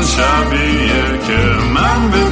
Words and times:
همون 0.00 0.12
شبیه 0.12 1.18
که 1.26 1.38
من 1.74 2.10
بدون 2.10 2.29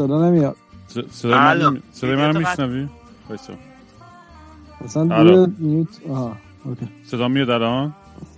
صدا 0.00 0.28
نمیاد. 0.30 0.56
صدای 1.10 1.34
من 1.38 1.82
صدای 1.92 2.16
من 2.16 2.36
آره. 2.36 2.38
میشنوی؟ 2.38 2.88
وایسا. 3.28 3.52
اصلا 4.84 5.16
الو. 5.16 5.44
روی 5.46 5.52
میوت 5.58 5.88
آها 6.10 6.36
اوکی. 6.64 6.88
صدا 7.04 7.28
میاد 7.28 7.50
الان؟ 7.50 7.94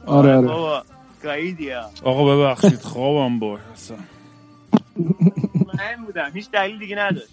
آره 0.07 0.37
آره. 0.37 0.47
بابا 0.47 0.83
گاییدیا 1.23 1.91
آقا 2.05 2.37
ببخشید 2.37 2.81
خوابم 2.83 3.39
بود 3.39 3.61
اصلا 3.75 3.97
من 5.67 6.05
بودم 6.07 6.31
هیچ 6.35 6.51
دلیل 6.51 6.79
دیگه 6.79 6.97
نداشت. 6.99 7.29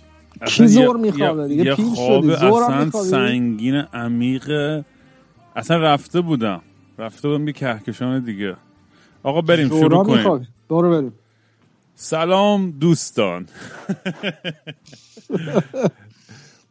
کی 0.46 0.64
یه- 0.64 0.68
زور 0.70 0.98
میخوابه 0.98 1.42
یه- 1.42 1.48
دیگه؟ 1.48 1.64
یه 1.64 1.76
خواب 1.76 2.22
شدی. 2.24 2.32
اصلا 2.46 2.90
سنگین 2.92 3.76
عمیق. 3.76 4.50
اصلا 5.56 5.78
رفته 5.78 6.22
بودم. 6.22 6.62
رفته 7.00 7.28
بودم 7.28 7.48
یه 7.48 7.54
کهکشان 7.54 8.24
دیگه. 8.24 8.56
آقا 9.24 9.42
بریم 9.42 9.68
شروع 9.70 10.04
کنیم. 10.04 10.48
برو 10.70 10.90
بریم. 10.90 11.14
سلام 12.02 12.72
دوستان. 12.72 13.47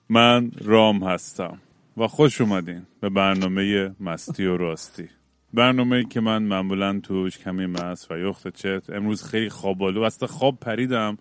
من 0.08 0.50
رام 0.64 1.02
هستم 1.02 1.58
و 1.96 2.06
خوش 2.06 2.40
اومدین 2.40 2.82
به 3.00 3.08
برنامه 3.08 3.94
مستی 4.00 4.46
و 4.46 4.56
راستی. 4.56 5.08
برنامه 5.54 6.04
که 6.04 6.20
من 6.20 6.42
معمولا 6.42 7.00
توش 7.02 7.38
کمی 7.38 7.66
مست 7.66 8.10
و 8.10 8.18
یخت 8.18 8.48
چت 8.48 8.90
امروز 8.90 9.22
خیلی 9.22 9.48
خوابالو 9.48 10.02
اصلا 10.02 10.28
خواب 10.28 10.58
پریدم. 10.60 11.18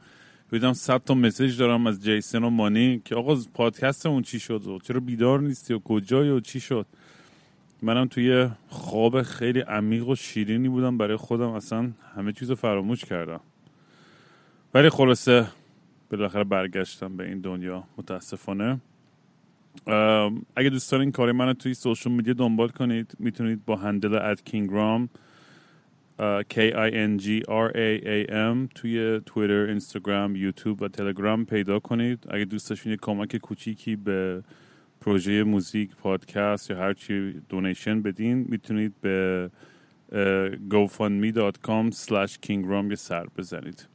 دیدم 0.51 0.73
صد 0.73 1.03
تا 1.03 1.13
مسیج 1.13 1.59
دارم 1.59 1.87
از 1.87 2.03
جیسن 2.03 2.43
و 2.43 2.49
مانی 2.49 3.01
که 3.05 3.15
آقا 3.15 3.37
پادکستمون 3.53 4.23
چی 4.23 4.39
شد؟ 4.39 4.67
و 4.67 4.79
چرا 4.79 4.99
بیدار 4.99 5.39
نیستی 5.39 5.73
و 5.73 5.79
کجایی 5.79 6.29
و 6.29 6.39
چی 6.39 6.59
شد؟ 6.59 6.85
منم 7.81 8.07
توی 8.07 8.49
خواب 8.67 9.21
خیلی 9.21 9.59
عمیق 9.59 10.07
و 10.07 10.15
شیرینی 10.15 10.69
بودم 10.69 10.97
برای 10.97 11.17
خودم 11.17 11.49
اصلا 11.49 11.91
همه 12.15 12.33
چیز 12.33 12.49
رو 12.49 12.55
فراموش 12.55 13.05
کردم. 13.05 13.41
ولی 14.73 14.89
خلاصه 14.89 15.47
بالاخره 16.11 16.43
برگشتم 16.43 17.17
به 17.17 17.27
این 17.27 17.39
دنیا 17.39 17.83
متاسفانه. 17.97 18.79
اگه 20.55 20.69
دوست 20.69 20.91
دارین 20.91 21.11
کار 21.11 21.31
من 21.31 21.53
توی 21.53 21.73
social 21.73 22.11
media 22.11 22.33
دنبال 22.33 22.69
کنید 22.69 23.13
می‌تونید 23.19 23.65
با 23.65 23.75
handle 23.75 24.15
at 24.15 24.41
Kingraam 24.43 25.09
K-I-N-G-R-A-A-M 26.53 27.57
توی 28.75 29.21
تویتر، 29.25 29.53
اینستاگرام، 29.53 30.35
یوتیوب 30.35 30.81
و 30.81 30.87
تلگرام 30.87 31.45
پیدا 31.45 31.79
کنید. 31.79 32.27
اگه 32.29 32.45
دوست 32.45 32.69
داشتین 32.69 32.91
یه 32.91 32.97
کمک 33.01 33.37
کوچیکی 33.37 33.95
به 33.95 34.43
پروژه 35.01 35.43
موزیک، 35.43 35.95
پادکست 35.95 36.69
یا 36.69 36.77
هر 36.77 36.93
چی 36.93 37.33
donation 37.49 38.01
بدین 38.01 38.45
می‌تونید 38.49 38.93
به 39.01 39.49
gofundme.com 40.69 41.91
slash 41.91 42.33
kingram 42.45 42.89
یه 42.89 42.95
سر 42.95 43.25
بزنید. 43.37 43.87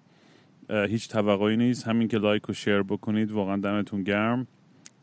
هیچ 0.72 1.08
توقعی 1.08 1.56
نیست. 1.56 1.88
همین 1.88 2.08
که 2.08 2.18
لایک 2.18 2.48
و 2.48 2.52
share 2.52 2.82
بکنید 2.82 3.32
واقعا 3.32 3.56
دمتون 3.56 4.02
گرم. 4.02 4.46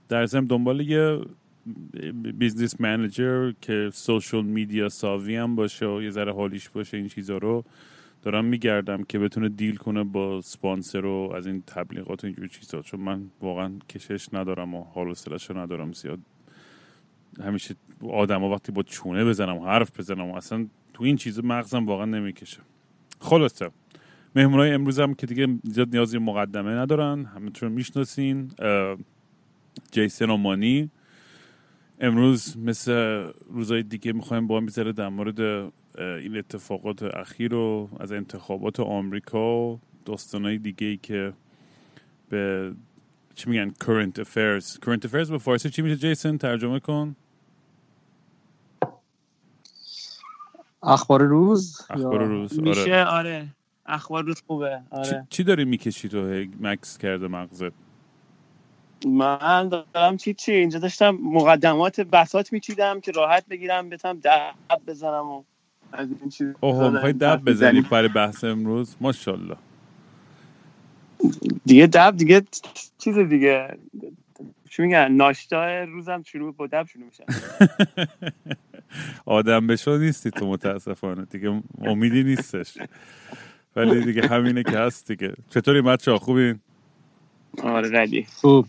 در 0.09 0.25
ضمن 0.25 0.46
دنبال 0.46 0.81
یه 0.81 1.19
business 2.14 2.82
manager 2.82 3.54
که 3.62 3.90
social 3.94 4.46
media 4.46 4.90
savvy 4.90 5.36
هم 5.35 5.56
باشه 5.56 5.85
و 5.85 6.02
یه 6.02 6.09
ذره 6.09 6.34
حالیش 6.34 6.69
باشه 6.69 6.97
این 6.97 7.07
چیزا 7.07 7.38
رو 7.38 7.63
دارم 8.22 8.46
میگردم 8.46 9.03
که 9.03 9.19
بتونه 9.19 9.50
deal 9.50 9.76
کنه 9.75 10.03
با 10.03 10.41
سپانسر 10.41 11.06
و 11.06 11.31
از 11.35 11.47
این 11.47 11.63
تبلیغات 11.68 12.24
و 12.24 12.28
اینجور 12.28 12.47
چیزا. 12.47 12.81
چون 12.81 13.00
من 13.00 13.31
واقعا 13.41 13.72
کشش 13.90 14.34
ندارم 14.34 14.75
و 14.75 14.84
حال 14.84 15.06
و 15.06 15.09
حوصله‌شو 15.09 15.57
ندارم 15.57 15.91
زیاد. 15.91 16.19
همیشه 17.44 17.75
آدم 18.09 18.44
وقتی 18.44 18.72
با 18.72 18.84
چونه 18.84 19.25
بزنم 19.25 19.57
و 19.57 19.66
حرف 19.66 20.00
بزنم 20.00 20.30
و 20.30 20.36
اصلا 20.36 20.68
تو 20.94 21.03
این 21.03 21.16
چیز 21.16 21.40
مغزم 21.44 21.86
واقعا 21.86 22.06
نمی‌کشه. 22.06 22.59
خلاصه. 23.19 23.69
مهمونای 24.36 24.72
امروزم 24.74 25.14
که 25.14 25.28
دیگه 25.28 25.48
زیاد 25.64 25.90
نیازی 25.90 26.18
مقدمه 26.18 26.72
ندارن. 26.72 27.26
همتون 27.26 27.72
می‌شناسین 27.72 28.52
اه، 28.60 28.98
جیسن 29.92 30.30
و 30.30 30.38
مانی 30.38 30.90
امروز 32.00 32.58
مثل 32.58 32.92
روزهای 33.50 33.84
دیگه 33.84 34.14
می‌خوایم 34.14 34.48
با 34.48 34.58
هم 34.58 34.66
بذاره 34.66 34.92
در 34.94 35.10
مورد 35.10 35.40
این 35.98 36.38
اتفاقات 36.38 37.04
اخیر 37.04 37.54
و 37.54 37.90
از 38.00 38.12
انتخابات 38.12 38.80
آمریکا 38.80 39.62
و 39.68 39.80
داستانهای 40.06 40.58
دیگه 40.58 40.88
ای 40.88 40.98
که 40.98 41.34
به 42.30 42.72
چی 43.36 43.50
میگن 43.50 43.70
current 43.84 44.20
affairs. 44.24 44.66
current 44.86 45.06
affairs 45.10 45.30
به 45.32 45.38
فارسی 45.38 45.70
چی 45.70 45.82
میشه 45.82 45.96
جیسن؟ 45.96 46.38
ترجمه 46.38 46.80
کن. 46.80 47.16
اخبار 50.84 51.22
روز 51.24 51.82
اخبار 51.90 52.22
یا- 52.22 52.28
روز. 52.28 52.60
آره. 52.60 52.70
میشه؟ 52.70 53.04
آره. 53.04 53.48
اخبار 53.90 54.24
روز 54.24 54.44
خوبه. 54.48 54.82
آره. 54.92 55.28
چی 55.30 55.44
داری 55.44 55.66
می‌کشی 55.66 56.10
تو؟ 56.10 56.46
مکس 56.60 56.98
کرده 56.98 57.28
مغزت. 57.28 57.72
من 59.08 59.70
دارم 59.70 60.18
چی 60.18 60.34
چی؟ 60.34 60.52
اینجا 60.52 60.80
داشتم 60.80 61.10
مقدمات 61.10 62.02
بسات 62.02 62.54
میچیدم 62.54 63.02
که 63.02 63.12
راحت 63.12 63.46
بگیرم 63.48 63.90
بتونم 63.90 64.20
دب 64.20 64.54
بزنم 64.88 65.26
و 65.26 65.44
از 65.92 66.08
این 66.22 66.30
چیز 66.30 66.48
اوه 66.60 66.90
می‌خوای 66.90 67.14
دب 67.14 67.42
بزنی 67.46 67.82
برای 67.82 68.08
بحث 68.08 68.44
امروز؟ 68.44 68.96
ماشاءالله. 69.02 69.56
دیگه 71.66 71.88
دب 71.88 72.18
دیگه 72.18 72.42
چیز 72.98 73.18
دیگه. 73.18 73.78
چی 74.70 74.82
میگن؟ 74.82 75.12
ناشتا 75.12 75.84
روزم 75.84 76.24
شروع 76.24 76.54
با 76.54 76.68
دب 76.68 76.88
شروع 76.88 77.06
میشه. 77.06 77.26
آدم 79.26 79.68
بشو 79.68 79.98
نیستی 79.98 80.32
تو 80.32 80.48
متاسفانه. 80.48 81.26
دیگه 81.26 81.64
امیدی 81.82 82.24
نیستش. 82.24 82.78
ولی 83.75 84.03
دیگه 84.06 84.28
همینه 84.28 84.63
که 84.63 84.78
هست 84.78 85.07
دیگه. 85.07 85.34
چطوری 85.50 85.81
بچه 85.81 86.18
خوبین؟ 86.18 86.59
آره 87.63 87.90
ردی. 88.02 88.28
خوب. 88.41 88.68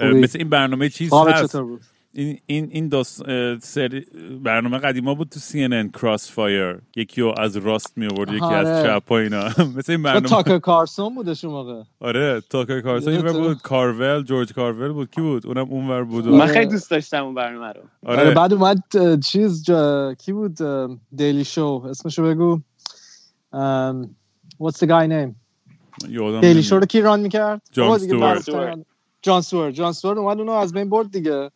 مثل 0.00 0.38
این 0.38 0.48
برنامه 0.48 0.88
چیز 0.88 1.12
هست. 1.14 1.56
این 2.14 2.38
این 2.46 2.68
این 2.72 2.88
داست 2.88 3.22
سری 3.58 4.06
برنامه 4.42 4.78
قدیما 4.78 5.14
بود 5.14 5.28
تو 5.28 5.40
CNN 5.40 6.00
کراس 6.00 6.32
فایر 6.32 6.78
یکی 6.96 7.20
رو 7.20 7.34
از 7.38 7.56
راست 7.56 7.98
می 7.98 8.06
آورد 8.06 8.32
یکی 8.32 8.44
از 8.44 8.66
آره. 8.66 9.00
چپ 9.00 9.10
و 9.10 9.14
اینا. 9.14 9.44
مثل 9.76 9.92
این 9.92 10.02
برنامه. 10.02 10.28
تاکر 10.28 10.58
کارسون 10.58 11.14
بودش 11.14 11.44
اون 11.44 11.54
موقع؟ 11.54 11.82
آره 12.00 12.42
تاکر 12.50 12.80
کارسون 12.80 13.12
اینور 13.12 13.26
یادته؟ 13.26 13.42
بود. 13.42 13.62
کارول 13.62 14.22
جورج 14.22 14.52
کارول 14.52 14.92
بود. 14.92 15.10
کی 15.10 15.20
بود؟ 15.20 15.46
اونم 15.46 15.66
اونور 15.70 16.04
بود. 16.04 16.28
من 16.28 16.40
و... 16.40 16.46
خیلی 16.46 16.66
دوست 16.66 16.90
داشتم 16.90 17.24
اون 17.24 17.34
برنامه 17.34 17.72
رو. 17.72 17.80
آره. 18.06 18.20
آره 18.20 18.34
بعد 18.34 18.52
اومد 18.52 18.82
چیز 19.24 19.64
جا... 19.64 20.14
کی 20.14 20.32
بود؟ 20.32 20.58
دیلی 21.16 21.44
شو. 21.44 21.84
اسمشو 21.90 22.22
بگو. 22.22 22.60
What's 24.62 24.78
the 24.78 24.86
guy 24.86 25.06
name? 25.06 25.34
دیلی 26.40 26.62
شو. 26.62 26.78
رو 26.78 26.86
کی 26.86 27.00
ران 27.00 27.20
می‌کرد؟ 27.20 27.62
جان. 27.72 27.88
برای- 28.20 28.84
جان 29.22 29.40
سوارت 29.40 29.74
جان 29.74 30.18
اومد 30.18 30.38
اونو 30.38 30.52
از 30.52 30.72
بین 30.72 30.88
برد 30.88 31.10
دیگه. 31.12 31.50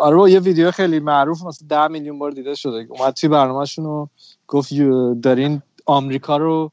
آره 0.00 0.30
یه 0.30 0.40
ویدیو 0.40 0.70
خیلی 0.70 1.00
معروف 1.00 1.44
مثلا 1.44 1.68
ده 1.68 1.88
میلیون 1.88 2.18
بار 2.18 2.30
دیده 2.30 2.54
شده. 2.54 2.86
اومد 2.90 3.14
توی 3.14 3.28
برنامهشون 3.28 3.86
و 3.86 4.06
گفت 4.48 4.72
دارین 5.22 5.62
آمریکا 5.86 6.36
رو 6.36 6.72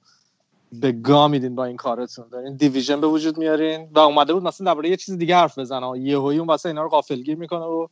به 0.71 0.91
گا 0.91 1.27
میدین 1.27 1.55
با 1.55 1.65
این 1.65 1.77
کارتون. 1.77 2.25
دارین 2.31 2.55
division 2.55 3.01
به 3.01 3.07
وجود 3.07 3.37
میارین. 3.37 3.89
و 3.95 3.99
اومده 3.99 4.33
بود 4.33 4.43
مثلا 4.43 4.65
درباره 4.65 4.89
یه 4.89 4.95
چیز 4.97 5.17
دیگه 5.17 5.35
حرف 5.35 5.59
بزنه. 5.59 5.87
و 5.91 5.97
یهویی 5.97 6.39
اون 6.39 6.47
واسه 6.47 6.69
اینا 6.69 6.83
رو 6.83 6.89
غافلگیر 6.89 7.35
می‌کنه 7.37 7.65
و 7.65 7.87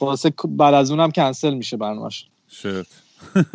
واسه 0.00 0.32
بعد 0.48 0.74
از 0.74 0.90
اونم 0.90 1.10
کنسل 1.10 1.54
میشه 1.54 1.76
برنامهش 1.76 2.28
shit. 2.48 2.66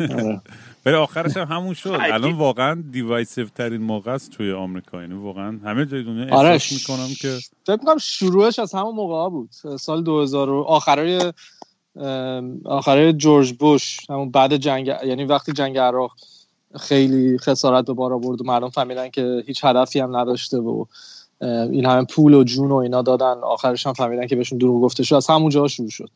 آره. 0.00 0.40
ولی 0.86 0.94
آخرش 0.94 1.36
هم 1.36 1.46
همون 1.46 1.74
شد. 1.74 1.98
الان 2.12 2.32
واقعا 2.32 2.84
divisive 2.90 3.48
ترین 3.48 3.82
موقع 3.82 4.10
است 4.10 4.30
توی 4.30 4.52
آمریکا. 4.52 5.00
یعنی 5.00 5.14
واقعا 5.14 5.58
همه 5.64 5.86
جای 5.86 6.02
دنیا 6.02 6.36
آره 6.36 6.48
احساس 6.48 6.72
می‌کنم 6.72 7.08
که 7.20 7.38
فکر 7.66 7.76
می‌کنم 7.80 7.98
شروعش 7.98 8.58
از 8.58 8.74
همون 8.74 8.94
موقع 8.94 9.14
ها 9.14 9.30
بود. 9.30 9.50
سال 9.80 10.02
2000 10.02 10.50
و 10.50 10.62
آخرای 10.62 11.32
آخرای 12.64 13.12
جورج 13.12 13.52
بوش 13.52 13.96
همون 14.10 14.30
بعد 14.30 14.56
جنگ 14.56 14.86
یعنی 14.86 15.24
وقتی 15.24 15.52
جنگ 15.52 15.78
عراق 15.78 16.12
خیلی 16.80 17.38
خسارت 17.38 17.84
به 17.84 17.92
بار 17.92 18.12
آورد 18.12 18.40
و 18.40 18.44
مردم 18.44 18.68
فهمیدن 18.68 19.08
که 19.08 19.42
هیچ 19.46 19.64
هدفی 19.64 20.00
هم 20.00 20.16
نداشته 20.16 20.58
و 20.58 20.84
این 21.40 21.86
همه 21.86 22.04
پول 22.04 22.34
و 22.34 22.44
جون 22.44 22.70
و 22.70 22.74
اینا 22.74 23.02
دادن 23.02 23.38
آخرش 23.42 23.86
هم 23.86 23.92
فهمیدن 23.92 24.26
که 24.26 24.36
بهشون 24.36 24.58
دروغ 24.58 24.82
گفته 24.82 25.02
شد. 25.02 25.14
از 25.14 25.26
همونجا 25.26 25.68
شروع 25.68 25.90
شد. 25.90 26.10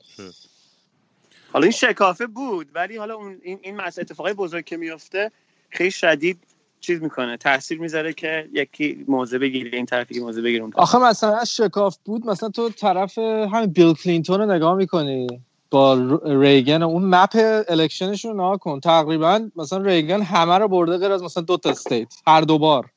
حالا 1.52 1.62
این 1.62 1.72
شکافه 1.72 2.26
بود 2.26 2.66
ولی 2.75 2.96
حالا 2.96 3.14
اون 3.14 3.38
این 3.43 3.58
این 3.62 3.76
مسئله 3.76 4.02
اتفاقای 4.02 4.32
بزرگ 4.32 4.64
که 4.64 4.76
میفته 4.76 5.31
خیلی 5.70 5.90
شدید 5.90 6.38
چیز 6.81 7.02
می‌کنه. 7.02 7.37
تاثیر 7.37 7.81
می‌ذاره 7.81 8.12
که 8.12 8.49
یکی 8.52 9.04
موضع 9.08 9.38
بگیره 9.38 9.76
این 9.76 9.87
طرف 9.87 10.10
یکی 10.10 10.20
موضع 10.20 10.43
بگیره 10.43 10.62
اون 10.62 10.72
آخه 10.76 10.99
مثلا 10.99 11.44
شکاف 11.44 11.96
بود 12.04 12.26
مثلا 12.26 12.49
تو 12.49 12.70
طرف 12.70 13.19
همین 13.19 13.66
بیل 13.66 13.94
کلینتون 13.94 14.40
رو 14.40 14.52
نگاه 14.54 14.75
می‌کنی. 14.75 15.26
با 15.70 16.19
ریگن 16.25 16.82
اون 16.82 17.14
map 17.14 17.64
election 17.69 18.13
ش 18.13 18.25
رو 18.25 18.34
نگاه 18.34 18.58
کن. 18.58 18.81
تقریبا 18.81 19.48
مثلا 19.56 19.78
ریگن 19.78 20.22
همه 20.22 20.58
رو 20.58 20.69
برده 20.69 20.98
غیر 20.98 21.12
از 21.12 21.22
مثلا 21.22 21.43
دو 21.43 21.56
تا 21.56 21.70
state. 21.70 22.14
هر 22.26 22.40
دو 22.40 22.58
بار. 22.58 22.90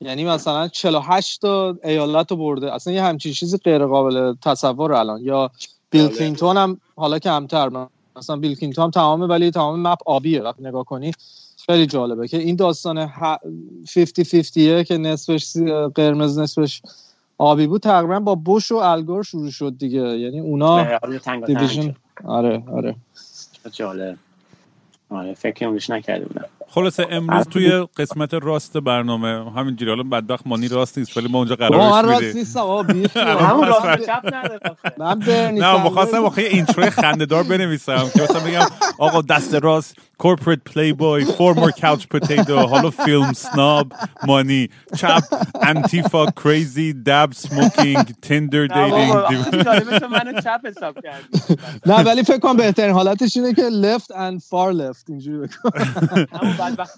یعنی 0.00 0.24
مثلا 0.24 0.68
48 0.68 1.40
تا 1.40 1.78
ایالت 1.84 2.30
رو 2.30 2.36
برده. 2.36 2.74
اصلا 2.74 2.92
یه 2.92 3.02
همچین 3.02 3.32
چیزی 3.32 3.56
غیر 3.56 3.86
قابل 3.86 4.34
تصور 4.42 4.92
الان. 4.92 5.20
یا 5.22 5.50
بیل. 5.90 6.08
کلینتون 6.08 6.56
هم 6.56 6.80
حالا 6.96 7.18
کمتر 7.18 7.86
مثلا 8.16 8.36
بیل 8.36 8.54
کلینتون 8.54 8.84
هم 8.84 8.90
تمامه 8.90 9.26
ولی 9.26 9.50
تمام 9.50 9.82
map 9.86 9.98
آبیه 10.06 10.42
وقتی 10.42 10.62
نگاه 10.62 10.84
کنی. 10.84 11.12
خیلی 11.66 11.86
جالبه 11.86 12.28
که 12.28 12.36
این 12.38 12.56
داستان 12.56 13.06
ه- 13.06 13.38
50 13.94 14.06
50 14.32 14.82
که 14.82 14.98
نصفش 14.98 15.56
قرمز 15.94 16.38
نصفش 16.38 16.82
آبی 17.38 17.66
بود 17.66 17.82
تقریبا 17.82 18.20
با 18.20 18.34
بوش 18.34 18.72
و 18.72 18.76
الگور 18.76 19.22
شروع 19.22 19.50
شد 19.50 19.78
دیگه. 19.78 20.00
یعنی 20.00 20.40
اونا 20.40 20.98
division. 21.46 21.94
آره 22.24 22.62
آره. 22.72 22.96
جالب. 23.72 24.16
آره 25.10 25.34
فکر 25.34 25.66
اونش 25.66 25.90
نکرده 25.90 26.24
بودم. 26.24 26.48
خلاصه 26.70 27.06
امروز 27.10 27.46
توی 27.46 27.86
قسمت 27.96 28.34
راست 28.34 28.76
برنامه 28.76 29.52
همینجوری 29.56 29.90
حالا 29.90 30.02
بدبخت 30.02 30.46
مانی 30.46 30.68
راست 30.68 30.98
نیست 30.98 31.16
ولی 31.16 31.28
ما 31.28 31.38
اونجا 31.38 31.54
قرارش 31.54 32.04
راست 32.04 32.22
میده 32.22 32.38
نیستم 32.38 32.60
آقا 32.60 32.82
همون 33.50 33.68
راست 33.68 34.06
چپ 34.06 34.22
نداره 34.98 35.50
نه 35.50 35.84
می‌خواستم 35.84 36.22
واقعا 36.22 36.44
intro 36.44 36.90
خندهدار 36.90 37.42
بنویسم 37.42 38.10
که 38.14 38.22
مثلا 38.22 38.40
بگم 38.40 38.66
آقا 38.98 39.22
دست 39.22 39.54
راست 39.54 39.96
playboy 40.64 41.24
former 41.24 41.70
couch 41.70 42.06
potato 42.06 42.58
حالا 42.58 42.90
film 42.90 43.32
snob 43.32 43.92
مانی 44.26 44.68
چپ 44.96 45.22
Antifa 45.62 46.26
crazy 46.26 46.92
dab 46.92 47.30
smoking 47.34 48.14
Tinder 48.22 48.66
بابا، 48.66 49.28
dating 49.28 50.04
منو 50.10 50.40
چپ 50.40 50.60
حساب 50.66 50.94
کردی. 51.02 51.60
نه 51.86 51.94
ولی 51.94 52.22
فکر 52.22 52.38
کنم 52.38 52.56
بهترین 52.56 52.94
حالتش 52.94 53.36
اینه 53.36 53.54
که 53.54 53.70
left 53.70 54.06
and 54.14 54.40
far 54.42 54.72
left 54.74 55.04
اینجوری 55.08 55.38
بکن 55.38 55.70
که 55.70 56.26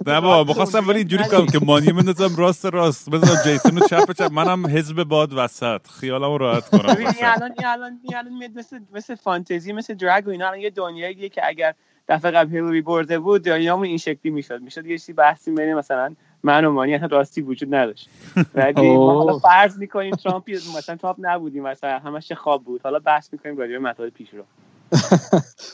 نه 0.07 0.21
بابا 0.21 0.37
راست 0.37 0.49
می‌خواستم 0.49 0.89
ولی 0.89 0.99
اینجوری. 0.99 1.25
کنم 1.25 1.47
که 1.47 1.59
مانی 1.59 1.93
بندازم 1.93 2.37
راست 2.37 2.67
راست. 2.67 3.11
بذارم 3.11 3.43
جیسون 3.45 3.77
رو 3.77 3.87
چپ 3.87 4.13
چپ. 4.13 4.33
منم 4.33 4.67
حزب 4.67 5.03
باد 5.03 5.33
وسط. 5.33 5.87
خیالمو 5.87 6.39
راحت 6.39 6.69
کنم 6.69 6.95
ببین. 6.95 7.07
الان 7.23 7.51
الان 7.65 8.01
الان 8.15 8.53
مثل 8.57 8.79
مثل 8.95 9.15
فانتزی 9.15 9.73
مثل 9.73 9.95
drug 9.95 10.29
و 10.29 10.31
اینا 10.31 10.47
الان 10.47 10.61
یه 10.61 10.71
دنیاییه 10.71 11.29
که 11.29 11.43
اگر 11.45 11.75
دفعه 12.09 12.31
قبل 12.31 12.51
هیلاری 12.51 12.81
برده 12.81 13.19
بود 13.19 13.45
دنیامون 13.45 13.87
این 13.87 13.99
شکلی 13.99 14.33
می‌شد. 14.33 14.61
می‌شد 14.61 14.87
یه 14.87 14.99
چیزی 14.99 15.13
بحثی 15.13 15.51
بین 15.51 15.75
مثلا 15.75 16.15
من 16.43 16.65
و 16.65 16.73
مانی 16.73 16.95
اصلا 16.95 17.09
راستی 17.09 17.41
وجود 17.41 17.75
نداشت. 17.75 18.09
ولی 18.55 18.97
ما. 18.97 19.15
حالا 19.15 19.39
فرض 19.39 19.79
می‌کنیم 19.79 20.15
ترامپ 20.17 20.51
مثلا 20.51 20.97
ترامپ 20.97 21.17
نبودیم 21.19 21.63
مثلا. 21.63 21.99
همش 21.99 22.33
خواب 22.33 22.65
بود. 22.65 22.81
حالا 22.85 22.99
بحث 22.99 23.33
می‌کنیم 23.33 23.57
راجع 23.57 23.73
به 23.73 23.79
مطالب 23.79 24.13
پیش 24.13 24.29
رو. 24.35 24.45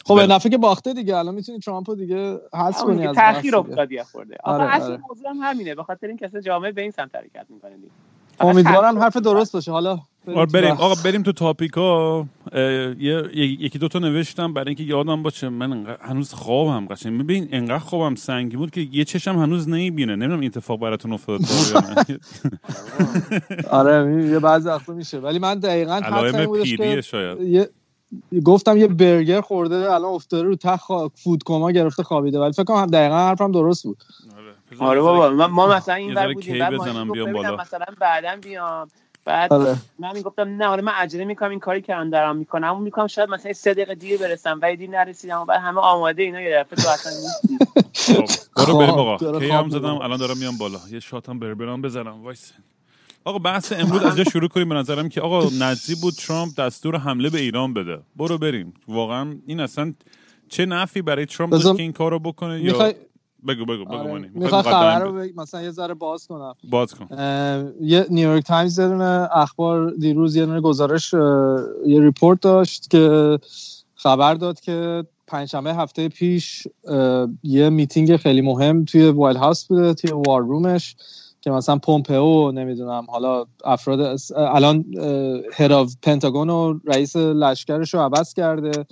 خب 0.07 0.15
بله. 0.15 0.27
به 0.27 0.35
نفع 0.35 0.49
که 0.49 0.59
باخته 0.59 0.93
دیگه 0.95 1.17
الان 1.17 1.35
می‌تونی 1.35 1.59
ترامپ 1.59 1.91
رو 1.91 1.97
دیگه 1.97 2.39
حذف 2.55 2.83
کنی 2.83 3.03
که 3.03 3.09
از 3.09 3.17
تاخیر 3.17 3.33
بحث 3.33 3.45
دیگه. 3.45 3.59
افتاد 3.59 3.93
یه 3.93 4.03
خورده 4.03 4.37
آخه 4.45 4.63
آره، 4.63 4.75
اصل 4.75 4.85
آره. 4.85 5.01
موضوع 5.09 5.31
هم 5.31 5.37
همینه 5.43 5.75
به 5.75 5.83
خاطر 5.83 6.07
این 6.07 6.17
کسا 6.17 6.41
جامعه 6.41 6.73
به 6.73 6.83
این 6.83 6.91
سمت 6.91 7.15
حرکت 7.15 7.47
می‌کنه 7.51 7.77
دیگه 7.77 7.91
امیدوارم 8.41 8.99
حرف. 8.99 9.17
درست 9.17 9.53
باشه 9.53 9.73
حالا 9.73 9.99
بریم 10.27 10.39
آره 10.39 10.47
تو 10.47 10.53
بریم. 10.53 10.71
آقا 10.73 10.95
بریم 11.05 11.23
تو 11.23 11.33
تاپیکا 11.33 12.27
یکی 13.35 13.79
دو 13.79 13.89
تا 13.89 13.99
نوشتم 13.99 14.53
برای 14.53 14.69
اینکه 14.69 14.83
یادم 14.83 15.23
باشه 15.23 15.49
من 15.49 15.97
هنوز 16.01 16.35
خوابم 16.35 16.87
قشنگ 16.87 17.23
ببین 17.23 17.49
انقدر 17.53 17.79
خوابم 17.79 18.15
سنگی 18.15 18.57
بود 18.57 18.71
که 18.71 18.81
یه 18.93 19.05
چشم 19.05 19.39
هنوز 19.39 19.69
نمی‌بینه 19.69 20.17
نمی‌دونم 20.17 20.41
این 20.41 20.51
اتفاق 20.51 20.81
براتون 20.81 21.13
افتاده 21.13 21.45
تا 21.45 21.55
یا 21.73 21.81
نه. 21.81 22.19
آره 23.81 24.25
یه 24.31 24.39
بعضی 24.39 24.69
وقتا 24.69 24.93
میشه 24.93 25.19
ولی 25.19 25.39
من 25.39 25.59
دقیقا 25.59 25.95
علائم 25.95 26.65
که 26.65 27.01
شاید 27.01 27.41
یه 27.41 27.69
گفتم 28.45 28.77
یه 28.77 28.87
برگر 28.87 29.41
خورده 29.41 29.75
الان 29.93 30.05
افتاده 30.15 30.43
رو 30.43 30.57
خوا- 30.77 31.11
فود 31.15 31.43
کما 31.47 31.71
گرفته 31.71 32.03
خوابیده. 32.03 32.41
ولی 32.41 32.53
فکر 32.53 32.65
کنم 32.65 32.87
دقیقا 32.87 33.17
حرفم 33.17 33.53
درست 33.53 33.85
بود. 33.85 34.05
آره. 34.81 35.01
بابا 35.01 35.31
من- 35.31 35.47
ما 35.47 35.67
مثلا 35.67 35.95
این 35.95 36.15
ور 36.15 36.15
ذره 36.25 36.35
بودیم 36.35 36.59
بعد 36.59 36.75
بزنم 36.75 37.13
بیام 37.13 37.33
بالا. 37.33 37.57
مثلا 37.57 37.87
بعدا 38.01 38.37
بیام. 38.43 38.89
بعد 39.25 39.53
آره. 39.53 39.77
من 39.99 40.13
می‌گفتم 40.15 40.43
نه 40.43 40.67
آره 40.67 40.83
من 40.83 40.93
عجله 40.93 41.25
می‌کنم 41.25 41.51
این 41.51 41.61
کاری 41.61 41.81
که 41.83 41.95
دارم 42.13 42.37
می‌کنم. 42.37 42.75
اون 42.75 42.83
می‌کنم 42.83 43.07
شاید 43.07 43.29
مثلا 43.31 43.53
سه 43.53 43.75
دقیقه 43.75 43.95
دیر 43.95 44.21
برسم 44.21 44.59
ولی 44.63 44.77
دیر 44.77 44.91
نرسیدم. 44.91 45.41
و 45.41 45.45
بعد 45.45 45.61
همه 45.61 45.81
آماده 45.81 46.23
اینا 46.23 46.41
یه 46.41 46.57
دفعه 46.61 46.83
تو 46.83 46.89
اصلا 46.89 47.13
نیستی. 47.13 47.59
خب 47.95 48.25
برو 48.57 48.77
بریم 48.81 48.95
خواب، 48.95 49.25
آقا 49.25 49.41
کی 49.41 49.51
هم 49.51 49.71
زدم. 49.71 49.97
الان 50.03 50.19
دارم 50.19 50.39
میام 50.39 50.59
بالا. 50.59 50.79
یه 50.91 51.01
شات 51.01 51.29
هم 51.29 51.39
بربرام 51.39 51.83
بزنم 51.83 52.25
وایس 52.25 52.53
آقا 53.27 53.39
بحث 53.39 53.73
امروز 53.73 54.03
از 54.03 54.17
جا 54.17 54.25
شروع 54.25 54.49
کنیم. 54.49 54.69
به 54.69 54.75
نظرم 54.75 55.09
که 55.09 55.21
آقا 55.21 55.49
نزدیک 55.61 55.95
بود 55.95 56.15
ترامپ 56.15 56.61
دستور 56.61 56.97
حمله 56.97 57.31
به 57.31 57.41
ایران 57.41 57.75
بده. 57.75 57.99
برو 58.17 58.39
بریم. 58.39 58.75
واقعا 58.89 59.35
این 59.47 59.61
اصلا 59.61 59.93
چه 60.49 60.67
نفعی 60.67 61.03
برای 61.03 61.27
ترامپ 61.27 61.53
داشت 61.53 61.77
که 61.77 61.83
این 61.83 61.93
کارو 61.93 62.19
بکنه؟ 62.19 62.61
یا 62.61 62.93
بگو 63.49 63.65
بگو 63.65 63.85
بگو 63.85 63.95
آره. 63.95 64.11
مانی. 64.11 64.29
می‌خوای 64.35 64.63
خبر 64.63 65.01
رو 65.01 65.25
بگ- 65.27 65.33
مثلا 65.37 65.63
یه 65.63 65.71
ذره 65.71 65.95
باز 65.95 66.27
کنم. 66.27 66.55
باز 66.71 66.95
کن. 66.95 67.07
یه 67.81 68.07
نیویورک 68.11 68.45
تایمز 68.45 68.79
یه 68.79 68.89
دونه 68.89 69.29
اخبار 69.33 69.91
دیروز 69.91 70.37
یه 70.37 70.47
دونه 70.47 70.61
گزارش 70.61 71.13
یه 71.87 72.01
report 72.01 72.41
داشت 72.41 72.91
که 72.91 73.39
خبر 73.95 74.35
داد 74.35 74.61
که 74.61 75.05
پنجشنبه 75.27 75.75
هفته 75.75 76.09
پیش 76.09 76.69
یه 77.43 77.69
میتینگ 77.71 78.17
خیلی 78.17 78.41
مهم 78.41 78.85
توی 78.85 79.09
White 79.09 79.37
House 79.37 79.65
بوده 79.65 79.95
توی 79.95 80.11
war 80.27 80.43
room 80.43 80.74
ش. 80.74 80.97
که 81.47 81.53
مثلا 81.53 81.79
پومپئو 81.79 82.53
نمی‌دونم 82.53 83.07
حالا 83.09 83.45
افراد 83.65 84.19
الان 84.37 84.85
of 85.71 85.97
پنتاگون 86.03 86.51
و 86.51 86.79
رئیس 86.85 87.17
لشکرش 87.17 87.95
رو 87.95 88.01
عوض 88.01 88.35
کرده. 88.35 88.87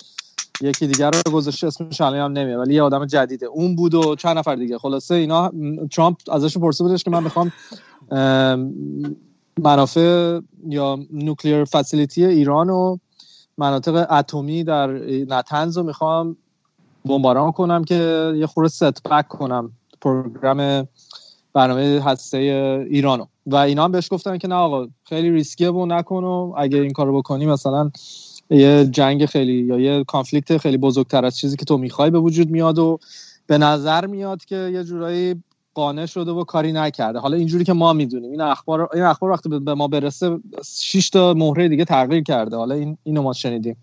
یکی 0.61 0.87
دیگر 0.87 1.11
رو 1.11 1.33
گذاشته 1.33 1.67
اسمش 1.67 2.01
الان 2.01 2.21
هم 2.21 2.33
نمیاد 2.33 2.61
ولی 2.61 2.75
یه 2.75 2.83
آدم 2.83 3.07
جدیده. 3.07 3.47
اون 3.47 3.77
بود 3.77 3.95
و 3.95 4.15
چند 4.15 4.39
نفر 4.39 4.55
دیگه. 4.55 4.79
خلاصه 4.79 5.15
اینا 5.15 5.53
ترامپ 5.93 6.17
ازشون 6.33 6.63
پرسیده 6.63 6.89
بودش 6.89 7.05
که 7.05 7.11
من 7.11 7.23
می‌خوام 7.23 7.53
ام، 8.11 8.75
منافع 9.59 10.41
یا 10.69 10.99
nuclear 11.13 11.65
facility 11.65 12.25
ایران 12.25 12.71
و 12.71 12.97
مناطق 13.59 14.07
اتمی 14.13 14.65
در 14.65 14.91
نتنز 15.29 15.79
رو 15.79 15.83
می‌خوام 15.83 16.37
بمباران 17.05 17.53
کنم 17.53 17.85
که 17.85 18.33
یه 18.37 18.47
خورده 18.47 18.69
set 18.69 19.03
back 19.03 19.29
کنم. 19.29 19.73
پروگرام 20.01 20.89
برنامه 21.55 22.03
هسته 22.05 22.37
ایرانو. 22.91 23.27
و 23.47 23.57
اینا 23.57 23.85
هم 23.85 23.93
بهش 23.93 24.09
گفتن 24.11 24.39
که 24.39 24.49
نه 24.49 24.55
آقا 24.55 24.87
خیلی 25.05 25.31
ریسکیه 25.31 25.71
و 25.71 25.87
نکن 25.87 26.25
و 26.25 26.55
اگه 26.59 26.79
این 26.79 26.91
کارو 26.93 27.19
بکنی 27.19 27.47
مثلا 27.47 27.91
یه 28.51 28.89
جنگ 28.91 29.27
خیلی 29.27 29.53
یا 29.53 29.79
یه 29.79 30.05
کانفلیکت 30.05 30.59
خیلی 30.59 30.77
بزرگتر 30.77 31.25
از 31.25 31.39
چیزی 31.39 31.57
که 31.57 31.65
تو 31.65 31.79
می‌خوای 31.79 32.11
به 32.11 32.19
وجود 32.19 32.51
میاد 32.51 32.79
و 32.79 32.99
به 33.47 33.59
نظر 33.59 34.07
میاد 34.07 34.45
که 34.45 34.57
یه 34.57 34.85
جورایی 34.85 35.35
قانع 35.75 36.07
شده 36.07 36.31
و 36.31 36.45
کاری 36.45 36.73
نکرده. 36.73 37.19
حالا 37.19 37.37
اینجوری 37.37 37.65
که 37.65 37.73
ما 37.73 37.93
می‌دونیم 37.93 38.31
این 38.31 38.41
اخبار 38.41 38.89
این 38.95 39.03
اخبار 39.03 39.31
وقتی 39.31 39.49
به- 39.49 39.75
ما 39.75 39.89
برسه 39.89 40.39
6 40.81 41.11
تا 41.11 41.35
مهره 41.35 41.69
دیگه 41.69 41.85
تغییر 41.85 42.23
کرده. 42.23 42.57
حالا 42.57 42.75
این 42.75 42.99
اینو 43.03 43.23
ما 43.23 43.33
شنیدیم. 43.33 43.77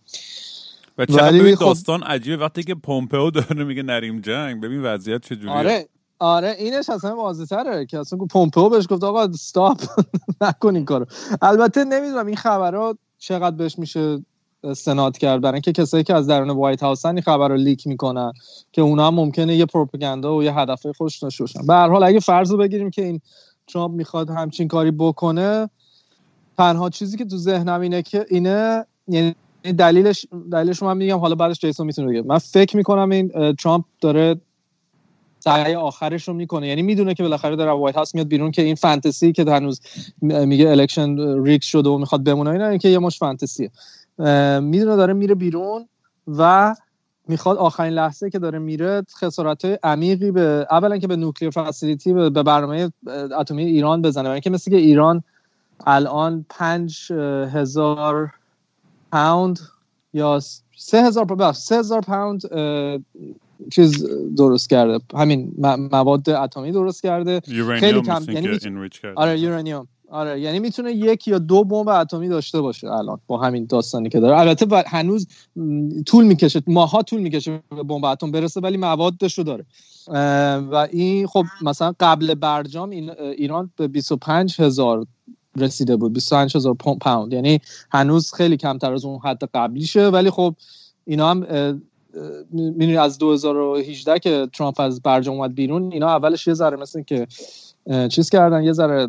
و 0.98 1.04
ولی 1.10 1.40
ببین 1.40 1.56
خب- 1.56 1.66
داستان 1.66 2.04
عجیبه. 2.04 2.38
وقتی 2.44 2.64
که 2.64 2.76
پومپئو 2.76 3.32
داره 3.32 3.64
میگه 3.64 3.84
نریم 3.84 4.22
جنگ 4.22 4.62
ببین 4.62 4.82
وضعیت 4.82 5.22
چجوریه؟ 5.26 5.52
آره 5.52 5.88
آره 6.22 6.56
اینش 6.60 6.90
اصلا 6.90 7.16
واضح 7.16 7.46
تره 7.46 7.86
که 7.86 8.00
اصلا 8.00 8.20
پومپئو 8.20 8.70
بهش 8.70 8.86
گفت 8.90 9.04
آقا 9.04 9.22
stop 9.24 9.82
نکن 10.42 10.76
این 10.76 10.86
کارو. 10.86 11.06
البته 11.42 11.84
نمی‌دونم 11.84 12.26
این 12.28 12.36
خبرها 12.36 12.98
چقدر 13.20 13.56
بهش 13.56 13.80
میشه 13.80 14.20
استناد 14.64 15.18
کرد. 15.18 15.42
برای 15.42 15.54
اینکه 15.54 15.72
کسایی 15.72 16.04
که 16.04 16.14
از 16.16 16.28
درون 16.28 16.50
White 16.50 16.84
House 16.84 17.05
ن 17.05 17.10
این 17.10 17.22
خبر 17.22 17.48
رو 17.48 17.56
leak 17.56 17.88
می‌کنن 17.88 18.32
که 18.72 18.82
اونا 18.82 19.08
هم 19.08 19.14
ممکنه 19.14 19.56
یه 19.56 19.66
پروپاگاندا 19.66 20.36
و 20.36 20.44
یه 20.44 20.54
هدف 20.54 20.88
خودش 20.98 21.20
داشته 21.20 21.44
به 21.68 21.74
هر 21.74 21.90
حال 21.90 22.04
اگه 22.04 22.20
فرض 22.20 22.52
رو 22.52 22.58
بگیریم 22.58 22.90
که 22.90 23.06
این 23.06 23.22
ترامپ 23.68 23.96
می‌خواد 23.96 24.30
همچین 24.30 24.68
کاری 24.68 24.92
بکنه 24.92 25.70
تنها 26.58 26.90
چیزی 26.90 27.18
که 27.18 27.26
تو 27.26 27.38
ذهنم 27.38 27.82
اینه 27.82 28.02
که 28.02 28.26
اینه 28.30 28.86
یعنی 29.08 29.36
دلیلش 29.78 30.26
دلیلش 30.52 30.84
من 30.84 30.98
میگم 30.98 31.18
حالا 31.18 31.36
بعدش 31.36 31.60
جیسون 31.60 31.86
می‌تونه 31.86 32.08
بگه. 32.08 32.22
من 32.22 32.38
فکر 32.38 32.78
می‌کنم 32.78 33.10
این 33.10 33.56
ترامپ 33.56 33.86
داره 34.02 34.36
سعی 35.44 35.76
آخرش 35.76 36.28
رو 36.28 36.34
می‌کنه. 36.34 36.68
یعنی 36.68 36.82
می‌دونه 36.82 37.14
که 37.14 37.24
بالاخره 37.24 37.56
داره 37.56 37.72
White 37.72 37.96
House 37.96 38.16
میاد 38.16 38.28
بیرون 38.28 38.52
که 38.52 38.62
این 38.62 38.76
فانتزی 38.76 39.32
که 39.32 39.44
هنوز 39.44 39.82
میگه 40.22 40.70
election 40.70 41.44
rig 41.44 41.64
شده 41.64 41.90
و 41.90 41.98
می‌خواد 41.98 42.24
بمونه 42.24 42.50
اینا 42.50 42.78
که 42.78 42.90
یه 42.90 43.00
مش 43.00 43.20
فانتزیه 43.20 43.72
می‌دونه 44.62 44.96
داره 44.96 45.14
میره 45.14 45.36
بیرون 45.36 45.88
و 46.28 46.76
می‌خواد 47.28 47.58
آخرین 47.58 47.94
لحظه 47.94 48.30
که 48.30 48.40
داره 48.40 48.60
میره 48.60 49.04
خسارت 49.22 49.80
عمیقی 49.84 50.32
به 50.32 50.68
اولا 50.72 50.98
که 50.98 51.08
به 51.08 51.16
nuclear 51.16 51.52
facility 51.52 52.14
به 52.14 52.30
برنامه 52.30 52.92
اتمی 53.40 53.64
ایران 53.64 54.02
بزنه. 54.02 54.30
یعنی 54.30 54.42
که 54.42 54.50
مثل 54.50 54.72
که 54.72 54.78
ایران 54.78 55.24
الان 55.88 56.46
پنج 56.50 57.12
هزار 57.54 58.32
پوند 59.12 59.60
یا 60.14 60.40
سه 60.78 61.04
هزار 61.04 61.54
سه 61.54 61.80
هزار 61.80 62.02
پوند 62.02 62.42
چیز 63.72 64.06
درست 64.38 64.70
کرده. 64.70 65.00
همین 65.14 65.54
مواد 65.92 66.30
اتمی 66.30 66.72
درست 66.72 67.04
کرده. 67.04 67.42
خیلی 67.80 68.02
کم 68.02 68.24
یعنی 68.28 68.60
آره 69.16 69.40
یورانیوم. 69.40 69.88
آره 70.10 70.42
یعنی 70.42 70.60
می‌تونه 70.60 70.92
یک 70.92 71.28
یا 71.28 71.38
دو 71.38 71.64
بمب 71.64 71.88
اتمی 71.88 72.30
داشته 72.30 72.62
باشه 72.62 72.92
الان 72.92 73.20
با 73.28 73.38
همین 73.38 73.66
داستانی 73.66 74.10
که 74.10 74.20
داره. 74.20 74.40
البته 74.40 74.84
هنوز 74.88 75.28
طول 76.06 76.26
می‌کشه 76.26 76.62
ماها 76.68 77.02
طول 77.02 77.22
می‌کشه 77.22 77.60
به 77.70 77.84
بمب 77.84 78.06
اتم 78.06 78.32
برسه 78.32 78.60
ولی 78.62 78.78
موادش 78.78 79.38
رو 79.38 79.44
داره. 79.44 79.66
و 80.72 80.88
این 80.92 81.28
خب 81.28 81.46
مثلا 81.62 81.94
قبل 82.00 82.34
برجام 82.34 82.90
ایران 83.38 83.72
به 83.78 83.88
25 83.88 84.62
هزار 84.62 85.06
رسیده 85.58 85.96
بود 85.96 86.14
25 86.14 86.56
هزار 86.56 86.74
پوند. 86.74 87.34
یعنی 87.34 87.60
هنوز 87.92 88.34
خیلی 88.34 88.58
کمتر 88.58 88.94
از 88.94 89.06
اون 89.06 89.20
حد 89.24 89.44
قبلیشه 89.54 90.08
ولی 90.08 90.30
خب 90.30 90.56
اینا 91.06 91.30
هم 91.30 91.46
می‌دونی 92.52 92.98
از 92.98 93.18
2018 93.18 94.20
که 94.20 94.48
ترامپ 94.54 94.80
از 94.80 95.02
برجام 95.02 95.36
اومد 95.36 95.56
بیرون 95.56 95.92
اینا 95.92 96.08
اولش 96.08 96.48
یه 96.48 96.54
ذره 96.54 96.78
مثل 96.78 97.02
که 97.02 97.28
چیز 98.10 98.30
کردن 98.30 98.64
یه 98.64 98.74
ذره 98.74 99.08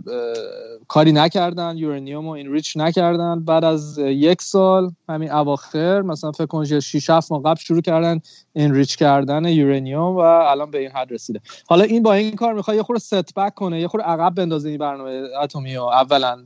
کاری 0.89 1.13
نکردن 1.13 1.77
یورانیوم 1.77 2.27
و 2.27 2.35
ریچ 2.35 2.77
نکردن. 2.77 3.45
بعد 3.45 3.65
از 3.65 3.99
یک 3.99 4.43
سال 4.43 4.91
همین 5.09 5.33
اواخر 5.33 6.03
مثلا 6.03 6.33
فکر 6.33 6.47
کنم 6.47 6.81
6 6.81 7.11
7 7.11 7.33
ماه 7.33 7.43
قبل 7.43 7.61
شروع 7.61 7.81
کردن 7.81 8.21
ریچ 8.55 8.97
کردن 8.97 9.45
یورانیوم 9.45 10.17
و 10.17 10.19
الان 10.19 10.71
به 10.71 10.79
این 10.79 10.91
حد 10.91 11.13
رسیده. 11.13 11.41
حالا 11.69 11.85
این 11.85 12.03
با 12.03 12.13
این 12.13 12.37
کار 12.37 12.55
می‌خواد 12.55 12.77
یه 12.77 12.83
خورده 12.83 13.01
ست 13.01 13.35
بک 13.35 13.55
کنه 13.55 13.81
یه 13.81 13.89
خورده 13.89 14.07
عقب 14.07 14.35
بندازه 14.35 14.69
این 14.69 14.79
برنامه 14.79 15.23
اتمی 15.43 15.77
اولا. 15.77 16.39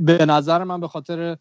به 0.00 0.26
نظر 0.26 0.64
من 0.64 0.80
به 0.80 0.88
خاطر 0.88 1.36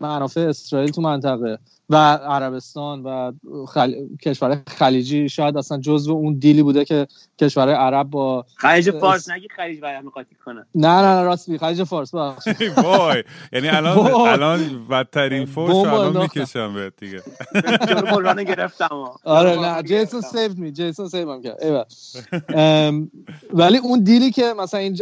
منافع 0.00 0.40
اسرائیل 0.40 0.90
تو 0.90 1.02
منطقه 1.02 1.58
و 1.90 1.96
عربستان 2.14 3.02
و 3.02 3.32
خل... 3.68 3.94
کشور 4.22 4.62
خلیجی 4.66 5.28
شاید 5.28 5.56
اصلا 5.56 5.78
جزو 5.78 6.12
اون 6.12 6.38
دیلی 6.38 6.62
بوده 6.62 6.84
که 6.84 7.06
کشور 7.38 7.74
عرب 7.74 8.10
با 8.10 8.44
خلیج 8.56 8.90
فارس 8.90 9.30
نگی 9.30 9.48
خلیج 9.56 9.80
باید 9.80 10.04
قاطی 10.04 10.34
کنه. 10.44 10.66
نه 10.74 10.88
نه 10.88 11.14
نه 11.14 11.22
راست 11.22 11.48
می 11.48 11.58
خلیج 11.58 11.82
فارس 11.82 12.14
وای 12.14 13.24
یعنی 13.52 13.68
الان 13.68 13.98
الان 13.98 14.86
بدترین 14.90 15.46
فوش 15.46 15.70
الان 15.70 16.22
می‌کشم 16.22 16.74
بهت 16.74 16.92
دیگه. 16.96 17.22
قرآن 18.14 18.44
گرفتم 18.44 19.04
آره 19.24 19.60
نه 19.60 19.82
جیسون 19.82 20.20
سیو 20.20 20.52
می 20.56 20.72
جیسون 20.72 21.08
سیو 21.08 21.32
هم 21.32 21.42
کرد. 21.42 21.86
ولی 23.52 23.78
اون 23.78 24.04
دیلی 24.04 24.30
که 24.30 24.54
مثلا 24.58 24.80
این 24.80 24.98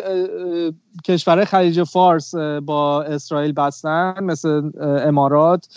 کشور 1.04 1.44
خلیج 1.44 1.82
فارس 1.82 2.34
با 2.62 3.02
اسرائیل 3.02 3.52
بستن 3.52 4.24
مثل 4.24 4.70
امارات 4.80 5.68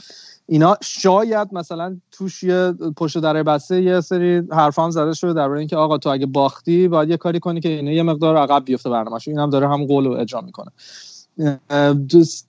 اینا 0.48 0.78
شاید 0.82 1.48
مثلا 1.52 1.98
توش 2.12 2.44
یه 2.44 2.74
پشت 2.98 3.18
در 3.18 3.44
بسته 3.44 3.82
یه 3.82 4.02
سری 4.02 4.42
حرفام 4.52 4.92
زده 4.92 5.14
شده 5.14 5.34
درباره 5.34 5.60
اینکه 5.60 5.76
آقا 5.76 5.98
تو 5.98 6.10
اگه 6.10 6.26
باختی 6.26 6.88
باید 6.88 7.10
یه 7.10 7.18
کاری 7.18 7.40
کنی 7.40 7.60
که 7.60 7.70
اینا 7.70 7.92
یه 7.92 8.04
مقدار 8.04 8.38
عقب 8.38 8.66
بیفته 8.66 8.90
برنامه‌ش 8.90 9.28
این 9.28 9.40
هم 9.40 9.50
داره 9.50 9.70
هم 9.70 9.86
قول 9.86 10.08
و 10.08 10.12
اجرا 10.12 10.42
می‌کنه. 10.42 10.72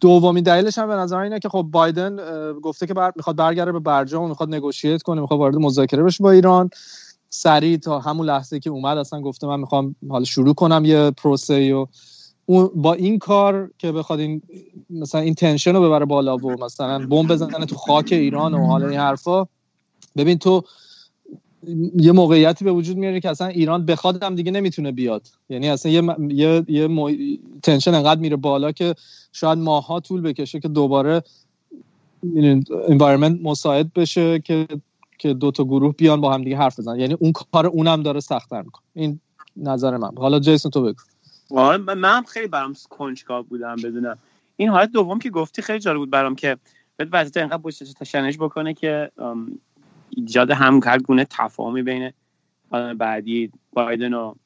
دومی 0.01 0.43
دلیلش 0.43 0.79
هم 0.79 0.89
به 0.89 0.95
نظر 0.95 1.19
اینه 1.19 1.39
که 1.39 1.49
خب 1.49 1.67
بایدن 1.71 2.17
گفته 2.63 2.87
که 2.87 2.95
بر... 2.95 3.13
می‌خواد 3.17 3.37
برگرده 3.37 3.73
به 3.73 3.79
برجام 3.79 4.29
می‌خواد 4.29 4.55
نگوشیت 4.55 5.03
کنه 5.03 5.21
می‌خواد 5.21 5.41
وارد 5.41 5.57
مذاکره 5.57 6.03
بشه 6.03 6.25
با 6.25 6.31
ایران. 6.31 6.71
سریع 7.31 7.77
تا 7.77 7.99
همون 7.99 8.27
لحظه 8.27 8.61
که 8.61 8.71
اومد 8.71 8.99
اصلا 8.99 9.21
گفته 9.21 9.47
من 9.47 9.61
می‌خوام 9.61 9.97
حالا 10.09 10.25
شروع 10.25 10.55
کنم 10.55 10.85
یه 10.85 11.11
پروسه 11.11 11.75
و 11.75 11.87
با 12.75 12.95
این 12.95 13.19
کار 13.19 13.71
که 13.79 13.93
بخواد 13.93 14.21
این 14.21 14.43
مثلا 14.91 15.21
این 15.21 15.35
تنشن 15.35 15.73
رو 15.75 15.83
ببره 15.83 16.05
بالا 16.05 16.37
و 16.37 16.65
مثلا 16.65 17.07
بمب 17.07 17.33
بزنه 17.33 17.67
تو 17.67 17.77
خاک 17.77 18.09
ایران 18.13 18.55
و 18.55 18.67
حالا 18.67 18.89
این 18.89 18.99
حرفا 18.99 19.47
ببین 20.17 20.39
تو 20.39 20.63
یه 21.97 22.13
موقعیتی 22.13 22.65
به 22.65 22.73
وجود 22.73 22.97
میاره 22.97 23.21
که 23.21 23.31
اصلا 23.31 23.47
ایران 23.47 23.87
بخواد 23.87 24.23
هم 24.23 24.35
دیگه 24.35 24.53
نمی‌تونه 24.53 24.93
بیاد. 24.93 25.29
یعنی 25.49 25.69
اصلا 25.69 25.93
یه 25.93 26.03
یه, 26.29 26.65
یه 26.69 26.89
تنشن 27.63 27.95
انقدر 27.95 28.21
میره 28.21 28.37
بالا 28.37 28.73
که 28.73 28.95
شاید 29.33 29.59
ماها 29.59 30.01
طول 30.01 30.21
بکشه 30.21 30.61
که 30.61 30.69
دوباره 30.69 31.23
انوایرمنت 32.89 33.41
مساعد 33.43 33.93
بشه 33.93 34.39
که 34.41 34.67
که 35.19 35.35
دو 35.35 35.51
تا 35.51 35.65
گروه 35.65 35.95
بیان 35.95 36.21
با 36.21 36.33
هم 36.33 36.45
دیگه 36.45 36.57
حرف 36.57 36.79
بزنن. 36.79 37.01
یعنی 37.01 37.15
اون 37.21 37.33
کار 37.33 37.67
اونم 37.67 38.03
داره 38.03 38.21
سختتر 38.21 38.63
می‌کنه. 38.63 38.83
این 38.95 39.21
نظر 39.57 39.97
من. 39.97 40.11
حالا 40.17 40.39
جیسون 40.39 40.71
تو 40.71 40.83
بگو. 40.83 41.03
آره 41.57 41.77
من 41.95 42.23
خیلی 42.23 42.47
برام 42.47 42.75
کنجکاو 42.91 43.45
بودم 43.45 43.77
بدونم. 43.77 44.19
این 44.57 44.69
حالت 44.69 44.91
دوم 44.93 45.19
که 45.19 45.31
گفتی 45.31 45.63
خیلی 45.63 45.79
جالب 45.79 45.99
بود 45.99 46.11
برام 46.11 46.35
که 46.35 46.57
بهت 46.97 47.09
وضعیت 47.13 47.37
اینقدر 47.37 47.57
باشه 47.57 47.85
تشنج 47.85 48.39
بکنه 48.39 48.75
که 48.75 49.11
ایجاد 50.11 50.51
هم 50.51 50.81
هر 50.85 50.99
گونه 50.99 51.25
تفاهمی 51.31 51.83
بین 51.83 52.13
بعدی 52.99 53.53
بایدن 53.73 54.13
رو 54.13 54.37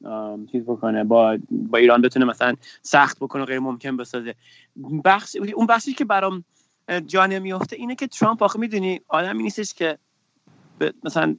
چیز 0.52 0.62
بکنه 0.62 1.04
با 1.04 1.38
با 1.50 1.78
ایران 1.78 2.02
بتونه 2.02 2.24
مثلا 2.24 2.54
سخت 2.82 3.18
بکنه 3.18 3.44
غیر 3.44 3.58
ممکن 3.58 3.96
بسازه. 3.96 4.34
بخش 5.04 5.36
اون 5.54 5.66
بخشی 5.66 5.92
که 5.92 6.04
برام 6.04 6.44
جا 7.06 7.26
نمیفته 7.26 7.76
اینه 7.76 7.94
که 7.94 8.06
ترامپ 8.06 8.42
آخه 8.42 8.58
می‌دونی 8.58 9.00
آدمی 9.08 9.42
نیستش 9.42 9.74
که 9.74 9.98
مثلا 11.04 11.36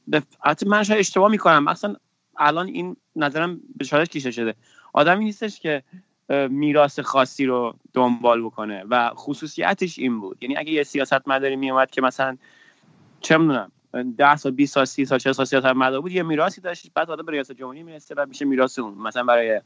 من 0.68 0.84
شاید 0.84 1.00
اشتباه 1.00 1.32
می‌کنم 1.32 1.64
مثلا 1.64 1.96
الان 2.38 2.68
این 2.68 2.96
نظرم 3.16 3.60
به 3.78 3.86
شاید 3.86 4.10
کیشه 4.10 4.32
شده. 4.32 4.56
آدمی 4.98 5.26
نیستش 5.26 5.60
که 5.60 5.84
میراث 6.50 7.00
خاصی 7.00 7.46
رو 7.46 7.76
دنبال 7.94 8.46
بکنه 8.46 8.84
و 8.90 9.12
خصوصیتش 9.16 10.00
این 10.00 10.20
بود. 10.20 10.38
یعنی 10.42 10.58
اگه 10.58 10.72
یه 10.72 10.84
سیاست 10.84 11.28
مداری 11.28 11.56
میومد 11.56 11.92
که 11.92 12.02
مثلا 12.02 12.38
چه 13.22 13.38
می‌دونم 13.38 13.72
10 14.18 14.36
سال 14.36 14.52
20 14.52 14.74
سال 14.74 14.86
30 14.86 15.06
سال 15.06 15.20
40 15.20 15.34
سال 15.34 15.46
سیاست 15.46 15.66
مدار 15.66 16.02
بود 16.02 16.12
یه 16.12 16.24
میراثی 16.24 16.62
داشت 16.62 16.92
بعد 16.94 17.12
آدم 17.12 17.26
به 17.26 17.32
ریاست 17.32 17.52
جمهوری 17.52 17.84
می‌رسه 17.84 18.16
و 18.18 18.26
میشه 18.30 18.46
میراث 18.46 18.80
اون. 18.80 18.94
مثلا 18.94 19.24
برای 19.24 19.62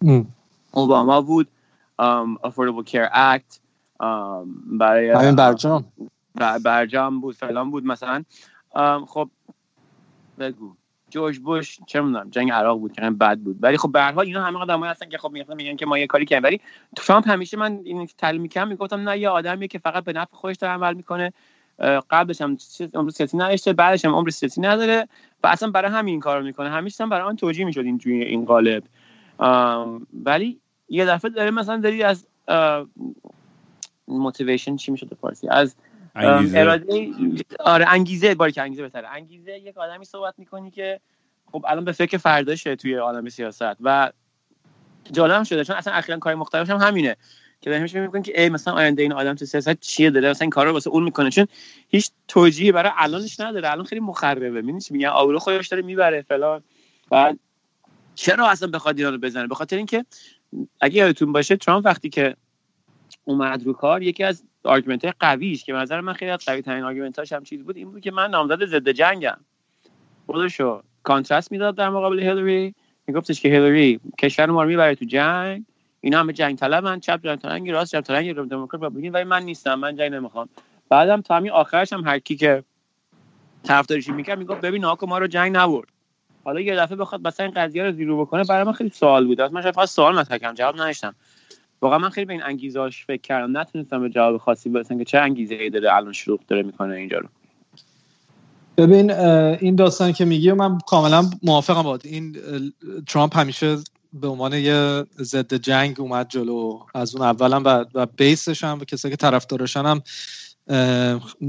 اوباما 0.72 1.22
بود 1.22 1.48
Affordable 2.44 2.90
Care 2.92 3.12
Act 3.14 3.60
برای 4.66 5.10
همین 5.10 5.36
برجام. 5.36 5.86
برجام 6.64 7.22
بود 7.22 7.36
فلان 7.36 7.72
بود 7.72 7.86
مثلا. 7.86 8.24
خب 9.08 9.30
بگو. 10.40 10.76
جورج 11.12 11.40
بوش 11.40 11.80
چه 11.88 12.02
می‌دونم 12.02 12.30
جنگ 12.30 12.52
عراق 12.52 12.80
بود 12.80 12.94
که 12.94 13.02
بد 13.02 13.38
بود. 13.38 13.58
ولی 13.60 13.78
خب 13.78 13.92
به 13.92 14.02
هر 14.02 14.12
حال 14.12 14.26
اینا 14.26 14.44
همه 14.44 14.60
آدمایی 14.60 14.92
هستن 14.92 15.10
که 15.10 15.18
خب 15.18 15.32
میگن 15.32 15.56
میگن 15.56 15.76
که 15.76 15.86
ما 15.86 15.98
یه 15.98 16.08
کاری 16.08 16.26
کردیم. 16.26 16.44
ولی 16.44 16.62
ترامپ 16.96 17.30
همیشه 17.30 17.58
من 17.58 17.80
این 17.84 18.08
تعلیم 18.18 18.42
می‌کنم 18.42 18.68
می‌گفتم 18.68 19.10
نه 19.10 19.20
یه 19.20 19.30
آدمیه 19.30 19.68
که 19.68 19.80
فقط 19.80 20.04
به 20.04 20.14
نفع 20.14 20.36
خودش 20.36 20.56
داره 20.56 20.74
عمل 20.74 20.94
می‌کنه. 20.94 21.34
قبلش 22.10 22.42
هم 22.42 22.58
عمر 22.94 23.10
سیاسی 23.10 23.38
نداشته 23.38 23.74
بعدش 23.74 24.06
هم 24.06 24.16
عمر 24.16 24.30
سیاسی 24.30 24.62
نداره 24.62 25.08
و 25.44 25.48
اصلا 25.48 25.72
برای 25.72 25.92
همین 25.92 26.20
کارو 26.20 26.44
می‌کنه. 26.44 26.70
همیشه 26.70 27.04
هم 27.04 27.10
برای 27.10 27.28
آن 27.28 27.36
توجیه 27.36 27.66
می‌شد 27.66 27.86
این 27.86 28.02
این 28.06 28.46
قالب 28.46 28.84
ولی 30.26 30.60
یه 30.90 31.06
دفعه 31.06 31.32
داره 31.32 31.52
مثلا 31.52 31.78
داری 31.78 32.04
از 32.04 32.28
موتیویشن 34.08 34.76
چی 34.76 34.92
میشه 34.92 35.08
فارسی؟ 35.22 35.48
از 35.48 35.76
اراده 36.16 37.12
آره 37.60 37.86
انگیزه 37.90 38.36
باری 38.36 38.52
که 38.52 38.62
انگیزه 38.62 38.82
بهتره. 38.82 39.08
انگیزه 39.08 39.58
یک 39.60 39.78
آدمی 39.78 40.06
صحبت 40.06 40.34
می‌کنی 40.38 40.72
که 40.72 41.00
خب 41.52 41.66
الان 41.68 41.86
به 41.86 41.92
فکر 41.92 42.18
فرداشه 42.18 42.76
توی 42.76 42.96
عالم 42.96 43.30
سیاست 43.30 43.78
و 43.82 44.12
جالب 45.12 45.44
شده 45.44 45.64
چون 45.64 45.76
اصلا 45.76 45.94
اخیرا 45.94 46.18
کار 46.18 46.36
مختلفش 46.36 46.70
هم 46.70 46.78
همینه 46.78 47.18
که 47.62 47.70
داریم 47.70 48.02
میگن 48.02 48.22
که 48.22 48.42
ای 48.42 48.50
مثلا 48.50 48.74
آینده 48.74 49.02
این 49.02 49.14
آدم 49.14 49.36
تو 49.36 49.46
سیاست 49.46 49.80
چیه 49.80 50.10
داره 50.10 50.30
مثلا 50.30 50.46
این 50.46 50.50
کارا 50.50 50.74
واسه 50.74 50.90
اون 50.90 51.04
می‌کنه. 51.04 51.30
چون 51.30 51.48
هیچ 51.90 52.12
توجیهی 52.28 52.72
برای 52.72 52.92
الانش 52.98 53.40
نداره. 53.40 53.72
الان 53.72 53.86
خیلی 53.86 54.02
مخربه. 54.02 54.50
می‌بینی 54.50 54.82
چی 54.82 54.94
میگن 54.94 55.08
آورو 55.08 55.40
خودش 55.40 55.68
داره 55.68 55.84
می‌بره 55.84 56.22
فلان. 56.22 56.64
و 57.12 57.34
چرا 58.16 58.50
اصلا 58.50 58.68
بخواد 58.68 58.98
اینا 58.98 59.10
رو 59.10 59.18
بزنه؟ 59.18 59.48
به 59.48 59.56
خاطر 59.56 59.78
اینکه 59.78 60.06
اگه 60.82 60.96
یادتون 60.96 61.32
باشه 61.32 61.56
ترامپ 61.56 61.86
وقتی 61.86 62.10
که 62.10 62.36
اومد 63.26 63.64
رو 63.64 63.74
کار 63.74 64.04
یکی 64.04 64.24
از 64.24 64.44
argument 64.64 65.06
های 65.06 65.14
قویش 65.20 65.64
که 65.64 65.74
نظر 65.74 66.02
من 66.02 66.14
خیلی 66.14 66.32
از 66.32 66.46
قوی 66.46 66.62
ترین 66.62 66.84
argument 66.84 67.34
هم 67.34 67.44
چیز 67.44 67.64
بود. 67.64 67.78
این 67.78 67.92
بود 67.92 68.02
که 68.02 68.12
من 68.12 68.30
نامزد 68.30 68.66
ضد 68.66 68.90
جنگم. 68.90 69.38
خودشو 70.26 70.82
contrast 71.04 71.52
می‌داد 71.52 71.76
در 71.76 71.90
مقابل 71.90 72.20
هیلاری 72.20 72.76
میگفتش 73.08 73.42
که 73.42 73.50
هیلاری 73.50 74.00
کشور 74.20 74.46
ما 74.46 74.64
رو 74.64 74.70
می‌بره 74.70 74.96
تو 74.96 75.06
جنگ. 75.06 75.66
اینا 76.02 76.20
همه 76.20 76.34
جنگ 76.34 76.58
طلبن. 76.58 77.00
چپ 77.00 77.20
جنگ 77.24 77.40
طلبن 77.40 77.72
راست 77.72 77.92
جنگ 77.92 78.04
طلبن. 78.04 78.48
دموکرات 78.48 78.94
بگین 78.94 79.12
ولی 79.12 79.24
من 79.24 79.44
نیستم. 79.44 79.76
من 79.76 79.96
جنگ 79.96 80.14
نمی‌خوام. 80.14 80.50
بعدم 80.90 81.22
تا 81.22 81.36
همین 81.36 81.52
آخرش 81.52 81.94
هم 81.94 82.04
هر 82.04 82.20
کی 82.20 82.36
که 82.36 82.64
طرفداریش 83.64 84.10
می‌کرد 84.10 84.40
می‌گفت 84.40 84.62
ببین 84.62 84.82
ناکو 84.82 85.06
ما 85.06 85.18
رو 85.18 85.28
جنگ 85.28 85.58
نبرد. 85.58 85.88
حالا 86.44 86.60
یه 86.60 86.76
دفعه 86.76 86.98
بخواد 86.98 87.28
مثلا 87.28 87.46
این 87.46 87.56
قضیه 87.56 87.84
رو 87.84 87.92
زیرو 87.92 88.26
بکنه 88.26 88.44
برای 88.44 88.64
من 88.64 88.72
خیلی 88.72 88.90
سوال 88.90 89.28
بود. 89.28 89.42
من 89.42 89.62
شاید 89.62 89.76
فقط 89.76 89.88
سوال 89.88 90.20
مطرح 90.20 90.54
جواب 90.54 90.76
نداشتم. 90.76 91.16
واقعا 91.82 91.98
من 91.98 92.10
خیلی 92.10 92.26
به 92.26 92.34
این 92.34 92.44
انگیزهاش 92.44 93.06
فکر 93.06 93.22
کردم. 93.22 93.58
نتونستم 93.58 94.02
به 94.02 94.10
جواب 94.10 94.38
خاصی 94.38 94.70
برسم 94.70 94.98
که 94.98 95.06
چه 95.06 95.18
انگیزه 95.18 95.56
ای 95.56 95.70
داره 95.70 95.96
الان 95.96 96.14
شروع 96.14 96.40
داره 96.48 96.64
می‌کنه 96.64 96.96
اینجا 96.96 97.18
رو. 97.18 97.28
ببین 98.78 99.12
این 99.12 99.76
داستان 99.76 100.12
که 100.12 100.26
میگی 100.26 100.52
من 100.52 100.78
کاملا 100.88 101.30
موافقم 101.44 101.84
با 101.84 102.00
این 102.04 102.38
ترامپ 103.08 103.38
همیشه 103.38 103.78
به 104.14 104.28
عنوان 104.28 104.54
یه 104.54 105.04
ضد 105.20 105.54
جنگ 105.54 106.02
اومد 106.02 106.30
جلو. 106.30 106.80
از 106.96 107.16
اون 107.16 107.26
اولم 107.26 107.64
و, 107.66 107.86
و 107.94 108.06
بیسش 108.06 108.64
هم 108.64 108.80
و 108.80 108.86
کسایی 108.86 109.12
که 109.12 109.18
طرفدارشن 109.18 109.86
هم 109.86 110.02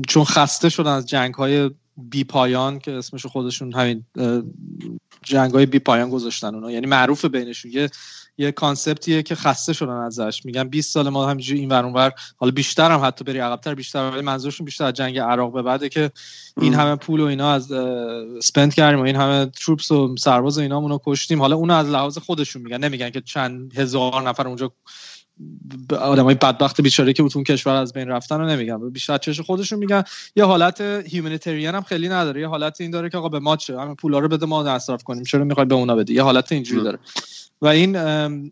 چون 0.09 0.25
خسته 0.25 0.69
شدن 0.69 0.93
از 0.93 1.07
جنگ 1.07 1.35
های 1.35 1.71
بی 2.11 2.25
پایان 2.25 2.79
که 2.79 2.93
اسمش 2.93 3.27
خودشون 3.27 3.73
همین 3.73 4.05
جنگ 5.23 5.53
های 5.53 5.67
بی 5.67 5.79
پایان 5.79 6.11
گذاشتن 6.11 6.55
اونا. 6.55 6.71
یعنی 6.71 6.87
معروف 6.87 7.25
بینشون. 7.25 7.71
یه 7.71 7.91
یه 8.39 8.53
کانسپتیه 8.53 9.23
که 9.23 9.35
خسته 9.35 9.73
شدن 9.73 9.97
ازش. 9.97 10.45
میگن 10.45 10.69
20 10.69 10.93
سال 10.93 11.09
ما 11.09 11.27
همینجوری 11.27 11.61
این 11.61 11.69
ور 11.69 11.85
اونور 11.85 12.13
حالا 12.37 12.53
بیشتر 12.53 12.91
هم 12.91 13.05
حتی 13.05 13.25
بری 13.25 13.39
عقبتر 13.39 13.75
بیشتر 13.75 14.11
ولی 14.11 14.21
منظورشون 14.21 14.65
بیشتر 14.65 14.85
از 14.85 14.95
جنگ 14.95 15.19
عراق 15.19 15.53
به 15.53 15.63
بعده 15.63 15.89
که 15.89 16.11
این 16.61 16.75
همه 16.75 16.97
پول 16.97 17.21
و 17.21 17.25
اینا 17.25 17.53
از 17.53 17.73
سپند 18.43 18.75
کردیم 18.75 19.01
و 19.01 19.03
این 19.03 19.17
همه 19.17 19.47
تروپس 19.47 19.91
و 19.91 20.17
سرباز 20.19 20.59
و 20.59 20.61
اینا 20.61 20.87
رو 20.87 21.01
کشتیم. 21.07 21.41
حالا 21.41 21.57
اونو 21.57 21.75
از 21.75 21.89
لحاظ 21.89 22.19
خودشون 22.19 22.63
میگن. 22.63 22.85
نمیگن 22.85 23.11
که 23.11 23.21
چند 23.21 23.79
هزار 23.79 24.29
نفر 24.29 24.49
اونجا 24.49 24.73
های 25.91 26.35
بدبخت 26.35 26.81
بیچاره 26.81 27.13
که 27.13 27.23
اون 27.23 27.45
کشور 27.45 27.75
از 27.75 27.93
بین 27.93 28.09
رفتن 28.09 28.41
رو 28.41 28.47
نمیگن. 28.47 28.91
بیشتر 28.91 29.19
چش 29.19 29.41
خودشون 29.41 29.79
میگن 29.79 30.03
یه 30.37 30.45
حالت 30.45 30.81
هیومانیتریان 30.81 31.75
هم 31.75 31.83
خیلی 31.83 32.09
نداره. 32.09 32.41
یه 32.41 32.49
حالت 32.49 32.81
این 32.81 32.91
داره 32.91 33.11
که 33.11 33.19
آقا 33.19 33.29
به 33.29 33.39
ما 33.39 33.57
چه؟ 33.57 33.81
همین 33.81 33.95
پولا 33.95 34.19
رو 34.19 34.29
بده 34.29 34.47
ما 34.47 34.63
مصرف 34.63 35.03
کنیم. 35.03 35.25
چرا 35.25 35.45
می‌خوای 35.45 35.67
به 35.67 35.75
اونا 35.75 35.97
بدی؟ 35.97 36.15
یه 36.15 36.23
حالت 36.23 36.53
اینجوری 36.53 36.83
داره. 36.83 36.99
و 37.63 37.67
این 37.67 37.93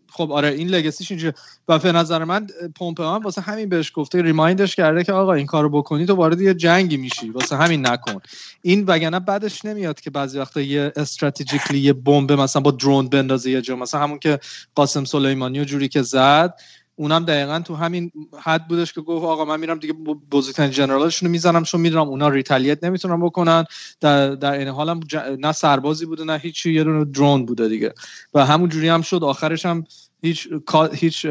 خب 0.09 0.31
آره 0.31 0.47
این 0.47 0.67
لگسیش 0.67 1.11
اینجوری. 1.11 1.33
و 1.67 1.79
به 1.79 1.91
نظر 1.91 2.23
من 2.23 2.47
پومپئو 2.75 3.05
هم 3.05 3.21
واسه 3.21 3.41
همین 3.41 3.69
بهش 3.69 3.91
گفته 3.95 4.21
ریمایندش 4.21 4.75
کرده 4.75 5.03
که 5.03 5.13
آقا 5.13 5.33
این 5.33 5.45
کارو 5.45 5.69
بکنی 5.69 6.05
تو 6.05 6.15
وارد 6.15 6.41
یه 6.41 6.53
جنگی 6.53 6.97
میشی 6.97 7.29
واسه 7.29 7.55
همین 7.55 7.87
نکن. 7.87 8.21
این 8.61 8.83
وگرنه 8.87 9.19
بعدش 9.19 9.65
نمیاد 9.65 10.01
که 10.01 10.09
بعضی 10.09 10.39
وقتا 10.39 10.61
یه 10.61 10.93
استراتژیکلی 10.95 11.79
یه 11.79 11.93
بمب 11.93 12.31
مثلا 12.31 12.61
با 12.61 12.71
درون 12.71 13.09
بندازه 13.09 13.51
یه 13.51 13.61
جا 13.61 13.75
مثلا 13.75 14.01
همون 14.01 14.19
که 14.19 14.39
قاسم 14.75 15.05
سلیمانی 15.05 15.59
و 15.59 15.63
جوری 15.63 15.87
که 15.87 16.01
زد. 16.01 16.53
اونم 17.01 17.25
دقیقا 17.25 17.59
تو 17.59 17.75
همین 17.75 18.11
حد 18.39 18.67
بودش 18.67 18.93
که 18.93 19.01
گفت 19.01 19.25
آقا 19.25 19.45
من 19.45 19.59
میرم 19.59 19.79
دیگه 19.79 19.93
بزرگترین 20.31 20.71
جنرالشون 20.71 21.27
رو 21.27 21.31
می‌زنم 21.31 21.63
چون 21.63 21.81
می‌دونم 21.81 22.07
اونا 22.07 22.29
ریتالیت 22.29 22.83
نمی‌تونن 22.83 23.21
بکنن. 23.21 23.65
در 23.99 24.35
در 24.35 24.51
این 24.51 24.67
حالم 24.67 24.99
نه 25.39 25.51
سربازی 25.51 26.05
بوده 26.05 26.23
نه 26.23 26.37
هیچی 26.37 26.73
یه 26.73 26.83
دونه 26.83 27.05
درون 27.05 27.45
بوده 27.45 27.67
دیگه. 27.67 27.93
و 28.33 28.45
همون 28.45 28.69
جوری 28.69 28.89
هم 28.89 29.01
شد. 29.01 29.23
آخرش 29.23 29.65
هم 29.65 29.83
هیچ 30.21 30.47
هیچ 30.93 31.25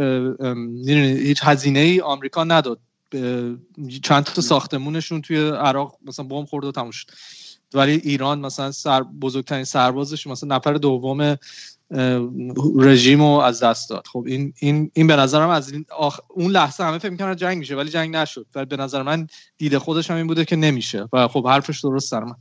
هیچ 0.94 1.40
هزینه 1.42 1.78
ای 1.78 2.00
آمریکا 2.00 2.44
نداد. 2.44 2.78
چند 4.02 4.24
تا 4.24 4.42
ساختمونشون 4.42 5.22
توی 5.22 5.48
عراق 5.48 5.96
مثلا 6.06 6.24
بمب 6.24 6.46
خورد 6.46 6.64
و 6.64 6.72
تموم 6.72 6.90
شد. 6.90 7.06
ولی 7.74 7.92
ایران 7.92 8.40
مثلا 8.40 8.70
سر 8.70 9.02
بزرگترین 9.02 9.64
سربازش 9.64 10.26
مثلا 10.26 10.56
نفر 10.56 10.72
دوم 10.72 11.36
رژیم 12.78 13.20
رو 13.20 13.26
از 13.26 13.62
دست 13.62 13.90
داد. 13.90 14.06
خب 14.12 14.24
این 14.26 14.52
این 14.58 14.90
این 14.94 15.06
به 15.06 15.16
نظرم 15.16 15.48
از 15.48 15.72
این 15.72 15.84
اون 16.28 16.50
لحظه 16.50 16.84
همه 16.84 16.98
فکر 16.98 17.10
می‌کنن 17.10 17.36
جنگ 17.36 17.58
میشه 17.58 17.76
ولی 17.76 17.90
جنگ 17.90 18.16
نشد. 18.16 18.46
و 18.54 18.64
به 18.64 18.76
نظر 18.76 19.02
من 19.02 19.26
دیده 19.58 19.78
خودش 19.78 20.10
هم 20.10 20.16
این 20.16 20.26
بوده 20.26 20.44
که 20.44 20.56
نمیشه. 20.56 21.08
و 21.12 21.28
خب 21.28 21.46
حرفش 21.46 21.80
درست 21.80 22.08
سر 22.08 22.20
من. 22.20 22.34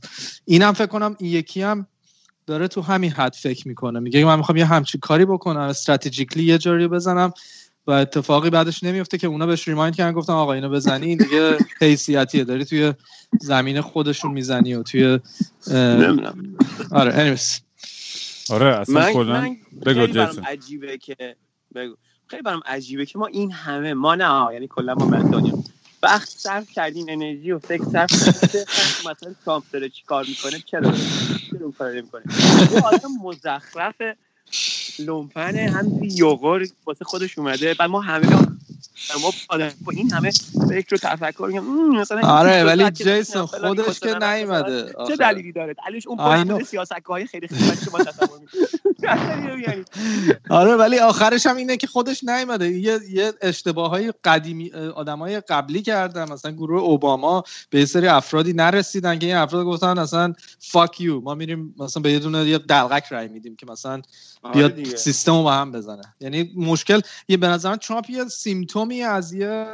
اینم 0.44 0.72
فکر 0.72 0.86
کنم 0.86 1.16
این 1.18 1.32
یکی 1.32 1.62
هم 1.62 1.86
داره 2.46 2.68
تو 2.68 2.80
همین 2.80 3.10
حد 3.10 3.34
فکر 3.34 3.68
می‌کنه. 3.68 4.00
میگه 4.00 4.24
من 4.24 4.36
می‌خوام 4.36 4.58
یه 4.58 4.64
همچی 4.64 4.98
کاری 4.98 5.24
بکنم 5.24 5.60
استراتژیکلی 5.60 6.44
یه 6.44 6.58
جاری 6.58 6.88
بزنم 6.88 7.32
و 7.86 7.90
اتفاقی 7.90 8.50
بعدش 8.50 8.82
نمیفته 8.82 9.18
که 9.18 9.26
اونا 9.26 9.46
بهش 9.46 9.68
ریمایند 9.68 9.96
کردن 9.96 10.12
گفتن 10.12 10.32
آقا 10.32 10.52
اینو 10.52 10.68
بزنی 10.68 11.16
دیگه 11.16 11.58
حیثیتیه. 11.80 12.44
داری 12.44 12.64
توی 12.64 12.92
زمین 13.40 13.80
خودشون 13.80 14.32
می‌زنی 14.32 14.74
و 14.74 14.82
توی 14.82 15.18
آره 16.90 17.38
آره 18.50 18.76
اصلا 18.80 19.12
کلا 19.12 19.56
بگو 19.86 20.06
جیسون. 20.06 20.44
عجیبه 20.44 20.98
که 20.98 21.36
بگو. 21.74 21.94
خیلی 22.26 22.42
برام 22.42 22.62
عجیبه 22.66 23.06
که 23.06 23.18
ما 23.18 23.26
این 23.26 23.52
همه 23.52 23.94
ما 23.94 24.14
نه 24.14 24.48
یعنی 24.52 24.68
کلا 24.68 24.94
ما 24.94 25.06
من 25.06 25.30
دنیا 25.30 25.64
وقت 26.02 26.28
صرف 26.28 26.70
کردیم 26.70 27.06
انرژی 27.08 27.52
و 27.52 27.58
فکر 27.58 27.84
صرف 27.84 28.12
مثلا 29.00 29.34
ترامپ 29.44 29.64
داره 29.72 29.88
چی 29.88 30.02
کار 30.06 30.24
می‌کنه 30.28 30.58
چرا؟ 30.58 30.92
چرا 31.50 31.60
اون 31.60 31.72
کار 31.72 31.92
نمی‌کنه؟ 31.92 32.22
یه 32.72 32.80
آدم 32.80 33.08
مزخرف 33.22 33.94
لومپن 34.98 35.56
هم 35.56 36.00
یوغور 36.02 36.66
واسه 36.86 37.04
خودش 37.04 37.38
اومده 37.38 37.74
بعد 37.74 37.90
ما 37.90 38.00
همه 38.00 38.26
ما 39.22 39.32
با 39.84 39.92
این 39.92 40.12
همه 40.12 40.30
فکر 40.68 40.86
رو 40.90 40.98
تفکر 41.02 41.46
میگم 41.46 41.64
مثلا 42.00 42.20
آره 42.28 42.64
ولی 42.64 42.90
جیسون 42.90 43.46
خودش 43.46 44.00
که 44.00 44.14
نیومده 44.14 44.92
چه 45.08 45.16
دلیلی 45.16 45.52
داره؟ 45.52 45.74
دلیلش 45.86 46.06
اون 46.06 46.16
پای 46.16 46.64
سیاستگاهی 46.64 47.26
خیلی 47.26 47.48
خیلی 47.48 47.76
که 47.76 47.90
ما 47.92 47.98
تصور 47.98 48.40
آره 50.50 50.76
ولی 50.76 50.98
آخرش 50.98 51.46
هم 51.46 51.56
اینه 51.56 51.76
که 51.76 51.86
خودش 51.86 52.24
نیومده. 52.24 52.68
یه 52.68 52.98
یه 53.10 53.32
اشتباههای 53.42 54.12
قدیمی 54.24 54.70
آدمای 54.72 55.40
قبلی 55.40 55.82
کردن. 55.82 56.32
مثلا 56.32 56.50
گروه 56.50 56.80
اوباما 56.80 57.44
به 57.70 57.86
سری 57.86 58.08
افرادی 58.08 58.52
نرسیدن 58.52 59.18
که 59.18 59.26
این 59.26 59.36
افراد 59.36 59.66
گفتن 59.66 59.98
اصلا 59.98 60.34
فاک 60.58 61.00
یو 61.00 61.20
ما 61.20 61.34
میریم 61.34 61.74
مثلا 61.78 62.02
به 62.02 62.12
یه 62.12 62.18
دونه 62.18 62.48
یه 62.48 62.58
دلغک 62.58 63.04
رای 63.04 63.28
میدیم 63.28 63.56
که 63.56 63.66
مثلا 63.66 64.02
بیاد 64.52 64.84
سیستم 64.84 65.32
رو 65.32 65.42
با 65.42 65.52
هم 65.52 65.72
بزنه. 65.72 66.02
یعنی 66.20 66.52
مشکل 66.56 67.00
یه 67.28 67.36
به 67.36 67.48
نظر 67.48 67.76
ترامپ 67.76 68.10
یه 68.10 68.24
سیمتومی 68.90 69.02
از 69.02 69.32
یه 69.32 69.66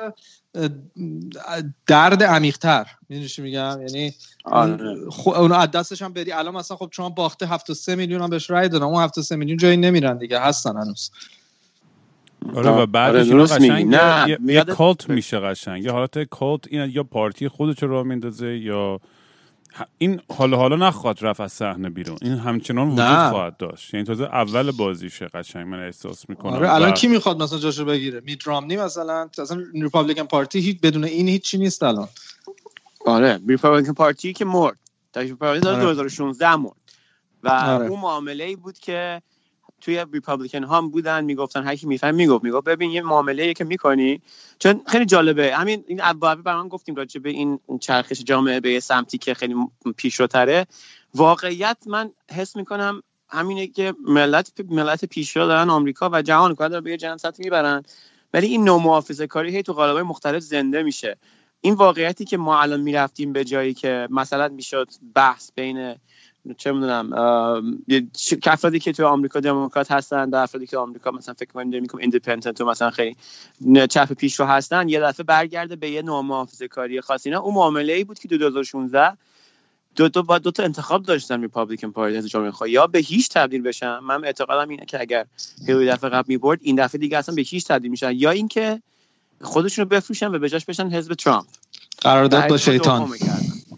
درد 1.87 2.23
عمیقتر. 2.23 2.87
می‌دونی 3.09 3.29
چی 3.29 3.43
میگم؟ 3.43 3.79
یعنی 3.87 4.15
آره. 4.45 4.97
اون 5.27 5.53
از 5.53 5.71
دستش 5.71 6.03
هم 6.03 6.13
بری. 6.13 6.33
الان 6.33 6.55
مثلا 6.55 6.77
خب 6.77 6.91
ترامپ 6.97 7.15
باخته 7.15 7.47
73 7.47 7.95
میلیون 7.95 8.23
هم 8.23 8.31
بهش 8.31 8.51
رای 8.51 8.69
دادن. 8.69 8.85
اون 8.85 9.03
73 9.03 9.37
میلیون 9.37 9.59
جایی 9.59 9.77
نمیرن 9.77 10.19
دیگه. 10.19 10.41
هستن 10.41 10.77
هنوز. 10.77 11.11
آره 12.55 12.71
و 12.71 12.87
بعدش 12.87 13.31
آره 13.31 13.45
قشنگ 13.45 13.95
نه 13.95 14.39
یه, 14.47 14.65
کالت 14.65 15.11
میشه 15.11 15.39
قشنگ. 15.39 15.85
یه 15.85 15.93
حالت 15.93 16.19
کالت 16.23 16.61
این 16.71 16.91
یا 16.91 17.03
پارتی 17.03 17.49
خودش 17.49 17.83
رو 17.83 18.05
میندازه 18.05 18.59
یا 18.59 19.01
این 19.99 20.21
حالا 20.37 20.57
حالا 20.57 20.77
نخواد 20.77 21.25
رفت 21.25 21.41
از 21.41 21.53
صحنه 21.53 21.91
بیرون. 21.91 22.19
این 22.23 22.33
همچنان 22.33 22.87
وجود 22.87 23.01
نه. 23.01 23.31
خواهد 23.31 23.57
داشت. 23.57 23.95
یعنی 23.95 24.07
تازه 24.07 24.25
اول 24.25 24.71
بازیشه 24.71 25.27
قشنگ 25.27 25.67
من 25.67 25.85
احساس 25.85 26.29
می‌کنم. 26.29 26.53
آره 26.53 26.75
الان 26.75 26.93
کی 26.93 27.09
می‌خواد 27.09 27.43
مثلا 27.43 27.59
جاشو 27.59 27.85
بگیره؟ 27.85 28.21
میت 28.21 28.47
رامنی 28.47 28.77
مثلا. 28.77 29.29
اصلا 29.39 29.63
ریپابلیکن 29.75 30.25
پارتی 30.25 30.61
هیچ 30.61 30.81
بدون 30.81 31.05
این 31.05 31.29
هیچی 31.29 31.59
نیست 31.59 31.83
الان. 31.83 32.09
آره 33.07 33.41
ریپابلیکن 33.49 33.93
پارتی 33.93 34.33
که 34.33 34.45
مرد. 34.45 34.79
تا 35.13 35.23
2016 35.23 36.57
مرد. 36.57 36.77
و 37.43 37.49
آره. 37.49 37.87
اون 37.87 38.01
معامله 38.01 38.45
ای 38.45 38.57
بود 38.57 38.79
که 38.79 39.23
توی 39.81 40.05
ریپابلیکن 40.13 40.65
هم 40.65 40.91
بودن 40.91 41.25
می‌گفتن 41.25 41.65
هر 41.65 41.77
کی 41.77 41.87
میفهم 41.87 42.15
می‌گفت. 42.15 42.45
می‌گفت 42.45 42.65
ببین 42.65 42.91
یه 42.91 43.03
معامله 43.03 43.55
که 43.55 43.65
می‌کنی. 43.65 44.21
چون 44.59 44.81
خیلی 44.87 45.05
جالبه. 45.05 45.57
همین 45.57 45.85
این 45.87 46.01
ابوابی 46.03 46.43
برام 46.43 46.69
گفتیم 46.69 46.95
راجع 46.95 47.21
به 47.21 47.31
این 47.31 47.61
چرخش 47.81 48.23
جامعه 48.23 48.61
به 48.61 48.81
سمتی 48.81 49.19
که 49.19 49.35
خیلی 49.35 49.55
پیشروتره. 49.97 50.67
واقعیت 51.15 51.77
من 51.87 52.11
حس 52.31 52.57
می‌کنم 52.57 53.03
همینه 53.29 53.67
که 53.67 53.95
ملت 54.09 54.53
ملت 54.69 55.05
پیشرو 55.05 55.47
دارن 55.47 55.71
آمریکا 55.71 56.11
و 56.13 56.23
جهان. 56.23 56.55
کار 56.55 56.69
دارن 56.69 56.85
به 56.85 56.91
یه 56.91 56.97
جنب 56.97 57.19
سطحی 57.19 57.45
می‌برن. 57.45 57.83
ولی 58.35 58.47
این 58.47 58.65
نوع 58.65 58.83
محافظه 58.83 59.27
کاری 59.27 59.57
هی 59.57 59.63
تو 59.63 59.73
قالب‌های 59.73 60.03
مختلف 60.03 60.43
زنده 60.43 60.83
میشه. 60.83 61.17
این 61.61 61.75
واقعیتی 61.75 62.25
که 62.25 62.37
ما 62.37 62.61
الان 62.61 62.81
می‌رفتیم 62.81 63.33
به 63.33 63.45
جایی 63.45 63.75
که 63.75 64.09
مثلا 64.11 64.49
می‌شد 64.49 64.89
بحث 65.15 65.51
بین 65.55 65.95
چه 66.55 66.73
می‌دونم 66.73 67.13
افرادی 68.47 68.79
که 68.79 68.93
تو 68.93 69.07
آمریکا 69.07 69.41
دموکرات 69.41 69.93
هستن 69.93 70.31
در 70.31 70.43
افرادی 70.43 70.67
که 70.67 70.79
آمریکا 70.79 71.11
مثلا 71.11 71.35
فکر 71.35 71.53
کنیم 71.53 71.83
می‌کنم 71.83 72.01
ایندیپندنت 72.01 72.61
و 72.61 72.65
مثلا 72.65 72.91
خیلی 72.91 73.17
چپ 73.91 74.13
پیش 74.13 74.41
رو 74.41 74.47
هستن 74.47 74.89
یه 74.89 75.01
دفعه 75.01 75.25
برگرده 75.25 75.77
به 75.77 75.91
یه 75.91 76.03
نوع 76.03 76.23
محافظه 76.23 76.69
کاری 76.69 77.01
خاصی 77.01 77.31
نه 77.31 77.37
اون 77.37 77.55
معامله 77.55 77.93
ای 77.93 78.05
بود 78.05 78.19
که 78.19 78.29
2016 78.29 79.17
دو 79.97 80.09
دو 80.09 80.23
با 80.23 80.39
دو 80.39 80.51
تا 80.51 80.63
انتخاب 80.63 81.03
داشتن 81.03 81.41
ریپابلیکن 81.41 81.91
پارتی 81.91 82.17
از 82.17 82.29
جامعه 82.29 82.51
خواهی. 82.51 82.73
یا 82.73 82.87
به 82.87 82.99
هیچ 82.99 83.29
تبدیل 83.29 83.63
بشن. 83.63 83.99
من 83.99 84.25
اعتقادم 84.25 84.69
اینه 84.69 84.85
که 84.85 85.01
اگر 85.01 85.27
هیلاری 85.67 85.87
دفعه 85.87 86.11
قبل 86.11 86.25
می‌برد 86.29 86.59
این 86.63 86.77
دفعه 86.77 86.99
دیگه 86.99 87.19
اصلا 87.19 87.35
به 87.35 87.43
هیچ 87.43 87.67
تبدیل 87.67 87.91
میشن. 87.91 88.13
یا 88.15 88.31
اینکه 88.31 88.83
خودشون 89.41 89.83
رو 89.83 89.89
بفروشن 89.89 90.27
و 90.27 90.39
به 90.39 90.49
جاش 90.49 90.65
بشن 90.65 90.91
حزب 90.91 91.15
ترامپ. 91.15 91.47
قرارداد 92.01 92.49
با 92.49 92.57
شیطان. 92.57 93.09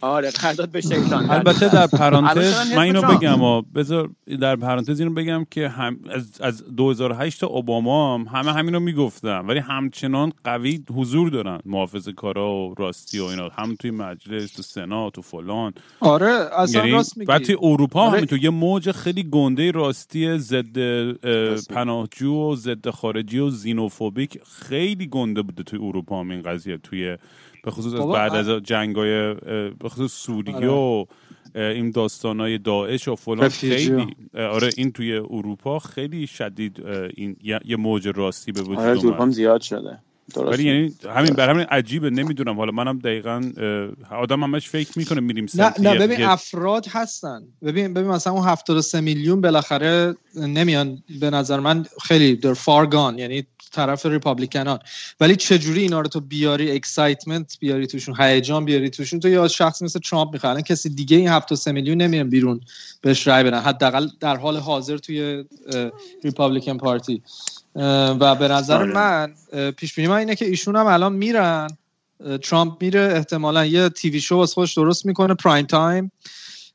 آره 0.00 0.30
قرارداد 0.30 0.70
به 0.70 0.80
شیطان. 0.80 1.30
البته 1.30 1.68
در 1.68 1.86
پرانتز 1.86 2.72
من 2.72 2.82
اینو. 2.82 3.02
بگم 3.02 3.42
و 3.42 3.62
بذار 3.62 4.10
در 4.40 4.56
پرانتز 4.56 5.00
اینو 5.00 5.14
بگم 5.14 5.46
که 5.50 5.68
هم 5.68 5.98
از, 6.10 6.40
از 6.40 6.76
2008 6.76 7.40
تا 7.40 7.46
اوباما 7.46 8.14
هم 8.14 8.26
همه 8.38 8.52
همینو 8.52 8.80
می‌گفتن. 8.80 9.38
ولی 9.38 9.58
همچنان 9.58 10.32
قوی 10.44 10.84
حضور 10.94 11.30
دارن. 11.30 11.58
محافظ 11.64 12.08
کارا 12.08 12.52
و 12.52 12.74
راستی 12.78 13.18
و 13.18 13.24
اینا. 13.24 13.48
هم 13.48 13.74
توی 13.74 13.90
مجلس 13.90 14.52
تو 14.52 14.62
سنا 14.62 15.10
تو 15.10 15.22
فلان. 15.22 15.72
آره 16.00 16.48
اصلا 16.56 16.80
یعنی 16.80 16.92
راست 16.92 17.18
میگی. 17.18 17.26
بعد 17.26 17.42
توی 17.42 17.56
اروپا 17.62 18.00
هم 18.02 18.08
آره. 18.08 18.16
همینطور. 18.16 18.38
یه 18.38 18.50
موج 18.50 18.90
خیلی 18.90 19.22
گنده 19.22 19.70
راستی 19.70 20.38
ضد. 20.38 20.78
پناهجو 21.70 22.34
و 22.34 22.56
ضد 22.56 22.90
خارجی 22.90 23.38
و 23.38 23.50
زینوفوبیک 23.50 24.38
خیلی 24.68 25.06
گنده 25.06 25.42
بوده 25.42 25.62
توی 25.62 25.78
اروپا 25.82 26.20
هم 26.20 26.30
این 26.30 26.42
قضیه. 26.42 26.78
توی 26.78 27.16
به 27.68 27.72
خصوص 27.72 27.92
از 27.94 28.06
بعد 28.06 28.34
از 28.34 28.48
جنگای 28.62 29.14
اه، 29.26 29.34
به 29.70 29.88
خصوص 29.88 30.12
سوریه 30.12 30.54
آره. 30.56 30.68
و 30.68 31.04
این 31.54 31.90
داستانای 31.90 32.58
داعش 32.58 33.08
و 33.08 33.14
فلان. 33.16 33.48
خیلی 33.48 34.06
آره 34.34 34.70
این 34.76 34.92
توی 34.92 35.12
اروپا 35.12 35.78
خیلی 35.78 36.26
شدید 36.26 36.82
این 37.16 37.36
یه- 37.64 37.76
موج 37.76 38.08
راستی 38.14 38.52
به 38.52 38.60
وجود 38.62 38.78
آره 38.78 38.88
اومد 38.88 38.98
اروپا 39.06 39.22
هم 39.22 39.30
زیاد 39.30 39.60
شده. 39.60 39.98
درست 40.34 40.52
ولی 40.52 40.64
یعنی 40.64 40.94
همین 41.14 41.34
بر 41.34 41.50
همین 41.50 41.66
عجیبه 41.70 42.10
نمی‌دونم. 42.10 42.56
حالا 42.56 42.72
منم 42.72 42.98
دقیقا 42.98 43.50
آدم 44.10 44.42
همش 44.42 44.68
فکر 44.68 44.98
می‌کنه 44.98 45.20
میریم 45.20 45.44
نه 45.44 45.48
سمت 45.50 45.80
نه 45.80 45.92
یه- 45.92 45.98
ببین 45.98 46.20
یه- 46.20 46.30
افراد 46.30 46.86
هستن. 46.90 47.42
ببین 47.62 47.94
ببین 47.94 48.08
مثلا 48.10 48.32
اون 48.32 48.44
73 48.48 49.00
میلیون 49.00 49.40
بالاخره 49.40 50.14
نمیان. 50.36 50.98
به 51.20 51.30
نظر 51.30 51.60
من 51.60 51.84
خیلی 52.02 52.36
در 52.36 52.54
far 52.54 52.86
gone 52.86 53.18
یعنی 53.18 53.46
طرف 53.72 54.06
Republican 54.06 54.66
ان. 54.66 54.78
ولی 55.20 55.36
چجوری 55.36 55.82
اینا 55.82 56.00
رو 56.00 56.08
تو 56.08 56.20
بیاری 56.20 56.70
excitement 56.70 57.56
بیاری 57.60 57.86
توشون 57.86 58.14
هیجان 58.18 58.64
بیاری 58.64 58.90
توشون؟ 58.90 59.20
تو 59.20 59.28
یا 59.28 59.48
شخص 59.48 59.82
مثل 59.82 60.00
ترامپ 60.00 60.32
می‌خواد 60.32 60.50
الان 60.50 60.62
کسی 60.62 60.88
دیگه 60.88 61.16
این 61.16 61.28
73 61.28 61.72
میلیون 61.72 62.02
نمیان 62.02 62.30
بیرون 62.30 62.60
بهش 63.00 63.26
رای 63.26 63.44
بدن. 63.44 63.60
حداقل 63.60 64.08
در 64.20 64.36
حال 64.36 64.56
حاضر 64.56 64.96
توی 64.96 65.44
Republican 66.24 66.76
Party 66.76 67.22
و 68.20 68.34
به 68.34 68.48
نظر 68.48 68.76
آره. 68.76 68.92
من 68.92 69.34
پیش 69.70 69.94
بینی 69.94 70.08
من 70.08 70.16
اینه 70.16 70.34
که 70.34 70.44
ایشون 70.44 70.76
هم 70.76 70.86
الان 70.86 71.12
میرن. 71.12 71.68
ترامپ 72.42 72.82
میره 72.82 73.12
احتمالا 73.16 73.66
یه 73.66 73.88
TV 73.88 74.20
show 74.20 74.36
واسه 74.36 74.54
خودش 74.54 74.74
درست 74.74 75.06
می‌کنه 75.06 75.34
prime 75.34 75.66
time 75.66 76.12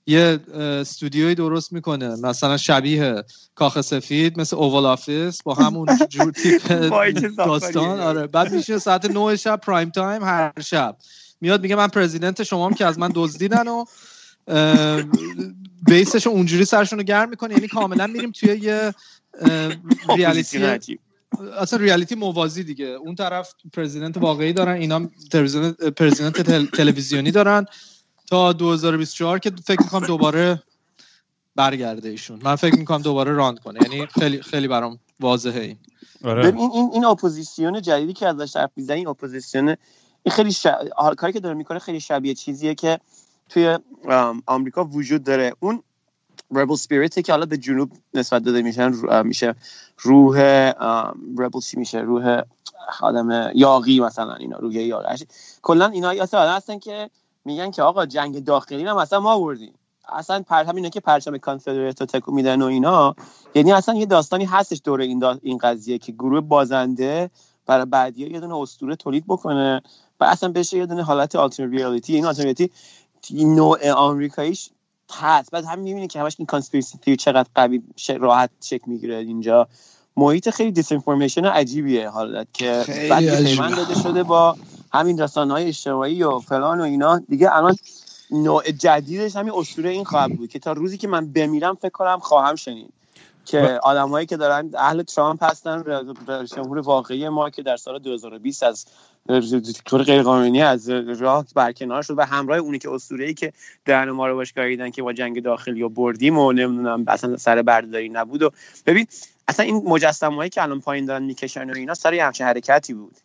یه 0.08 0.40
استودیوی 0.54 1.36
درست 1.36 1.74
می‌کنه. 1.74 2.16
مثلا 2.16 2.58
شبیه 2.58 3.24
کاخ 3.56 3.82
سفید 3.82 4.40
مثل 4.40 4.56
Oval 4.56 4.86
Office 4.86 5.44
با 5.44 5.54
همون 5.54 5.88
جور 6.10 6.32
تیپ. 6.32 6.68
داستان. 7.38 8.00
آره. 8.00 8.28
بعد 8.28 8.54
میشه 8.54 8.80
ساعت 8.80 9.06
9 9.06 9.36
شب 9.36 9.60
prime 9.64 9.90
time 9.90 10.24
هر 10.24 10.54
شب. 10.62 10.98
میاد 11.42 11.62
میگه 11.62 11.76
من 11.76 11.88
president 11.88 12.44
شمام 12.44 12.74
که 12.74 12.86
از 12.86 13.00
من 13.00 13.12
دزدیدن 13.16 13.68
و 13.68 13.86
base 15.88 16.14
ش 16.14 16.28
اونجوری 16.28 16.66
سرشون 16.66 17.00
رو 17.00 17.06
گرم 17.06 17.30
می‌کنه. 17.30 17.54
یعنی 17.54 17.68
کاملا 17.68 18.08
میریم 18.08 18.32
توی 18.32 18.60
یه 18.62 18.94
reality 20.18 20.58
عجیب. 20.58 21.00
اصلا 21.60 21.80
reality 21.80 22.16
موازی 22.16 22.64
دیگه. 22.64 22.86
اون 22.86 23.16
طرف 23.16 23.54
president 23.74 24.18
واقعی 24.18 24.54
دارن 24.54 24.74
اینا 24.78 25.10
president 25.32 25.84
president 25.84 26.42
تل- 26.42 26.70
تلویزیونی 26.78 27.32
دارن. 27.32 27.66
تا 28.30 28.54
2024 28.54 29.40
که 29.40 29.52
فکر 29.66 29.82
می‌کنم 29.82 30.08
دوباره 30.08 30.64
برگرده 31.56 32.10
ایشون. 32.10 32.40
من 32.44 32.56
فکر 32.56 32.76
می‌کنم 32.76 33.02
دوباره 33.02 33.32
run 33.34 33.60
کنه. 33.60 33.82
یعنی 33.82 34.06
خیلی 34.06 34.42
خیلی 34.42 34.68
برام 34.68 35.00
واضحه 35.20 35.62
این. 35.62 35.78
آره. 36.24 36.46
این 36.46 36.90
این 36.94 37.06
opposition 37.06 37.82
جدیدی 37.82 38.14
که 38.14 38.28
ازش 38.28 38.56
حرف 38.56 38.72
می‌زنی 38.76 38.98
این 38.98 39.08
opposition 39.08 39.68
این 40.24 40.36
خیلی 40.36 40.52
ش... 40.52 40.68
کاری 41.18 41.34
که 41.34 41.40
داره 41.40 41.56
می‌کنه 41.56 41.80
خیلی 41.80 42.00
شبیه 42.00 42.34
چیزیه 42.34 42.76
که 42.76 43.00
توی 43.50 43.80
آمریکا 44.46 44.84
وجود 44.84 45.24
داره. 45.24 45.54
اون 45.60 45.84
rebel 46.54 46.78
spirit 46.78 47.22
که 47.22 47.32
حالا 47.32 47.46
به 47.46 47.58
جنوب 47.58 47.92
نسبت 48.14 48.44
داده 48.44 48.62
میشن 48.62 48.92
رو- 48.94 49.24
میشه 49.24 49.56
روح 49.98 50.72
rebel 51.38 51.66
چی 51.66 51.78
میشه؟ 51.78 52.00
روح 52.00 52.42
آدم 53.02 53.52
یاقی 53.56 54.00
مثلا 54.00 54.34
اینا 54.36 54.58
روح 54.58 54.74
یاقی 54.74 55.26
کلا 55.62 55.88
اینا 55.88 56.10
اصلا 56.10 56.54
هستن 56.54 56.80
که 56.80 57.10
میگن 57.46 57.72
که 57.72 57.84
آقا 57.84 58.06
جنگ 58.06 58.44
داخلی 58.44 58.84
هم 58.84 58.98
اصلا 58.98 59.20
ما 59.20 59.34
آوردیم. 59.34 59.74
اصلا 60.10 60.42
پر 60.42 60.64
همینه 60.64 60.90
که 60.90 61.00
پرچم 61.00 61.38
کانفدرات 61.38 62.02
رو 62.02 62.08
تکون 62.08 62.36
میدن 62.36 62.62
و 62.62 62.66
اینا 62.66 63.16
یعنی 63.56 63.72
اصلا 63.72 63.96
یه 63.96 64.06
داستانی 64.06 64.46
هستش 64.46 64.82
دور 64.84 65.02
این 65.02 65.20
دا... 65.20 65.40
این 65.42 65.58
قضیه 65.58 65.98
که 65.98 66.12
گروه 66.12 66.40
بازنده 66.40 67.30
برای 67.66 67.86
بعدی 67.86 68.30
یه 68.30 68.40
دونه 68.40 68.56
اسطوره 68.56 68.96
تولید 68.96 69.24
بکنه 69.28 69.82
و 70.20 70.24
اصلا 70.24 70.52
بشه 70.52 70.78
یه 70.78 70.86
دونه 70.86 71.04
حالت 71.04 71.36
آلترنت 71.36 71.74
ریالیتی 71.74 72.16
این 72.16 72.26
آلترنت 72.26 72.62
ریالیتی 72.62 73.46
نوع 73.46 73.92
آمریکاییش 73.92 74.70
هست. 75.12 75.52
بعد 75.52 75.66
هم 75.66 75.80
می‌بینی 75.80 76.08
که 76.08 76.20
همش 76.20 76.36
این 76.40 76.46
conspiracy 76.46 76.98
theory 76.98 77.18
چقدر 77.18 77.50
قوی 77.56 77.82
ش... 77.96 78.10
راحت 78.10 78.50
شکل 78.62 78.92
می‌گیره 78.92 79.16
اینجا. 79.16 79.68
محیط 80.18 80.50
خیلی 80.50 80.72
disinformation 80.72 81.46
عجیبیه 81.46 82.10
حالت 82.10 82.48
که 82.54 82.84
بعد 83.10 83.76
داده 83.76 83.96
شده 84.04 84.24
با 84.24 84.56
همین 84.94 85.22
رسانه 85.22 85.54
های 85.54 85.68
اجتماعی 85.68 86.24
و 86.24 86.40
فلان 86.40 86.80
و 86.80 86.84
اینا. 86.84 87.20
دیگه 87.30 87.56
الان 87.56 87.76
نوع 88.32 88.72
جدیدش 88.72 89.36
همین 89.36 89.54
اسطوره 89.56 89.90
این 89.90 90.04
خواهد 90.04 90.38
بود 90.38 90.50
که 90.50 90.60
تا 90.60 90.72
روزی 90.74 90.98
که 90.98 91.08
من 91.08 91.26
بمیرم 91.34 91.76
فکر 91.76 91.90
کنم 91.90 92.20
خواهم 92.20 92.56
شنید 92.56 92.94
که 93.46 93.80
آدمایی 93.84 94.26
که 94.26 94.38
دارن 94.38 94.70
اهل 94.78 95.04
ترامپ 95.04 95.44
هستن 95.44 95.84
رئیس 96.28 96.54
جمهور 96.54 96.80
واقعی 96.80 97.30
ما 97.30 97.50
که 97.50 97.62
در 97.62 97.78
سال 97.78 98.00
2020 98.00 98.64
از 98.64 98.86
طور 99.86 100.04
غیرقانونی 100.04 100.62
از 100.62 100.90
راه 100.90 101.46
برکنار 101.56 102.02
شد 102.02 102.14
و 102.18 102.26
همراه 102.26 102.58
اونی 102.58 102.80
که 102.80 102.92
اسطوره‌ای 102.92 103.34
که 103.34 103.54
دهن 103.86 104.10
ما 104.10 104.28
رو 104.28 104.36
باش 104.36 104.54
که 104.54 105.04
با 105.04 105.14
جنگ 105.14 105.44
داخلی 105.44 105.82
و 105.82 105.90
بردیم 105.90 106.38
و 106.38 106.52
نمی‌دونم 106.52 107.04
اصلا 107.08 107.38
سر 107.38 107.62
برداری 107.62 108.10
نبود 108.10 108.44
و 108.44 108.50
ببین 108.86 109.08
اصلا 109.48 109.66
این 109.66 109.76
مجسمه‌ای 109.86 110.50
که 110.50 110.64
الان 110.64 110.82
پایین 110.82 111.06
دارن 111.06 111.24
می‌کشن 111.24 111.70
و 111.70 111.74
اینا 111.76 111.94
سر 111.94 112.14
یه 112.14 112.26
همچین 112.26 112.46
حرکتی 112.46 112.94
بود. 112.94 113.16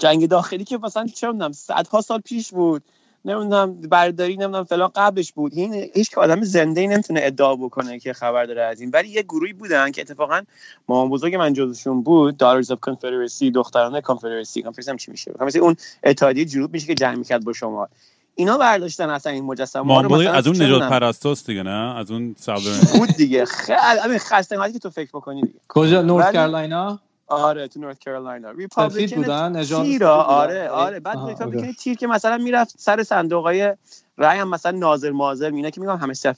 جنگ 0.00 0.28
داخلی 0.28 0.64
که 0.64 0.78
مثلا 0.78 1.06
چه 1.06 1.26
می‌دونم 1.26 1.52
صدها 1.52 2.00
سال 2.00 2.20
پیش 2.20 2.50
بود 2.52 2.82
نمی‌دونم 3.24 3.80
برداری 3.80 4.36
نمی‌دونم 4.36 4.64
فلان 4.64 4.90
قبلش 4.94 5.32
بود. 5.32 5.52
این 5.54 5.74
هیچ 5.94 6.10
که 6.10 6.20
آدم 6.20 6.42
زنده 6.42 6.80
ای 6.80 6.86
نمی‌تونه 6.86 7.20
ادعا 7.22 7.56
بکنه 7.56 7.98
که 7.98 8.12
خبر 8.12 8.44
داره 8.44 8.62
از 8.62 8.80
این. 8.80 8.90
ولی 8.90 9.08
یه 9.08 9.22
گروهی 9.22 9.52
بودن 9.52 9.90
که 9.90 10.00
اتفاقا 10.00 10.40
مامان 10.88 11.08
بزرگ 11.10 11.34
من 11.34 11.52
جزشون 11.52 12.02
بود 12.02 12.36
دالرز 12.36 12.70
اف 12.70 12.80
کنفدرسی 12.80 13.50
دختران 13.50 14.00
کنفدرسی 14.00 14.62
کنفدرسی 14.62 14.90
هم 14.90 14.96
چی 14.96 15.10
میشه؟ 15.10 15.32
مثل 15.40 15.58
اون 15.58 15.76
اتحادیه 16.04 16.44
جنوب 16.44 16.72
میشه 16.72 16.86
که 16.86 16.94
جنگ 16.94 17.18
می‌کرد 17.18 17.44
با 17.44 17.52
شما. 17.52 17.88
اینا 18.34 18.58
برداشتن 18.58 19.10
اصلا 19.10 19.32
این 19.32 19.44
مجسمه 19.44 19.94
ها 19.94 20.00
رو 20.00 20.14
مثلا 20.14 20.32
از 20.32 20.46
اون 20.46 20.62
نجات 20.62 20.82
پرستاست 20.82 21.46
دیگه 21.46 21.62
نه؟ 21.62 21.96
از 21.96 22.10
اون 22.10 22.34
ساودرن 22.38 22.80
بود 22.98 23.08
دیگه؟ 23.16 23.44
خیلی 23.44 24.18
خستگی 24.18 24.72
که 24.72 24.78
تو 24.78 24.90
فکر 24.90 25.08
بکنی 25.08 25.40
دیگه. 25.42 25.54
کجا 25.68 26.02
نورت 26.02 26.26
ولی- 26.26 26.36
کارولاینا؟ 26.38 27.00
آره 27.30 27.68
تو 27.68 27.80
نورت 27.80 28.04
کارولاینا. 28.04 28.48
سفید 28.48 28.60
ریپابلیکن 28.60 29.16
بودن؟ 29.16 29.52
نژاد 29.52 29.80
سفید 29.80 29.92
تیرا 29.92 30.16
بودن. 30.16 30.28
آره 30.28 30.68
آره. 30.68 31.00
بعد 31.00 31.18
ریپابلیکن. 31.28 31.72
تیر 31.72 31.96
که 31.96 32.06
مثلا 32.06 32.38
می‌رفت 32.38 32.74
سر 32.78 33.02
صندوق 33.02 33.44
های 33.44 33.76
رای 34.16 34.38
هم 34.38 34.48
مثلا 34.48 34.78
ناظر 34.78 35.10
مازر 35.10 35.50
اینا 35.50 35.70
که 35.70 35.80
میگم 35.80 35.96
همه 35.96 36.14
صف 36.14 36.36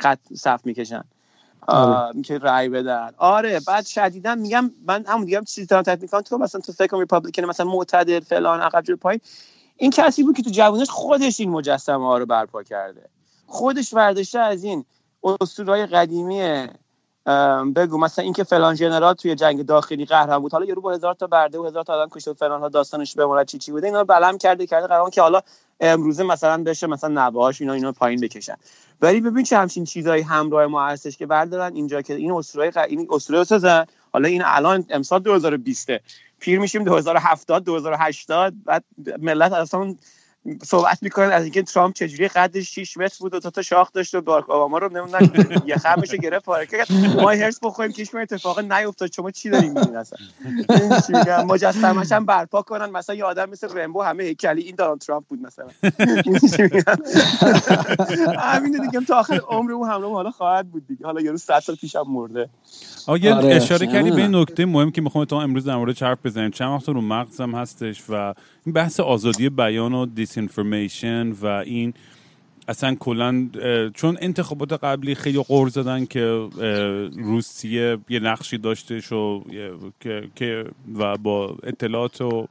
خط 0.00 0.18
صف 0.34 0.66
می‌کشن. 0.66 1.04
آه، 1.66 2.12
که 2.24 2.38
رای 2.38 2.68
بدن. 2.68 3.10
آره 3.16 3.60
بعد 3.66 3.86
شدیدا 3.86 4.34
میگم 4.34 4.70
من 4.86 5.04
همون 5.06 5.24
دیگه 5.24 5.40
چیزی 5.44 5.66
دارم 5.66 5.98
می‌کنم 6.00 6.20
تو 6.20 6.38
مثلا 6.38 6.60
تو 6.60 6.72
فکر 6.72 6.96
ریپابلیکن 6.96 7.44
مثلا 7.44 7.66
معتدل 7.66 8.20
فلان 8.20 8.60
عقب 8.60 8.82
جلو 8.82 8.96
پایین. 8.96 9.20
این 9.76 9.90
کسی 9.90 10.22
بود 10.22 10.36
که 10.36 10.42
تو 10.42 10.50
جوانش 10.50 10.90
خودش 10.90 11.40
این 11.40 11.50
مجسمه 11.50 12.06
ها 12.06 12.18
رو 12.18 12.26
برپا 12.26 12.62
کرده. 12.62 13.08
خودش 13.46 13.94
ورداشته 13.94 14.38
از 14.38 14.64
این 14.64 14.84
اسطورهای 15.40 15.86
قدیمی 15.86 16.66
بگو 17.76 17.98
مثلا 17.98 18.24
اینکه 18.24 18.44
فلان 18.44 18.74
ژنرال 18.74 19.14
توی 19.14 19.34
جنگ 19.34 19.66
داخلی 19.66 20.04
قهرمان 20.04 20.42
بود. 20.42 20.52
حالا 20.52 20.64
یارو 20.64 20.82
با 20.82 20.92
هزار 20.92 21.14
تا 21.14 21.26
برده 21.26 21.58
و 21.58 21.66
هزار 21.66 21.84
تا 21.84 21.94
آدم 21.94 22.08
کشته 22.10 22.32
فلان 22.32 22.60
ها 22.60 22.68
داستانش 22.68 23.14
بمونه 23.14 23.44
چی 23.44 23.58
چی 23.58 23.72
بوده 23.72 23.86
اینا 23.86 24.04
بلم 24.04 24.38
کرده 24.38 24.66
کرده 24.66 24.86
قرار 24.86 25.10
که 25.10 25.22
حالا 25.22 25.40
امروزه 25.80 26.22
مثلا 26.22 26.62
بشه 26.62 26.86
مثلا 26.86 27.28
نوهاش 27.28 27.60
اینا 27.60 27.72
اینا 27.72 27.92
پایین 27.92 28.20
بکشن. 28.20 28.56
ولی 29.02 29.20
ببین 29.20 29.44
چه 29.44 29.56
همچین 29.56 29.84
چیزایی 29.84 30.22
همراه 30.22 30.66
ما 30.66 30.86
هستش 30.86 31.16
که 31.16 31.26
بردارن 31.26 31.74
اینجا 31.74 32.02
که 32.02 32.14
این 32.14 32.32
اسطوره 32.32 32.70
ق... 32.70 32.78
این 32.88 33.08
اسطوره 33.10 33.38
رو 33.38 33.44
سازن. 33.44 33.86
حالا 34.12 34.28
این 34.28 34.42
الان 34.44 34.84
امسال 34.90 35.20
2020 35.20 35.86
پیر 36.40 36.58
میشیم 36.58 36.84
2070 36.84 37.64
2080 37.64 38.54
بعد 38.64 38.84
ملت 39.20 39.52
اصلا 39.52 39.94
صحبت 40.64 40.98
می‌کنن 41.02 41.32
از 41.32 41.42
اینکه 41.42 41.62
ترامپ 41.62 41.94
چجوری 41.94 42.28
قدش 42.28 42.74
6 42.74 42.96
متر 42.96 43.16
بود 43.20 43.34
و 43.34 43.40
تا 43.40 43.50
تا 43.50 43.62
شاخ 43.62 43.92
داشت 43.92 44.14
و 44.14 44.20
باراک 44.20 44.50
اوباما 44.50 44.78
رو 44.78 44.88
نمی‌دونن 44.92 45.62
یه 45.66 45.76
خمش 45.76 46.10
رو 46.10 46.18
گرفت 46.18 46.44
پاره. 46.44 46.66
کرد 46.66 46.92
ما 47.16 47.30
هرس 47.30 47.58
بخوریم 47.62 47.92
که 47.92 48.02
هیچ 48.02 48.14
اتفاق 48.14 48.60
نیفتاد. 48.72 49.12
شما 49.12 49.30
چی 49.30 49.50
دارین 49.50 49.78
میگین 49.78 49.96
اصلا؟ 49.96 51.44
مجسمش 51.44 52.12
هم 52.12 52.26
برپا 52.26 52.62
کنن. 52.62 52.90
مثلا 52.90 53.16
یه 53.16 53.24
آدم 53.24 53.50
مثل 53.50 53.78
رمبو 53.78 54.02
همه 54.02 54.22
هیکلی 54.22 54.62
این 54.62 54.74
دونالد 54.76 55.00
ترامپ 55.00 55.24
بود 55.28 55.38
مثلا؟ 55.42 55.66
همینه 58.38 58.78
دیگه. 58.78 59.00
تا 59.08 59.18
آخر 59.18 59.40
عمر 59.48 59.72
او 59.72 59.86
همراه 59.86 60.12
حالا 60.12 60.30
خواهد 60.30 60.70
بود 60.70 60.86
دیگه. 60.86 61.06
حالا 61.06 61.20
یارو 61.20 61.38
100 61.38 61.60
سال 61.60 61.76
پیشم 61.76 62.04
مرده. 62.08 62.48
یه 63.20 63.34
آره. 63.34 63.54
اشاره 63.54 63.86
کردی 63.86 64.10
به 64.10 64.16
این. 64.16 64.34
نکته 64.34 64.66
مهم 64.66 64.90
که 64.90 65.00
می‌خوام 65.00 65.24
تا 65.24 65.40
امروز 65.40 65.64
در 65.64 65.76
مورد 65.76 66.02
حرف 66.02 66.18
بزنیم. 66.24 66.50
چند 66.50 66.70
وقت 66.70 66.88
رو 66.88 67.00
مغزم 67.00 67.54
هستش 67.54 68.02
و 68.08 68.34
این 68.66 68.72
بحث 68.72 69.00
آزادی 69.00 69.48
بیان 69.48 69.92
و 69.92 70.06
دیس 70.06 70.38
و 71.42 71.46
این 71.46 71.94
اصلا 72.68 72.94
کلا 72.94 73.48
چون 73.94 74.18
انتخابات 74.20 74.72
قبلی 74.72 75.14
خیلی 75.14 75.42
قور 75.42 75.68
زدن 75.68 76.04
که 76.06 76.48
روسیه 77.16 77.98
یه 78.08 78.20
نقشی 78.20 78.58
داشته 78.58 79.00
و 79.00 79.42
که 80.36 80.64
و 80.98 81.16
با 81.16 81.56
اطلاعات 81.62 82.20
و 82.20 82.46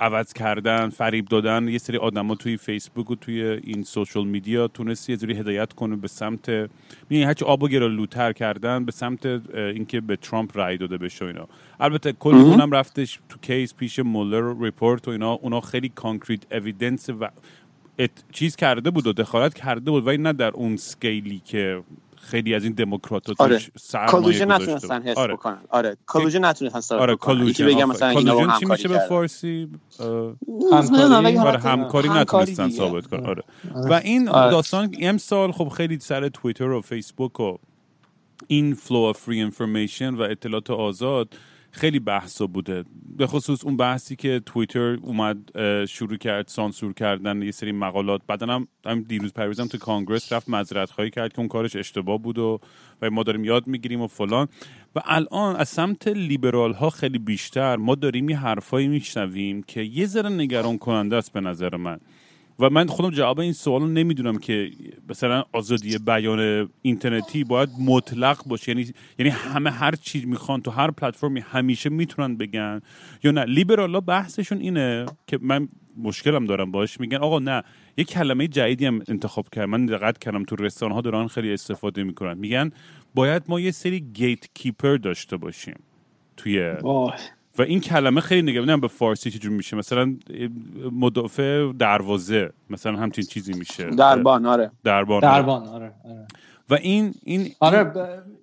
عوض 0.00 0.32
کردن 0.32 0.88
فریب 0.88 1.28
دادن 1.28 1.68
یه 1.68 1.78
سری 1.78 1.96
آدما 1.96 2.34
توی 2.34 2.56
فیسبوک 2.56 3.10
و 3.10 3.14
توی 3.14 3.42
این 3.42 3.82
سوشال 3.82 4.26
میدیا 4.26 4.68
تونست 4.68 5.10
یه 5.10 5.16
جوری 5.16 5.34
هدایت 5.34 5.72
کنه 5.72 5.96
به 5.96 6.08
سمت 6.08 6.48
میگن 7.10 7.26
هرچی 7.26 7.44
آب 7.44 7.62
و 7.62 7.68
لوتر 7.68 8.32
کردن 8.32 8.84
به 8.84 8.92
سمت 8.92 9.26
اینکه 9.54 10.00
به 10.00 10.16
ترامپ 10.16 10.56
رای 10.56 10.76
داده 10.76 10.98
بشه 10.98 11.24
اینا. 11.24 11.48
البته 11.80 12.12
کل 12.12 12.34
اونم 12.34 12.70
رفتش 12.70 13.20
تو 13.28 13.38
کیس 13.42 13.74
پیش 13.74 13.98
مولر 13.98 14.62
ریپورت 14.64 15.08
و 15.08 15.10
اینا. 15.10 15.32
اونا 15.32 15.60
خیلی 15.60 15.88
کانکریت 15.88 16.52
اویدنس 16.52 17.10
و 17.10 17.28
چیز 18.32 18.56
کرده 18.56 18.90
بود 18.90 19.06
و 19.06 19.12
دخالت 19.12 19.54
کرده 19.54 19.90
بود 19.90 20.06
ولی 20.06 20.18
نه 20.18 20.32
در 20.32 20.50
اون 20.50 20.76
سکیلی 20.76 21.42
که 21.44 21.82
خیلی 22.26 22.54
از 22.54 22.64
این 22.64 22.72
دموکرات 22.72 23.40
آره. 23.40 23.60
کالوژه 24.08 24.44
نتونستن 24.44 25.02
حس 25.02 25.16
آره. 25.18 25.34
بکنن. 25.34 25.58
آره. 25.68 25.96
کالوژه 26.06 26.38
نتونستن 26.38 26.96
آره 26.96 27.16
کالوژه 27.16 27.66
بگم 27.66 27.88
مثلا 27.88 28.08
اینا 28.08 28.58
چی 28.58 28.66
میشه 28.66 28.88
به 28.88 28.98
فارسی؟ 28.98 29.68
همکاری؟ 30.72 31.38
آره 31.38 31.58
همکاری 31.58 32.08
نتونستن 32.08 32.70
ثابت 32.70 33.06
کنن. 33.06 33.26
آره. 33.26 33.42
آره. 33.74 33.90
و 33.90 34.00
این 34.04 34.28
آره. 34.28 34.50
داستان 34.50 34.94
امسال 35.00 35.52
خب 35.52 35.68
خیلی 35.68 35.98
سر 35.98 36.28
توییتر 36.28 36.70
و 36.70 36.80
فیسبوک 36.80 37.40
و 37.40 37.56
این 38.46 38.74
flow 38.74 38.98
of 38.98 39.18
free 39.18 39.40
information 39.40 40.14
و 40.14 40.20
اطلاعات 40.20 40.70
آزاد 40.70 41.28
خیلی 41.76 41.98
بحثا 41.98 42.46
بوده. 42.46 42.84
به 43.16 43.26
خصوص 43.26 43.64
اون 43.64 43.76
بحثی 43.76 44.16
که 44.16 44.40
توییتر 44.46 44.98
اومد 45.02 45.38
شروع 45.86 46.16
کرد 46.16 46.48
سانسور 46.48 46.92
کردن 46.92 47.42
یه 47.42 47.50
سری 47.50 47.72
مقالات. 47.72 48.20
بعدا 48.26 48.66
هم, 48.84 49.02
دیروز 49.08 49.32
پریزم 49.32 49.66
تو 49.66 49.78
Congress 49.78 50.32
رفت 50.32 50.48
معذرت 50.48 50.90
خواهی 50.90 51.10
کرد 51.10 51.32
که 51.32 51.38
اون 51.38 51.48
کارش 51.48 51.76
اشتباه 51.76 52.18
بود 52.18 52.38
و 52.38 52.60
و 53.02 53.10
ما 53.10 53.22
داریم 53.22 53.44
یاد 53.44 53.66
می‌گیریم 53.66 54.00
و 54.00 54.06
فلان. 54.06 54.48
و 54.96 55.00
الان 55.04 55.56
از 55.56 55.68
سمت 55.68 56.08
لیبرال 56.08 56.72
ها 56.72 56.90
خیلی 56.90 57.18
بیشتر. 57.18 57.76
ما 57.76 57.94
داریم 57.94 58.28
یه 58.28 58.38
حرفایی 58.38 58.88
میشنویم 58.88 59.62
که 59.62 59.80
یه 59.82 60.06
ذره 60.06 60.28
نگران 60.28 60.78
کننده 60.78 61.16
است 61.16 61.32
به 61.32 61.40
نظر 61.40 61.76
من. 61.76 61.98
و 62.58 62.70
من 62.70 62.86
خودم 62.86 63.10
جواب 63.10 63.40
این 63.40 63.52
سوال 63.52 63.80
رو 63.80 63.88
نمی‌دونم 63.88 64.38
که 64.38 64.70
مثلا 65.08 65.44
آزادی 65.52 65.98
بیان 65.98 66.70
اینترنتی 66.82 67.44
باید 67.44 67.68
مطلق 67.80 68.44
باشه. 68.46 68.72
یعنی 68.72 68.92
یعنی 69.18 69.30
همه 69.30 69.70
هر 69.70 69.94
چیز 69.94 70.26
می‌خوان 70.26 70.62
تو 70.62 70.70
هر 70.70 70.90
پلتفرمی 70.90 71.40
همیشه 71.40 71.90
می‌تونن 71.90 72.36
بگن 72.36 72.80
یا 73.24 73.30
نه. 73.30 73.44
لیبرالا 73.44 74.00
بحثشون 74.00 74.58
اینه 74.58 75.06
که 75.26 75.38
من 75.42 75.68
مشکلم 75.96 76.44
دارم 76.44 76.70
باش. 76.70 77.00
میگن 77.00 77.18
آقا 77.18 77.38
نه 77.38 77.62
یه 77.96 78.04
کلمه 78.04 78.48
جدیدی 78.48 78.86
هم 78.86 79.02
انتخاب 79.08 79.48
کردم. 79.48 79.70
من 79.70 79.86
دقت 79.86 80.18
کردم 80.18 80.44
تو 80.44 80.56
رستوران 80.56 80.94
ها 80.94 81.00
دارن 81.00 81.26
خیلی 81.26 81.52
استفاده 81.52 82.02
می‌کنن. 82.04 82.38
میگن 82.38 82.70
باید 83.14 83.42
ما 83.48 83.60
یه 83.60 83.70
سری 83.70 84.00
گیت 84.00 84.48
کیپر 84.54 84.96
داشته 84.96 85.36
باشیم 85.36 85.80
توی 86.36 86.74
و 87.58 87.62
این 87.62 87.80
کلمه 87.80 88.20
خیلی 88.20 88.42
نگه 88.42 88.76
به 88.76 88.88
فارسی 88.88 89.30
چجور 89.30 89.52
میشه. 89.52 89.76
مثلا 89.76 90.16
مدافع 90.92 91.72
دروازه 91.72 92.50
مثلا 92.70 92.96
همچین 92.96 93.24
چیزی 93.24 93.52
میشه. 93.52 93.84
دربان 93.84 94.46
آره. 94.46 94.70
دربان 94.84 95.20
دربان 95.20 95.68
آره, 95.68 95.92
آره. 96.04 96.26
و 96.70 96.74
این 96.74 97.14
این 97.24 97.50
آره 97.60 97.92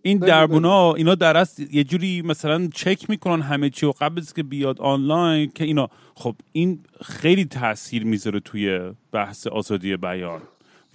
این 0.02 0.18
دربونا 0.18 0.94
اینا 0.94 1.16
در 1.16 1.48
یه 1.72 1.84
جوری 1.84 2.22
مثلا 2.22 2.68
چک 2.74 3.10
می‌کنن 3.10 3.42
همه 3.42 3.70
چی 3.70 3.86
و 3.86 3.92
قبل 3.92 4.20
از 4.22 4.34
که 4.34 4.44
بیاد 4.44 4.82
آنلاین 4.82 5.52
که 5.56 5.64
اینا. 5.64 5.90
خب 6.16 6.36
این 6.52 6.80
خیلی 7.02 7.46
تاثیر 7.46 8.06
می‌ذاره 8.06 8.40
توی 8.40 8.92
بحث 9.12 9.48
آزادی 9.48 9.98
بیان. 9.98 10.42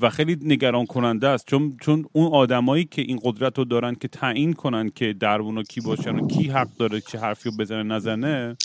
و 0.00 0.11
خیلی 0.11 0.38
نگران 0.42 0.87
کننده 0.87 1.28
است. 1.28 1.46
چون 1.46 1.76
چون 1.80 2.06
اون 2.12 2.32
آدمایی 2.32 2.84
که 2.84 3.02
این 3.02 3.20
قدرت 3.22 3.58
رو 3.58 3.64
دارن 3.64 3.94
که 3.94 4.08
تعیین 4.08 4.52
کنن 4.52 4.90
که 4.90 5.12
دربونا 5.12 5.62
کی 5.62 5.80
باشن 5.80 6.14
و 6.18 6.28
کی 6.28 6.48
حق 6.48 6.68
داره 6.78 7.00
چه 7.00 7.18
حرفی 7.18 7.50
رو 7.50 7.56
بزنه 7.56 7.82
نزنه 7.82 8.56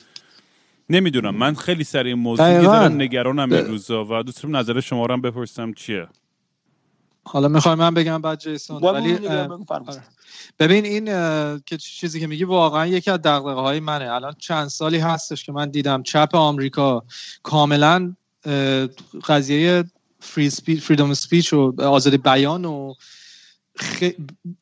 نمی‌دونم. 0.89 1.35
من 1.35 1.53
خیلی 1.53 1.83
سر 1.83 2.03
این 2.03 2.15
موضوع 2.15 2.63
یه 2.63 2.87
نگرانم 2.87 3.51
این 3.51 3.65
روزا 3.65 4.05
و 4.05 4.23
دوست 4.23 4.45
نظر 4.45 4.79
شما 4.79 5.05
رو 5.05 5.13
هم 5.13 5.21
بپرسم 5.21 5.73
چیه؟ 5.73 6.07
حالا 7.23 7.47
می‌خوای 7.47 7.75
من 7.75 7.93
بگم 7.93 8.21
بعد 8.21 8.39
جیسون؟ 8.39 8.81
ولی 8.81 9.27
آره. 9.27 9.47
ببین 10.59 10.85
این 10.85 11.05
که 11.65 11.77
چیزی 11.77 12.19
که 12.19 12.27
میگی 12.27 12.43
واقعا 12.43 12.87
یکی 12.87 13.11
از 13.11 13.21
دقدقه 13.21 13.61
های 13.61 13.79
منه. 13.79 14.11
الان 14.11 14.33
چند 14.39 14.67
سالی 14.67 14.97
هستش 14.97 15.43
که 15.43 15.51
من 15.51 15.69
دیدم 15.69 16.03
چپ 16.03 16.29
آمریکا 16.33 17.03
کاملا 17.43 18.15
قضیه 19.27 19.83
فریدم 20.81 21.13
سپیچ 21.13 21.53
و 21.53 21.81
آزادی 21.81 22.17
بیان 22.17 22.65
و 22.65 22.93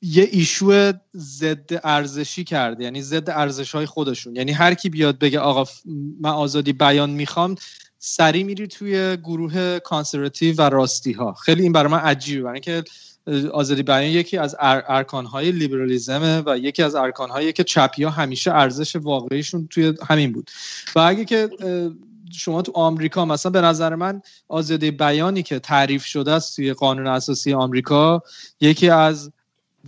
یه 0.01 0.29
ایشو 0.31 0.93
ضد 1.15 1.79
ارزشی 1.83 2.43
کرده 2.43 2.83
یعنی 2.83 3.01
ضد 3.01 3.29
ارزش 3.29 3.75
های 3.75 3.85
خودشون. 3.85 4.35
یعنی 4.35 4.51
هر 4.51 4.73
کی 4.73 4.89
بیاد 4.89 5.19
بگه 5.19 5.39
آقا 5.39 5.71
من 6.21 6.29
آزادی 6.29 6.73
بیان 6.73 7.09
می‌خوام 7.09 7.55
سری 7.99 8.43
میری 8.43 8.67
توی 8.67 9.17
گروه 9.17 9.79
کانسرواتیو 9.79 10.55
و 10.57 10.61
راستی 10.61 11.11
ها 11.11 11.33
خیلی 11.33 11.63
این 11.63 11.71
برای 11.71 11.91
من 11.91 11.99
عجیبه. 11.99 12.43
برای 12.43 12.53
اینکه 12.53 12.83
آزادی 13.53 13.83
بیان 13.83 14.03
یکی 14.03 14.37
از 14.37 14.55
ارکان 14.59 15.25
های 15.25 15.51
لیبرالیزمه 15.51 16.43
و 16.45 16.57
یکی 16.57 16.83
از 16.83 16.95
ارکان 16.95 17.29
هایی 17.29 17.53
که 17.53 17.63
چپی 17.63 18.03
ها 18.03 18.09
همیشه 18.09 18.51
ارزش 18.51 18.95
واقعیشون 18.95 19.67
توی 19.67 19.93
همین 20.09 20.31
بود. 20.31 20.51
و 20.95 20.99
اگه 20.99 21.25
که 21.25 21.49
شما 22.33 22.61
تو 22.61 22.71
آمریکا 22.75 23.25
مثلا 23.25 23.51
به 23.51 23.61
نظر 23.61 23.95
من 23.95 24.21
آزادی 24.47 24.91
بیانی 24.91 25.43
که 25.43 25.59
تعریف 25.59 26.05
شده 26.05 26.31
است 26.31 26.55
توی 26.55 26.73
قانون 26.73 27.07
اساسی 27.07 27.53
آمریکا 27.53 28.21
یکی 28.59 28.89
از 28.89 29.31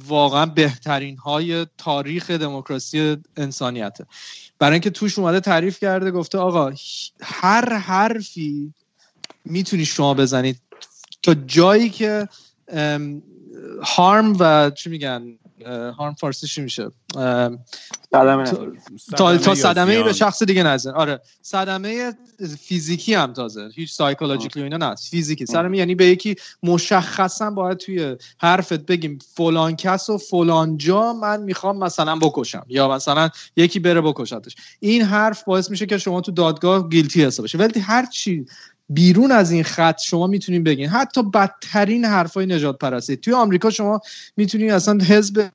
واقعا 0.08 0.46
بهترین 0.46 1.18
های 1.18 1.68
تاریخ 1.78 2.32
دموکراسی 2.32 3.18
انسانیته. 3.38 4.06
برای 4.60 4.74
اینکه 4.74 4.90
توش 4.90 5.20
اومده 5.20 5.40
تعریف 5.40 5.80
کرده 5.80 6.12
گفته 6.12 6.38
آقا 6.38 6.74
هر 7.22 7.74
حرفی 7.74 8.74
می‌تونی 9.46 9.86
شما 9.86 10.14
بزنید. 10.14 10.60
تا 11.22 11.34
جایی 11.34 11.90
که 11.90 12.28
هارم 13.84 14.36
و 14.40 14.70
چی 14.70 14.90
میگن؟ 14.90 15.40
هارم 15.67 16.13
فارسی 16.13 16.47
چی 16.47 16.62
میشه؟ 16.62 16.88
تا, 19.17 19.38
تا 19.38 19.56
صدمه 19.56 20.04
به 20.04 20.13
شخص 20.13 20.43
دیگه 20.43 20.63
نزن. 20.63 20.91
آره. 20.91 21.21
صدمه 21.41 22.13
فیزیکی 22.60 23.13
هم 23.13 23.34
تازه. 23.34 23.69
هیچ 23.76 23.91
سایکولوژیکلی 23.91 24.63
اینا 24.63 24.78
نه 24.78 24.95
فیزیکی. 24.95 25.45
صدمه 25.45 25.78
یعنی 25.78 25.95
به 25.95 26.06
یکی 26.06 26.36
مشخصا 26.63 27.49
باید 27.49 27.78
توی 27.78 28.15
حرفت 28.38 28.86
بگیم 28.86 29.19
فلان 29.36 29.76
کس 29.76 30.10
و 30.10 30.17
فلان 30.17 30.78
جا 30.78 31.13
من 31.13 31.41
می‌خوام 31.41 31.78
مثلا 31.78 32.15
بکشم. 32.15 32.65
یا 32.67 32.88
مثلا 32.88 33.30
یکی 33.56 33.80
بره 33.80 34.02
بکشتش. 34.02 34.56
این 34.80 35.02
حرف 35.02 35.43
باعث 35.43 35.69
میشه 35.69 35.86
که 35.86 35.97
شما 35.97 36.21
تو 36.21 36.32
دادگاه 36.32 36.89
گیلتی 36.89 37.23
حساب 37.23 37.43
بشه 37.43 37.58
ولی 37.58 37.80
هر 37.80 38.06
چی 38.06 38.45
بیرون 38.89 39.32
از 39.32 39.52
این 39.52 39.63
خط 39.63 40.02
شما 40.02 40.28
می‌تونین 40.28 40.63
بگین. 40.63 40.89
حتی 40.89 41.24
بدترین 41.24 42.06
حرفای 42.06 42.46
نجات 42.46 42.78
پرستی. 42.78 43.15
توی 43.17 43.34
آمریکا 43.34 43.69
شما 43.69 44.00
می‌تونین 44.38 44.72
اصلا 44.72 44.98
حزب 45.06 45.50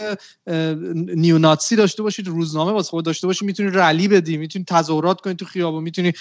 نیوناتسی 1.17 1.77
داشته 1.77 2.03
باشید 2.03 2.29
روزنامه 2.29 2.73
واسه 2.73 2.91
خود 2.91 3.05
داشته 3.05 3.27
باشید 3.27 3.47
می‌تونید 3.47 3.79
رلی 3.79 4.09
بدی 4.09 4.37
می‌تونید 4.37 4.69
تظاهرات 4.69 5.21
کنید 5.21 5.37
تو 5.37 5.45
خیابون 5.45 5.83
می‌تونید 5.83 6.17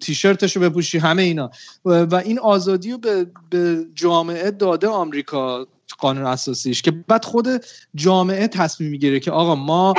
تیشرتشو 0.00 0.60
بپوشی 0.60 0.98
همه 0.98 1.22
اینا. 1.22 1.50
و 1.84 2.14
این 2.14 2.38
آزادی 2.38 2.92
رو 2.92 2.98
به, 2.98 3.26
به 3.50 3.86
جامعه 3.94 4.50
داده 4.50 4.88
آمریکا 4.88 5.66
قانون 5.98 6.26
اساسیش 6.26 6.82
که 6.82 6.90
بعد 6.90 7.24
خود 7.24 7.48
جامعه 7.94 8.48
تصمیم 8.48 8.90
می‌گیره 8.90 9.20
که 9.20 9.30
آقا 9.30 9.54
ما 9.54 9.94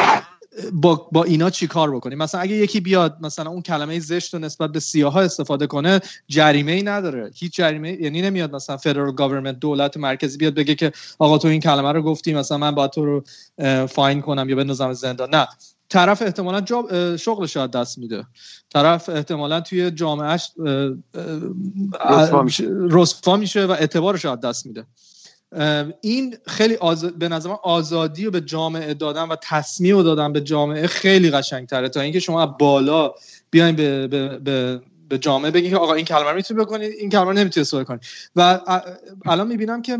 با, 0.73 1.09
با 1.11 1.23
اینا 1.23 1.49
چی 1.49 1.67
کار 1.67 1.95
بکنیم؟ 1.95 2.17
مثلا 2.17 2.41
اگه 2.41 2.55
یکی 2.55 2.79
بیاد 2.79 3.17
مثلا 3.21 3.49
اون 3.49 3.61
کلمه 3.61 3.99
زشت 3.99 4.33
رو 4.33 4.39
نسبت 4.39 4.71
به 4.71 4.79
سیاها 4.79 5.21
استفاده 5.21 5.67
کنه 5.67 5.99
جریمه 6.27 6.71
ای 6.71 6.83
نداره. 6.83 7.31
هیچ 7.35 7.55
جریمه 7.55 8.01
یعنی 8.01 8.21
نمیاد 8.21 8.55
مثلا 8.55 8.77
فدرال 8.77 9.11
گورنمنت 9.11 9.59
دولت 9.59 9.97
مرکزی 9.97 10.37
بیاد 10.37 10.53
بگه 10.53 10.75
که 10.75 10.91
آقا 11.19 11.37
تو 11.37 11.47
این 11.47 11.61
کلمه 11.61 11.91
رو 11.91 12.01
گفتی 12.01 12.33
مثلا 12.33 12.57
من 12.57 12.75
با 12.75 12.87
تو 12.87 13.05
رو 13.05 13.23
فاین 13.87 14.21
کنم 14.21 14.49
یا 14.49 14.55
بندازم 14.55 14.93
زندان. 14.93 15.29
نه. 15.29 15.47
طرف 15.89 16.21
احتمالا 16.21 16.61
جاب 16.61 17.15
شغلش 17.15 17.55
رو 17.55 17.67
دست 17.67 17.97
میده. 17.97 18.25
طرف 18.73 19.09
احتمالا 19.09 19.61
توی 19.61 19.91
جامعهش 19.91 20.51
رسوا 22.89 23.37
میشه. 23.37 23.65
و 23.65 23.71
اعتبارش 23.71 24.25
رو 24.25 24.35
دست 24.35 24.65
میده. 24.65 24.85
این 26.01 26.37
خیلی 26.47 26.77
به 27.17 27.29
نظر 27.29 27.49
آزادی 27.63 28.25
رو 28.25 28.31
به 28.31 28.41
جامعه 28.41 28.93
دادن 28.93 29.23
و 29.23 29.35
تصمیم 29.41 29.95
رو 29.95 30.03
دادن 30.03 30.33
به 30.33 30.41
جامعه 30.41 30.87
خیلی 30.87 31.31
قشنگتره. 31.31 31.89
تا 31.89 32.01
اینکه 32.01 32.19
شما 32.19 32.45
بالا 32.45 33.13
بیاین 33.51 33.75
به, 33.75 34.07
به, 34.07 34.39
به 34.39 34.81
به 35.09 35.17
جامعه 35.17 35.51
بگین 35.51 35.71
که 35.71 35.77
آقا 35.77 35.93
این 35.93 36.05
کلمه 36.05 36.29
رو 36.29 36.35
می‌تونی 36.35 36.59
بکنید 36.59 36.93
این 36.99 37.09
کلمه 37.09 37.25
رو 37.25 37.33
نمی‌تونی 37.33 37.61
استفاده 37.61 37.83
کنید 37.83 38.01
و 38.35 38.59
الان 39.25 39.47
می‌بینم 39.47 39.81
که 39.81 39.97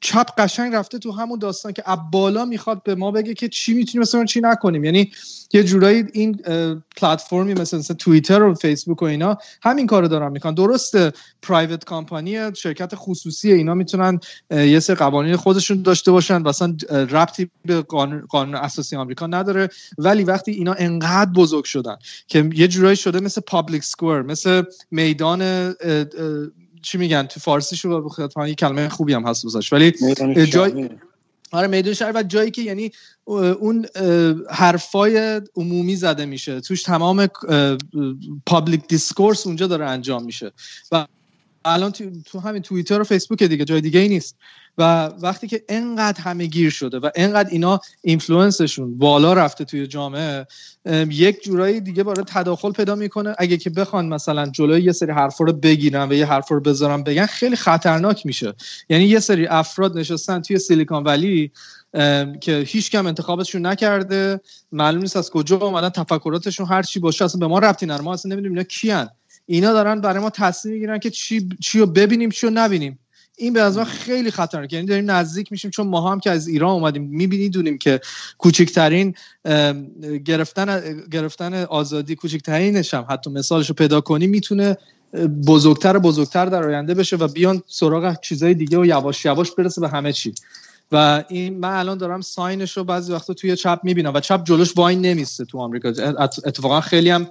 چپ 0.00 0.26
قشنگ 0.38 0.74
رفته 0.74 0.98
تو 0.98 1.12
همون 1.12 1.38
داستان 1.38 1.72
که 1.72 1.82
اب 1.86 2.00
بالا 2.12 2.44
می‌خواد 2.44 2.82
به 2.82 2.94
ما 2.94 3.10
بگه 3.10 3.34
که 3.34 3.48
چی 3.48 3.74
می‌تونیم 3.74 4.02
مثلا 4.02 4.24
چی 4.24 4.40
نکنیم. 4.40 4.84
یعنی 4.84 5.10
یه 5.52 5.64
جورایی 5.64 6.04
این 6.12 6.38
پلتفرمی 6.96 7.54
مثل, 7.54 7.78
مثل 7.78 7.94
توییتر 7.94 8.42
و 8.42 8.54
فیسبوک 8.54 9.02
و 9.02 9.04
اینا 9.04 9.38
همین 9.62 9.86
کارو 9.86 10.08
دارن 10.08 10.32
می‌کنن. 10.32 10.54
درسته 10.54 11.12
private 11.42 11.84
company 11.84 12.54
شرکت 12.54 12.92
خصوصی 12.94 13.52
اینا 13.52 13.74
می‌تونن 13.74 14.20
یه 14.50 14.80
سری 14.80 14.96
قوانین 14.96 15.36
خودشون 15.36 15.82
داشته 15.82 16.10
باشن. 16.10 16.46
اصلا 16.46 16.76
ربطی 16.90 17.50
به 17.64 17.82
قانون, 17.82 18.54
اساسی 18.54 18.96
آمریکا 18.96 19.26
نداره. 19.26 19.68
ولی 19.98 20.24
وقتی 20.24 20.50
اینا 20.50 20.72
انقدر 20.72 21.30
بزرگ 21.30 21.64
شدن 21.64 21.96
که 22.26 22.50
یه 22.54 22.68
جورایی 22.68 22.96
شده 22.96 23.20
مثل 23.20 23.40
public 23.40 23.84
square 23.84 24.22
مثل 24.36 24.62
میدان 24.90 25.74
چی 26.82 26.98
میگن؟ 26.98 27.22
تو 27.22 27.40
فارسی 27.40 27.76
شو 27.76 28.08
یه 28.46 28.54
کلمه 28.54 28.88
خوبی 28.88 29.14
هم 29.14 29.26
هست 29.26 29.46
براش 29.46 29.72
ولی 29.72 29.92
جای 30.46 30.88
آره 31.50 31.66
میدون 31.66 31.94
شهر 31.94 32.12
و 32.14 32.22
جایی 32.22 32.50
که 32.50 32.62
یعنی 32.62 32.92
اون 33.24 33.86
حرفای 34.50 35.40
عمومی 35.56 35.96
زده 35.96 36.26
میشه. 36.26 36.60
توش 36.60 36.82
تمام 36.82 37.28
public 38.46 38.88
discourse 38.88 39.46
اونجا 39.46 39.66
داره 39.66 39.90
انجام 39.90 40.24
میشه. 40.24 40.52
و 40.92 41.06
الان 41.64 41.92
تو, 42.26 42.38
همین 42.40 42.62
توییتر 42.62 43.00
و 43.00 43.04
فیسبوک 43.04 43.42
دیگه 43.42 43.64
جای 43.64 43.80
دیگه 43.80 44.00
ای 44.00 44.08
نیست. 44.08 44.36
و 44.78 45.06
وقتی 45.06 45.46
که 45.46 45.64
انقدر 45.68 46.20
همه 46.20 46.46
گیر 46.46 46.70
شده 46.70 46.98
و 46.98 47.10
انقدر 47.14 47.50
اینا 47.50 47.80
influence 48.02 48.69
شون 48.69 48.98
بالا 48.98 49.32
رفته 49.32 49.64
توی 49.64 49.86
جامعه 49.86 50.46
یک 51.10 51.42
جورایی 51.44 51.80
دیگه 51.80 52.04
برای 52.04 52.24
تداخل 52.26 52.72
پیدا 52.72 52.94
می‌کنه. 52.94 53.34
اگه 53.38 53.56
که 53.56 53.70
بخوان 53.70 54.08
مثلا 54.08 54.46
جلوی 54.46 54.82
یه 54.82 54.92
سری 54.92 55.12
حرفا 55.12 55.44
رو 55.44 55.52
بگیرن 55.52 56.08
و 56.08 56.12
یه 56.12 56.26
حرفا 56.26 56.54
رو 56.54 56.60
بذارن 56.60 57.02
بگن 57.02 57.26
خیلی 57.26 57.56
خطرناک 57.56 58.26
میشه. 58.26 58.54
یعنی 58.88 59.04
یه 59.04 59.20
سری 59.20 59.46
افراد 59.46 59.98
نشستن 59.98 60.42
توی 60.42 60.58
Silicon 60.58 61.04
Valley 61.04 61.52
که 62.40 62.64
هیچ 62.66 62.90
کس 62.90 63.06
انتخابشون 63.06 63.66
نکرده. 63.66 64.40
معلوم 64.72 65.02
نیست 65.02 65.16
از 65.16 65.30
کجا 65.30 65.56
اومدن 65.56 65.88
تفکراتشون 65.88 66.66
هر 66.66 66.82
چی 66.82 67.00
باشه 67.00 67.24
اصلا 67.24 67.38
به 67.38 67.46
ما 67.46 67.58
ربطی 67.58 67.86
نداره. 67.86 68.04
ما 68.04 68.12
اصلا 68.12 68.32
نمی‌دونیم 68.32 68.52
اینا 68.52 68.62
کیان. 68.62 69.08
اینا 69.46 69.72
دارن 69.72 70.00
برای 70.00 70.22
ما 70.22 70.30
تصمیم 70.30 70.74
می‌گیرن 70.74 70.98
که 70.98 71.10
چی 71.10 71.48
چی 71.60 71.78
رو 71.78 71.86
ببینیم 71.86 72.30
چی 72.30 72.46
رو 72.46 72.52
نبینیم. 72.52 72.98
این 73.36 73.52
به 73.52 73.60
از 73.60 73.78
خیلی 73.78 74.30
خطرناک. 74.30 74.72
یعنی 74.72 74.86
داریم 74.86 75.10
نزدیک 75.10 75.52
میشیم 75.52 75.70
چون 75.70 75.86
ما 75.86 76.10
هم 76.10 76.20
که 76.20 76.30
از 76.30 76.48
ایران 76.48 76.70
اومدیم 76.70 77.02
می‌بینید 77.02 77.52
دونیم 77.52 77.78
که 77.78 78.00
کوچکترین 78.38 79.14
گرفتن 80.24 80.96
گرفتن 81.12 81.54
آزادی 81.54 82.16
کوچکترینش 82.16 82.94
هم. 82.94 83.06
حتی 83.10 83.30
مثالش 83.30 83.68
رو 83.68 83.74
پیدا 83.74 84.00
کنی 84.00 84.26
می‌تونه 84.26 84.76
بزرگتر 85.46 85.96
و 85.96 86.00
بزرگتر 86.00 86.46
در 86.46 86.64
آینده 86.64 86.94
بشه 86.94 87.16
و 87.16 87.28
بیان 87.28 87.62
سراغ 87.66 88.20
چیزای 88.20 88.54
دیگه 88.54 88.78
و 88.78 88.86
یواش 88.86 89.24
یواش 89.24 89.50
برسه 89.50 89.80
به 89.80 89.88
همه 89.88 90.12
چی. 90.12 90.34
و 90.92 91.24
این 91.28 91.58
من 91.58 91.72
الان 91.78 91.98
دارم 91.98 92.20
ساینش 92.20 92.76
رو 92.76 92.84
بعضی 92.84 93.12
وقتا 93.12 93.34
توی 93.34 93.56
چپ 93.56 93.80
می‌بینم 93.82 94.14
و 94.14 94.20
چپ 94.20 94.44
جلوش 94.44 94.76
وای 94.76 94.96
نمیسته 94.96 95.44
تو 95.44 95.58
آمریکا. 95.58 95.88
اتفاقا 96.18 96.80
خیلی 96.80 97.10
هم 97.10 97.26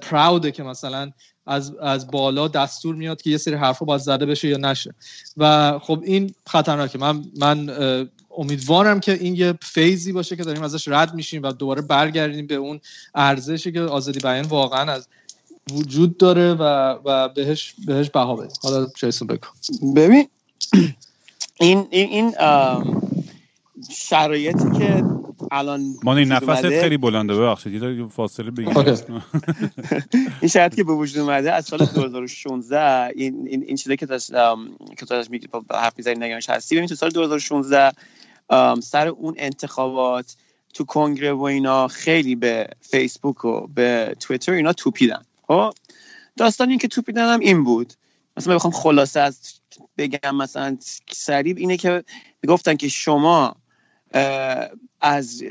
پراوده 0.00 0.50
که 0.50 0.62
مثلا 0.62 1.10
از 1.48 1.74
از 1.74 2.10
بالا 2.10 2.48
دستور 2.48 2.94
میاد 2.94 3.22
که 3.22 3.30
یه 3.30 3.36
سری 3.36 3.54
حرفا 3.54 3.84
باید 3.84 4.00
زده 4.00 4.26
بشه 4.26 4.48
یا 4.48 4.56
نشه. 4.56 4.94
و 5.36 5.78
خب 5.78 6.02
این 6.04 6.34
خطرناکه. 6.46 6.98
من 6.98 7.24
من 7.36 7.70
امیدوارم 8.36 9.00
که 9.00 9.12
این 9.12 9.34
یه 9.36 9.54
فیزی 9.62 10.12
باشه 10.12 10.36
که 10.36 10.44
داریم 10.44 10.62
ازش 10.62 10.88
رد 10.88 11.14
میشیم 11.14 11.42
و 11.42 11.52
دوباره 11.52 11.82
برگردیم 11.82 12.46
به 12.46 12.54
اون 12.54 12.80
ارزشی 13.14 13.72
که 13.72 13.80
آزادی 13.80 14.18
بیان 14.18 14.44
واقعا 14.44 14.92
از 14.92 15.08
وجود 15.72 16.16
داره 16.16 16.54
و 16.54 16.62
و 17.04 17.28
بهش 17.28 17.74
بهش 17.86 18.10
بها 18.10 18.36
بده. 18.36 18.54
حالا 18.62 18.86
جیسون 18.96 19.28
بگو. 19.28 19.48
ببین 19.96 20.28
این 21.60 21.86
این, 21.90 22.08
این 22.08 22.34
شرایطی 23.90 24.78
که 24.78 25.04
الان 25.50 25.94
مانی 26.02 26.24
نفست 26.24 26.68
خیلی 26.68 26.96
بلنده 26.96 27.34
ببخشید. 27.34 27.82
یه 27.82 28.08
فاصله 28.08 28.50
بگیر 28.50 28.68
این 30.40 30.48
شرایطی 30.48 30.76
که 30.76 30.84
به 30.84 30.92
وجود 30.92 31.18
اومده 31.18 31.52
از 31.52 31.64
سال 31.64 31.78
2016 31.78 33.12
این 33.16 33.46
این 33.46 33.62
این 33.62 33.76
چیزی 33.76 33.96
که 33.96 34.06
داشت 34.06 34.30
که 34.96 35.06
تو 35.06 35.06
داشت 35.06 35.30
میگی 35.30 35.48
حرف 35.70 35.92
می‌زنی 35.96 36.14
نگاهش 36.14 36.50
هستی. 36.50 36.76
ببین 36.76 36.88
تو 36.88 36.94
سال 36.94 37.10
2016 37.10 37.92
سر 38.80 39.08
اون 39.08 39.34
انتخابات 39.38 40.36
تو 40.74 40.84
کنگره 40.84 41.32
و 41.32 41.42
اینا 41.42 41.88
خیلی 41.88 42.36
به 42.36 42.68
فیسبوک 42.80 43.44
و 43.44 43.66
به 43.66 44.16
توییتر 44.20 44.52
اینا 44.52 44.72
توپیدن. 44.72 45.22
خب؟ 45.46 45.72
داستان 46.36 46.68
این 46.68 46.78
که 46.78 46.88
توپیدن 46.88 47.32
هم 47.32 47.40
این 47.40 47.64
بود. 47.64 47.92
مثلا 48.36 48.54
بخوام 48.54 48.72
خلاصه 48.72 49.20
از 49.20 49.60
بگم 49.98 50.36
مثلا 50.36 50.76
سریع 51.10 51.54
اینه 51.56 51.76
که 51.76 52.04
گفتن 52.48 52.76
که 52.76 52.88
شما 52.88 53.56
از 55.00 55.42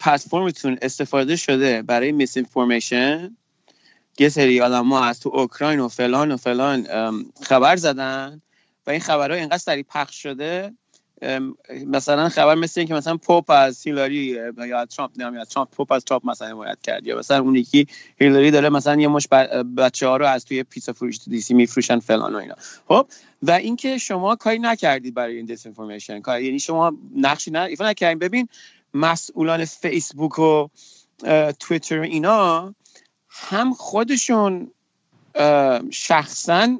پلتفرمتون 0.00 0.78
استفاده 0.82 1.36
شده 1.36 1.82
برای 1.82 2.12
misinformation 2.12 3.36
یه 4.18 4.28
سری 4.28 4.60
آدم 4.60 4.80
ما 4.80 5.04
از 5.04 5.20
تو 5.20 5.30
اوکراین 5.34 5.80
و 5.80 5.88
فلان 5.88 6.32
و 6.32 6.36
فلان 6.36 6.86
خبر 7.42 7.76
زدن 7.76 8.42
و 8.86 8.90
این 8.90 9.00
خبرها 9.00 9.36
اینقدر 9.36 9.58
سریع 9.58 9.84
پخش 9.88 10.22
شده 10.22 10.72
مثلا 11.86 12.28
خبر 12.28 12.54
مثل 12.54 12.80
این 12.80 12.88
که 12.88 12.94
مثلا 12.94 13.16
پاپ 13.16 13.50
از 13.50 13.82
هیلاری 13.86 14.38
یا 14.68 14.86
ترامپ 14.86 15.10
نمیاد 15.16 15.46
ترامپ 15.46 15.70
پاپ 15.70 15.92
از 15.92 16.04
ترامپ 16.04 16.26
مثلا 16.26 16.48
حمایت 16.48 16.82
کرد. 16.82 17.06
یا 17.06 17.18
مثلا 17.18 17.40
اون 17.40 17.56
یکی 17.56 17.86
هیلاری 18.16 18.50
داره 18.50 18.68
مثلا 18.68 19.00
یه 19.00 19.08
مش 19.08 19.28
بچه 19.76 20.06
ها 20.06 20.16
رو 20.16 20.26
از 20.26 20.44
توی 20.44 20.62
پیزا 20.62 20.92
فروش 20.92 21.18
تو 21.18 21.30
دیسی 21.30 21.54
میفروشن 21.54 21.98
فلان 21.98 22.34
و 22.34 22.38
اینا. 22.38 22.54
خب 22.88 23.06
و 23.42 23.50
اینکه 23.50 23.98
شما 23.98 24.36
کاری 24.36 24.58
نکردید 24.58 25.14
برای 25.14 25.36
این 25.36 25.46
دیس 25.46 25.66
انفورمیشن 25.66 26.20
کار 26.20 26.40
یعنی 26.40 26.58
شما 26.58 26.92
نقشی 27.16 27.50
نه 27.50 27.60
ایفا 27.60 27.90
نکردین. 27.90 28.18
ببین 28.18 28.48
مسئولان 28.94 29.64
فیسبوک 29.64 30.38
و 30.38 30.68
توییتر 31.60 32.00
اینا 32.00 32.74
هم 33.28 33.74
خودشون 33.74 34.70
شخصا 35.90 36.78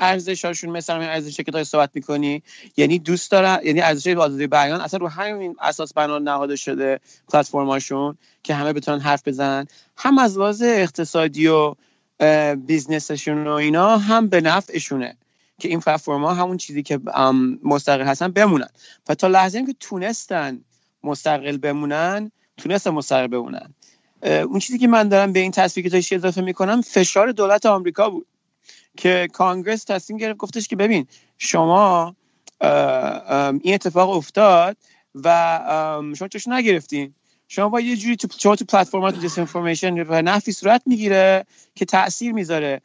ارزشاشون 0.00 0.70
مثل 0.70 0.94
همین 0.94 1.08
ارزشی 1.08 1.44
که 1.44 1.50
داری 1.50 1.64
صحبت 1.64 1.90
می‌کنی 1.94 2.42
یعنی 2.76 2.98
دوست 2.98 3.30
دارن 3.30 3.58
یعنی 3.64 3.80
ارزش 3.80 4.06
آزادی 4.06 4.46
بیان 4.46 4.80
اصلا 4.80 5.00
رو 5.00 5.08
همین 5.08 5.56
اساس 5.60 5.92
بنا 5.92 6.18
نهاده 6.18 6.56
شده 6.56 7.00
پلتفرماشون 7.32 8.18
که 8.42 8.54
همه 8.54 8.72
بتونن 8.72 9.00
حرف 9.00 9.28
بزنن. 9.28 9.66
هم 9.96 10.18
از 10.18 10.38
لحاظ 10.38 10.62
اقتصادی 10.62 11.46
و 11.46 11.74
بیزنسشون 12.56 13.46
و 13.46 13.52
اینا 13.52 13.98
هم 13.98 14.28
به 14.28 14.40
نفعشونه 14.40 15.16
که 15.58 15.68
این 15.68 15.80
ها 16.06 16.34
همون 16.34 16.56
چیزی 16.56 16.82
که 16.82 17.00
مستقل 17.64 18.04
هستن 18.04 18.28
بمونن. 18.28 18.68
و 19.08 19.14
تا 19.14 19.26
لحظه 19.26 19.66
که 19.66 19.74
تونستن 19.80 20.60
مستقل 21.04 21.56
بمونن 21.56 22.32
تونستن 22.56 22.90
مستقل 22.90 23.26
بمونن. 23.26 23.74
اون 24.22 24.58
چیزی 24.58 24.78
که 24.78 24.88
من 24.88 25.08
دارم 25.08 25.32
به 25.32 25.40
این 25.40 25.50
تصویر 25.50 26.00
که 26.00 26.16
اضافه 26.16 26.40
می‌کنم 26.40 26.80
فشار 26.80 27.32
دولت 27.32 27.66
آمریکا 27.66 28.10
بود. 28.10 28.26
که 28.96 29.28
کانگرس 29.32 29.84
تصمیم 29.84 30.18
گرفت 30.18 30.36
گفتش 30.36 30.68
که 30.68 30.76
ببین 30.76 31.06
شما 31.38 32.16
این 33.62 33.74
اتفاق 33.74 34.10
افتاد 34.10 34.76
و 35.14 35.58
شما 36.18 36.28
چش 36.28 36.48
نگرفتین 36.48 37.14
شما 37.48 37.68
با 37.68 37.80
یه 37.80 37.96
جوری 37.96 38.16
تو 38.16 38.28
شما 38.38 38.56
تو 38.56 38.64
پلتفرم 38.64 39.10
تو 39.10 39.20
دیس 39.20 39.38
انفورمیشن 39.38 39.98
و 40.08 40.22
نفی 40.22 40.52
صورت 40.52 40.82
می‌گیره 40.86 41.44
که 41.74 41.84
تاثیر 41.84 42.32
می‌ذاره. 42.32 42.80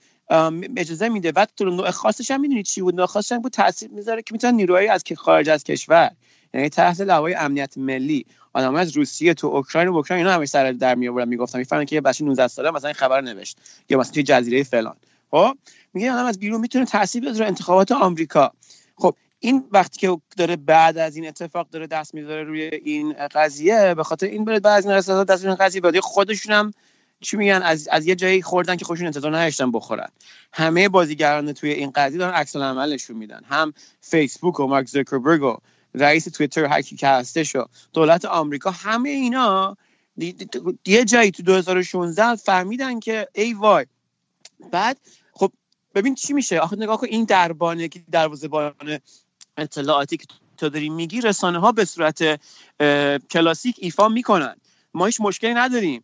اجازه 0.77 1.09
میده. 1.09 1.31
بعد 1.31 1.51
تو 1.57 1.65
نوع 1.65 1.91
خاصش 1.91 2.31
هم 2.31 2.41
می‌دونی 2.41 2.63
چی 2.63 2.81
بود؟ 2.81 2.95
نوع 2.95 3.05
خاصش 3.05 3.31
هم 3.31 3.39
بود 3.39 3.51
تاثیر 3.51 3.91
می‌ذاره 3.91 4.21
که 4.21 4.33
می‌تونن 4.33 4.53
نیروهایی 4.53 4.87
از 4.87 5.03
که 5.03 5.15
خارج 5.15 5.49
از 5.49 5.63
کشور 5.63 6.11
یعنی 6.53 6.69
تحت 6.69 7.01
لوای 7.01 7.33
امنیت 7.33 7.77
ملی 7.77 8.25
آدم 8.53 8.75
از 8.75 8.97
روسیه 8.97 9.33
تو 9.33 9.47
اوکراین 9.47 9.87
و 9.87 9.95
اوکراین 9.95 10.25
اینا 10.25 10.37
همش 10.37 10.47
سر 10.47 10.71
در 10.71 10.95
می 10.95 11.07
آوردن 11.07 11.29
می‌گفتن 11.29 11.59
می‌فهمن 11.59 11.85
که 11.85 11.95
یه 11.95 12.01
بچه 12.01 12.25
19 12.25 12.47
ساله 12.47 12.71
مثلا 12.71 12.87
این 12.87 12.95
خبر 12.95 13.21
نوشت 13.21 13.57
یا 13.89 13.97
مثلا 13.99 14.13
توی 14.13 14.23
جزیره 14.23 14.63
فلان. 14.63 14.95
خب 15.35 15.57
میگه 15.93 16.11
آدم 16.11 16.25
از 16.25 16.39
بیرون 16.39 16.61
می‌تونه 16.61 16.85
تاثیر 16.85 17.29
بذاره 17.29 17.47
انتخابات 17.47 17.91
آمریکا. 17.91 18.51
خب 18.95 19.15
این 19.39 19.63
وقتی 19.71 19.99
که 19.99 20.17
داره 20.37 20.55
بعد 20.55 20.97
از 20.97 21.15
این 21.15 21.27
اتفاق 21.27 21.69
داره 21.69 21.87
دست 21.87 22.13
می‌ذاره 22.13 22.43
روی 22.43 22.61
این 22.61 23.13
قضیه 23.13 23.93
به 23.93 24.03
خاطر 24.03 24.27
این 24.27 24.45
بره 24.45 24.59
بعد 24.59 24.87
از 24.87 25.09
این 25.09 25.23
دست 25.23 25.45
این 25.45 25.55
قضیه 25.55 25.81
بعد 25.81 25.99
خودشون 25.99 26.53
هم 26.55 26.73
چی 27.21 27.37
میگن 27.37 27.61
از, 27.61 27.87
از 27.87 28.07
یه 28.07 28.15
جایی 28.15 28.41
خوردن 28.41 28.75
که 28.75 28.85
خودشون 28.85 29.05
انتظار 29.05 29.37
نداشتن 29.37 29.71
بخورن. 29.71 30.09
همه 30.53 30.89
بازیگران 30.89 31.53
توی 31.53 31.71
این 31.71 31.91
قضیه 31.95 32.19
دارن 32.19 32.33
عکس 32.33 32.55
عملشون 32.55 33.17
میدن. 33.17 33.41
هم 33.49 33.73
فیسبوک 34.01 34.59
و 34.59 34.67
مارک 34.67 34.87
زوکربرگ 34.87 35.43
و 35.43 35.57
رئیس 35.93 36.23
توییتر 36.23 36.65
هر 36.65 36.81
کی 36.81 36.95
که 36.95 37.07
هستش 37.07 37.55
و 37.55 37.65
دولت 37.93 38.25
آمریکا 38.25 38.71
همه 38.71 39.09
اینا 39.09 39.77
یه 40.85 41.05
جایی 41.05 41.31
تو 41.31 41.43
2016 41.43 42.35
فهمیدن 42.35 42.99
که 42.99 43.27
ای 43.33 43.53
وای. 43.53 43.85
بعد 44.71 44.97
ببین 45.95 46.15
چی 46.15 46.33
میشه؟ 46.33 46.59
آخه 46.59 46.75
نگاه 46.75 46.97
کن 46.97 47.07
این 47.09 47.25
دربانه 47.25 47.87
که 47.87 48.03
دروازه‌بان 48.11 48.73
اطلاعاتی 49.57 50.17
که 50.17 50.25
تو 50.57 50.69
داری 50.69 50.89
میگی 50.89 51.21
رسانه 51.21 51.59
ها 51.59 51.71
به 51.71 51.85
صورت 51.85 52.41
کلاسیک 53.31 53.75
ایفا 53.79 54.09
می‌کنن. 54.09 54.55
ما 54.93 55.05
هیچ 55.05 55.21
مشکلی 55.21 55.53
نداریم 55.53 56.03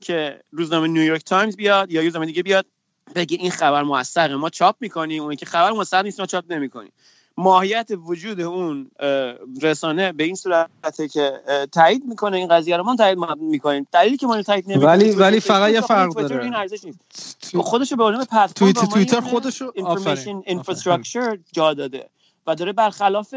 که 0.00 0.40
روزنامه 0.50 0.88
نیویورک 0.88 1.24
تایمز 1.24 1.56
بیاد 1.56 1.92
یا 1.92 2.02
روزنامه 2.02 2.26
دیگه 2.26 2.42
بیاد 2.42 2.66
بگه 3.14 3.36
این 3.40 3.50
خبر 3.50 3.82
موثقه. 3.82 4.36
ما 4.36 4.50
چاپ 4.50 4.76
می‌کنیم. 4.80 5.22
اون 5.22 5.36
که 5.36 5.46
خبر 5.46 5.70
موثق 5.70 6.04
نیست 6.04 6.20
ما 6.20 6.26
چاپ 6.26 6.52
نمی‌کنیم. 6.52 6.92
ماهیت 7.38 7.90
وجود 8.06 8.40
اون 8.40 8.90
رسانه 9.62 10.12
به 10.12 10.24
این 10.24 10.34
صورته 10.34 11.08
که 11.08 11.40
تایید 11.72 12.04
می‌کنه 12.04 12.36
این 12.36 12.48
قضیه 12.48 12.76
رو. 12.76 12.82
ما 12.82 12.96
تایید 12.96 13.18
می‌کنیم. 13.40 13.86
دلیلی 13.92 14.16
که 14.16 14.26
ما 14.26 14.42
تایید 14.42 14.64
نمی‌کنیم 14.64 14.88
ولی 14.88 15.10
ولی 15.10 15.40
فقط 15.40 15.72
یه 15.72 15.80
فرق 15.80 16.14
داره. 16.14 16.44
این 16.44 16.54
ارزش 16.54 16.84
نیست. 16.84 17.56
خودشو 17.56 17.96
به 17.96 18.04
عنوان 18.04 18.24
پلتفرم 18.24 18.72
توییتر 18.72 19.20
خودشو 19.20 19.72
information 19.74 20.42
infrastructure 20.46 21.38
جا 21.52 21.74
داده. 21.74 22.08
و 22.46 22.54
داره 22.54 22.72
برخلاف 22.72 23.34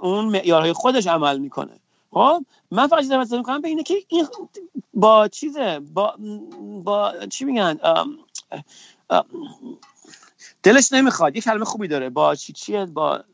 اون 0.00 0.24
معیارهای 0.24 0.72
خودش 0.72 1.06
عمل 1.06 1.38
می‌کنه. 1.38 1.72
خب؟ 2.10 2.44
من 2.70 2.86
فقط 2.86 3.00
چیزی 3.00 3.16
مثلا 3.16 3.38
می‌کنم 3.38 3.60
به 3.60 3.68
اینه 3.68 3.82
که 3.82 3.94
این 4.08 4.26
با 4.94 5.28
چیزه 5.28 5.80
با 5.94 6.14
با 6.84 7.12
چی 7.30 7.44
میگن؟ 7.44 7.78
دلش 10.62 10.92
نمی‌خواد. 10.92 11.36
یه 11.36 11.42
کلمه 11.42 11.64
خوبی 11.64 11.88
داره. 11.88 12.10
با 12.10 12.34
چی 12.34 12.52
چیه؟ 12.52 12.84
با 12.84 13.24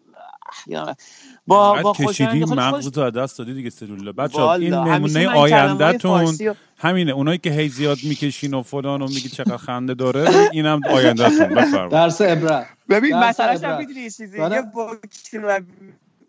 با 1.47 1.83
با 1.83 1.93
کشیدی 1.93 2.45
مغز 2.45 2.91
تو 2.91 3.11
دست 3.11 3.39
دادی 3.39 3.55
دیگه 3.55 3.71
سلولا 3.71 4.13
بچه 4.13 4.43
این 4.43 4.75
نمونه 4.75 5.29
آیندهتون 5.29 6.37
همینه. 6.79 7.13
اونایی 7.13 7.39
که 7.39 7.51
هی 7.51 7.69
زیاد 7.69 7.99
می‌کشین 8.03 8.55
و 8.55 8.63
فلان 8.63 9.03
و 9.03 9.09
میگی 9.09 9.29
چقدر 9.29 9.57
خنده 9.57 9.95
داره 9.95 10.31
اینم 10.53 10.81
آیندهتون. 10.91 11.49
بفرمایید. 11.49 11.91
درس 11.91 12.21
عبرت 12.21 12.67
ببین 12.89 13.17
مثلا 13.17 13.79
می‌دونی 13.79 14.11
چیزی. 14.11 14.39
یه 14.39 14.63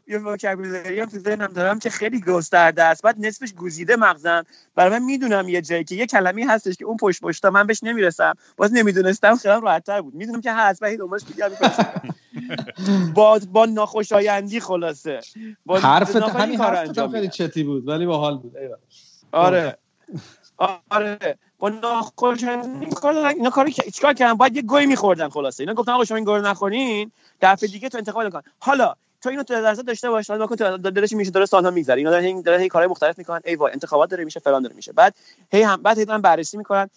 یه 0.08 0.18
وکابولری 0.18 1.00
هم 1.00 1.06
تو 1.06 1.20
ذهنم 1.20 1.48
دارم 1.48 1.80
که 1.80 1.90
خیلی 1.90 2.22
گسترده 2.22 2.84
است. 2.84 3.02
بعد 3.02 3.16
نصفش 3.20 3.54
گزیده 3.54 3.96
مغزم. 3.96 4.44
برای 4.76 5.00
من 5.00 5.06
می‌دونم 5.06 5.50
یه 5.50 5.62
جایی 5.62 5.84
که 5.84 5.96
یه 5.96 6.06
کلمه 6.06 6.46
هستش 6.50 6.76
که 6.76 6.86
اون 6.86 6.98
پشت 6.98 7.22
پشتا 7.22 7.50
من 7.50 7.68
بهش 7.68 7.84
نمی‌رسم. 7.84 8.34
باز 8.58 8.74
نمی‌دونستم 8.74 9.36
خیلی 9.36 9.62
راحتتر 9.62 10.02
بود. 10.02 10.16
می‌دونم 10.16 10.42
که 10.42 10.54
هست 10.54 10.80
و 10.82 10.98
دنبالش 10.98 11.22
با 13.16 13.40
با 13.52 13.66
ناخوشایندی 13.66 14.60
خلاصه. 14.60 15.20
با 15.66 15.80
حرف 15.80 16.16
همین 16.16 16.62
حرف 16.62 17.12
خیلی 17.12 17.28
چتی 17.28 17.64
بود 17.64 17.88
ولی 17.88 18.06
باحال 18.06 18.38
بود 18.38 18.56
آره. 19.32 19.78
آره. 20.92 21.38
با 21.60 21.70
ناخوشایندی 21.70 22.86
کار 22.86 23.16
اینا 23.16 23.50
کاری 23.50 23.72
چیکار 23.72 24.14
کردن؟ 24.14 24.34
باید 24.34 24.56
یه 24.56 24.62
گوی 24.62 24.86
میخوردن 24.86 25.30
خلاصه. 25.30 25.64
اینا 25.64 25.74
گفتن 25.74 25.92
آقا 25.92 26.06
شما 26.06 26.16
این 26.16 26.26
گوی 26.26 26.42
نخورین 26.42 27.12
دفعه 27.42 27.70
دیگه 27.70 27.90
تو 27.90 27.98
انتقاد 27.98 28.32
کن. 28.32 28.42
حالا 28.60 28.96
تو 29.26 29.30
اینو 29.30 29.44
تو 29.44 29.54
درصد 29.54 29.86
داشته 29.86 30.10
باش 30.10 30.30
حالا 30.30 30.48
تو 30.48 30.78
دلش 30.78 31.14
میشه 31.14 31.32
داره 31.32 31.46
سالها 31.46 31.72
میگذره. 31.72 31.98
اینا 31.98 32.12
دارن 32.12 32.42
دارن 32.42 32.60
هی 32.60 32.68
کارهای 32.68 32.90
مختلف 32.92 33.18
می‌کنن. 33.18 33.42
ای 33.46 33.56
وای 33.56 33.72
انتخابات 33.72 34.10
داره 34.10 34.24
میشه 34.24 34.40
فلان 34.40 34.62
داره 34.62 34.76
میشه. 34.76 34.94
بعد 34.94 35.16
هی 35.52 35.62
هم 35.62 35.82
بعد 35.82 35.98
هی 36.00 36.06
دارن 36.06 36.22
بررسی 36.22 36.58
می‌کنن. 36.58 36.90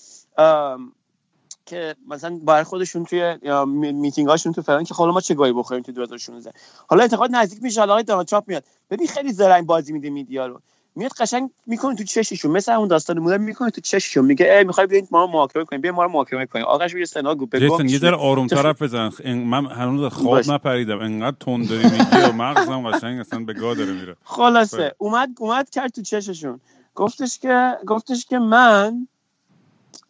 که 1.67 1.97
مثلا 2.09 2.41
بر 2.43 2.63
خودشون 2.63 3.05
توی 3.05 3.37
میتینگ 3.75 4.29
هاشون 4.29 4.53
تو 4.53 4.63
فلان 4.63 4.85
که 4.85 4.95
حالا 4.95 5.13
ما 5.13 5.21
چه 5.21 5.35
گاهی 5.35 5.53
بخوریم 5.53 5.83
تو 5.83 5.93
2016 5.93 6.53
حالا 6.87 7.03
انتقاد 7.03 7.31
نزدیک 7.33 7.63
میشه 7.63 7.81
حالا 7.81 8.03
دونالد 8.03 8.27
ترامپ 8.27 8.49
میاد. 8.49 8.65
ببین 8.91 9.07
خیلی 9.07 9.33
زرنگ 9.33 9.67
بازی 9.67 9.93
میده 9.93 10.11
میدیا 10.11 10.47
رو. 10.47 10.61
میاد 10.97 11.11
قشنگ 11.13 11.51
می‌کنه 11.67 11.95
تو 11.95 12.05
چششون. 12.05 12.51
مثل 12.51 12.73
اون 12.73 12.89
داستان 12.89 13.19
مولر 13.19 13.39
می‌کنه 13.39 13.71
تو 13.71 13.81
چششون. 13.81 14.25
میگه 14.25 14.53
ای 14.53 14.65
می‌خوای 14.65 14.87
بیاین 14.87 15.09
ما 15.11 15.27
محاکمه 15.27 15.65
کنیم. 15.65 15.83
بیا 15.83 15.93
ما 15.93 16.05
رو 16.05 16.11
محاکمه 16.11 16.47
کنیم. 16.47 16.65
آقاش 16.65 16.95
میگه 16.95 17.07
سنا 17.07 17.35
گو 17.35 17.47
بگو 17.47 17.83
یه 17.83 17.99
ذره 17.99 18.17
آروم 18.17 18.47
طرف 18.47 18.83
بزن. 18.83 19.11
من 19.35 19.67
هنوز 19.67 20.13
خواب 20.13 20.51
نپریدم. 20.51 20.99
انقدر 20.99 21.37
تند 21.41 21.69
داری 21.69 21.85
میگی 21.85 22.29
و 22.29 22.33
مغزم 22.33 22.91
قشنگ 22.91 23.21
اصلا 23.21 23.45
به 23.45 23.55
گا 23.55 23.75
داره 23.75 23.93
میره. 23.93 24.17
خلاصه. 24.25 24.95
اومد 24.99 25.29
اومد 25.39 25.71
کرد 25.71 25.91
تو 25.91 26.03
چششون. 26.03 26.61
گفتش 26.95 27.39
که 27.39 27.73
گفتش 27.87 28.27
که 28.27 28.39
من 28.39 29.09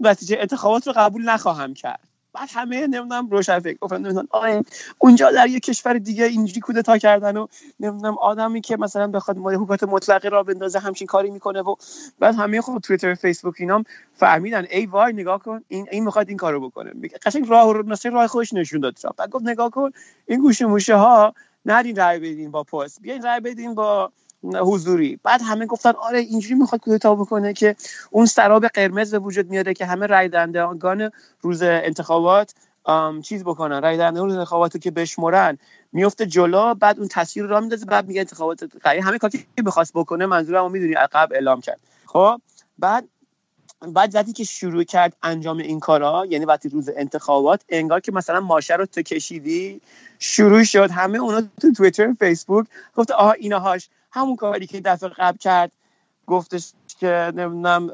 نتیجه 0.01 0.37
انتخابات 0.41 0.87
رو 0.87 0.93
قبول 0.97 1.29
نخواهم 1.29 1.74
کرد. 1.74 2.08
بعد 2.39 2.49
همه 2.53 2.86
نمی‌دونم 2.86 3.28
روشن 3.30 3.59
فکر 3.59 3.78
گفتن 3.78 3.97
نمی‌دونم. 3.97 4.28
آره 4.30 4.62
اونجا 4.99 5.30
در 5.30 5.47
یه 5.47 5.61
کشور 5.61 5.99
دیگه 5.99 6.24
اینجوری 6.24 6.61
کودتا 6.61 6.99
کردن 6.99 7.36
و 7.36 7.47
نمی‌دونم 7.80 8.18
آدمی 8.18 8.61
که 8.61 8.76
مثلا 8.76 9.07
بخواد 9.07 9.39
مال 9.39 9.55
حکومت 9.55 9.82
مطلقه 9.82 10.28
را 10.28 10.43
بندازه 10.43 10.78
همچین 10.78 11.07
کاری 11.07 11.30
می‌کنه 11.30 11.62
و 11.62 11.74
بعد 12.18 12.34
همه 12.34 12.61
خود 12.61 12.82
توییتر 12.82 13.14
فیسبوک 13.14 13.55
اینام 13.59 13.84
فهمیدن 14.14 14.66
ای 14.70 14.86
وای 14.86 15.12
نگاه 15.12 15.43
کن 15.43 15.64
این 15.68 15.89
این 15.91 16.05
می‌خواد 16.05 16.28
این 16.28 16.36
کارو 16.36 16.68
بکنه. 16.68 16.93
قشنگ 17.26 17.49
راه 17.49 17.72
رو 17.72 17.86
مثلا 17.86 18.12
راه 18.12 18.26
خودش 18.26 18.53
نشون 18.53 18.80
داد. 18.80 18.99
بعد 19.16 19.30
گفت 19.30 19.45
نگاه 19.45 19.70
کن 19.70 19.91
این 20.26 20.41
گوشه 20.41 20.66
موشه 20.66 20.97
ها 20.97 21.34
نرین 21.66 21.97
رای 21.97 22.18
بدین 22.18 22.51
با 22.51 22.64
پست 22.64 23.03
بیاین 23.03 23.22
رای 23.22 23.41
بدین 23.41 23.74
با 23.74 24.12
حضوری. 24.45 25.20
بعد 25.22 25.41
همه 25.45 25.66
گفتن 25.66 25.93
آره 25.93 26.18
اینجوری 26.18 26.55
می‌خواد 26.55 26.80
کودتا 26.80 27.14
بکنه 27.14 27.53
که 27.53 27.76
اون 28.11 28.26
سراب 28.26 28.66
قرمز 28.66 29.11
به 29.11 29.18
وجود 29.18 29.51
میاده 29.51 29.74
که 29.74 29.86
همه 29.86 30.07
رای 30.07 30.28
دهندگان 30.28 31.11
روز 31.41 31.62
انتخابات 31.62 32.55
چیز 33.22 33.45
بکنن. 33.45 33.82
رای 33.82 33.97
دهنده 33.97 34.20
روز 34.20 34.34
انتخابات 34.34 34.80
که 34.80 34.91
بشمرن 34.91 35.59
میفته 35.93 36.26
جلو 36.26 36.74
بعد 36.74 36.99
اون 36.99 37.09
تصویر 37.09 37.47
رو 37.47 37.61
میندازه 37.61 37.86
بعد 37.86 38.09
میگه 38.09 38.20
انتخابات 38.20 38.64
قیه 38.84 39.05
همه 39.05 39.18
کاری 39.18 39.47
که 39.57 39.62
بخواست 39.62 39.93
بکنه 39.95 40.26
منظورم 40.26 40.70
می‌دونی 40.70 40.95
عقب 40.95 41.28
اعلام 41.32 41.61
کرد. 41.61 41.80
خب 42.07 42.41
بعد 42.78 43.09
بعد 43.80 44.14
وقتی 44.14 44.32
که 44.32 44.45
شروع 44.45 44.84
کرد 44.84 45.16
انجام 45.22 45.59
این 45.59 45.80
کارا 45.80 46.26
یعنی 46.28 46.45
وقتی 46.45 46.68
روز 46.68 46.91
انتخابات 46.97 47.64
انگار 47.68 48.01
که 48.01 48.12
مثلا 48.12 48.41
ماشه 48.41 48.74
رو 48.74 48.86
تو 48.86 49.03
کشیدی 49.03 49.80
شروع 50.18 50.64
شد. 50.64 50.91
همه 50.91 51.18
اونا 51.18 51.43
تو 51.61 51.72
توییتر 51.72 52.12
فیسبوک 52.18 52.66
گفت 52.97 53.11
آها 53.11 53.32
اینهاش 53.32 53.89
همون 54.11 54.37
کاری 54.37 54.67
که 54.67 54.81
دفعه 54.81 55.09
قبل 55.09 55.39
کرد 55.39 55.73
گفتش 56.27 56.73
که 57.01 57.33
نمی‌دونم 57.35 57.87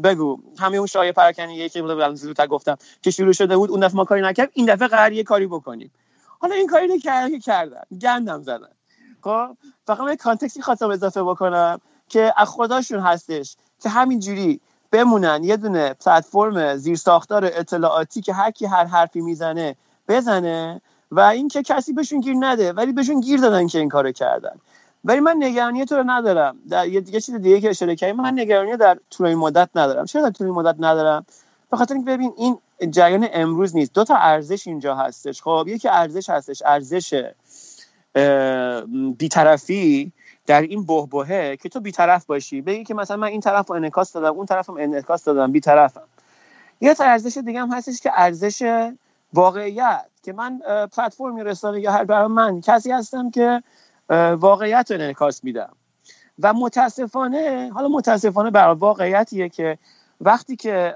بگو. 0.00 0.38
همه 0.58 0.76
اون 0.76 0.86
شایعه 0.86 1.12
پراکنی 1.12 1.54
یکی 1.54 1.82
بود 1.82 2.14
زودتر 2.14 2.46
گفتم 2.46 2.76
که 3.02 3.10
شروع 3.10 3.32
شده 3.32 3.56
بود 3.56 3.70
اون 3.70 3.80
دفعه 3.80 3.96
ما 3.96 4.04
کاری 4.04 4.22
نکرد 4.22 4.50
این 4.52 4.66
دفعه 4.74 4.88
قرار 4.88 5.12
یه 5.12 5.22
کاری 5.22 5.46
بکنیم. 5.46 5.90
حالا 6.38 6.54
این 6.54 6.66
کاری 6.66 6.86
رو 6.88 6.98
کردن 7.38 7.80
گندم 8.00 8.42
زدن. 8.42 8.68
خب؟ 9.20 9.56
فقط 9.86 10.00
من 10.00 10.16
کانتکسی 10.16 10.62
خواستم 10.62 10.90
اضافه 10.90 11.22
بکنم 11.22 11.80
که 12.08 12.32
از 12.36 12.48
خداشون 12.48 13.00
هستش 13.00 13.56
که 13.82 13.88
همینجوری 13.88 14.60
بمونن 14.90 15.44
یه 15.44 15.56
دونه 15.56 15.94
پلتفرم 15.94 16.76
زیر 16.76 16.96
ساختار 16.96 17.44
اطلاعاتی 17.44 18.20
که 18.20 18.32
هر 18.32 18.50
کی 18.50 18.66
هر 18.66 18.84
حرفی 18.84 19.20
می‌زنه 19.20 19.76
بزنه 20.08 20.80
و 21.10 21.20
اینکه 21.20 21.62
کسی 21.62 21.92
بهشون 21.92 22.20
گیر 22.20 22.36
نده 22.38 22.72
ولی 22.72 22.92
بهشون 22.92 23.20
گیر 23.20 23.40
دادن 23.40 23.66
که 23.66 23.78
این 23.78 23.88
کارو 23.88 24.12
کردن. 24.12 24.56
ولی 25.04 25.20
من 25.20 25.36
نگرانی 25.38 25.84
تو 25.84 25.96
رو 25.96 26.04
ندارم. 26.06 26.56
در 26.70 26.88
یه 26.88 27.00
دیگه 27.00 27.20
چیز 27.20 27.34
دیگه 27.34 27.60
که 27.60 27.70
اشاره 27.70 27.96
کردیم 27.96 28.16
من 28.16 28.38
نگرانی 28.38 28.76
در 28.76 28.98
طول 29.10 29.26
این 29.26 29.38
مدت 29.38 29.68
ندارم. 29.74 30.04
چرا 30.04 30.22
در 30.22 30.30
طول 30.30 30.46
این 30.46 30.56
مدت 30.56 30.76
ندارم؟ 30.78 31.26
به 31.70 31.76
خاطر 31.76 31.94
اینکه 31.94 32.10
ببین 32.10 32.32
این 32.36 32.58
جریان 32.90 33.28
امروز 33.32 33.76
نیست. 33.76 33.94
دو 33.94 34.04
تا 34.04 34.16
ارزش 34.16 34.66
اینجا 34.66 34.94
هستش. 34.94 35.42
خب 35.42 35.64
یکی 35.68 35.88
ارزش 35.88 36.30
هستش. 36.30 36.62
ارزش 36.66 37.24
بیطرفی 39.18 40.12
در 40.46 40.60
این 40.60 40.86
بهبهه 40.86 41.56
که 41.56 41.68
تو 41.68 41.80
بیطرف 41.80 42.24
باشی. 42.24 42.60
بگی 42.60 42.84
که 42.84 42.94
مثلا 42.94 43.16
من 43.16 43.28
این 43.28 43.40
طرف 43.40 43.68
رو 43.68 43.76
انعکاس 43.76 44.12
دادم 44.12 44.36
اون 44.36 44.46
طرفم 44.46 44.76
انعکاس 44.78 45.24
دادم 45.24 45.52
بیطرفم. 45.52 46.08
یه 46.80 46.94
تا 46.94 47.04
ارزش 47.04 47.36
دیگه 47.36 47.60
هم 47.60 47.72
هستش 47.72 48.00
که 48.00 48.10
ارزش 48.14 48.90
واقعیت. 49.32 50.04
که 50.22 50.32
من 50.32 50.58
پلتفرمی 50.96 51.44
رسانه 51.44 51.80
یا 51.80 51.92
هر 51.92 52.26
من 52.26 52.60
کسی 52.60 52.90
هستم 52.92 53.30
که 53.30 53.62
واقعیت 54.16 54.90
رو 54.90 55.00
انعکاس 55.00 55.44
میدم 55.44 55.72
و 56.38 56.52
متاسفانه 56.52 57.70
حالا 57.74 57.88
متاسفانه 57.88 58.50
بر 58.50 58.68
واقعیتیه 58.68 59.48
که 59.48 59.78
وقتی 60.20 60.56
که 60.56 60.94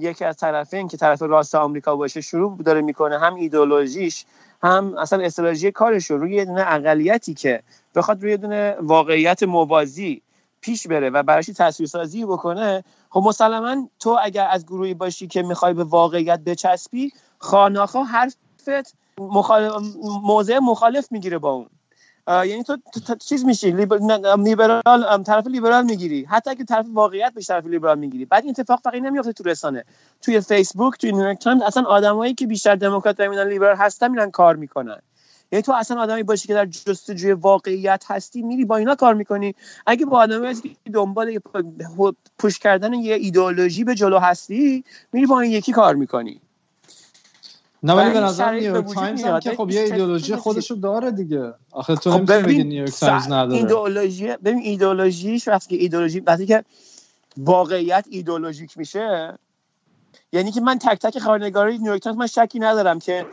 یکی 0.00 0.24
از 0.24 0.36
طرفین 0.36 0.88
که 0.88 0.96
طرف 0.96 1.22
راست 1.22 1.54
آمریکا 1.54 1.96
باشه 1.96 2.20
شروع 2.20 2.62
داره 2.62 2.80
می‌کنه 2.80 3.18
هم 3.18 3.34
ایدولوژیش 3.34 4.24
هم 4.62 4.98
اصلا 4.98 5.24
استراتژی 5.24 5.72
کارش 5.72 6.10
رو 6.10 6.18
روی 6.18 6.34
یه 6.34 6.44
دونه 6.44 6.64
اقلیتی 6.66 7.34
که 7.34 7.62
بخواد 7.94 8.22
روی 8.22 8.36
دونه 8.36 8.76
واقعیت 8.80 9.42
موازی 9.42 10.22
پیش 10.60 10.86
بره 10.86 11.10
و 11.10 11.22
براش 11.22 11.46
تصویرسازی 11.46 12.24
بکنه 12.24 12.84
خب 13.10 13.22
مسلما 13.24 13.88
تو 13.98 14.18
اگر 14.22 14.48
از 14.50 14.66
گروهی 14.66 14.94
باشی 14.94 15.26
که 15.26 15.42
می‌خوای 15.42 15.74
به 15.74 15.84
واقعیت 15.84 16.40
بچسبی 16.40 17.12
خاناخا 17.38 18.02
حرفت 18.02 18.94
مخالف 19.18 19.72
موضع 20.22 20.58
مخالف 20.58 21.12
می‌گیره 21.12 21.38
با 21.38 21.50
اون. 21.50 21.66
یعنی 22.28 22.64
تو, 22.64 22.76
چیز 23.20 23.44
میشی؟ 23.44 23.70
لیبرال 23.70 25.22
طرف 25.22 25.46
لیبرال 25.46 25.84
می‌گیری. 25.84 26.24
حتی 26.24 26.50
اگه 26.50 26.64
طرف 26.64 26.86
واقعیت 26.92 27.32
به 27.34 27.42
طرف 27.42 27.66
لیبرال 27.66 27.98
می‌گیری. 27.98 28.24
بعد 28.24 28.44
این 28.44 28.54
اتفاق 28.58 28.80
فقط 28.84 28.94
نمیافته 28.94 29.32
تو 29.32 29.44
رسانه. 29.44 29.84
توی 30.22 30.40
فیسبوک 30.40 30.98
توی 30.98 31.12
نیویورک 31.12 31.38
تایمز 31.38 31.62
اصلا 31.62 31.82
آدمایی 31.82 32.34
که 32.34 32.46
بیشتر 32.46 32.74
دموکرات 32.74 33.20
و 33.20 33.48
لیبرال 33.48 33.76
هستن 33.76 34.10
میرن 34.10 34.30
کار 34.30 34.56
می‌کنن. 34.56 34.98
یعنی 35.52 35.62
تو 35.62 35.72
اصلا 35.72 36.00
آدمی 36.00 36.22
باشی 36.22 36.48
که 36.48 36.54
در 36.54 36.66
جستجوی 36.66 37.32
واقعیت 37.32 38.04
هستی 38.06 38.42
میری 38.42 38.64
با 38.64 38.76
اینا 38.76 38.94
کار 38.94 39.14
می‌کنی. 39.14 39.54
اگه 39.86 40.06
با 40.06 40.18
آدمی 40.18 40.46
هستی 40.46 40.76
که 40.84 40.90
دنبال 40.90 41.38
push 42.38 42.58
کردن 42.58 42.94
یه 42.94 43.14
ایدئولوژی 43.14 43.84
به 43.84 43.94
جلو 43.94 44.18
هستی 44.18 44.84
میری 45.12 45.26
با 45.26 45.40
این 45.40 45.52
یکی 45.52 45.72
کار 45.72 45.94
می‌کنی. 45.94 46.40
نه 47.82 47.92
ولی 47.92 48.12
به 48.12 48.20
نظر 48.20 48.50
نیویورک 48.50 48.94
تایمز 48.94 49.24
هم 49.24 49.40
که 49.40 49.56
خب 49.56 49.70
یه 49.70 49.80
ایدئولوژی 49.80 50.36
خودشو 50.36 50.74
داره 50.74 51.10
دیگه. 51.10 51.54
آخه 51.72 51.96
تو 51.96 52.10
خب 52.10 52.46
بگی 52.46 52.64
نیویورک 52.64 52.90
تایمز 52.90 53.26
نداره. 53.26 53.54
ایدئولوژی 53.54 54.36
ببین 54.36 54.62
ایدئولوژیش 54.62 55.48
وقتی 55.48 55.76
که 55.76 55.82
ایدئولوژی 55.82 56.20
وقتی 56.20 56.46
که 56.46 56.64
واقعیت 57.36 58.06
ایدئولوژیک 58.10 58.78
میشه 58.78 59.38
یعنی 60.32 60.52
که 60.52 60.60
من 60.60 60.78
تک 60.78 60.98
تک 60.98 61.18
خبرنگاری 61.18 61.78
نیویورک 61.78 62.02
تایمز 62.02 62.18
من 62.18 62.26
شکی 62.26 62.58
ندارم 62.58 62.98
که 62.98 63.26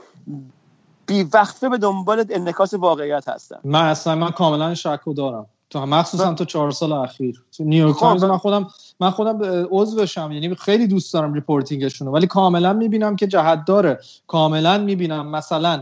بیوقفه 1.06 1.70
به 1.70 1.78
دنبال 1.78 2.26
انعکاس 2.30 2.74
واقعیت 2.74 3.30
هستن 3.30 3.60
من 3.64 3.86
اصلا 3.86 4.16
من 4.16 4.32
کاملا 4.32 4.76
شک 4.76 5.08
و 5.08 5.14
دارم. 5.14 5.46
تو 5.70 5.86
مخصوصا 5.86 6.34
تو 6.34 6.46
چهار 6.46 6.72
سال 6.72 6.92
اخیر. 6.94 7.44
تو 7.58 7.64
نیویورک 7.64 7.94
خب، 7.96 8.00
تایمز 8.00 8.24
من- 8.24 8.38
خودم 8.38 8.68
من 9.00 9.10
خودم 9.10 9.40
عضوشم 9.72 10.32
یعنی 10.32 10.56
خیلی 10.56 10.88
دوست 10.88 11.14
دارم 11.14 11.34
reporting 11.34 11.85
شون 11.85 12.08
ولی 12.08 12.28
کاملا 12.28 12.74
می‌بینم 12.74 13.16
که 13.16 13.28
جهت 13.28 13.66
داره. 13.66 14.00
کاملا 14.28 14.78
می‌بینم. 14.78 15.28
مثلا 15.32 15.82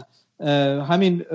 همین 0.90 1.26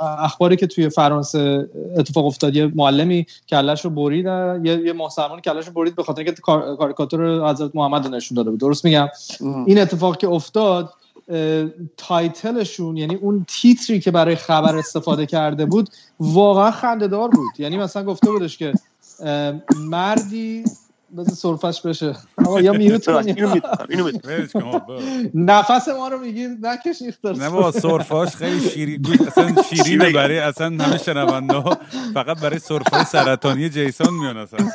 اخباری 0.00 0.56
که 0.56 0.66
توی 0.66 0.88
فرانسه 0.88 1.70
اتفاق 1.96 2.26
افتاد 2.26 2.56
یه 2.56 2.72
معلمی 2.74 3.26
کلش 3.48 3.84
رو 3.84 3.90
برید 3.90 4.26
یه 4.64 4.92
مسلمان 4.92 5.40
کلش 5.40 5.66
رو 5.66 5.72
برید 5.72 5.96
به 5.96 6.02
خاطر 6.02 6.22
اینکه 6.22 6.42
کار- 6.42 6.76
کاریکاتور 6.76 7.50
حضرت 7.50 7.70
محمد 7.74 8.04
رو 8.06 8.10
نشون 8.14 8.36
داده 8.36 8.50
بود. 8.50 8.60
درست 8.60 8.84
میگم؟ 8.84 9.08
این 9.66 9.78
اتفاق 9.78 10.16
که 10.16 10.28
افتاد 10.28 10.90
تایتلشون 11.96 12.96
یعنی 12.96 13.14
اون 13.14 13.46
تیتری 13.48 14.00
که 14.00 14.10
برای 14.10 14.36
خبر 14.36 14.76
استفاده 14.76 15.26
کرده 15.26 15.66
بود 15.66 15.88
واقعا 16.20 16.70
خندهدار 16.70 17.28
بود. 17.28 17.60
یعنی 17.60 17.78
مثلا 17.78 18.04
گفته 18.04 18.30
بودش 18.30 18.58
که 18.58 18.72
مردی 19.76 20.64
بذار 21.16 21.34
سرفش 21.34 21.80
بشه. 21.80 22.16
آقا 22.46 22.60
یا 22.60 22.72
میوت 22.72 23.06
کن 23.10 23.28
اینو. 23.28 23.60
نفس 25.34 25.88
ما 25.88 26.08
رو 26.08 26.18
میگی 26.18 26.46
نکش 26.62 27.02
اختار 27.06 27.36
نه 27.36 27.50
با 27.50 27.72
سرفاش 27.72 28.36
خیلی 28.36 28.60
شیرین 28.70 29.02
گوش 29.02 29.20
اصلا 29.20 29.62
شیرینه؟ 29.62 30.10
برای 30.10 30.38
اصلا 30.38 30.66
همه 30.66 30.98
شنونده 30.98 31.56
ها 31.56 31.78
فقط 32.14 32.40
برای 32.40 32.58
سرفای 32.58 33.04
سرطانی 33.04 33.68
جیسون 33.68 34.14
میان 34.14 34.36
اصلا. 34.36 34.58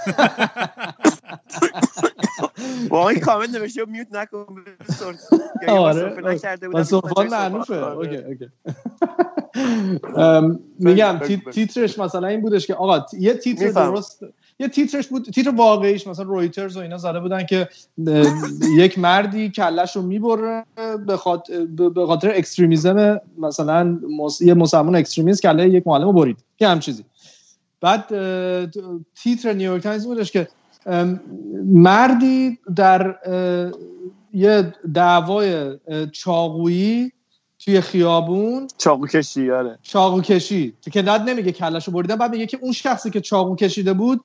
واقعا 2.93 3.13
کامنت 3.13 3.49
نوشته 3.49 3.85
mute 3.86 4.07
نکن 4.11 4.45
آره. 5.67 6.21
نکرده 6.23 6.69
بودم 6.69 7.27
معنوفه؟ 7.31 7.75
اوکی. 7.75 8.17
اوکی 8.17 8.47
میگم. 10.79 11.19
تیترش 11.51 11.99
مثلا 11.99 12.27
این 12.27 12.41
بودش 12.41 12.67
که 12.67 12.75
آقا 12.75 13.05
یه 13.19 13.33
تیتر. 13.33 13.71
درست 13.71 14.25
یه 14.59 14.67
تیترش 14.67 15.07
بود 15.07 15.23
تیتر 15.23 15.49
واقعیش 15.49 16.07
مثلا 16.07 16.25
رویترز 16.25 16.77
و 16.77 16.79
اینا 16.79 16.97
زده 16.97 17.19
بودن 17.19 17.45
که 17.45 17.69
یک 18.77 18.99
مردی 18.99 19.49
کلش 19.49 19.95
رو 19.95 20.01
می‌بره 20.01 20.65
به 21.95 22.05
خاطر 22.07 22.31
extremism 22.36 23.21
مثلا 23.37 23.99
یه 24.41 24.53
مسلمان 24.53 24.95
extremist 24.95 25.41
کله 25.41 25.69
یک 25.69 25.87
معلم 25.87 26.05
رو 26.05 26.13
برید 26.13 26.37
یه 26.59 26.67
هم 26.67 26.79
چیزی 26.79 27.05
بعد 27.81 28.07
تیتر 29.15 29.53
نیویورک 29.53 29.83
تایمز 29.83 30.05
بودش 30.05 30.31
که 30.31 30.47
مردی 31.65 32.59
در 32.75 33.15
یه 34.34 34.73
دعوای 34.93 35.77
چاقویی 36.11 37.11
توی 37.59 37.81
خیابون. 37.81 38.67
چاقو 38.77 39.07
کشی 39.07 39.51
آره. 39.51 39.79
چاقو 39.81 40.21
کشید 40.21 40.75
که 40.91 41.01
بعد 41.01 41.29
نمیگه 41.29 41.51
کلشو 41.51 41.91
بریدن 41.91 42.15
بعد 42.15 42.31
میگه 42.31 42.45
که 42.45 42.59
اون 42.61 42.71
شخصی 42.71 43.09
که 43.09 43.21
چاقو 43.21 43.55
کشیده 43.55 43.93
بود 43.93 44.23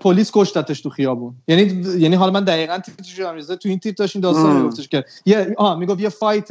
پلیس 0.00 0.30
کشتتش 0.34 0.80
تو 0.80 0.90
خیابون. 0.90 1.34
یعنی 1.48 1.62
یعنی 1.98 2.16
حالا 2.16 2.32
من 2.32 2.44
دقیقاً 2.44 2.78
تیترش 2.78 3.16
تو 3.46 3.68
این 3.68 3.78
تیتر 3.78 3.94
داشت 3.98 4.16
این 4.16 4.22
داستان. 4.22 4.56
میگفتش 4.56 4.88
که 4.88 5.04
یه 5.26 5.54
آها 5.56 5.76
می‌گفت 5.76 6.00
یه 6.00 6.08
fight 6.08 6.48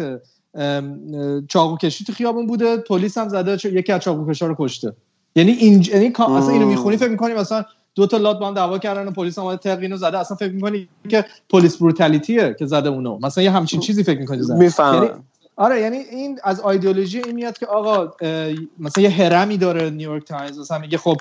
چاقو 1.48 1.78
کشی 1.78 2.04
تو 2.04 2.14
خیابون 2.14 2.48
بوده 2.48 2.78
پلیس 2.78 3.18
هم 3.18 3.30
زده 3.30 3.58
یکی 3.72 3.92
از 3.92 4.02
چاقو 4.02 4.32
کشا 4.32 4.48
رو 4.48 4.56
کشته. 4.60 4.94
یعنی 5.36 5.52
این 5.52 5.82
یعنی 5.82 6.14
اصلا 6.18 6.50
اینو. 6.50 6.68
می‌خونی 6.68 6.98
فکر 6.98 7.10
می‌کنی 7.10 7.34
مثلا 7.34 7.66
دو 7.96 8.08
تا 8.08 8.18
لات 8.18 8.40
با 8.40 8.48
هم 8.48 8.54
دعوا 8.54 8.78
کردن 8.78 9.08
و 9.08 9.12
پلیس 9.12 9.40
اومده 9.40 9.58
تق 9.58 9.80
اینو 9.80 9.98
زده. 9.98 10.18
اصلا 10.18 10.38
فکر 10.38 10.52
می‌کنی 10.52 10.88
که 11.10 11.26
police 11.50 11.78
brutality 11.78 12.48
ه 12.48 12.56
که 12.60 12.66
زده 12.66 12.90
اونو؟ 12.90 13.20
مثلا 13.22 13.44
یه 13.44 13.52
همچین 13.52 13.80
چیزی 13.80 14.04
فکر 14.04 14.20
می‌کنی 14.20 14.42
زده؟ 14.42 14.54
یعنی 14.54 14.66
می‌فهمم 14.66 15.24
آره 15.56 15.82
یعنی 15.82 15.98
این 15.98 16.40
از 16.44 16.66
ایدئولوژی 16.66 17.22
این 17.24 17.36
میاد 17.36 17.58
که 17.58 17.66
آقا 17.66 18.14
مثلا 18.80 19.04
یه 19.04 19.10
هرمی 19.10 19.58
داره 19.58 19.90
نیویورک 19.90 20.24
تایمز. 20.24 20.60
مثلا 20.60 20.80
میگه 20.80 20.98
خب 20.98 21.18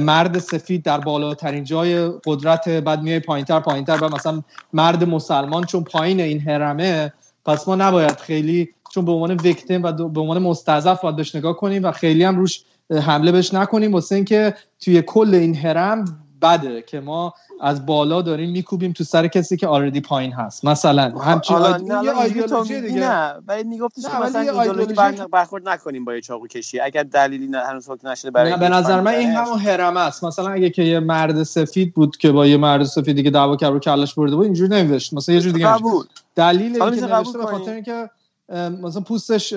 مرد 0.00 0.38
سفید 0.38 0.82
در 0.82 0.98
بالاترین 0.98 1.64
جای 1.64 2.10
قدرت 2.26 2.68
بعد 2.68 3.02
میای 3.02 3.20
پایینتر 3.20 3.60
پایینتر 3.60 4.04
و 4.04 4.08
مثلا 4.08 4.42
مرد 4.72 5.04
مسلمان 5.04 5.64
چون 5.64 5.84
پایین 5.84 6.20
این 6.20 6.40
هرمه 6.40 7.12
پس 7.44 7.68
ما 7.68 7.74
نباید 7.76 8.20
خیلی 8.20 8.68
چون 8.90 9.04
به 9.04 9.12
عنوان 9.12 9.36
ویکتیم 9.36 9.82
و 9.82 9.92
به 9.92 10.20
عنوان 10.20 10.38
مستضعف 10.38 11.00
باید 11.00 11.16
بهش 11.16 11.34
نگاه 11.34 11.56
کنیم 11.56 11.84
و 11.84 11.92
خیلی 11.92 12.24
هم 12.24 12.36
روش 12.36 12.60
حمله 12.90 13.32
بهش 13.32 13.54
نکنیم 13.54 13.92
واسه 13.92 14.14
اینکه 14.14 14.54
توی 14.80 15.02
کل 15.02 15.34
این 15.34 15.56
هرم 15.56 16.04
بده 16.42 16.82
که 16.82 17.00
ما 17.00 17.34
از 17.60 17.86
بالا 17.86 18.22
داریم 18.22 18.50
میکوبیم 18.50 18.92
تو 18.92 19.04
سر 19.04 19.26
کسی 19.26 19.56
که 19.56 19.66
آردی 19.66 20.00
پایین 20.00 20.32
هست. 20.32 20.64
مثلا 20.64 21.18
همچین 21.18 21.56
یه 21.56 22.18
ایدئولوژی 22.18 22.80
دیگه. 22.80 23.00
نه 23.00 23.34
ولی 23.46 23.64
میگفتش 23.64 24.02
که 24.02 24.08
مثلا 24.08 24.40
ایدئولوژی 24.40 24.68
ایدئولوژی 24.68 24.94
بر- 24.94 25.26
برخورد 25.26 25.68
نکنیم 25.68 26.04
با 26.04 26.14
یه 26.14 26.20
چاقو 26.20 26.46
کشی. 26.46 26.80
اگر 26.80 27.02
دلیلی 27.02 27.46
نه 27.46 27.58
هنوز 27.58 27.90
حکم 27.90 28.08
نشده 28.08 28.30
برای 28.30 28.56
به 28.56 28.68
نظر 28.68 29.00
من 29.00 29.14
این 29.14 29.30
همون 29.30 29.58
هرمه 29.58 30.00
است. 30.00 30.24
مثلا 30.24 30.48
اگه 30.48 30.70
که 30.70 30.82
یه 30.82 31.00
مرد 31.00 31.42
سفید 31.42 31.94
بود 31.94 32.16
که 32.16 32.32
با 32.32 32.46
یه 32.46 32.56
مرد 32.56 32.84
سفید 32.84 33.16
دیگه 33.16 33.30
دعوا 33.30 33.56
کرد 33.56 33.72
رو 33.72 33.78
کلش 33.78 34.14
برده 34.14 34.36
بود 34.36 34.44
اینجوری 34.44 34.70
نمی‌نوشت 34.70 35.14
مثلا 35.14 35.34
یه 35.34 35.40
جور 35.40 35.52
دیگه. 35.52 35.66
قبول. 35.66 36.04
دلیل 36.36 36.82
اینکه 36.82 37.06
به. 37.06 37.46
خاطر 37.46 37.72
اینکه 37.72 38.10
مثلا 38.50 39.02
پوستش 39.02 39.52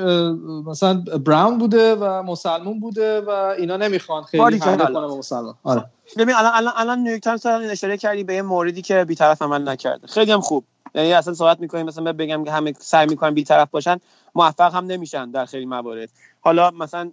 مثلا 0.65 0.93
براون 1.25 1.57
بوده 1.57 1.95
و 1.95 2.23
مسلمون 2.23 2.79
بوده 2.79 3.21
و 3.21 3.29
اینا 3.29 3.77
نمی‌خوان 3.77 4.23
خیلی. 4.23 4.43
حمله 4.43 4.85
کنه 4.93 5.07
به 5.07 5.17
مسلمان. 5.17 5.55
آره. 5.63 5.85
ببین 6.17 6.35
الان 6.35 6.51
الان 6.55 6.73
الان 6.75 6.99
نیویورک 6.99 7.23
تایمز 7.23 7.69
اشاره 7.69 7.97
کردی 7.97 8.23
به 8.23 8.33
یه 8.33 8.41
موردی 8.41 8.81
که 8.81 9.03
بی‌طرف 9.03 9.41
عمل 9.41 9.69
نکرده. 9.69 10.07
خیلی 10.07 10.31
هم 10.31 10.41
خوب. 10.41 10.65
یعنی 10.95 11.13
اصلا 11.13 11.33
صحبت 11.33 11.59
می‌کنیم 11.59 11.85
مثلا 11.85 12.13
بگم 12.13 12.43
که 12.43 12.51
همه 12.51 12.73
سعی 12.79 13.07
می‌کنن 13.07 13.33
بی‌طرف 13.33 13.69
باشن 13.71 13.97
موفق 14.35 14.75
هم 14.75 14.85
نمیشن 14.85 15.31
در 15.31 15.45
خیلی 15.45 15.65
موارد. 15.65 16.09
حالا 16.41 16.71
مثلا 16.71 17.11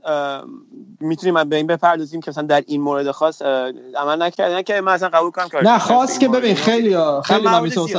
می‌تونیم 1.01 1.45
به 1.45 1.57
این 1.57 1.66
بپردازیم 1.66 2.20
که 2.20 2.31
مثلا 2.31 2.47
در 2.47 2.62
این 2.66 2.81
مورد 2.81 3.11
خاص 3.11 3.43
عمل 3.97 4.22
نکرده. 4.22 4.55
نه 4.55 4.62
که 4.62 4.81
من 4.81 4.93
اصلا 4.93 5.09
قبول 5.09 5.31
کنم 5.31 5.49
نه 5.62 5.78
خواست 5.78 6.20
که 6.20 6.28
ببین 6.28 6.55
خیلی 6.55 6.97
خیلی 7.24 7.45
من. 7.45 7.53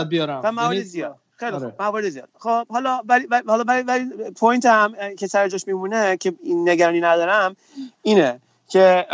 بیارم. 0.10 0.42
یعنی- 0.74 0.84
زیاد. 0.84 1.16
خیلی 1.42 1.56
آره. 1.56 1.70
خوب. 1.70 1.82
موارد 1.82 2.10
زیاد. 2.10 2.30
خب 2.40 2.68
حالا 2.68 3.02
ولی 3.06 3.28
حالا 3.48 3.64
ولی 3.68 3.82
ولی 3.84 4.06
پوینت 4.36 4.66
هم 4.66 4.94
که 5.20 5.28
سر 5.28 5.48
جاش 5.48 5.68
میمونه 5.68 6.18
که 6.18 6.34
این 6.44 6.70
نگرانی 6.70 7.02
ندارم 7.02 7.56
اینه 8.02 8.40
که 8.68 9.06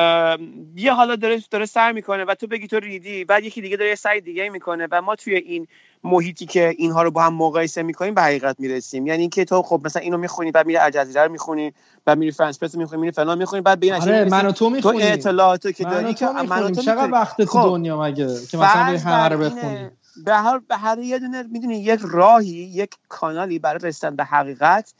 یه 0.75 0.93
حالا 0.93 1.15
داره 1.15 1.43
داره 1.51 1.65
سر 1.65 1.91
می‌کنه 1.91 2.25
و 2.25 2.35
تو 2.35 2.47
بگی 2.47 2.67
تو 2.67 2.79
ریدی 2.79 3.25
بعد 3.25 3.43
یکی 3.43 3.61
دیگه 3.61 3.77
داره 3.77 3.89
یه 3.89 3.95
سعی 3.95 4.21
دیگه 4.21 4.49
می‌کنه 4.49 4.87
و 4.91 5.01
ما 5.01 5.15
توی 5.15 5.35
این 5.35 5.67
محیطی 6.03 6.45
که 6.45 6.75
اینها 6.77 7.03
رو 7.03 7.11
با 7.11 7.21
هم 7.23 7.33
مقایسه 7.33 7.83
می‌کنیم 7.83 8.13
به 8.13 8.21
حقیقت 8.21 8.59
می‌رسیم. 8.59 9.07
یعنی 9.07 9.21
اینکه 9.21 9.45
تو 9.45 9.61
خب 9.61 9.81
مثلا 9.85 10.01
اینو 10.01 10.17
می‌خونی 10.17 10.51
بعد 10.51 10.65
میری 10.65 10.77
الجزیره 10.77 11.23
رو 11.23 11.31
می‌خونی 11.31 11.73
بعد 12.05 12.17
میری 12.17 12.31
فرانس 12.31 12.59
پرس 12.59 12.75
می‌خونی 12.75 13.01
میری 13.01 13.11
فلان 13.11 13.37
می‌خونی 13.37 13.61
بعد 13.61 13.77
نتیجه 13.77 13.95
آره 14.01 14.23
می‌رسی. 14.23 14.29
من 14.31 14.45
و 14.45 14.51
تو 14.51 14.65
تو 14.65 14.69
می‌خونیم 14.69 15.01
اطلاعاتو 15.13 15.71
که 15.71 15.83
داری 15.83 16.13
که 16.13 16.25
تو 16.25 16.33
من 16.33 16.39
و 16.39 16.43
می‌خونیم 16.43 16.71
تو 16.71 16.81
چقدر. 16.81 17.11
وقت 17.11 17.41
تو 17.41 17.45
خب، 17.45 17.63
دنیا 17.63 18.01
مگه؟ 18.01 18.27
که 18.51 18.57
مثلا 18.57 18.99
بر 19.05 19.37
بخونی. 19.37 19.89
به 20.25 20.35
هر 20.35 20.59
به 20.59 20.77
هر 20.77 20.99
یه 20.99 21.19
دونه 21.19 21.43
می‌دونی 21.43 21.77
یک 21.77 21.99
راهی 22.03 22.49
یک 22.49 22.95
کانالی 23.09 23.59
برای 23.59 23.79
رسیدن 23.83 24.15
به 24.15 24.23
حقیقت 24.23 24.93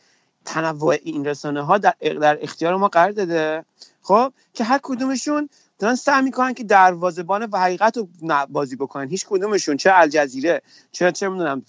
تنوع 0.46 0.96
این 1.04 1.26
رسانه 1.26 1.62
ها 1.62 1.78
در, 1.78 1.94
در 2.22 2.44
اختیار 2.44 2.76
ما 2.76 2.88
قرار 2.88 3.12
داده. 3.12 3.66
خب؟ 4.02 4.34
که 4.54 4.64
هر 4.64 4.80
کدومشون 4.84 5.50
دارن 5.80 5.96
سعی 5.96 6.22
می‌کنن 6.22 6.54
که 6.54 6.64
دروازه‌بان 6.64 7.48
و 7.52 7.58
حقیقت 7.58 7.98
رو 7.98 8.08
بازی 8.50 8.76
بکنن. 8.76 9.10
هیچ 9.10 9.26
کدومشون 9.30 9.78
چه 9.78 9.92
الجزیره 9.94 10.62
چه 10.92 11.12
چه 11.12 11.30
می‌دونم 11.30 11.62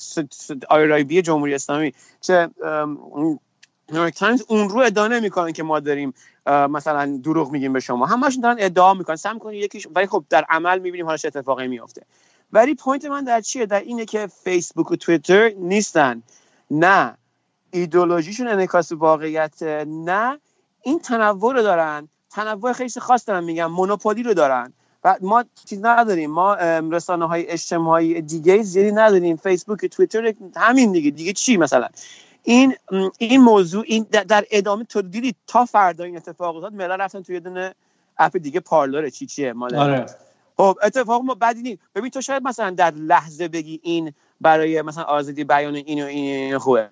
IRIB 0.71 1.23
جمهوری 1.23 1.55
اسلامی 1.55 1.93
چه 2.21 2.51
نیویورک 3.93 4.25
اون 4.49 4.69
رو 4.69 4.79
ادعا 4.79 5.09
نمی‌کنن 5.09 5.53
که 5.53 5.63
ما 5.63 5.81
داریم 5.81 6.15
مثلا 6.47 7.21
دروغ 7.25 7.51
میگیم 7.51 7.73
به 7.73 7.81
شما. 7.81 8.07
همشون 8.07 8.43
دارن 8.43 8.57
ادعا 8.59 8.95
می‌کنن. 8.95 9.17
سعی 9.17 9.35
می‌کنن 9.35 9.55
یکیش 9.55 9.87
ولی 9.95 10.07
خب 10.07 10.25
در 10.31 10.45
عمل 10.49 10.79
می‌بینیم 10.79 11.07
حالا 11.07 11.17
چه 11.17 11.29
اتفاقی 11.29 11.69
میافته. 11.69 12.03
ولی 12.53 12.75
point 12.75 13.05
من 13.05 13.25
در 13.25 13.41
چیه؟ 13.41 13.67
در 13.67 13.81
اینه 13.81 14.05
که 14.05 14.27
فیسبوک 14.45 14.91
و 14.91 14.97
توییتر 14.97 15.49
نیستن. 15.49 16.23
نه 16.71 17.17
ایدولوژیشون 17.71 18.49
انعکاس 18.49 18.93
واقعیت 18.93 19.63
نه 19.87 20.39
این 20.83 20.99
تنوع 20.99 21.55
رو 21.55 21.63
دارن. 21.63 22.09
تنوع 22.31 22.73
خیلی 22.73 22.91
خاص 22.99 23.29
دارن 23.29 23.45
میگم 23.45 23.67
monopoly 23.73 24.23
رو 24.23 24.35
دارن. 24.35 24.73
و 25.05 25.17
ما 25.21 25.45
چیز 25.65 25.79
نداریم. 25.85 26.31
ما 26.31 26.55
رسانه 26.91 27.29
های 27.29 27.47
اجتماعی 27.47 28.23
دیگه 28.23 28.63
زیادی 28.63 28.93
نداریم. 28.93 29.37
فیسبوک 29.37 29.87
توییتر 29.87 30.35
همین 30.57 30.93
دیگه. 30.93 31.11
دیگه 31.11 31.33
چی 31.33 31.57
مثلا؟ 31.57 31.89
این 32.43 32.75
این 33.19 33.41
موضوع 33.41 33.85
این 33.87 34.07
در- 34.11 34.45
ادامه 34.51 34.85
تو 34.85 35.03
دیدی 35.03 35.35
تا 35.47 35.65
فردا 35.65 36.05
این 36.05 36.17
اتفاق 36.17 36.57
افتاد 36.57 36.83
رفتن 36.83 37.23
توی 37.23 37.41
دونه 37.41 37.75
اپ 38.19 38.37
دیگه 38.37 38.61
Parler 38.61 39.11
چی 39.11 39.27
چیه 39.27 39.53
مال 39.53 39.75
آره. 39.75 40.07
خب 40.61 40.79
اتفاق 40.83 41.23
ما 41.23 41.35
بدی 41.35 41.63
نیست 41.63 41.81
ببین 41.95 42.11
تو 42.11 42.21
شاید 42.21 42.43
مثلا 42.43 42.71
در 42.71 42.91
لحظه 42.91 43.49
بگی 43.49 43.81
این 43.83 44.13
برای 44.41 44.83
مثلا 44.83 45.05
آزادی 45.05 45.45
بیان 45.45 45.75
این 45.75 46.03
و 46.03 46.07
این, 46.07 46.59
خوبه. 46.59 46.89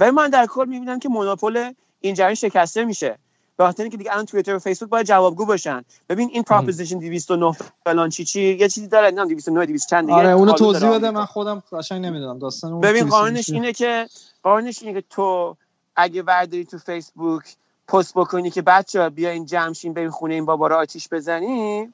ولی 0.00 0.10
من 0.10 0.30
در 0.30 0.46
کل 0.46 0.64
می‌بینم 0.68 0.98
که 0.98 1.08
monopoly 1.08 1.72
این 2.00 2.14
جریان 2.14 2.34
شکسته 2.34 2.84
میشه. 2.84 3.18
به 3.56 3.64
خاطر 3.64 3.82
اینکه 3.82 3.96
دیگه 3.96 4.12
الان 4.12 4.24
توییتر 4.24 4.54
و 4.54 4.58
فیسبوک 4.58 4.88
باید 4.88 5.06
جوابگو 5.06 5.46
باشن 5.46 5.84
ببین 6.08 6.30
این 6.32 6.42
proposition 6.42 6.98
209 6.98 7.56
فلان 7.84 8.10
چی 8.10 8.24
چی 8.24 8.54
یه 8.54 8.68
چیزی 8.68 8.88
داره. 8.88 9.10
نه 9.10 9.24
209 9.24 9.66
200 9.66 9.88
چند 9.88 10.06
دیگه. 10.06 10.18
آره 10.18 10.30
اونو 10.30 10.52
توضیح 10.52 10.90
بده. 10.90 11.10
من 11.10 11.24
خودم 11.24 11.62
قشنگ 11.72 12.06
نمی‌دونم. 12.06 12.38
داستان 12.38 12.72
اون 12.72 12.80
ببین 12.80 13.08
قانونش؟ 13.08 13.50
اینه 13.50 13.72
که 13.72 14.08
قانونش 14.42 14.82
اینه 14.82 15.00
که 15.00 15.06
تو 15.10 15.56
اگه 15.96 16.22
ورداری 16.22 16.64
تو 16.64 16.78
فیسبوک 16.78 17.56
پست 17.88 18.14
بکنی 18.14 18.50
که 18.50 18.62
بچه 18.62 19.08
بیا 19.08 19.30
این 19.30 19.46
جمشین 19.46 19.92
بریم 19.92 20.10
خونه 20.10 20.34
این 20.34 20.44
بابا 20.44 20.66
رو 20.66 20.76
آتیش 20.76 21.08
بزنی 21.08 21.92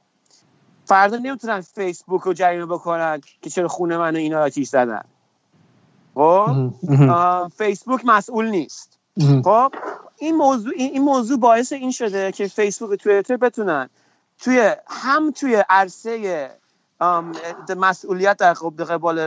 فردا 0.84 1.16
نمی‌تونن 1.16 1.60
فیسبوک 1.60 2.22
رو 2.22 2.32
جریمه 2.32 2.66
بکنن 2.66 3.20
که 3.42 3.50
چرا 3.50 3.68
خونه 3.68 3.98
منو 3.98 4.18
اینا 4.18 4.40
آتیش 4.40 4.68
زدن. 4.68 5.02
خب؟ 6.14 6.70
فیسبوک 7.58 8.00
مسئول 8.04 8.50
نیست. 8.50 8.98
خب؟ 9.44 9.72
این 10.18 10.36
موضوع 10.36 10.72
این 10.76 11.02
موضوع 11.02 11.38
باعث 11.38 11.72
این 11.72 11.90
شده 11.90 12.32
که 12.32 12.48
فیسبوک 12.48 12.90
و 12.90 12.96
توییتر 12.96 13.36
بتونن 13.36 13.88
توی 14.38 14.72
هم 14.86 15.30
توی 15.30 15.64
عرصه 15.68 16.50
مسئولیت 17.76 18.36
در 18.36 18.52
قبال 18.52 19.18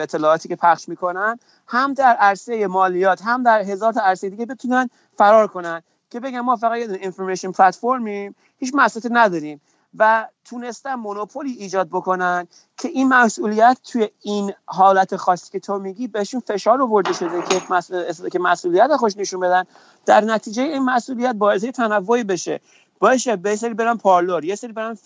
اطلاعاتی 0.00 0.48
که 0.48 0.56
پخش 0.56 0.88
می‌کنن 0.88 1.38
هم 1.66 1.94
در 1.94 2.16
عرصه 2.20 2.66
مالیات 2.66 3.22
هم 3.22 3.42
در 3.42 3.60
هزار 3.60 3.92
تا 3.92 4.00
عرصه 4.00 4.30
دیگه 4.30 4.46
بتونن 4.46 4.90
فرار 5.18 5.46
کنن. 5.46 5.82
که 6.10 6.20
بگم 6.20 6.40
ما 6.40 6.56
فقط 6.56 6.78
یه 6.78 6.90
اینفورمیشن 6.90 7.52
پلتفرمیم 7.52 8.34
هیچ 8.58 8.72
مسئولیت 8.74 9.10
نداریم. 9.14 9.60
و 9.98 10.28
تونستن 10.44 10.94
مونوپولی 10.94 11.52
ایجاد 11.52 11.88
بکنن 11.88 12.48
که 12.76 12.88
این 12.88 13.08
مسئولیت 13.08 13.78
توی 13.84 14.08
این 14.22 14.52
حالت 14.66 15.16
خاصی 15.16 15.52
که 15.52 15.60
تو 15.60 15.78
میگی 15.78 16.08
بهشون 16.08 16.40
فشار 16.40 16.82
آورده 16.82 17.12
شده 17.12 17.42
که 17.42 17.62
مسئول... 17.70 18.28
که 18.28 18.38
مسئولیت 18.38 18.96
خوش 18.96 19.16
نشون 19.16 19.40
بدن. 19.40 19.64
در 20.06 20.20
نتیجه 20.20 20.62
این 20.62 20.84
مسئولیت 20.84 21.34
باعث 21.34 21.64
تنوعی 21.64 22.24
بشه. 22.24 22.60
باشه 23.00 23.36
به 23.36 23.56
سری 23.56 23.74
برن 23.74 23.96
پارلور 23.96 24.44
یه 24.44 24.54
سری 24.54 24.72
برن 24.72 24.98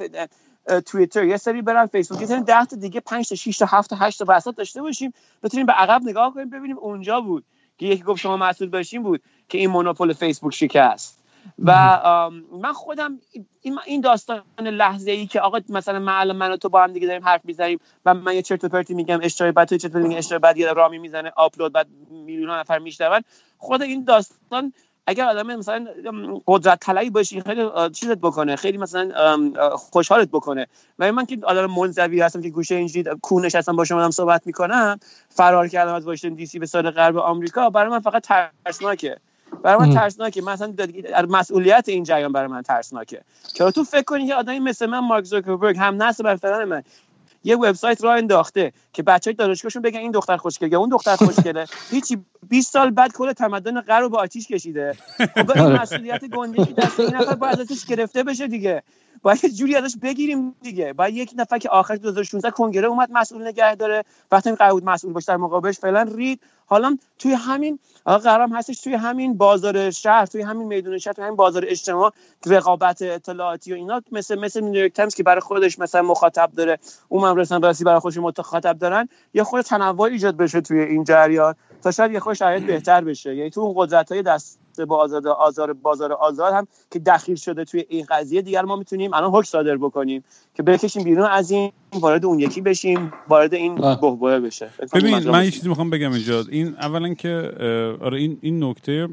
توییتر 0.86 1.24
یه 1.24 1.36
سری 1.36 1.62
برن 1.62 1.86
فیسبوک. 1.86 2.20
یه 2.20 2.26
سری 2.26 2.40
10 2.40 2.64
تا 2.64 2.76
دیگه 2.76 3.00
5 3.00 3.28
تا 3.28 3.34
6 3.34 3.58
تا 3.58 3.66
7 3.66 3.90
تا 3.90 3.96
8 3.96 4.18
تا 4.18 4.24
بساط 4.24 4.54
داشته 4.54 4.82
باشیم. 4.82 5.12
بتونیم 5.42 5.66
به 5.66 5.72
عقب 5.72 6.02
نگاه 6.04 6.34
کنیم 6.34 6.50
ببینیم 6.50 6.78
اونجا 6.78 7.20
بود 7.20 7.44
که 7.78 7.86
یکی 7.86 8.02
گفت 8.02 8.20
شما 8.20 8.36
مسئول 8.36 8.68
باشین 8.68 9.02
بود 9.02 9.22
که 9.48 9.58
این 9.58 9.70
مونوپول 9.70 10.12
فیسبوک 10.12 10.54
شکست. 10.54 11.19
و 11.58 12.00
من 12.62 12.72
خودم 12.72 13.18
این 13.86 14.00
داستان 14.00 14.42
لحظه 14.60 15.10
ای 15.10 15.26
که 15.26 15.40
آقا 15.40 15.60
مثلا 15.68 15.98
من 15.98 16.32
من 16.32 16.52
و 16.52 16.56
تو 16.56 16.68
با 16.68 16.82
هم 16.82 16.92
دیگه 16.92 17.06
داریم 17.06 17.24
حرف 17.24 17.40
می‌زنیم 17.44 17.80
و 18.06 18.14
من 18.14 18.34
یه 18.34 18.42
چرت 18.42 18.64
و 18.64 18.68
پرتی 18.68 18.94
میگم 18.94 19.18
اشتباه 19.22 19.52
بعد 19.52 19.68
تو 19.68 19.76
چرت 19.76 19.94
میگی 19.94 20.16
اشتباه 20.16 20.38
بعد 20.38 20.56
یه 20.56 20.72
رامی 20.72 20.98
می‌زنه 20.98 21.32
آپلود 21.36 21.72
بعد 21.72 21.86
میلیون 22.10 22.50
نفر 22.50 22.78
میشنون. 22.78 23.20
خود 23.58 23.82
این 23.82 24.04
داستان 24.04 24.72
اگر 25.06 25.24
آدم 25.24 25.56
مثلا 25.56 25.86
قدرت 26.46 26.80
طلبی 26.80 27.10
باشی 27.10 27.40
خیلی 27.40 27.68
چیزت 27.92 28.18
بکنه 28.18 28.56
خیلی 28.56 28.78
مثلا 28.78 29.36
خوشحالت 29.76 30.28
بکنه. 30.28 30.66
و 30.98 31.12
من 31.12 31.26
که 31.26 31.38
آدم 31.42 31.66
منزوی 31.66 32.20
هستم 32.20 32.42
که 32.42 32.50
گوشه 32.50 32.74
اینجوری 32.74 33.10
کونش 33.22 33.54
هستم 33.54 33.76
با 33.76 33.84
شما 33.84 34.10
صحبت 34.10 34.46
می‌کنم 34.46 34.98
فرار 35.28 35.68
کردم 35.68 35.94
از 35.94 36.06
واشنگتن 36.06 36.36
دی 36.36 36.46
سی 36.46 36.58
به 36.58 36.66
سال 36.66 36.90
غرب 36.90 37.16
آمریکا 37.16 37.70
برای 37.70 37.90
من 37.90 38.00
فقط 38.00 38.26
ترسناکه. 38.64 39.16
برای 39.62 39.88
من 39.88 39.94
ترسناکه. 39.94 40.42
مثلا 40.42 40.74
مسئولیت 41.28 41.84
این 41.88 42.04
جریان 42.04 42.32
برای 42.32 42.48
من 42.48 42.62
ترسناکه. 42.62 43.22
که 43.54 43.70
تو 43.70 43.84
فکر 43.84 44.02
کنی 44.02 44.26
که 44.26 44.34
آدمی 44.34 44.58
مثل 44.58 44.86
من 44.86 44.98
مارک 44.98 45.24
زوکربرگ 45.24 45.76
هم 45.78 46.02
نسل 46.02 46.36
بر 46.36 46.64
من 46.64 46.82
یه 47.44 47.56
وبسایت 47.56 48.04
راه 48.04 48.16
انداخته 48.16 48.72
که 48.92 49.02
بچهای 49.02 49.34
دانشگاهشون 49.34 49.82
بگن 49.82 49.98
این 49.98 50.10
دختر 50.10 50.36
خوشگله 50.36 50.76
اون 50.76 50.88
دختر 50.88 51.16
خوشگله 51.26 51.66
هیچی 51.90 52.18
20 52.48 52.72
سال 52.72 52.90
بعد 52.90 53.12
کل 53.12 53.32
تمدن 53.32 53.80
غرب 53.80 54.02
رو 54.02 54.08
به 54.08 54.18
آتیش 54.18 54.48
کشیده. 54.48 54.96
خب 55.18 55.50
این 55.50 55.60
آره. 55.60 55.82
مسئولیت 55.82 56.24
گندگی 56.24 56.72
دست 56.72 57.00
این 57.00 57.14
نفر 57.14 57.34
باید 57.34 57.60
ازش 57.60 57.84
گرفته 57.84 58.22
بشه 58.22 58.46
دیگه. 58.46 58.82
باید 59.22 59.44
یه 59.44 59.50
جوری 59.50 59.76
ازش 59.76 59.96
بگیریم 60.02 60.54
دیگه. 60.62 60.92
باید 60.92 61.14
یک 61.14 61.32
نفر 61.36 61.58
که 61.58 61.68
آخر 61.68 61.96
2016 61.96 62.50
کنگره 62.50 62.88
اومد 62.88 63.08
مسئول 63.12 63.46
نگه 63.46 63.74
داره. 63.74 64.04
وقتی 64.32 64.52
قرار 64.52 64.72
بود 64.72 64.84
مسئول 64.84 65.12
باشه 65.12 65.26
در 65.32 65.36
مقابلش 65.36 65.78
فعلا 65.78 66.02
رید 66.02 66.40
حالا 66.70 66.98
توی 67.18 67.32
همین 67.32 67.78
قرارم 68.04 68.52
هستش 68.52 68.80
توی 68.80 68.94
همین 68.94 69.36
بازار 69.36 69.90
شهر 69.90 70.26
توی 70.26 70.42
همین 70.42 70.66
میدون 70.66 70.98
شهر 70.98 71.12
توی 71.12 71.24
همین 71.24 71.36
بازار 71.36 71.64
اجتماع 71.68 72.12
رقابت 72.46 73.02
اطلاعاتی 73.02 73.72
و 73.72 73.76
اینا 73.76 74.02
مثل 74.12 74.38
مثل 74.38 74.60
نیویورک 74.60 74.92
تایمز 74.92 75.14
که 75.14 75.22
برای 75.22 75.40
خودش 75.40 75.78
مثلا 75.78 76.02
مخاطب 76.02 76.50
داره 76.56 76.78
اون 77.08 77.38
رسن 77.38 77.62
راسی 77.62 77.84
برای 77.84 78.00
خودش 78.00 78.16
مخاطب 78.16 78.78
دارن 78.78 79.08
یه 79.34 79.42
خود 79.44 79.60
تنوع 79.60 80.00
ایجاد 80.00 80.36
بشه 80.36 80.60
توی 80.60 80.80
این 80.80 81.04
جریان. 81.04 81.54
تا 81.82 81.90
شاید 81.90 82.12
یه 82.12 82.20
خود 82.20 82.34
شاید 82.34 82.66
بهتر 82.66 83.00
بشه. 83.00 83.36
یعنی 83.36 83.50
تو 83.50 83.60
اون 83.60 83.74
قدرت 83.76 84.12
های 84.12 84.22
دست 84.22 84.60
با 84.88 84.96
آزاد 84.96 85.26
آزار 85.26 85.72
بازار 85.72 86.12
آزاد 86.12 86.54
هم 86.54 86.66
که 86.90 86.98
دخیل 86.98 87.36
شده 87.36 87.64
توی 87.64 87.84
این 87.88 88.06
قضیه 88.08 88.42
دیگر 88.42 88.62
ما 88.62 88.76
می‌تونیم 88.76 89.14
الان 89.14 89.30
حکم 89.30 89.42
صادر 89.42 89.76
بکنیم 89.76 90.24
که 90.54 90.62
بکشیم 90.62 91.04
بیرون 91.04 91.26
از 91.26 91.50
این 91.50 91.72
وارد 91.92 92.24
اون 92.24 92.38
یکی 92.38 92.60
بشیم 92.60 93.12
وارد 93.28 93.54
این 93.54 93.74
بحبوحه 93.74 94.40
بشه. 94.40 94.70
ببین 94.94 95.28
من 95.28 95.44
یه 95.44 95.50
چیزی 95.50 95.68
می‌خوام 95.68 95.90
بگم 95.90 96.12
اینجا. 96.12 96.44
این 96.50 96.66
اولا 96.66 97.14
که 97.14 97.52
آره 98.00 98.18
این 98.18 98.38
این 98.40 98.64
نکته 98.64 99.08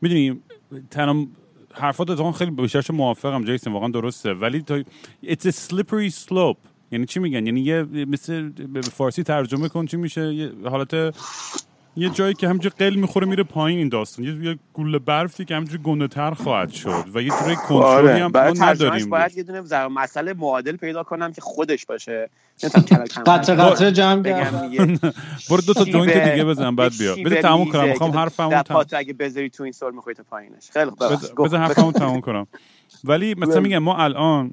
می‌دونی 0.00 0.40
تنم 0.90 1.28
حرفات 1.72 2.10
اتفاقا 2.10 2.32
خیلی 2.32 2.50
بیشترش 2.50 2.90
موافقم 2.90 3.44
جیسن 3.44 3.72
واقعا 3.72 3.88
درسته. 3.88 4.32
ولی 4.32 4.62
تا 4.62 4.82
it's 5.24 5.46
a 5.46 5.52
slippery 5.52 6.10
slope. 6.28 6.56
یعنی 6.92 7.06
چی 7.06 7.20
میگن؟ 7.20 7.46
یعنی 7.46 7.60
یه 7.60 7.82
مثل 7.82 8.48
به 8.48 8.80
فارسی 8.80 9.22
ترجمه 9.22 9.68
کن 9.68 9.86
چی 9.86 9.96
میشه. 9.96 10.34
یه 10.34 10.52
حالت 10.64 11.14
یه 11.96 12.10
جایی 12.10 12.34
که 12.34 12.48
همینجوری 12.48 12.74
قل 12.78 12.94
می‌خوره 12.94 13.26
میره 13.26 13.42
پایین 13.42 13.78
این 13.78 13.88
داستان. 13.88 14.24
یه, 14.24 14.44
یه 14.44 14.58
گوله 14.72 14.98
برفی 14.98 15.44
که 15.44 15.54
همینجوری 15.54 15.82
گنده 15.82 16.08
تر 16.08 16.30
خواهد 16.30 16.70
شد 16.70 17.04
و 17.14 17.22
یه 17.22 17.30
جوری 17.40 17.56
کنترلی 17.56 18.08
آره. 18.08 18.24
هم 18.24 18.30
ما 18.34 18.64
نداریم 18.66 19.10
باید 19.10 19.36
یه 19.36 19.42
دونه 19.42 19.88
مسئله 19.88 20.32
معادل 20.32 20.76
پیدا 20.76 21.02
کنم 21.02 21.32
که 21.32 21.40
خودش 21.40 21.86
باشه. 21.86 22.30
قطع 23.26 23.54
قطع 23.54 23.90
جمع 23.90 24.22
برو 25.50 25.60
دو 25.66 25.74
تا 25.74 25.84
جوینت 25.84 26.30
دیگه 26.30 26.44
بزن 26.44 26.76
بعد 26.76 26.92
بیا. 26.98 27.14
بده 27.14 27.42
تموم 27.42 27.68
کنم. 27.72 27.88
می‌خوام 27.88 28.10
حرفمو 28.10 28.62
تموم 28.62 28.84
اگه 28.92 29.12
بذاری 29.12 29.50
تو 29.50 29.62
این 29.62 29.72
سال 29.72 29.94
می‌خوای 29.94 30.14
تا 30.14 30.22
پایینش. 30.30 30.70
خیلی 30.70 30.90
خوب. 30.90 31.44
بذار 31.44 31.60
حرفمو 31.60 31.92
تموم 31.92 32.20
کنم. 32.20 32.46
ولی 33.04 33.34
مثلا 33.34 33.60
میگم 33.60 33.78
ما 33.78 33.96
الان 33.96 34.50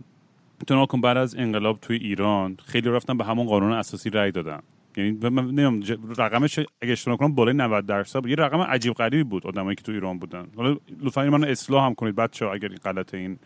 تو 0.67 0.85
کن 0.85 1.01
بعد 1.01 1.17
از 1.17 1.35
انقلاب 1.35 1.79
توی 1.81 1.97
ایران 1.97 2.57
خیلی 2.65 2.89
رفتن 2.89 3.17
به 3.17 3.23
همون 3.23 3.47
قانون 3.47 3.71
اساسی 3.71 4.09
رأی 4.09 4.31
دادن. 4.31 4.59
یعنی 4.97 5.11
نمی‌دونم 5.11 5.81
رقمش 6.17 6.59
اگه 6.59 6.91
اشتباه 6.91 7.17
کنم 7.17 7.35
بالای 7.35 7.53
90 7.53 7.85
درصد 7.85 8.25
یه 8.27 8.35
رقم 8.35 8.61
عجیب 8.61 8.93
غریبی 8.93 9.23
بود 9.23 9.47
آدمایی 9.47 9.75
که 9.75 9.83
تو 9.83 9.91
ایران 9.91 10.19
بودن. 10.19 10.47
حالا 10.55 10.77
لطفا 11.01 11.29
من 11.29 11.43
اصلاح 11.43 11.85
هم 11.85 11.93
کنید 11.93 12.15
بچه 12.15 12.47
اگر 12.47 12.67
غلط 12.67 13.13
این. 13.13 13.39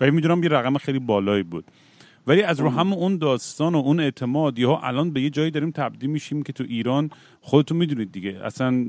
و 0.00 0.10
می‌دونم 0.10 0.42
یه 0.42 0.48
رقم 0.48 0.78
خیلی 0.78 0.98
بالایی 0.98 1.42
بود. 1.42 1.64
ولی 2.26 2.42
از 2.42 2.60
رو 2.60 2.68
هم 2.68 2.92
اون 2.92 3.18
داستان 3.18 3.74
و 3.74 3.78
اون 3.78 4.00
اعتماد 4.00 4.58
یا 4.58 4.76
الان 4.76 5.10
به 5.10 5.20
یه 5.20 5.30
جایی 5.30 5.50
داریم 5.50 5.70
تبدیل 5.70 6.10
میشیم 6.10 6.42
که 6.42 6.52
تو 6.52 6.64
ایران 6.68 7.10
خودتون 7.40 7.76
می‌دونید 7.76 8.12
دیگه. 8.12 8.40
اصلا 8.44 8.84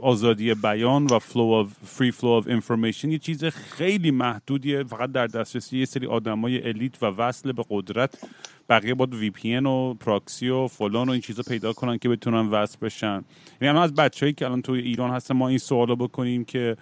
آزادی 0.00 0.54
بیان 0.54 1.06
و 1.06 1.18
flow 1.18 1.64
of 1.64 1.98
free 1.98 2.12
flow 2.14 2.44
of 2.44 2.48
information 2.48 3.04
یه 3.04 3.18
چیز 3.18 3.44
خیلی 3.44 4.10
محدودیه. 4.10 4.84
فقط 4.84 5.12
در 5.12 5.26
دسترسی 5.26 5.78
یه 5.78 5.84
سری 5.84 6.06
آدمای 6.06 6.68
elite 6.68 7.02
و 7.02 7.06
وصل 7.06 7.52
به 7.52 7.64
قدرت. 7.70 8.18
بقیه 8.68 8.94
باید 8.94 9.14
VPN 9.14 9.56
و 9.56 9.94
پراکسی 9.94 10.48
و 10.48 10.66
فلان 10.66 11.08
و 11.08 11.12
این 11.12 11.20
چیزا 11.20 11.42
پیدا 11.42 11.72
کنن 11.72 11.98
که 11.98 12.08
بتونن 12.08 12.46
وصل 12.46 12.78
بشن. 12.82 13.24
یعنی 13.62 13.78
از 13.78 13.94
بچه‌هایی 13.94 14.32
که 14.32 14.44
الان 14.44 14.62
توی 14.62 14.80
ایران 14.80 15.10
هستن 15.10 15.36
ما 15.36 15.48
این 15.48 15.58
سوالو 15.58 15.96
بکنیم 15.96 16.44
که 16.44 16.76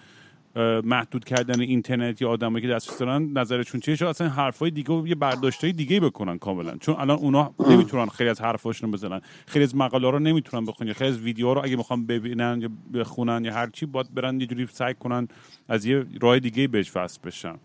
محدود 0.83 1.25
کردن 1.25 1.61
اینترنت 1.61 2.21
یا 2.21 2.29
آدمایی 2.29 2.61
که 2.61 2.73
دسترسی 2.73 2.99
دارن 2.99 3.23
نظرشون 3.23 3.81
چیه؟ 3.81 3.95
شاید 3.95 4.09
اصلا 4.09 4.29
حرفای 4.29 4.71
دیگه 4.71 4.93
و 4.93 5.07
یه 5.07 5.15
برداشتای 5.15 5.71
دیگه 5.71 5.99
بکنن 5.99 6.37
کاملا. 6.37 6.77
چون 6.77 6.95
الان 6.95 7.17
اونا 7.17 7.53
نمی‌تونن 7.69 8.05
خیلی 8.05 8.29
از 8.29 8.41
حرفاشون 8.41 8.91
بزنن. 8.91 9.21
خیلی 9.45 9.63
از 9.63 9.75
مقاله 9.75 10.09
رو 10.09 10.19
نمی‌تونن 10.19 10.65
بخونن. 10.65 10.93
خیلی 10.93 11.09
از 11.09 11.19
ویدیو 11.19 11.53
رو 11.53 11.63
اگه 11.63 11.75
می‌خوان 11.75 12.05
ببینن 12.05 12.59
یا 12.61 12.69
بخونن 12.99 13.45
یا 13.45 13.53
هر 13.53 13.69
چی 13.69 13.85
باید 13.85 14.13
برن 14.13 14.41
یه 14.41 14.47
جوری 14.47 14.67
سعی 14.71 14.93
کنن 14.93 15.27
از 15.69 15.85
یه 15.85 16.05
راه 16.21 16.39
دیگه 16.39 16.67
بهش 16.67 16.91
وصل 16.95 17.19
بشن. 17.23 17.55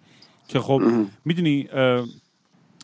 که 0.48 0.60
خب 0.60 0.82
می‌دونی 1.24 1.68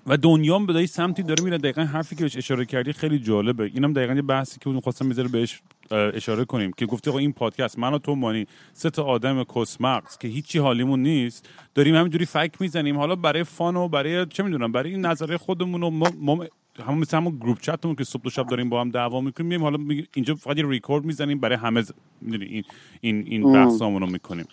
و 0.07 0.17
دنیا 0.17 0.59
به 0.59 0.87
سمتی 0.87 1.23
داره 1.23 1.45
میره. 1.45 1.59
دقیقا 1.59 1.83
حرفی 1.83 2.17
که 2.17 2.23
بهش 2.23 2.37
اشاره 2.37 2.65
کردی 2.65 2.93
خیلی 2.93 3.19
جالبه. 3.19 3.65
اینم 3.75 3.93
دقیقا 3.93 4.15
یه 4.15 4.23
بحثی 4.23 4.59
که 4.61 4.81
خواستم 4.81 5.07
می‌ذاره 5.07 5.29
بهش 5.29 5.63
اشاره 5.91 6.45
کنیم 6.45 6.73
که 6.73 6.87
گفتی 6.87 7.11
آقا 7.11 7.19
این 7.19 7.33
پادکست 7.33 7.79
من 7.79 7.95
و 7.95 7.99
تو 7.99 8.15
مانی 8.15 8.47
سه 8.73 8.91
تا 8.91 9.03
آدم 9.03 9.45
کسمقز 9.45 10.19
که 10.19 10.29
هیچی 10.29 10.59
حالیمون 10.59 11.03
نیست 11.03 11.49
داریم 11.75 11.95
همینجوری 11.95 12.27
فک 12.27 12.51
می‌زنیم. 12.61 12.97
حالا 12.99 13.17
برای 13.17 13.45
فان 13.45 13.77
و 13.77 13.89
برای 13.89 14.27
چه 14.27 14.43
می‌دونم 14.43 14.73
برای 14.73 14.91
این 14.91 15.07
نظره 15.07 15.37
خودمون 15.37 15.83
و 15.83 15.91
ما, 15.91 16.11
ما 16.21 16.45
همون 16.87 16.99
مثل 16.99 17.17
همون 17.17 17.37
گروپ 17.37 17.61
چتمون 17.61 17.95
که 17.95 18.05
صبح 18.05 18.23
و 18.25 18.31
شب 18.31 18.47
داریم 18.47 18.69
با 18.69 18.81
هم 18.81 18.91
دعوا 18.91 19.21
می‌کنیم 19.21 19.63
حالا 19.63 19.79
اینجا 20.15 20.35
فقط 20.35 20.59
یه 20.59 20.69
ریکورد 20.69 21.05
می‌زنیم 21.05 21.41
برای 21.41 21.57
همه 21.57 21.85
این 22.23 22.65
این 23.01 23.25
این 23.27 23.53
بحثامون 23.53 24.03
رو 24.03 24.07
می‌کنیم. 24.11 24.47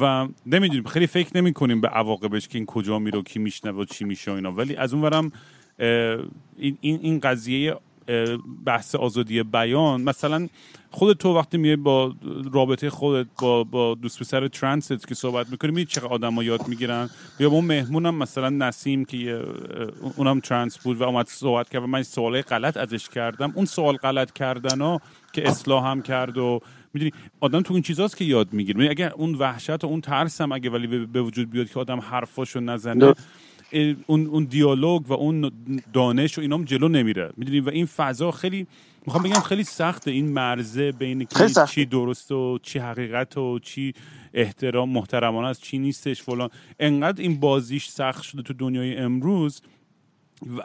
و 0.00 0.28
نمی‌دونیم 0.46 0.84
خیلی 0.84 1.06
فکر 1.06 1.36
نمی 1.36 1.52
کنیم 1.52 1.80
به 1.80 1.88
عواقبش 1.88 2.48
که 2.48 2.58
این 2.58 2.66
کجا 2.66 2.98
میره 2.98 3.18
و 3.18 3.22
کی 3.22 3.38
میشنوه 3.38 3.82
و 3.82 3.84
چی 3.84 4.04
میشه 4.04 4.30
و 4.30 4.34
اینا. 4.34 4.52
ولی 4.52 4.76
از 4.76 4.94
اونورم 4.94 5.32
این 6.58 6.78
این 6.80 7.20
قضیه 7.20 7.76
بحث 8.64 8.94
آزادی 8.94 9.42
بیان 9.42 10.02
مثلا 10.02 10.48
خود 10.90 11.16
تو 11.16 11.34
وقتی 11.34 11.58
میای 11.58 11.76
با 11.76 12.14
رابطه 12.52 12.90
خودت 12.90 13.26
با 13.40 13.64
با 13.64 13.94
دوست 13.94 14.20
پسر 14.20 14.48
ترنست 14.48 15.08
که 15.08 15.14
صحبت 15.14 15.50
می‌کنی 15.50 15.70
می 15.70 15.84
چقدر 15.84 16.06
آدم 16.06 16.42
یاد 16.42 16.68
می‌گیرن؟ 16.68 17.10
یا 17.40 17.50
با 17.50 17.60
مهمونم 17.60 18.14
مثلا 18.14 18.48
نسیم 18.48 19.04
که 19.04 19.44
اونم 20.16 20.40
ترنس 20.40 20.78
بود 20.78 21.00
و 21.00 21.02
اومد 21.02 21.26
صحبت 21.26 21.68
کرد 21.68 21.82
و 21.82 21.86
من 21.86 22.02
سوال 22.02 22.42
غلط 22.42 22.76
ازش 22.76 23.08
کردم. 23.08 23.52
اون 23.54 23.64
سوال 23.64 23.96
غلط 23.96 24.32
کردن 24.32 24.80
ها 24.80 25.00
که 25.32 25.48
اصلاح 25.48 25.86
هم 25.86 26.02
کرد 26.02 26.38
و 26.38 26.60
می‌دونی 26.98 27.22
آدم 27.40 27.62
تو 27.62 27.74
این 27.74 27.82
چیزاست 27.82 28.16
که 28.16 28.24
یاد 28.24 28.52
می‌گیره. 28.52 28.90
اگر 28.90 29.12
اون 29.16 29.34
وحشت 29.34 29.84
و 29.84 29.86
اون 29.86 30.00
ترس 30.00 30.40
هم 30.40 30.52
اگه 30.52 30.70
ولی 30.70 31.06
به 31.06 31.22
وجود 31.22 31.50
بیاد 31.50 31.70
که 31.70 31.80
آدم 31.80 32.00
حرفاشو 32.00 32.60
نزنه 32.60 33.14
اون 34.06 34.26
اون 34.26 34.44
دیالوگ 34.44 35.10
و 35.10 35.12
اون 35.12 35.50
دانش 35.92 36.38
و 36.38 36.40
اینام 36.40 36.64
جلو 36.64 36.88
نمیره. 36.88 37.30
می‌دونی؟ 37.36 37.60
و 37.60 37.68
این 37.68 37.86
فضا 37.86 38.30
خیلی 38.30 38.66
می‌خوام 39.06 39.22
بگم 39.22 39.40
خیلی 39.40 39.64
سخته. 39.64 40.10
این 40.10 40.32
مرزه 40.32 40.92
بین 40.92 41.24
که 41.24 41.48
چی 41.68 41.86
درست 41.86 42.32
و 42.32 42.58
چی 42.62 42.78
حقیقت 42.78 43.36
و 43.36 43.58
چی 43.58 43.92
احترام 44.34 44.90
محترمانه 44.90 45.48
است 45.48 45.62
چی 45.62 45.78
نیستش 45.78 46.22
فلان. 46.22 46.50
انقدر 46.80 47.22
این 47.22 47.40
بازیش 47.40 47.88
سخت 47.88 48.22
شده 48.22 48.42
تو 48.42 48.54
دنیای 48.54 48.96
امروز 48.96 49.62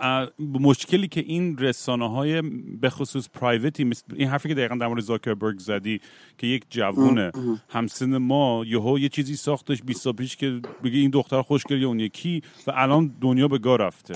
و 0.02 0.28
مشکلی 0.42 1.08
که 1.08 1.20
این 1.20 1.58
رسانه 1.58 2.10
های 2.10 2.42
به 2.82 2.90
خصوص 2.90 3.30
پرایوتی 3.30 3.84
مثل 3.84 4.04
این 4.16 4.28
حرفی 4.28 4.50
که 4.50 4.56
دقیقا 4.56 4.76
در 4.76 4.88
مورد 4.88 5.02
زاکربرگ 5.02 5.60
زدی 5.60 6.02
که 6.38 6.48
یک 6.48 6.64
جوونه. 6.70 7.32
همسن 7.70 8.18
ما 8.18 8.64
یهو 8.68 9.00
یه 9.00 9.10
چیزی 9.10 9.36
ساختش 9.36 9.82
20 9.84 10.12
پیش 10.12 10.36
که 10.36 10.62
بگه 10.84 10.98
این 10.98 11.10
دختر 11.10 11.42
خوشگل 11.42 11.82
یا 11.82 11.88
اون 11.88 12.00
یکی 12.00 12.42
و 12.68 12.72
الان 12.76 13.16
دنیا 13.22 13.48
به 13.48 13.58
گاه 13.58 13.78
رفته. 13.78 14.16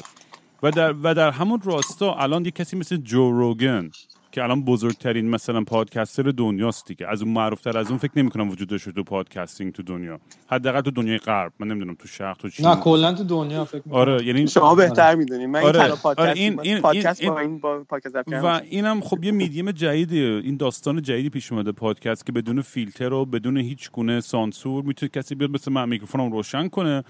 و 0.64 0.72
در, 0.72 0.94
و 1.04 1.14
در 1.14 1.32
همون 1.32 1.62
راستا 1.62 2.16
الان 2.16 2.46
یه 2.46 2.52
کسی 2.52 2.78
مثل 2.78 2.98
جو 2.98 3.32
روگن 3.32 3.90
که 4.38 4.44
الان 4.44 4.62
بزرگترین 4.62 5.30
مثلا 5.30 5.64
پادکستر 5.64 6.24
دنیاست 6.24 6.88
دیگه. 6.88 7.08
از 7.08 7.22
اون 7.22 7.32
معروفتر 7.32 7.78
از 7.78 7.90
اون 7.90 7.98
فکر 7.98 8.12
نمی‌کنم 8.16 8.50
وجود 8.50 8.68
داشته 8.70 8.92
تو 8.92 9.04
پادکستینگ 9.04 9.74
تو 9.74 9.84
دنیا. 9.84 10.20
حداقل 10.48 10.82
تو 10.82 10.92
دنیای 10.92 11.18
غرب. 11.18 11.54
من 11.60 11.68
نمی‌دونم 11.68 11.96
تو 11.96 12.08
شرق 12.08 12.38
تو 12.38 12.50
چین 12.50 12.66
نه 12.66 12.76
کلا 12.76 13.14
تو 13.14 13.24
دنیا 13.24 13.66
فکر 13.66 13.82
آره 13.90 14.26
یعنی 14.26 14.48
شما 14.48 14.76
بهتر 14.76 15.16
می‌دونید 15.16 15.50
من 15.50 15.64
آره. 15.64 15.82
این 15.82 15.96
پادکست 15.96 16.20
آره. 16.20 16.32
این 16.32 16.60
این 16.60 16.80
پادکست 16.80 17.22
این 17.22 17.34
با 17.34 17.40
این 17.40 17.60
با 17.60 17.84
پادکست 17.90 18.16
و 18.16 18.46
اینم 18.70 19.02
خب 19.02 19.24
یه 19.24 19.32
میدیم 19.32 19.72
جدیدی 19.72 20.22
این 20.22 20.58
داستان 20.58 21.02
جدیدی 21.02 21.30
پیش 21.30 21.52
اومده 21.52 21.72
پادکست 21.72 22.26
که 22.26 22.32
بدون 22.32 22.62
فیلتر 22.62 23.14
و 23.14 23.26
بدون 23.26 23.58
هیچ 23.58 23.92
گونه 23.92 24.22
سانسور 24.22 24.84
می‌تونه 24.84 25.10
کسی 25.10 25.36
بیاد 25.36 25.52
مثل 25.52 25.72
من 25.72 25.90
میکروفونم 25.90 26.32
روشن 26.32 26.68
کنه. 26.68 27.04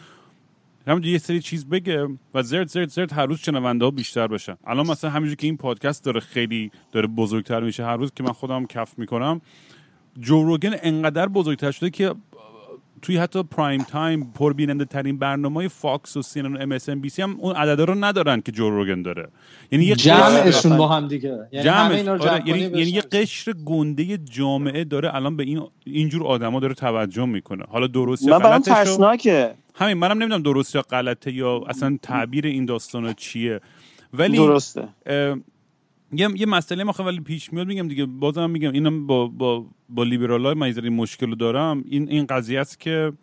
همونجوری 0.87 1.11
یه 1.11 1.17
سری 1.17 1.41
چیز 1.41 1.69
بگه 1.69 2.07
و 2.33 2.43
زرد 2.43 2.67
زرد 2.67 2.89
زرد 2.89 3.13
هر 3.13 3.25
روز 3.25 3.39
شنونده 3.39 3.85
ها 3.85 3.91
بیشتر 3.91 4.27
بشن. 4.27 4.57
الان 4.65 4.87
مثلا 4.87 5.09
همینجوری 5.09 5.35
که 5.35 5.47
این 5.47 5.57
پادکست 5.57 6.03
داره 6.03 6.19
خیلی 6.19 6.71
داره 6.91 7.07
بزرگتر 7.07 7.59
میشه 7.59 7.85
هر 7.85 7.97
روز 7.97 8.11
که 8.15 8.23
من 8.23 8.31
خودم 8.31 8.65
کف 8.65 8.99
می‌کنم 8.99 9.41
جو 10.19 10.43
روگن 10.43 10.75
انقدر 10.83 11.27
بزرگتر 11.27 11.71
شده 11.71 11.89
که 11.89 12.15
توی 13.01 13.17
حتی 13.17 13.43
prime 13.43 13.83
time 13.83 14.31
پربیننده 14.35 14.85
ترین 14.85 15.19
برنامه 15.19 15.67
فاکس 15.67 16.17
و 16.17 16.21
سی 16.21 16.41
و 16.41 16.45
ام 16.45 16.71
اس 16.71 16.89
ام 16.89 17.01
بی 17.01 17.09
سی 17.09 17.21
هم 17.21 17.37
اون 17.39 17.55
عددا 17.55 17.83
رو 17.83 17.95
ندارن 17.95 18.41
که 18.41 18.51
جو 18.51 18.69
روگن 18.69 19.01
داره. 19.01 19.27
یعنی 19.71 19.85
یه 19.85 19.95
جمعشون 19.95 20.77
با 20.77 20.87
هم 20.87 21.07
دیگه. 21.07 21.39
یعنی 21.51 21.65
جمع 21.65 22.09
آره 22.09 22.47
یعنی, 22.47 22.59
یعنی 22.61 22.89
یه 22.89 23.01
قشر 23.01 23.53
گنده 23.53 24.17
جامعه 24.17 24.83
داره 24.83 25.15
الان 25.15 25.37
به 25.37 25.43
این 25.43 25.61
اینجور 25.83 26.23
آدما 26.23 26.59
داره 26.59 26.73
توجه 26.73 27.25
می‌کنه. 27.25 27.63
حالا 27.69 27.87
درست 27.87 28.23
یا 28.23 28.59
ترسناکه. 28.59 29.53
همین 29.75 29.97
منم 29.97 30.17
نمی‌دونم 30.17 30.41
درست 30.41 30.75
یا 30.75 30.81
غلطه 30.81 31.31
یا 31.31 31.61
اصلا 31.67 31.97
تعبیر 32.01 32.45
این 32.45 32.65
داستان 32.65 33.13
چیه. 33.13 33.61
ولی 34.13 34.37
درسته. 34.37 34.87
یه 36.11 36.29
یه 36.35 36.45
مسئله 36.45 36.83
ما 36.83 36.93
ولی 36.99 37.19
پیش 37.19 37.53
میاد 37.53 37.67
میگم 37.67 37.87
دیگه 37.87 38.05
بازم 38.05 38.49
میگم 38.49 38.71
اینم 38.71 39.07
با 39.07 39.27
با 39.27 39.65
با 39.89 40.03
لیبرال 40.03 40.45
های 40.45 40.53
من 40.53 40.67
این 40.67 40.93
مشکل 40.93 41.35
دارم. 41.35 41.83
این 41.87 42.09
این 42.09 42.25
قضیه 42.25 42.59
است 42.59 42.79
که 42.79 43.13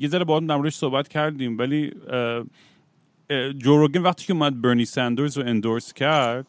یه 0.00 0.08
ذره 0.08 0.24
با 0.24 0.36
هم 0.36 0.46
درموردش 0.46 0.70
صحبت 0.70 1.08
کردیم 1.08 1.58
ولی 1.58 1.92
جو 3.58 3.73
روگن 3.73 4.02
وقتی 4.02 4.26
که 4.26 4.32
اومد 4.32 4.60
برنی 4.60 4.84
ساندرز 4.84 5.38
رو 5.38 5.46
endorse 5.46 5.92
کرد 5.92 6.46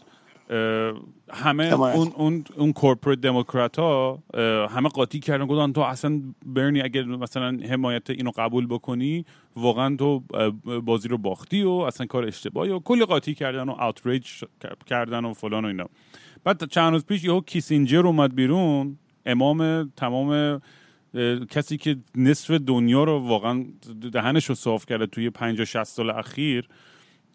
همه 1.29 1.73
اون 1.73 2.11
اون 2.15 2.43
اون 2.57 2.73
corporate 2.73 3.21
Democrat 3.21 3.79
ها 3.79 4.23
همه 4.71 4.89
قاطی 4.89 5.19
کردن 5.19 5.45
گفتن 5.45 5.73
تو 5.73 5.81
اصلا 5.81 6.21
برنی 6.45 6.81
اگر 6.81 7.03
مثلا 7.03 7.57
حمایت 7.69 8.09
اینو 8.09 8.31
قبول 8.35 8.67
بکنی 8.67 9.25
واقعا 9.55 9.95
تو 9.95 10.19
بازی 10.85 11.07
رو 11.07 11.17
باختی 11.17 11.63
و 11.63 11.69
اصلا 11.69 12.05
کار 12.07 12.25
اشتباهی 12.25 12.71
و 12.71 12.79
کلی 12.79 13.05
قاطی 13.05 13.33
کردن 13.33 13.69
و 13.69 13.81
اوتریج 13.81 14.27
کردن 14.85 15.25
و 15.25 15.33
فلان 15.33 15.65
و 15.65 15.67
اینا. 15.67 15.85
بعد 16.43 16.69
چند 16.69 16.93
روز 16.93 17.05
پیش 17.05 17.23
یهو 17.23 17.41
کیسینجر 17.41 18.07
اومد 18.07 18.35
بیرون 18.35 18.97
امام 19.25 19.91
تمام 19.97 20.61
کسی 21.49 21.77
که 21.77 21.97
نصف 22.15 22.51
دنیا 22.51 23.03
رو 23.03 23.19
واقعا 23.19 23.65
دهنش 24.13 24.45
رو 24.45 24.55
صاف 24.55 24.85
کرده 24.85 25.05
توی 25.05 25.29
50 25.29 25.65
60 25.65 25.83
سال 25.83 26.09
اخیر. 26.09 26.67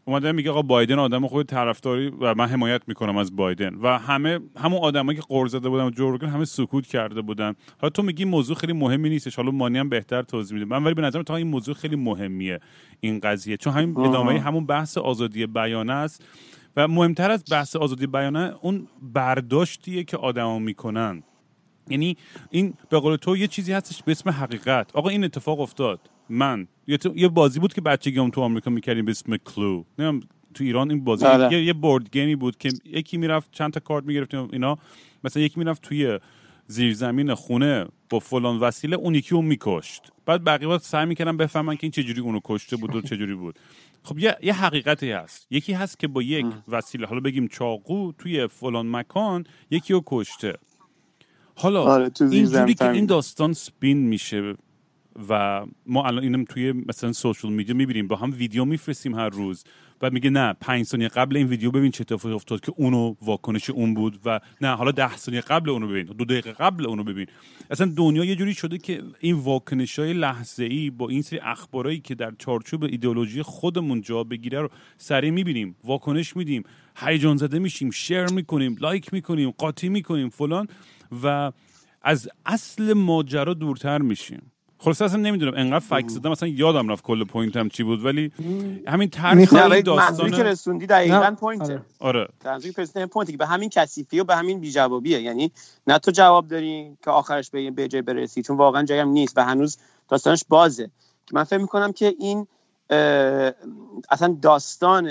اومده 0.08 0.32
میگه 0.32 0.50
آقا 0.50 0.62
بایدن 0.62 0.98
آدم 0.98 1.26
خود 1.26 1.46
طرفداری 1.46 2.08
و 2.20 2.34
من 2.34 2.46
حمایت 2.46 2.82
می‌کنم 2.86 3.16
از 3.16 3.36
بایدن. 3.36 3.74
و 3.74 3.98
همه 3.98 4.40
همون 4.56 4.80
آدمایی 4.80 5.18
که 5.18 5.24
قرض 5.28 5.50
زده 5.50 5.68
بودن 5.68 5.90
جورگن 5.90 6.28
همه 6.28 6.44
سکوت 6.44 6.86
کرده 6.86 7.22
بودن. 7.22 7.54
حالا 7.80 7.90
تو 7.90 8.02
میگی 8.02 8.24
موضوع 8.24 8.56
خیلی 8.56 8.72
مهمی 8.72 9.08
نیستش. 9.08 9.36
حالا 9.36 9.50
مانی 9.50 9.78
هم 9.78 9.88
بهتر 9.88 10.22
توضیح 10.22 10.58
میده. 10.58 10.70
من 10.70 10.84
ولی 10.84 10.94
به 10.94 11.02
نظرم 11.02 11.22
تا 11.22 11.36
این 11.36 11.46
موضوع 11.46 11.74
خیلی 11.74 11.96
مهمیه 11.96 12.60
این 13.00 13.20
قضیه. 13.20 13.56
چون 13.56 13.72
همین 13.72 13.98
ادامه 13.98 14.40
همون 14.40 14.66
بحث 14.66 14.98
آزادی 14.98 15.46
بیان 15.46 15.90
است. 15.90 16.24
و 16.76 16.88
مهمتر 16.88 17.30
از 17.30 17.44
بحث 17.50 17.76
آزادی 17.76 18.06
بیانه 18.06 18.54
اون 18.60 18.88
برداشتیه 19.02 20.04
که 20.04 20.16
آدما 20.16 20.58
می‌کنن. 20.58 21.22
یعنی 21.88 22.16
این 22.50 22.74
به 22.90 22.98
قول 22.98 23.16
تو 23.16 23.36
یه 23.36 23.46
چیزی 23.46 23.72
هستش 23.72 24.02
به 24.02 24.12
اسم 24.12 24.30
حقیقت. 24.30 24.96
آقا 24.96 25.08
این 25.08 25.24
اتفاق 25.24 25.60
افتاد. 25.60 26.00
من. 26.28 26.68
یه 27.14 27.28
بازی 27.28 27.60
بود 27.60 27.74
که 27.74 27.80
بچگی 27.80 28.18
هم 28.18 28.30
تو 28.30 28.40
آمریکا 28.40 28.70
می‌کردیم 28.70 29.04
به 29.04 29.10
اسم 29.10 29.36
کلو. 29.36 29.84
نمیم 29.98 30.28
تو 30.54 30.64
ایران 30.64 30.90
این 30.90 31.04
بازی 31.04 31.24
آره. 31.24 31.52
یه, 31.52 31.64
یه 31.64 31.72
بورد 31.72 32.10
گیمی 32.12 32.36
بود 32.36 32.58
که 32.58 32.68
یکی 32.84 33.16
می‌رفت 33.16 33.52
چند 33.52 33.72
تا 33.72 33.80
کارت 33.80 34.04
می‌گرفتیم 34.04 34.48
اینا. 34.52 34.78
مثلا 35.24 35.42
یکی 35.42 35.60
می‌رفت 35.60 35.82
توی 35.82 36.18
زیرزمین 36.66 37.34
خونه 37.34 37.86
با 38.10 38.18
فلان 38.18 38.58
وسیله 38.58 38.96
اون 38.96 39.14
یکی 39.14 39.34
اون 39.34 39.44
میکشت. 39.44 40.02
بعد 40.26 40.44
بقیه 40.44 40.78
سعی 40.78 41.06
می‌کردن 41.06 41.36
بفهمن 41.36 41.74
که 41.74 41.84
این 41.84 41.90
چجوری 41.90 42.20
اونو 42.20 42.40
کشته 42.44 42.76
بود 42.76 42.96
و 42.96 43.00
چجوری 43.00 43.34
بود. 43.34 43.58
خب 44.02 44.18
یه, 44.18 44.36
یه 44.42 44.52
حقیقتی 44.52 45.10
هست. 45.10 45.46
یکی 45.50 45.72
هست 45.72 45.98
که 45.98 46.08
با 46.08 46.22
یک 46.22 46.46
وسیله 46.68 47.06
حالا 47.06 47.20
بگیم 47.20 47.48
چاقو 47.48 48.12
توی 48.12 48.46
فلان 48.46 48.90
مکان 48.90 49.44
یکی 49.70 49.92
رو 49.92 50.02
کشته. 50.06 50.54
حالا 51.54 51.82
آره 51.82 52.10
اینجوری 52.20 52.74
که 52.74 52.90
این 52.90 53.06
داستان 53.06 53.52
سپین 53.52 53.98
میشه. 53.98 54.54
و 55.28 55.64
ما 55.86 56.06
الان 56.06 56.22
اینم 56.22 56.44
توی 56.44 56.72
مثلا 56.72 57.12
سوشال 57.12 57.52
میدیا 57.52 57.74
می‌بینیم 57.74 58.08
با 58.08 58.16
هم 58.16 58.32
ویدیو 58.36 58.64
میفرستیم 58.64 59.14
هر 59.14 59.28
روز 59.28 59.64
بعد 60.00 60.12
میگه 60.12 60.30
نه 60.30 60.52
پنج 60.52 60.84
ثانیه 60.84 61.08
قبل 61.08 61.36
این 61.36 61.46
ویدیو 61.46 61.70
ببین 61.70 61.90
چه 61.90 62.00
اتفاقی 62.00 62.34
افتاد 62.34 62.60
که 62.60 62.72
اونو 62.76 63.14
واکنش 63.22 63.70
اون 63.70 63.94
بود 63.94 64.20
و 64.24 64.40
نه 64.60 64.68
حالا 64.68 64.90
ده 64.90 65.16
ثانیه 65.16 65.40
قبل 65.40 65.70
اونو 65.70 65.88
ببین 65.88 66.06
دو 66.06 66.24
دقیقه 66.24 66.52
قبل 66.52 66.86
اونو 66.86 67.04
ببین. 67.04 67.26
اصلا 67.70 67.92
دنیا 67.96 68.24
یه 68.24 68.36
جوری 68.36 68.54
شده 68.54 68.78
که 68.78 69.02
این 69.20 69.34
واکنش 69.34 69.98
های 69.98 70.12
لحظه 70.12 70.64
ای 70.64 70.90
با 70.90 71.08
این 71.08 71.22
سری 71.22 71.38
اخبارایی 71.38 72.00
که 72.00 72.14
در 72.14 72.32
چارچوب 72.38 72.82
ایدئولوژی 72.82 73.42
خودمون 73.42 74.00
جا 74.00 74.24
بگیره 74.24 74.60
رو 74.60 74.68
سریع 74.98 75.30
می‌بینیم 75.30 75.76
واکنش 75.84 76.36
میدیم 76.36 76.62
هیجان 76.96 77.36
زده 77.36 77.58
میشیم 77.58 77.90
share 77.90 78.26
می‌کنیم 78.26 78.76
like 78.80 79.12
می‌کنیم 79.12 79.50
قاطی 79.50 79.88
می‌کنیم 79.88 80.28
فلان 80.28 80.66
و 81.22 81.52
از 82.02 82.28
اصل 82.46 82.92
ماجرا 82.92 83.54
دورتر 83.54 83.98
میشیم. 83.98 84.52
خلاصه 84.78 85.02
اصلا 85.02 85.20
نمی‌دونم 85.20 85.52
انقدر 85.56 85.78
fact 85.78 86.12
زدم 86.12 86.30
مثلا 86.30 86.48
یادم 86.48 86.88
رفت 86.88 87.04
کل 87.04 87.24
point 87.24 87.56
ام 87.56 87.68
چی 87.68 87.82
بود 87.82 88.04
ولی 88.04 88.32
همین 88.86 89.10
ترس 89.10 89.54
داستان 89.84 90.30
که 90.30 90.42
رسوندی 90.42 90.86
دقیقاً 90.86 91.36
پوینت 91.40 91.62
آره. 91.62 91.82
آره. 92.00 92.28
point 93.10 93.30
که 93.30 93.36
به 93.36 93.46
همین 93.46 93.68
کثیفی 93.68 94.20
و 94.20 94.24
به 94.24 94.36
همین 94.36 94.60
بی‌جوابیه. 94.60 95.22
یعنی 95.22 95.52
نه 95.86 95.98
تو 95.98 96.10
جواب 96.10 96.48
داری 96.48 96.96
که 97.04 97.10
آخرش 97.10 97.50
به 97.50 97.70
به 97.70 97.88
جای 97.88 98.02
برسی 98.02 98.42
چون 98.42 98.56
واقعا 98.56 98.82
جایی 98.82 99.00
هم 99.00 99.08
نیست 99.08 99.38
و 99.38 99.44
هنوز 99.44 99.78
داستانش 100.08 100.44
بازه. 100.48 100.90
که 101.26 101.34
من 101.34 101.44
فکر 101.44 101.58
می‌کنم 101.58 101.92
که 101.92 102.14
این 102.18 102.46
اصلا 104.10 104.36
داستان 104.42 105.06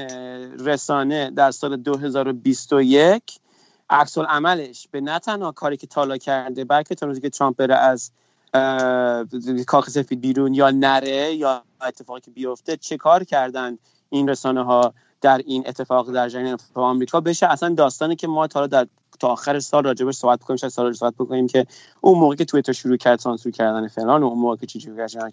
رسانه 0.60 1.30
در 1.30 1.52
سال 1.52 1.78
2021 1.78 3.24
عکس 3.90 4.18
عملش 4.18 4.88
به 4.92 5.02
نه 5.02 5.20
تنها 5.20 5.52
کاری 5.52 5.78
که 5.78 5.88
تالا 5.88 6.18
کرده 6.18 6.66
بلکه 6.66 6.96
تا 6.96 7.06
روزی 7.06 7.22
که 7.22 7.30
ترامپ 7.30 7.56
بره 7.56 7.76
از 7.76 8.12
کاخ 9.68 9.90
سفید 9.90 10.22
بیرون 10.22 10.54
یا 10.54 10.70
نره 10.70 11.34
یا 11.34 11.64
اتفاقی 11.82 12.22
که 12.22 12.32
بیفته 12.32 12.78
چه 12.78 12.98
کار 12.98 13.24
کردن 13.24 13.78
این 14.10 14.30
رسانه 14.30 14.64
ها 14.64 14.94
در 15.22 15.42
این 15.46 15.64
اتفاق 15.68 16.12
در 16.12 16.30
جریان 16.30 16.58
آمریکا؟ 16.74 17.20
بشه 17.20 17.48
اصلا 17.48 17.70
داستانی 17.70 18.16
که 18.16 18.28
ما 18.28 18.48
تا 18.48 18.68
در 18.68 18.88
تا 19.20 19.28
آخر 19.28 19.60
سال 19.60 19.84
راجبش 19.84 20.16
صحبت 20.16 20.40
بکنیم 20.40 20.58
شاید 20.58 20.72
سال 20.72 20.94
صحبت 20.94 21.14
بکنیم 21.14 21.48
که 21.48 21.68
اون 22.02 22.20
موقع 22.20 22.36
که 22.36 22.46
توییتر 22.46 22.74
شروع 22.74 22.98
کرد 22.98 23.20
سانسور 23.20 23.52
کردن 23.52 23.88
فلان 23.88 24.24
و 24.24 24.26
اون 24.26 24.40
موقع 24.40 24.56
که 24.56 24.68
چی 24.68 24.80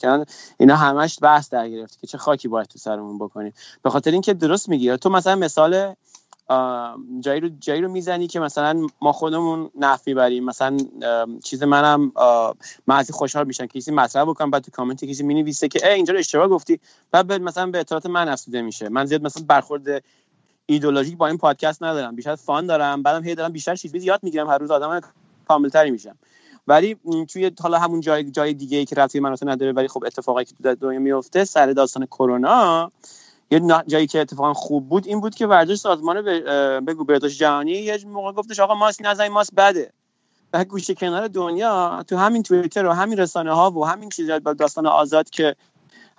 کردن 0.01 0.25
اینا 0.59 0.77
همش 0.77 1.19
بحث 1.23 1.51
در 1.51 1.69
گرفت 1.69 2.01
که 2.01 2.07
چه 2.07 2.19
خاکی 2.19 2.49
باید 2.49 2.67
تو 2.67 2.79
سرمون 2.79 3.19
بکنیم. 3.19 3.53
به 3.83 3.91
خاطر 3.91 4.11
اینکه 4.11 4.35
درست 4.35 4.69
میگی 4.69 4.97
تو 4.97 5.11
مثلا 5.11 5.37
مثال 5.37 5.95
جایی 7.21 7.41
رو 7.41 7.49
جایی 7.61 7.81
رو 7.81 7.89
می‌زنی 7.89 8.27
که 8.27 8.41
مثلا 8.41 8.87
ما 9.01 9.13
خودمون 9.13 9.71
نفی 9.75 10.15
بریم 10.15 10.45
مثلا 10.45 10.77
چیز 11.45 11.63
منم 11.63 12.13
من 12.87 12.97
از 12.97 13.11
خوشحال 13.11 13.47
میشم. 13.47 13.67
که 13.67 13.81
کسی 13.81 13.91
مطرح 13.91 14.25
بکنم 14.25 14.51
بعد 14.51 14.63
تو 14.63 14.71
کامنت 14.71 15.05
کسی 15.05 15.23
می‌نویسه 15.23 15.69
که 15.69 15.89
ای 15.89 15.95
اینجا 15.95 16.13
رو 16.13 16.19
اشتباه 16.19 16.49
گفتی. 16.49 16.81
بعد 17.11 17.33
مثلا 17.33 17.67
به 17.67 17.81
اطلاعات 17.81 18.07
من 18.07 18.29
افزوده 18.29 18.63
میشه. 18.63 18.89
من 18.89 19.05
زیاد 19.05 19.23
مثلا 19.23 19.45
برخورد 19.49 20.05
ایدولوژیک 20.67 21.17
با 21.17 21.27
این 21.27 21.39
پادکست 21.39 21.83
ندارم. 21.83 22.17
بیشتر 22.17 22.35
فان 22.35 22.67
دارم. 22.67 23.03
بعدم 23.03 23.25
هی 23.25 23.35
دارم 23.35 23.53
بیشتر 23.53 23.77
چیز 23.77 23.95
یاد 23.95 24.21
می‌گیرم. 24.23 24.49
هر 24.49 24.59
روز 24.59 24.71
آدم 24.71 25.01
کاملتری 25.49 25.91
میشم. 25.91 26.17
ولی 26.67 26.97
توی 27.29 27.51
حالا 27.61 27.79
همون 27.79 28.01
جای 28.01 28.31
جای 28.31 28.55
دیگه 28.55 28.79
ای 28.79 28.85
که 28.85 28.97
رفتی 28.97 29.21
مناطق 29.21 29.49
نداره 29.49 29.73
ولی 29.73 29.89
خب 29.89 30.05
اتفاقی 30.07 30.45
که 30.45 30.55
تو 30.55 30.75
دنیا 30.75 31.01
میفته 31.01 31.45
سر 31.45 31.67
داستان 31.67 32.07
کرونا 32.07 32.93
یه 33.53 33.61
جایی 33.87 34.07
که 34.07 34.21
اتفاقا 34.21 34.53
خوب 34.53 34.89
بود 34.89 35.07
این 35.07 35.21
بود 35.21 35.35
که 35.35 35.47
ورزش 35.47 35.75
سازمان 35.75 36.23
بگو 36.81 37.05
بهداشت 37.05 37.39
جهانی 37.39 37.73
یه 37.73 37.99
موقع 38.07 38.33
گفتش 38.33 38.61
آقا 38.61 38.75
ماسک 38.75 39.01
نزنید 39.05 39.33
ماسک 39.33 39.55
بده. 39.55 39.93
و 40.53 40.65
گوشه 40.65 40.95
کنار 40.95 41.29
دنیا 41.29 42.05
تو 42.09 42.17
همین 42.17 42.43
توییتر 42.43 42.87
و 42.87 42.93
همین 42.93 43.19
رسانه 43.19 43.53
ها 43.53 43.71
و 43.71 43.87
همین 43.87 44.09
چیزا 44.09 44.39
داستان 44.39 44.87
آزاد 44.87 45.31
که 45.31 45.57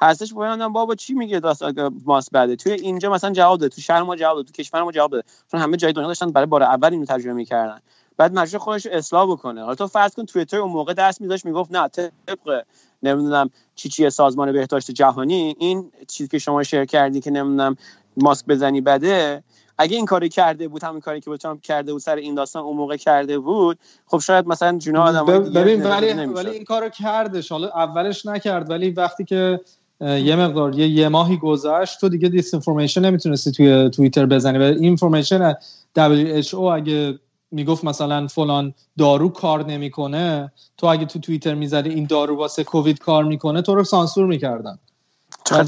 هستش 0.01 0.33
بایدم 0.33 0.73
بابا 0.73 0.95
چی 0.95 1.13
میگه 1.13 1.39
داستان 1.39 2.01
ماس 2.05 2.29
بده؟ 2.29 2.55
توی 2.55 2.71
اینجا 2.71 3.11
مثلا 3.11 3.31
جواب 3.31 3.59
داد 3.59 3.71
تو 3.71 3.81
شهر 3.81 4.03
ما 4.03 4.15
جواب 4.15 4.35
داد 4.37 4.45
تو 4.45 4.51
کشور 4.51 4.83
ما 4.83 4.91
جواب 4.91 5.11
داد 5.11 5.25
چون 5.51 5.59
همه 5.59 5.77
جای 5.77 5.93
دنیا 5.93 6.07
داشتن 6.07 6.31
برای 6.31 6.47
بار 6.47 6.63
اول 6.63 6.93
اینو 6.93 7.05
ترجمه 7.05 7.33
می‌کردن. 7.33 7.79
بعد 8.17 8.33
مجبور 8.33 8.59
خودش 8.59 8.85
اصلاح 8.85 9.31
بکنه. 9.31 9.61
حالا 9.61 9.75
تو 9.75 9.87
فرض 9.87 10.13
کن 10.13 10.25
توییتر 10.25 10.57
اون 10.57 10.71
موقع 10.71 10.93
دست 10.93 11.21
میذاشت 11.21 11.45
می‌گفت 11.45 11.71
نه 11.71 11.87
طبق 11.87 12.63
نمی‌دونم 13.03 13.49
چی 13.75 13.89
چی 13.89 14.09
سازمان 14.09 14.51
بهداشت 14.51 14.91
جهانی 14.91 15.55
این 15.59 15.91
چیزی 16.07 16.29
که 16.29 16.39
شما 16.39 16.63
شیر 16.63 16.85
کردی 16.85 17.21
که 17.21 17.31
نمی‌دونم 17.31 17.75
ماسک 18.17 18.45
بزنی 18.45 18.81
بده. 18.81 19.43
اگه 19.77 19.95
این 19.95 20.05
کاری 20.05 20.29
کرده 20.29 20.67
بود 20.67 20.83
همین 20.83 21.01
کاری 21.01 21.21
که 21.21 21.29
بتونم 21.29 21.59
کرده 21.59 21.91
بود 21.93 22.01
سر 22.01 22.15
این 22.15 22.35
داستان 22.35 22.63
اون 22.63 22.77
موقع 22.77 22.97
کرده 22.97 23.39
بود 23.39 23.79
خب 24.05 24.19
شاید 24.19 24.47
مثلا 24.47 24.77
جون 24.77 24.95
آدم 24.95 25.25
ببین 25.25 25.83
ولی 25.83 26.13
ولی 26.25 26.49
این 26.49 26.63
کارو 26.63 26.89
کردش. 26.89 27.51
حالا 27.51 27.67
اولش 27.67 28.25
نکرد 28.25 28.69
ولی 28.69 28.89
وقتی 28.89 29.23
که 29.23 29.59
یه 30.01 30.35
مقدار 30.35 30.75
یه, 30.79 30.87
یه 30.87 31.07
ماهی 31.07 31.37
گذشت 31.37 31.99
تو 31.99 32.09
دیگه 32.09 32.29
دیس 32.29 32.53
انفورمیشن 32.53 33.05
نمی‌تونستی 33.05 33.51
توی 33.51 33.89
توییتر 33.89 34.25
بزنی. 34.25 34.57
و 34.57 34.61
اینفورمیشن 34.61 35.53
WHO 35.97 36.53
اگه 36.53 37.19
می‌گفت 37.53 37.83
مثلا 37.83 38.27
فلان 38.27 38.73
دارو 38.97 39.29
کار 39.29 39.65
نمی‌کنه. 39.65 40.51
تو 40.77 40.87
اگه 40.87 41.05
تو 41.05 41.19
توییتر 41.19 41.53
می‌زدی 41.53 41.89
این 41.89 42.05
دارو 42.05 42.35
واسه 42.35 42.63
کووید 42.63 42.99
کار 42.99 43.23
می‌کنه 43.23 43.61
تو 43.61 43.75
رو 43.75 43.83
سانسور 43.83 44.25
می‌کردن. 44.25 44.79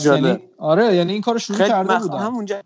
یعنی 0.05 0.39
آره 0.57 0.95
یعنی 0.95 1.13
این 1.13 1.21
کارو 1.21 1.39
شروع 1.39 1.67
کرده 1.67 1.99
بودن. 1.99 2.17
همونجا 2.17 2.61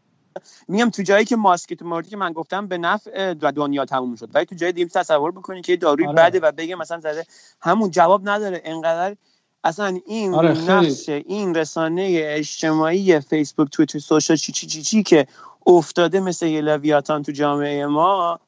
میگم 0.67 0.89
تو 0.89 1.03
جایی 1.03 1.25
که 1.25 1.35
ماسک 1.35 1.73
تو 1.73 1.85
موردی 1.85 2.09
که 2.09 2.17
من 2.17 2.33
گفتم 2.33 2.67
به 2.67 2.77
نفع 2.77 3.33
دنیا 3.33 3.85
تموم 3.85 4.15
شد. 4.15 4.29
ولی 4.33 4.45
تو 4.45 4.55
جای 4.55 4.71
دیم 4.71 4.87
تصور 4.87 5.31
بکنی 5.31 5.61
که 5.61 5.77
داروی 5.77 6.07
آره. 6.07 6.15
بده 6.17 6.39
و 6.39 6.51
بگه 6.51 6.75
مثلا 6.75 6.99
زده. 6.99 7.25
همون 7.61 7.91
جواب 7.91 8.29
نداره. 8.29 8.61
انقدر 8.65 9.15
اصلا 9.63 9.99
این 10.05 10.33
آره 10.33 10.71
نقش 10.71 11.09
این 11.09 11.55
رسانه 11.55 12.21
اجتماعی 12.23 13.19
فیسبوک 13.19 13.69
توییتر 13.71 13.99
سوشال 13.99 14.37
چی 14.37 14.51
چی 14.51 14.67
چی 14.67 14.81
چی 14.81 15.03
که 15.03 15.27
افتاده 15.65 16.19
مثل 16.19 16.45
یه 16.45 16.61
لویاتان 16.61 17.23
تو 17.23 17.31
جامعه 17.31 17.85
ما 17.85 18.39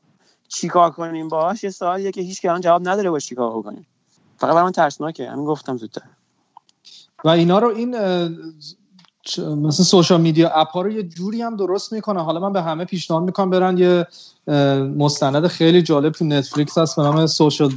چیکار 0.54 0.92
کنیم 0.92 1.28
باهاش 1.28 1.64
یه 1.64 1.70
سوالیه 1.70 2.12
که 2.12 2.22
هیچ 2.22 2.42
که 2.42 2.50
جواب 2.62 2.90
نداره 2.90 3.10
باش 3.10 3.26
چیکار 3.26 3.62
کنیم 3.62 3.88
فقط 4.38 4.56
برام 4.56 4.72
ترسناکه. 4.72 5.30
همین 5.30 5.46
گفتم 5.46 5.78
زودتر. 5.78 6.02
و 7.24 7.30
اینا 7.30 7.60
رو 7.60 7.68
این 7.68 7.90
مثلا 9.38 9.86
سوشال 9.86 10.22
میدیا 10.22 10.50
اپ 10.50 10.68
ها 10.68 10.82
رو 10.82 10.92
یه 10.92 11.04
جوری 11.04 11.42
هم 11.42 11.56
درست 11.56 11.94
می‌کنه. 11.94 12.24
حالا 12.24 12.40
من 12.40 12.54
به 12.54 12.62
همه 12.62 12.86
پیشنهاد 12.86 13.24
می‌کنم 13.24 13.50
برن 13.50 13.78
یه 13.78 14.08
مستند 14.98 15.48
خیلی 15.48 15.82
جالب 15.82 16.14
تو 16.14 16.26
نتفلیکس 16.26 16.78
هست 16.78 16.96
به 16.96 17.02
نام 17.02 17.26
سوشال 17.26 17.70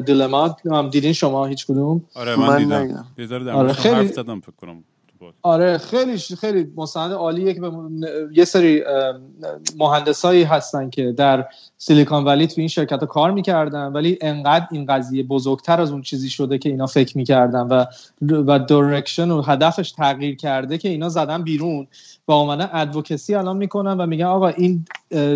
دیلما 0.00 0.58
دیدین 0.90 1.12
شما 1.12 1.46
هیچ 1.46 1.66
کدوم؟ 1.66 2.04
آره 2.14 2.36
من, 2.36 2.58
دیدم. 2.58 3.06
آره 3.50 3.72
خیلی 3.72 4.08
فکر 4.08 4.52
کنم. 4.60 4.84
آره 5.42 5.78
خیلی 5.78 6.18
خیلی 6.18 6.72
مستند 6.76 7.12
عالیه 7.12 7.54
که 7.54 7.60
یه 8.32 8.44
سری 8.44 8.82
مهندسایی 9.78 10.42
هستن 10.42 10.90
که 10.90 11.12
در 11.12 11.48
سیلیکون 11.78 12.24
ولی 12.24 12.46
تو 12.46 12.54
این 12.56 12.68
شرکت 12.68 13.00
ها 13.00 13.06
کار 13.06 13.30
می‌کردن 13.30 13.92
ولی 13.92 14.18
انقدر 14.20 14.66
این 14.70 14.86
قضیه 14.86 15.22
بزرگتر 15.22 15.80
از 15.80 15.90
اون 15.90 16.02
چیزی 16.02 16.28
شده 16.28 16.58
که 16.58 16.68
اینا 16.68 16.86
فکر 16.86 17.18
می‌کردن 17.18 17.60
و 17.60 17.84
و 18.30 18.58
direction 18.58 19.30
و 19.30 19.42
هدفش 19.42 19.92
تغییر 19.92 20.36
کرده 20.36 20.78
که 20.78 20.88
اینا 20.88 21.08
زدن 21.08 21.42
بیرون 21.42 21.86
و 22.28 22.32
اومدن 22.32 22.70
ادوکسی 22.72 23.34
الان 23.34 23.56
می‌کنن 23.56 24.00
و 24.00 24.06
میگن 24.06 24.24
آقا 24.24 24.48
این 24.48 24.84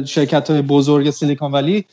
شرکت 0.05 0.51
های 0.51 0.63
بزرگ 0.63 1.11
سیلیکون 1.11 1.53
ولی 1.53 1.85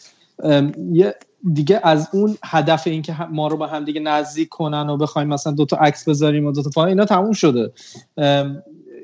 یه 0.92 1.16
دیگه 1.54 1.80
از 1.84 2.10
اون 2.14 2.38
هدف 2.46 2.88
این 2.88 3.02
که 3.02 3.16
ما 3.32 3.48
رو 3.48 3.58
به 3.58 3.68
هم 3.68 3.86
دیگه 3.86 4.00
نزدیک 4.00 4.50
کنن 4.50 4.90
و 4.90 4.98
بخوایم 4.98 5.28
مثلا 5.28 5.54
دو 5.54 5.66
تا 5.66 5.78
عکس 5.78 6.10
بذاریم 6.10 6.46
و 6.46 6.52
دو 6.52 6.62
تا 6.62 6.86
اینا 6.86 7.06
تموم 7.06 7.32
شده. 7.32 7.72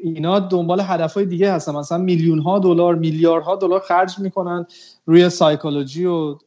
اینا 0.03 0.39
دنبال 0.39 0.81
هدفهای 0.81 1.25
دیگه 1.25 1.53
هستن. 1.53 1.75
مثلا 1.75 1.97
میلیون 1.97 2.39
ها 2.39 2.59
دلار 2.59 2.95
میلیاردها 2.95 3.55
دلار 3.55 3.79
خرج 3.79 4.19
می‌کنن 4.19 4.65
روی 5.05 5.29
سایکولوژی 5.29 6.05
و 6.05 6.37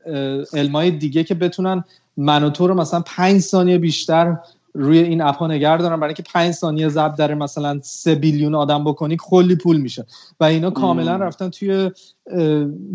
علمای 0.53 0.90
دیگه 0.90 1.24
که 1.24 1.34
بتونن 1.34 1.84
من 2.16 2.44
و 2.44 2.51
تو 2.51 2.66
رو 2.66 2.74
مثلا 2.74 3.03
پنج 3.07 3.40
ثانیه 3.40 3.78
بیشتر 3.78 4.36
روی 4.74 4.99
این 4.99 5.22
اپ 5.22 5.36
ها 5.36 5.47
نگه 5.47 5.76
دارن. 5.76 5.97
برای 5.97 6.09
اینکه 6.09 6.22
پنج 6.32 6.53
ثانیه 6.53 6.88
ضبط 6.88 7.16
در 7.16 7.34
مثلا 7.34 7.80
سه 7.82 8.14
بیلیون 8.14 8.55
آدم 8.55 8.84
بکنی 8.84 9.16
کلی 9.20 9.57
پول 9.57 9.76
میشه. 9.76 10.07
و 10.40 10.44
اینا 10.44 10.70
کاملا 10.70 11.16
رفتن 11.16 11.49
توی 11.49 11.90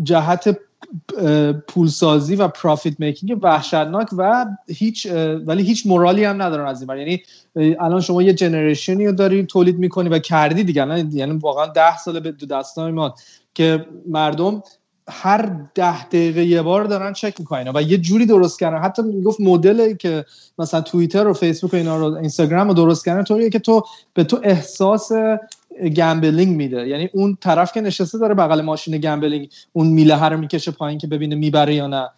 جهت 0.02 0.58
پولسازی 1.68 2.36
و 2.36 2.48
پروفیت 2.48 3.00
میکینگ 3.00 3.38
وحشتناک 3.42 4.08
و 4.16 4.46
هیچ 4.68 5.06
ولی 5.46 5.62
هیچ 5.62 5.86
مورالی 5.86 6.24
هم 6.24 6.42
ندارن 6.42 6.66
از 6.66 6.82
این 6.82 6.98
یعنی 6.98 7.22
الان 7.80 8.00
شما 8.00 8.22
یه 8.22 8.34
generation 8.34 9.00
ی 9.00 9.06
رو 9.06 9.12
داری 9.12 9.46
تولید 9.46 9.78
می‌کنی 9.78 10.08
و 10.08 10.18
کردی 10.18 10.64
دیگه. 10.64 11.06
یعنی 11.12 11.38
واقعا 11.38 11.66
ده 11.66 11.98
سال 11.98 12.20
داستان 12.20 12.90
ما 12.90 13.14
که 13.54 13.86
مردم 14.06 14.62
هر 15.08 15.56
ده 15.74 16.04
دقیقه 16.04 16.44
یه 16.44 16.62
بار 16.62 16.84
دارن 16.84 17.12
چک 17.12 17.34
می‌کنن 17.38 17.72
و 17.74 17.82
یه 17.82 17.98
جوری 17.98 18.26
درست 18.26 18.60
کردن. 18.60 18.78
حتی 18.78 19.02
می‌گفت 19.02 19.40
مدل 19.40 19.94
که 19.94 20.24
مثلا 20.58 20.80
توییتر 20.80 21.26
و 21.26 21.32
فیسبوک 21.32 21.72
و 21.72 21.76
اینا 21.76 21.96
رو 21.96 22.14
اینستاگرام 22.14 22.68
رو 22.68 22.74
درست 22.74 23.04
کردن 23.04 23.24
طوریه 23.24 23.50
که 23.50 23.58
تو 23.58 23.82
به 24.14 24.24
تو 24.24 24.40
احساس 24.42 25.12
gambling 25.96 26.56
میده. 26.56 26.88
یعنی 26.88 27.10
اون 27.12 27.38
طرف 27.40 27.72
که 27.72 27.80
نشسته 27.80 28.18
داره 28.18 28.34
بغل 28.34 28.60
ماشین 28.60 28.98
gambling 28.98 29.48
اون 29.72 29.86
میله 29.86 30.28
رو 30.28 30.38
می‌کشه 30.38 30.70
پایین 30.70 30.98
که 30.98 31.06
ببینه 31.06 31.34
می‌بره 31.36 31.74
یا 31.74 31.86
نه. 31.86 32.08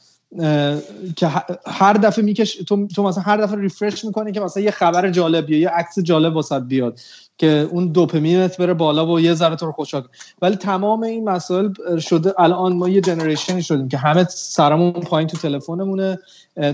که 1.17 1.29
هر 1.67 1.93
دفعه 1.93 2.25
میکشی 2.25 2.55
تو, 2.55 2.87
تو 2.87 3.03
مثلا 3.03 3.23
هر 3.23 3.37
دفعه 3.37 3.61
refresh 3.61 4.05
می‌کنی 4.05 4.33
که 4.33 4.41
مثلا 4.41 4.63
یه 4.63 4.71
خبر 4.71 5.11
جالب 5.11 5.51
یا 5.51 5.59
یه 5.59 5.69
عکس 5.69 5.99
جالب 5.99 6.37
واست 6.37 6.63
بیاد 6.63 7.01
که 7.39 7.69
اون 7.71 7.89
dopamine 7.89 8.49
ت 8.49 8.57
بره 8.57 8.75
بالا 8.75 9.07
و 9.07 9.21
یه 9.21 9.35
ذره 9.35 9.57
تو 9.57 9.67
رو 9.67 9.73
خوشحال 9.73 10.05
ولی 10.43 10.57
تمام 10.57 11.03
این 11.03 11.29
مسائل 11.29 11.73
شده 11.99 12.35
الان 12.39 12.77
ما 12.77 12.89
یه 12.89 13.01
generation 13.01 13.57
ی 13.57 13.63
شدیم 13.63 13.89
که 13.89 13.99
همه 13.99 14.25
سرمون 14.31 14.93
پایین 14.93 15.29
تو 15.29 15.37
تلفنمونه. 15.37 16.19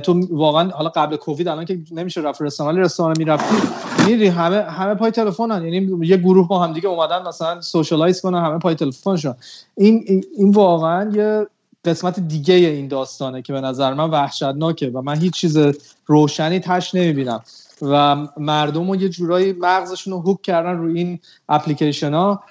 تو 0.03 0.27
واقعا 0.31 0.71
حالا 0.71 0.89
قبل 0.89 1.17
کووید 1.17 1.49
الان 1.49 1.65
که 1.65 1.79
نمیشه 1.93 2.21
رفت 2.21 2.43
رستوران 2.43 2.75
ولی 2.75 2.85
رستوران 2.85 3.15
می‌رفتی 3.19 3.57
میری 4.07 4.27
همه 4.27 4.57
همه 4.57 4.95
پای 4.95 5.11
تلفنن. 5.11 5.65
یعنی 5.65 6.07
یه 6.07 6.17
گروه 6.17 6.49
با 6.49 6.59
هم 6.59 6.73
دیگه 6.73 6.89
اومدن 6.89 7.29
مثلا 7.29 7.61
socialize 7.61 8.21
کنن 8.21 8.45
همه 8.45 8.59
پای 8.59 8.75
تلفنشون. 8.75 9.35
این 9.77 10.25
این 10.37 10.51
واقعا 10.51 11.11
یه 11.11 11.47
قسمت 11.85 12.21
دیگه 12.21 12.55
این 12.55 12.89
داستانه 12.89 13.43
که 13.43 13.53
به 13.53 13.61
نظر 13.61 13.95
من 13.95 14.11
وحشتناکه 14.11 14.91
و 14.91 15.03
من 15.03 15.19
هیچ 15.19 15.33
چیز 15.33 15.59
روشنی 16.07 16.61
تش 16.61 16.95
نمی‌بینم. 16.95 17.43
و 17.83 18.17
مردم 18.37 18.91
رو 18.91 18.97
یه 18.97 19.09
جورایی 19.09 19.53
مغزشون 19.53 20.13
رو 20.13 20.21
هوک 20.21 20.43
کردن 20.43 20.77
روی 20.77 20.99
این 20.99 21.19
اپلیکیشن 21.49 22.15
ها. 22.15 22.43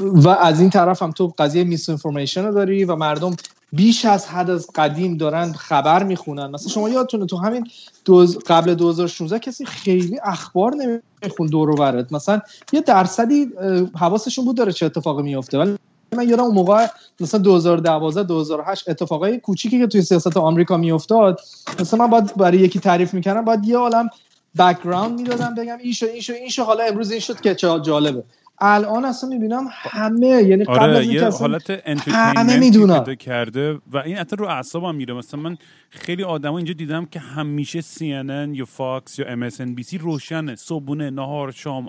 و 0.00 0.28
از 0.28 0.60
این 0.60 0.70
طرف 0.70 1.02
هم 1.02 1.10
تو 1.10 1.32
قضیه 1.38 1.64
میس 1.64 1.88
انفورمیشن 1.88 2.44
رو 2.44 2.54
داری 2.54 2.84
و 2.84 2.96
مردم 2.96 3.36
بیش 3.72 4.04
از 4.04 4.26
حد 4.26 4.50
از 4.50 4.66
قدیم 4.74 5.16
دارن 5.16 5.52
خبر 5.52 6.02
می‌خونن. 6.02 6.46
مثلا 6.46 6.68
شما 6.68 6.88
یادتونه 6.88 7.26
تو 7.26 7.36
همین 7.36 7.66
دوز 8.04 8.38
قبل 8.38 8.74
2016 8.74 9.38
کسی 9.38 9.64
خیلی 9.64 10.18
اخبار 10.24 10.74
نمیخون 10.74 11.46
دور 11.46 11.70
و 11.70 12.04
مثلا 12.10 12.40
یه 12.72 12.80
درصدی 12.80 13.46
حواسشون 13.94 14.44
بود 14.44 14.56
داره 14.56 14.72
چه 14.72 14.86
اتفاقی 14.86 15.22
میفته 15.22 15.58
ولی 15.58 15.76
من 16.16 16.28
یادم 16.28 16.42
اون 16.42 16.54
موقع 16.54 16.86
مثلا 17.20 17.40
2012 17.40 18.22
2008 18.22 18.88
اتفاقای 18.88 19.38
کوچیکی 19.38 19.78
که 19.78 19.86
توی 19.86 20.02
سیاست 20.02 20.36
آمریکا 20.36 20.76
میافتاد 20.76 21.40
مثلا 21.80 22.06
من 22.06 22.10
باید 22.10 22.36
برای 22.36 22.58
یکی 22.58 22.80
تعریف 22.80 23.14
می‌کردم 23.14 23.44
باید 23.44 23.64
یه 23.64 23.76
عالم 23.76 24.10
background 24.58 25.20
می‌دادم 25.20 25.54
بگم 25.54 25.78
این 25.78 25.92
شو 25.92 26.06
این 26.06 26.20
شو 26.20 26.32
این 26.32 26.48
شو 26.48 26.64
حالا 26.64 26.84
امروز 26.84 27.10
این 27.10 27.20
شد 27.20 27.40
که 27.40 27.54
چه 27.54 27.80
جالبه. 27.80 28.24
الان 28.58 29.04
اصلا 29.04 29.30
می‌بینم 29.30 29.64
همه 29.70 30.26
یعنی 30.26 30.64
قبل 30.64 30.78
آره، 30.78 30.98
از 30.98 31.04
یه 31.04 31.28
حالت 31.28 31.70
همه 32.08 32.58
می‌دونن. 32.58 33.14
کرده 33.14 33.78
و 33.92 33.98
این 33.98 34.16
حتی 34.16 34.36
رو 34.36 34.46
اعصابم 34.46 34.94
میره. 34.94 35.14
مثلا 35.14 35.40
من 35.40 35.56
خیلی 35.90 36.24
آدما 36.24 36.56
اینجا 36.56 36.72
دیدم 36.72 37.06
که 37.06 37.18
همیشه 37.20 37.80
CNN 37.80 38.56
یا 38.56 38.64
فاکس 38.64 39.18
یا 39.18 39.48
MSNBC 39.48 40.00
روشنه 40.00 40.56
صبحونه 40.56 41.10
نهار 41.10 41.50
شام 41.50 41.88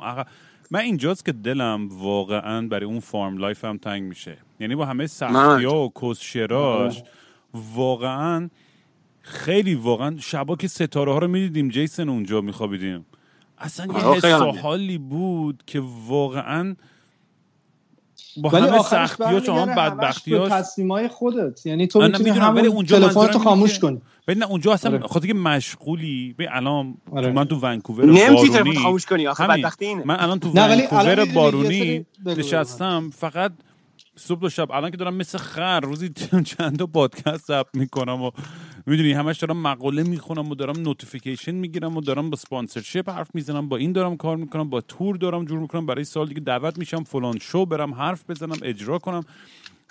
من 0.72 0.80
اینجاست 0.80 1.26
که 1.26 1.32
دلم 1.32 1.88
واقعا 1.92 2.68
برای 2.68 2.86
اون 2.86 3.00
farm 3.00 3.38
life 3.38 3.66
هم 3.66 3.78
تنگ 3.78 4.04
میشه. 4.04 4.38
یعنی 4.60 4.76
با 4.76 4.86
همه 4.86 5.08
سختی 5.08 5.66
ها 5.66 5.86
و 5.86 5.92
کسشراش 6.02 7.04
واقعا 7.54 8.50
خیلی 9.22 9.76
واقعا 9.76 10.16
شبا 10.20 10.56
که 10.56 10.68
ستاره 10.68 11.14
ها 11.14 11.18
رو 11.18 11.28
می‌دیدیم 11.28 11.70
جیسن 11.70 12.10
اونجا 12.10 12.42
میخوابیدیم. 12.42 13.06
اصلا 13.58 13.86
یه 13.86 14.00
حس 14.00 14.26
حالی 14.62 14.98
بود 14.98 15.64
که 15.66 15.82
واقعا 16.08 16.76
با 18.42 18.50
ولی 18.50 18.68
همه 18.68 19.40
شما 19.46 19.62
همش 19.62 19.78
بدبختی 19.78 20.32
به 20.32 20.50
تصمیمای 20.50 21.08
خودت 21.08 21.66
یعنی 21.66 21.88
تو 21.88 22.00
آره، 22.00 22.08
می‌تونی 22.08 22.30
می‌دونم، 22.30 22.52
ولی 22.52 22.60
همون 22.60 22.76
اونجا 22.76 22.96
تلفن 22.96 23.06
منظورم 23.08 23.28
تو 23.28 23.38
اینه 23.40 23.50
خاموش 23.50 23.74
که- 23.74 23.80
کنی 23.82 24.02
ولی 24.28 24.40
نه 24.40 24.46
اونجا 24.46 24.74
اصلا 24.74 24.92
آره. 24.92 25.08
خاطر 25.08 25.28
که 25.28 25.34
مشغولی 25.34 26.36
به 26.38 26.48
الان 26.52 26.98
آره. 27.12 27.32
من 27.32 27.46
تو 27.46 27.56
ونکوور 27.60 28.06
نمی‌تونی 28.06 28.50
تلفن 28.50 28.74
خاموش 28.74 29.06
کنی 29.06 29.28
آخه. 29.28 29.48
بدبختی 29.48 29.86
اینه 29.86 30.04
من 30.06 30.20
الان 30.20 30.40
تو 30.40 30.50
ونکوور 30.50 31.26
بارونی. 31.26 32.06
نشستم 32.26 33.10
فقط 33.10 33.52
صبح 34.16 34.42
و 34.42 34.50
شب 34.50 34.72
الان 34.72 34.92
که 34.92 34.98
دارم 34.98 35.14
مثل 35.16 35.38
خر 35.38 35.80
روزی 35.80 36.10
چند 36.58 36.80
تا 36.80 36.88
پادکست 36.88 37.46
ضبط 37.46 37.68
می‌کنم 37.74 38.22
و 38.22 38.32
می‌دونی 38.88 39.12
همش 39.12 39.38
دارم 39.38 39.62
مقاله 39.62 40.04
می‌خونم 40.04 40.50
و 40.50 40.56
دارم 40.56 40.80
notification 40.80 41.52
می‌گیرم 41.52 41.98
و 41.98 42.02
دارم 42.02 42.30
با 42.30 42.36
sponsorship 42.36 43.10
حرف 43.10 43.36
می‌زنم 43.36 43.70
با 43.70 43.78
این 43.78 43.92
دارم 43.92 44.18
کار 44.18 44.38
می‌کنم 44.38 44.70
با 44.70 44.82
tour 44.82 45.18
دارم 45.18 45.46
جور 45.46 45.60
می‌کنم 45.60 45.86
برای 45.86 46.04
سال 46.04 46.28
دیگه 46.28 46.40
دعوت 46.40 46.78
میشم 46.78 47.04
فلان 47.04 47.40
شو 47.40 47.66
برم 47.66 47.94
حرف 47.94 48.30
بزنم 48.30 48.58
اجرا 48.64 49.00
کنم. 49.00 49.24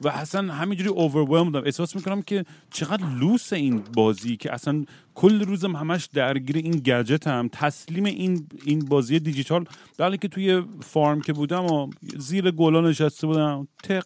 و 0.05 0.09
اصلا 0.09 0.53
همینجوری 0.53 0.91
overwhelm 0.91 1.45
بودم. 1.45 1.65
احساس 1.65 1.97
می‌کنم 1.97 2.23
که 2.23 2.45
چقدر 2.71 3.05
لوس 3.21 3.53
این 3.53 3.83
بازی 3.95 4.37
که 4.37 4.55
اصلا 4.55 4.85
کل 5.15 5.41
روزم 5.41 5.77
همش 5.77 6.09
درگیر 6.13 6.57
این 6.57 6.73
گجت 6.73 7.27
هم 7.27 7.49
تسلیم 7.53 8.05
این 8.05 8.47
این 8.65 8.79
بازی 8.79 9.19
دیجیتال. 9.19 9.65
در 9.99 10.17
که 10.17 10.29
توی 10.29 10.63
فارم 10.81 11.21
که 11.21 11.33
بودم 11.33 11.65
و 11.65 11.91
زیر 12.19 12.51
گلا 12.51 12.81
نشسته 12.81 13.27
بودم 13.27 13.69
تق 13.83 14.05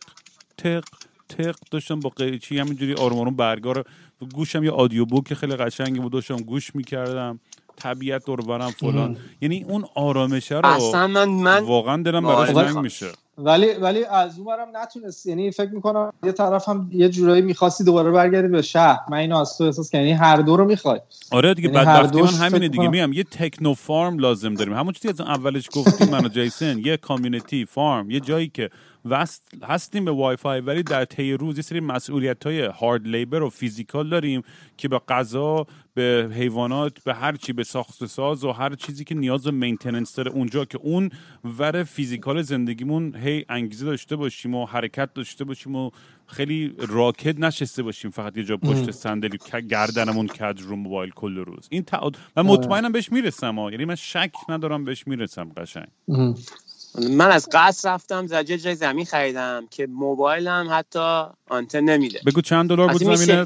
تق 0.59 0.85
تق 1.39 1.55
داشتم 1.71 2.01
با 2.01 2.11
قیچی 2.11 2.59
همینجوری 2.59 2.95
آروم 2.95 3.19
آروم 3.19 3.37
برگا 3.37 3.73
رو 3.73 3.85
گوشم 4.35 4.65
یه 4.65 4.71
آدیو 4.71 5.05
بوک 5.05 5.35
خیلی 5.35 5.57
قشنگی 5.57 6.01
بود 6.01 6.13
داشتم 6.13 6.37
گوش 6.37 6.75
می‌کردم. 6.75 7.41
طبیعت 7.77 8.25
دور 8.27 8.41
برم 8.41 8.71
فلان. 8.71 9.17
یعنی 9.41 9.65
اون 9.69 9.85
آرامشه 9.95 10.55
رو 10.55 10.67
اصلا 10.67 11.07
من 11.07 11.25
من 11.29 11.65
واقعا 11.65 12.03
دلم 12.03 12.23
براش. 12.23 12.49
تنگ 12.49 12.79
میشه. 12.79 13.07
ولی 13.39 13.67
ولی 13.67 14.05
از 14.05 14.39
اون 14.39 14.47
برم 14.47 14.69
نتونست. 14.77 15.27
یعنی 15.27 15.51
فکر 15.51 15.71
می‌کنم 15.71 16.13
یه 16.23 16.33
طرف 16.33 16.69
هم 16.69 16.91
یه 16.93 17.09
جورایی 17.09 17.43
می‌خواستی 17.43 17.85
دوباره 17.85 18.11
برگردی 18.11 18.49
به 18.49 18.63
شهر. 18.63 18.99
من 19.11 19.17
اینو 19.17 19.37
از 19.37 19.59
تو 19.59 19.65
احساس 19.65 19.91
کردم. 19.91 20.07
یعنی 20.07 20.19
هر 20.19 20.37
دو 20.37 20.57
رو 20.57 20.65
می‌خوای. 20.65 21.01
آره 21.31 21.55
دیگه 21.55 21.69
یعنی 21.69 21.87
بدبختی 21.87 22.23
من 22.23 22.29
همینه 22.29 22.69
دیگه. 22.69 22.85
کنم- 22.85 22.91
میگم 22.91 23.13
یه 23.13 23.25
techno 23.25 23.75
farm 23.75 24.19
لازم 24.19 24.55
داریم. 24.55 24.75
همون 24.75 24.93
چیزی 24.93 25.09
از 25.09 25.21
اولش 25.21 25.69
گفتیم 25.75 26.09
من 26.09 26.25
و 26.25 26.29
جیسن 26.29 26.79
یه 26.79 26.97
community 26.97 27.65
farm 27.65 28.11
یه 28.11 28.21
جایی 28.21 28.49
که 28.49 28.71
وصل 29.05 29.55
هستیم 29.63 30.05
به 30.05 30.11
وای 30.11 30.37
فای 30.37 30.61
ولی 30.61 30.83
در 30.83 31.05
طی 31.05 31.33
روز 31.33 31.57
یه 31.57 31.63
سری 31.63 31.81
مسئولیت 31.81 32.47
های 32.47 32.61
hard 32.61 33.07
labor 33.07 33.43
و 33.43 33.51
physical 33.51 34.09
داریم 34.09 34.43
که 34.77 34.89
به 34.89 35.01
غذا 35.09 35.67
به 35.95 36.31
حیوانات 36.33 37.05
به 37.05 37.15
هر 37.15 37.37
چی 37.37 37.53
به 37.53 37.65
ساخت 37.65 38.03
و 38.03 38.07
ساز 38.07 38.45
و 38.45 38.53
هر 38.53 38.75
چیزی 38.75 39.05
که 39.05 39.15
نیاز 39.15 39.45
به 39.45 39.51
maintenance 39.51 40.15
داره 40.15 40.31
اونجا 40.31 40.65
که 40.65 40.79
اون 40.79 41.11
ور 41.59 41.85
physical 41.85 42.43
زندگیمون 42.43 43.17
هی 43.17 43.45
انگیزه 43.49 43.87
داشته 43.87 44.17
باشیم 44.17 44.55
و 44.55 44.67
حرکت 44.67 45.15
داشته 45.15 45.45
باشیم 45.45 45.77
و 45.77 45.91
خیلی 46.27 46.75
راکد 46.89 47.39
نشسته 47.39 47.83
باشیم. 47.83 48.11
فقط 48.11 48.37
یه 48.37 48.45
جا 48.45 48.57
پشت 48.57 48.91
صندلی 48.91 49.39
گردنمون 49.69 50.27
کج 50.27 50.63
رو 50.63 50.77
موبایل 50.77 51.11
کل 51.11 51.37
روز. 51.37 51.69
این 51.71 51.83
تعاد 51.83 52.17
من 52.37 52.43
مطمئنم 52.43 52.93
بهش 52.93 53.13
می‌رسم 53.13 53.59
ها. 53.59 53.71
یعنی 53.71 53.85
من 53.85 53.95
شک 53.95 54.33
ندارم 54.49 54.85
بهش 54.85 55.07
می‌رسم 55.07 55.53
قشنگ. 55.57 55.89
من 56.95 57.31
از 57.31 57.49
قصر 57.53 57.95
رفتم 57.95 58.27
زجه 58.27 58.59
جای 58.59 58.75
زمین 58.75 59.05
خریدم 59.05 59.67
که 59.71 59.87
موبایلم 59.87 60.69
حتی 60.71 61.25
آنتن 61.49 61.81
نمیده. 61.81 62.21
بگو 62.27 62.41
چند 62.41 62.69
دلار 62.69 62.93
بود 62.93 63.17
زمینه؟ 63.17 63.45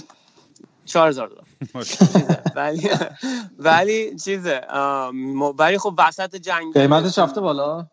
4000 0.85 1.29
دلار. 1.29 1.45
چیزه. 1.85 2.43
ولی 2.57 2.91
ولی 3.59 4.17
چیزه 4.17 4.61
ولی 5.59 5.79
خب 5.79 5.95
وسط 5.99 6.37
جنگ 6.37 6.75
قیمتش 6.75 7.19
رفته 7.19 7.41
بالا؟ 7.41 7.87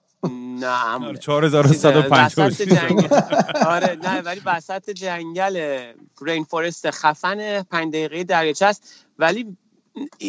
نه 0.59 0.67
همونه. 0.67 1.17
4150 1.17 2.47
وسط 2.47 2.61
جنگل 2.61 3.07
آره 3.75 3.97
نه 4.03 4.21
ولی 4.21 4.41
وسط 4.45 4.89
جنگل 4.89 5.83
رین 6.21 6.43
فورست 6.43 6.91
خفن 6.91 7.61
پنج 7.61 7.93
دقیقه 7.93 8.23
دریاچه 8.23 8.65
است. 8.65 9.05
ولی 9.19 9.57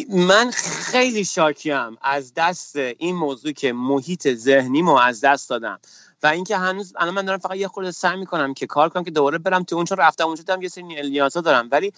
من 0.09 0.51
خیلی 0.51 1.25
شاکیم 1.25 1.97
از 2.01 2.33
دست 2.33 2.75
این 2.75 3.15
موضوع 3.15 3.51
که 3.51 3.73
محیط 3.73 4.33
ذهنیمو 4.33 4.95
از 4.95 5.21
دست 5.21 5.49
دادم. 5.49 5.79
و 6.23 6.27
اینکه 6.27 6.57
هنوز 6.57 6.93
الان 6.97 7.13
من 7.13 7.25
دارم 7.25 7.37
فقط 7.37 7.57
یه 7.57 7.67
خورده 7.67 7.91
سعی 7.91 8.17
می‌کنم 8.19 8.53
که 8.53 8.67
کار 8.67 8.89
کنم 8.89 9.03
که 9.03 9.11
دوباره 9.11 9.37
برم 9.37 9.63
تو 9.63 9.75
اون 9.75 9.85
چون 9.85 9.97
رفتم 9.97 10.25
اونجا 10.25 10.41
دیدم 10.41 10.61
یه 10.61 10.69
سری 10.69 10.83
نیازا 10.83 11.41
دارم 11.41 11.67
ولی 11.71 11.93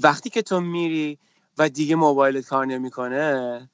وقتی 0.00 0.30
که 0.30 0.42
تو 0.42 0.60
میری 0.60 1.18
و 1.58 1.68
دیگه 1.68 1.96
موبایلت 1.96 2.46
کار 2.46 2.66
نمی‌کنه 2.66 3.70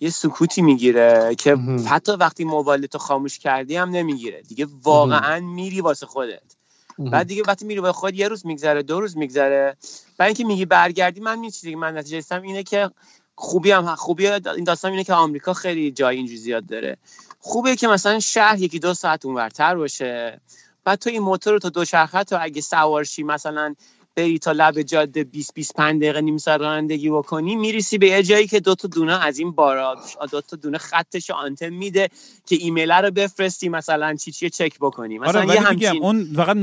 یه 0.00 0.10
سکوتی 0.10 0.62
می‌گیره 0.62 1.34
که. 1.34 1.56
حتی 1.88 2.12
وقتی 2.12 2.44
موبایلتو 2.44 2.98
خاموش 2.98 3.38
کردی 3.38 3.76
هم 3.76 3.90
نمی‌گیره. 3.90 4.42
دیگه 4.42 4.66
واقعا 4.82 5.40
میری 5.40 5.80
واسه 5.80 6.06
خودت. 6.06 6.56
بعد 7.00 7.26
دیگه 7.26 7.42
وقتی 7.46 7.64
میری 7.64 7.80
با 7.80 7.92
خود 7.92 8.14
یه 8.14 8.28
روز 8.28 8.46
میگذره 8.46 8.82
دو 8.82 9.00
روز 9.00 9.16
میگذره. 9.16 9.76
بعد 10.18 10.26
اینکه 10.26 10.44
میگی 10.44 10.64
برگردی 10.64 11.20
من 11.20 11.38
می 11.38 11.50
چیزی 11.50 11.74
من 11.74 11.98
نتیجه 11.98 12.18
رسیدم 12.18 12.42
اینه 12.42 12.62
که 12.62 12.90
خوبی 13.34 13.70
هم 13.70 13.94
خوبی 13.94 14.26
این 14.26 14.64
داستان 14.64 14.90
اینه 14.90 15.04
که 15.04 15.14
آمریکا 15.14 15.52
خیلی 15.52 15.90
جای 15.90 16.16
اینجوری 16.16 16.38
زیاد 16.38 16.66
داره. 16.66 16.96
خوبه 17.38 17.76
که 17.76 17.88
مثلا 17.88 18.20
شهر 18.20 18.58
یکی 18.58 18.78
دو 18.78 18.94
ساعت 18.94 19.24
اونورتر 19.24 19.74
باشه. 19.74 20.40
بعد 20.84 20.98
تو 20.98 21.10
این 21.10 21.22
موتور 21.22 21.52
رو 21.52 21.58
تا 21.58 21.68
دوچرخه 21.68 22.24
تو 22.24 22.38
اگه 22.40 22.60
سوارشی 22.60 23.22
مثلا 23.22 23.74
بری 24.16 24.38
تا 24.38 24.52
لب 24.52 24.82
جاده 24.82 25.24
20 25.24 25.54
25 25.54 26.02
دقیقه 26.02 26.20
نیم 26.20 26.38
ساعت 26.38 26.60
رانندگی 26.60 27.10
بکنی 27.10 27.56
میریسی 27.56 27.98
به 27.98 28.06
یه 28.06 28.22
جایی 28.22 28.46
که 28.46 28.60
دو 28.60 28.74
تا 28.74 28.88
دونه 28.88 29.24
از 29.26 29.38
این 29.38 29.50
بارا 29.50 29.96
دو 30.30 30.40
تا 30.40 30.56
دونه 30.56 30.78
خطش 30.78 31.30
آنتن 31.30 31.68
میده 31.70 32.08
که 32.46 32.56
ایمیل 32.60 32.92
رو 32.92 33.10
بفرستی 33.10 33.68
مثلا 33.68 34.14
چی 34.14 34.32
چی 34.32 34.50
چک 34.50 34.78
بکنی. 34.80 35.18
مثلا 35.18 35.40
آره 35.42 35.54
یه 35.54 35.60
همچین 35.60 36.02
اون 36.02 36.24
فقط 36.36 36.56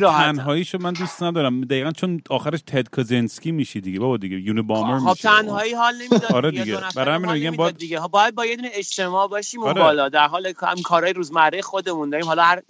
راحتم. 0.00 0.32
تنهاییشو 0.32 0.78
من 0.78 0.92
دوست 0.92 1.22
ندارم. 1.22 1.60
دقیقا 1.60 1.92
چون 1.92 2.20
آخرش 2.30 2.60
تد 2.66 2.88
کازنسکی 2.88 3.52
میشی 3.52 3.80
دیگه 3.80 4.00
بابا 4.00 4.16
دیگه. 4.16 4.36
یونیبامر 4.40 4.98
خب 4.98 5.08
میشی. 5.08 5.22
تنهایی 5.22 5.72
حال 5.74 5.94
نمی‌داد 5.94 6.24
آره 6.32 6.50
دیگه. 6.50 6.78
برای 6.96 7.14
همین 7.14 7.32
میگم 7.32 7.50
باید- 7.50 7.76
دیگه. 7.78 7.98
ها 7.98 8.08
باید 8.08 8.34
با 8.34 8.46
یه 8.46 8.56
دونه 8.56 8.70
اجتماع 8.72 9.28
باشیم 9.28 9.60
اون 9.60 9.70
آره. 9.70 9.82
بالا. 9.82 10.08
در 10.08 10.26
حال 10.26 10.52
هم 10.58 10.82
کارهای 10.84 11.12
روزمره 11.12 11.62
خودمون 11.62 12.10
داریم. 12.10 12.26
حالا 12.26 12.42
هر 12.42 12.62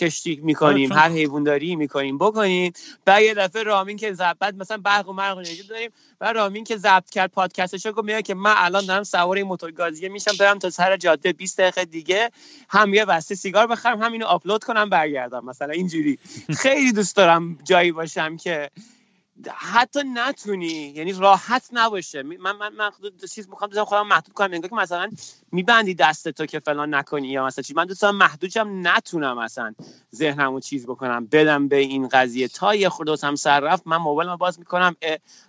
کشتی 0.00 0.40
می‌کنیم 0.42 0.76
آره، 0.76 0.88
چون- 0.88 0.96
هر 0.98 1.16
حیونداری 1.16 1.76
می‌کنیم. 1.76 2.18
بکنیم 2.18 2.72
بعد 3.04 3.22
یه 3.22 3.34
دفعه 3.34 3.62
رامین 3.62 3.96
که 3.96 4.12
زب... 4.12 4.36
بعد 4.40 4.56
مثلا 4.56 4.76
برق 4.76 5.08
و 5.08 5.12
مرق 5.12 5.34
و 5.34 5.38
انرژی 5.38 5.62
داریم. 5.62 5.90
و 6.20 6.32
رامین 6.32 6.64
که 6.64 6.76
ضبط 6.76 7.10
کرد 7.10 7.30
پادکستش 7.30 7.86
رو 7.86 8.02
میگه 8.02 8.22
که 8.22 8.34
من 8.34 8.54
الان 8.56 8.86
دارم 8.86 9.02
سوار 9.02 9.36
این 9.36 9.46
موتور 9.46 9.70
گازیه 9.70 10.08
میشم 10.08 10.32
برم 10.40 10.58
تا 10.58 10.70
سر 10.70 10.96
جاده 10.96 11.32
20 11.32 11.60
دقیقه 11.60 11.84
دیگه 11.84 12.30
هم 12.68 12.94
یه 12.94 13.04
بسته 13.04 13.34
سیگار 13.34 13.66
بخرم 13.66 14.02
هم 14.02 14.12
اینو 14.12 14.26
آپلود 14.26 14.64
کنم 14.64 14.90
برگردم. 14.90 15.44
مثلا 15.44 15.72
اینجوری. 15.72 16.18
خیلی 16.58 16.92
دوست 16.92 17.16
دارم 17.16 17.58
جایی 17.64 17.92
باشم 17.92 18.36
که 18.36 18.70
حتی 19.48 20.00
نتونی. 20.14 20.92
یعنی 20.96 21.12
راحت 21.12 21.68
نباشه. 21.72 22.22
من 22.22 22.56
من 22.56 22.72
محدود 22.78 23.24
چیز 23.24 23.48
می‌خوام 23.48 23.70
بزنم 23.70 23.84
خودم 23.84 24.06
محدود 24.06 24.34
کنم. 24.34 24.52
انگار 24.52 24.70
که 24.70 24.76
مثلا 24.76 25.10
میبندی 25.52 25.94
دست 25.94 26.28
تو 26.28 26.46
که 26.46 26.58
فلان 26.58 26.94
نکنی 26.94 27.28
یا 27.28 27.46
مثلا 27.46 27.62
چی. 27.62 27.74
من 27.74 27.84
دوست 27.84 28.02
دارم 28.02 28.16
محدودشم 28.16 28.80
نتونم 28.82 29.38
مثلا 29.38 29.74
ذهنمو 30.14 30.60
چیز 30.60 30.86
بکنم. 30.86 31.26
بدم 31.26 31.68
به 31.68 31.76
این 31.76 32.08
قضیه. 32.08 32.48
تا 32.48 32.74
یه 32.74 32.88
خورده 32.88 33.16
هم 33.22 33.34
سر 33.34 33.60
رفت 33.60 33.82
من 33.86 33.96
موبایلمو 33.96 34.36
باز 34.36 34.58
می‌کنم. 34.58 34.96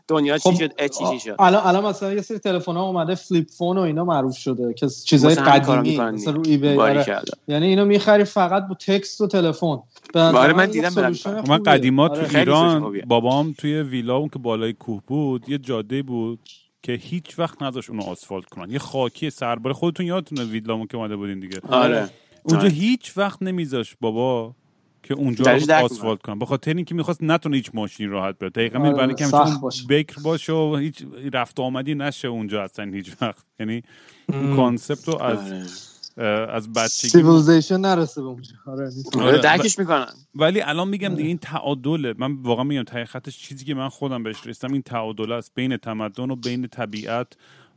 دنیا 0.08 0.38
چی 0.38 0.56
شد؟ 0.56 0.74
اه، 0.78 0.88
چی 0.88 1.04
چی 1.12 1.20
شد؟ 1.20 1.36
الان 1.40 1.68
الان 1.68 1.86
مثلا 1.86 2.14
یه 2.14 2.22
سری 2.22 2.40
تلفن 2.40 2.76
ها 2.76 2.84
اومده 2.84 3.16
flip 3.16 3.50
phone 3.50 3.78
و 3.78 3.82
اینا 3.82 4.04
معروف 4.04 4.38
شده 4.38 4.74
که 4.74 4.88
چیزای 5.06 5.36
قدیمی 5.36 5.98
مثلا 5.98 6.34
رو 6.34 6.44
eBay 6.46 6.74
بری 6.74 7.00
آره. 7.00 7.22
یعنی 7.48 7.68
اینو 7.68 7.86
می‌خری 7.86 8.24
فقط 8.24 8.68
با 8.68 8.76
text 8.76 9.22
و 9.22 9.28
تلفن. 9.28 9.80
آره، 10.16 10.54
من 10.54 10.66
دیدم 10.66 10.96
برم. 10.96 11.16
من. 11.48 11.64
قدیما 11.64 12.08
آره. 12.08 12.28
تو 12.28 12.38
ایران. 12.38 13.02
بابام 13.08 13.56
توی 13.58 13.81
ویلا 13.84 14.18
اون 14.18 14.30
که 14.30 14.40
بالای 14.40 14.74
کوه 14.74 15.02
بود 15.08 15.50
یه 15.50 15.58
جاده 15.58 16.02
بود 16.02 16.40
که 16.84 16.94
هیچ 16.94 17.40
وقت 17.40 17.62
نذاشت 17.62 17.90
اونو 17.90 18.04
آسفالت 18.04 18.46
کنن. 18.46 18.72
یه 18.72 18.80
خاکی 18.80 19.30
سربالا 19.30 19.74
خودتون 19.74 20.06
یادتونه 20.06 20.44
ویلامون 20.44 20.88
که 20.88 20.98
اومده 20.98 21.16
بودین 21.16 21.40
دیگه. 21.40 21.60
آره. 21.70 22.10
اونجا 22.44 22.62
آره. 22.62 22.70
هیچ 22.70 23.18
وقت 23.18 23.42
نمیذاشت 23.42 23.96
بابا 24.02 24.56
که 25.04 25.14
اونجا 25.14 25.58
آسفالت 25.84 26.22
کنن. 26.22 26.40
به 26.40 26.46
خاطر 26.46 26.74
اینکه 26.74 26.96
می‌خواست 26.96 27.24
نتونه 27.24 27.56
هیچ 27.56 27.72
ماشینی 27.74 28.10
راحت 28.10 28.40
بیاد 28.40 28.52
دقیقا 28.52 28.80
آره، 28.80 28.90
می‌برن 28.90 29.16
که. 29.16 29.26
بکر 29.90 30.22
باشه 30.24 30.54
و 30.54 30.76
هیچ 30.76 31.06
رفت 31.34 31.60
و 31.60 31.64
آمدی 31.64 31.96
نشه 31.96 32.28
اونجا 32.28 32.64
اصلا 32.64 32.92
هیچ 32.94 33.12
وقت. 33.22 33.46
یعنی 33.60 33.84
اون 34.30 34.56
concept 34.56 35.08
رو 35.08 35.22
از 35.22 35.52
آره. 35.52 35.64
از 36.50 36.74
بچگی 36.74 37.10
civilization 37.10 37.78
نرسه 37.78 38.22
به 38.22 38.28
اونجا 38.28 38.52
آره. 38.66 38.90
آره 39.16 39.26
آره. 39.28 39.38
درکش 39.38 39.80
می‌کنم 39.80 40.08
ولی 40.36 40.62
الان 40.62 40.88
میگم 40.88 41.16
دیگه 41.16 41.28
این 41.28 41.38
تعادله 41.38 42.14
من 42.18 42.34
واقعا 42.34 42.64
میگم 42.64 42.84
ته 42.84 43.06
خطش 43.06 43.38
چیزی 43.38 43.66
که 43.66 43.74
من 43.74 43.90
خودم 43.90 44.24
بهش 44.24 44.48
رسیدم 44.48 44.74
این 44.74 44.82
تعادل 44.82 45.32
است 45.32 45.52
بین 45.56 45.78
تمدن 45.78 46.32
و 46.32 46.36
بین 46.36 46.68
طبیعت 46.68 47.28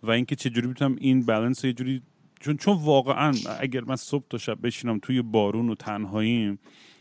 و 0.03 0.11
اینکه 0.11 0.37
چجوری 0.37 0.67
می‌تونم 0.67 0.97
این 1.01 1.27
بالانس 1.27 1.65
رو 1.65 1.69
یه 1.69 1.75
جوری 1.75 2.03
چون 2.41 2.57
چون 2.57 2.79
واقعا 2.83 3.33
اگر 3.61 3.85
من 3.85 3.97
صبح 3.97 4.25
تا 4.31 4.39
شب 4.39 4.59
بشینم 4.63 4.99
توی 4.99 5.23
بارون 5.23 5.69
و 5.71 5.75
تنهاییم 5.75 6.59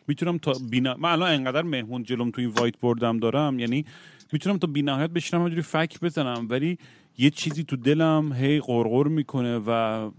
می‌تونم 0.07 0.37
تا 0.37 0.53
بینا 0.71 0.95
من 0.99 1.11
الان 1.11 1.31
انقدر 1.31 1.61
مهمون 1.61 2.03
جلوم 2.03 2.31
تو 2.31 2.41
این 2.41 2.49
وایت 2.49 2.77
بوردم 2.77 3.17
دارم 3.17 3.59
یعنی 3.59 3.85
می‌تونم 4.31 4.57
تا 4.57 4.67
بینهایت 4.67 5.09
بشینم 5.09 5.41
همینجوری 5.41 5.61
فک 5.61 5.99
بزنم 5.99 6.47
ولی 6.49 6.77
یه 7.17 7.29
چیزی 7.29 7.63
تو 7.63 7.75
دلم 7.75 8.33
هی 8.33 8.59
قرقر 8.59 9.07
می‌کنه 9.07 9.61
و 9.67 10.11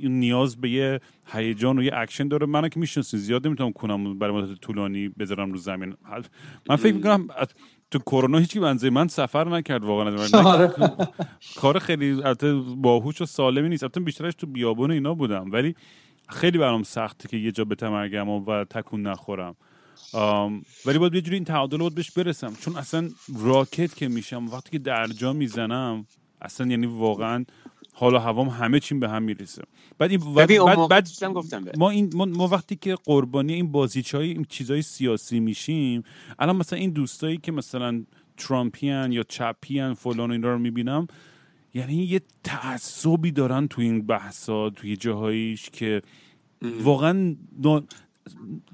نیاز 0.00 0.60
به 0.60 0.70
یه 0.70 1.00
هیجان 1.26 1.78
و 1.78 1.82
یه 1.82 1.90
اکشن 1.94 2.28
داره. 2.28 2.46
منو 2.46 2.68
که 2.68 2.80
می‌شناسین 2.80 3.20
زیاد 3.20 3.46
نمی‌تونم 3.46 3.72
کنم 3.72 4.18
برای 4.18 4.42
مدت 4.42 4.60
طولانی 4.60 5.08
بذارم 5.08 5.52
رو 5.52 5.58
زمین. 5.58 5.94
من 6.68 6.76
فکر 6.76 6.94
می‌کنم 6.94 7.28
تو 7.90 7.98
کرونا 7.98 8.38
هیچی 8.38 8.60
بنزه 8.60 8.90
من 8.90 9.08
سفر 9.08 9.48
نکرد 9.48 9.84
واقعا. 9.84 10.28
آره. 10.44 10.72
کار 11.56 11.78
خیلی 11.78 12.10
البته 12.10 12.54
باهوش 12.54 13.20
و 13.20 13.26
سالمی 13.26 13.68
نیست. 13.68 13.82
البته 13.82 14.00
بیشترش 14.00 14.34
تو 14.34 14.46
بیابون 14.46 14.90
اینا 14.90 15.14
بودم. 15.14 15.50
ولی 15.52 15.74
خیلی 16.28 16.58
برام 16.58 16.82
سخته 16.82 17.28
که 17.28 17.36
یه 17.36 17.52
جا 17.52 17.64
بتمرگم 17.64 18.28
و 18.28 18.64
تکون 18.64 19.02
نخورم. 19.02 19.56
ولی 20.86 20.98
باید 20.98 21.14
یه 21.14 21.20
جوری 21.20 21.36
این 21.36 21.44
تعادل 21.44 21.78
باید 21.78 21.94
بهش 21.94 22.10
برسم. 22.10 22.54
چون 22.60 22.76
اصلا 22.76 23.08
راکت 23.38 23.94
که 23.94 24.08
میشم 24.08 24.48
وقتی 24.48 24.70
که 24.70 24.78
درجا 24.78 25.32
می‌زنم 25.32 26.06
اصلا 26.42 26.66
یعنی 26.66 26.86
واقعا 26.86 27.44
حال 27.92 28.14
و 28.14 28.18
هوام 28.18 28.48
همه 28.48 28.80
چیم 28.80 29.00
به 29.00 29.08
هم 29.08 29.22
می‌رسه 29.22 29.62
بعد 29.98 30.10
این 30.10 30.34
بعد, 30.34 30.88
بعد, 30.88 31.08
ما 31.76 31.90
این 31.90 32.10
ما, 32.14 32.48
وقتی 32.48 32.76
که 32.76 32.94
قربانی 33.04 33.52
این 33.52 33.72
بازیچ 33.72 34.14
های 34.14 34.28
این 34.28 34.46
چیزای 34.48 34.82
سیاسی 34.82 35.40
میشیم 35.40 36.02
الان 36.38 36.56
مثلا 36.56 36.78
این 36.78 36.90
دوستایی 36.90 37.36
که 37.36 37.52
مثلا 37.52 38.04
ترامپیان 38.36 39.12
یا 39.12 39.22
چپیان 39.22 39.94
فلان 39.94 40.30
اینا 40.30 40.52
رو 40.52 40.58
می‌بینم 40.58 41.06
یعنی 41.74 41.94
یه 41.94 42.20
تعصبی 42.44 43.30
دارن 43.30 43.68
تو 43.68 43.80
این 43.80 44.06
بحثا 44.06 44.70
توی 44.70 44.96
جاهاییش 44.96 45.70
که 45.70 46.02
واقعا 46.82 47.36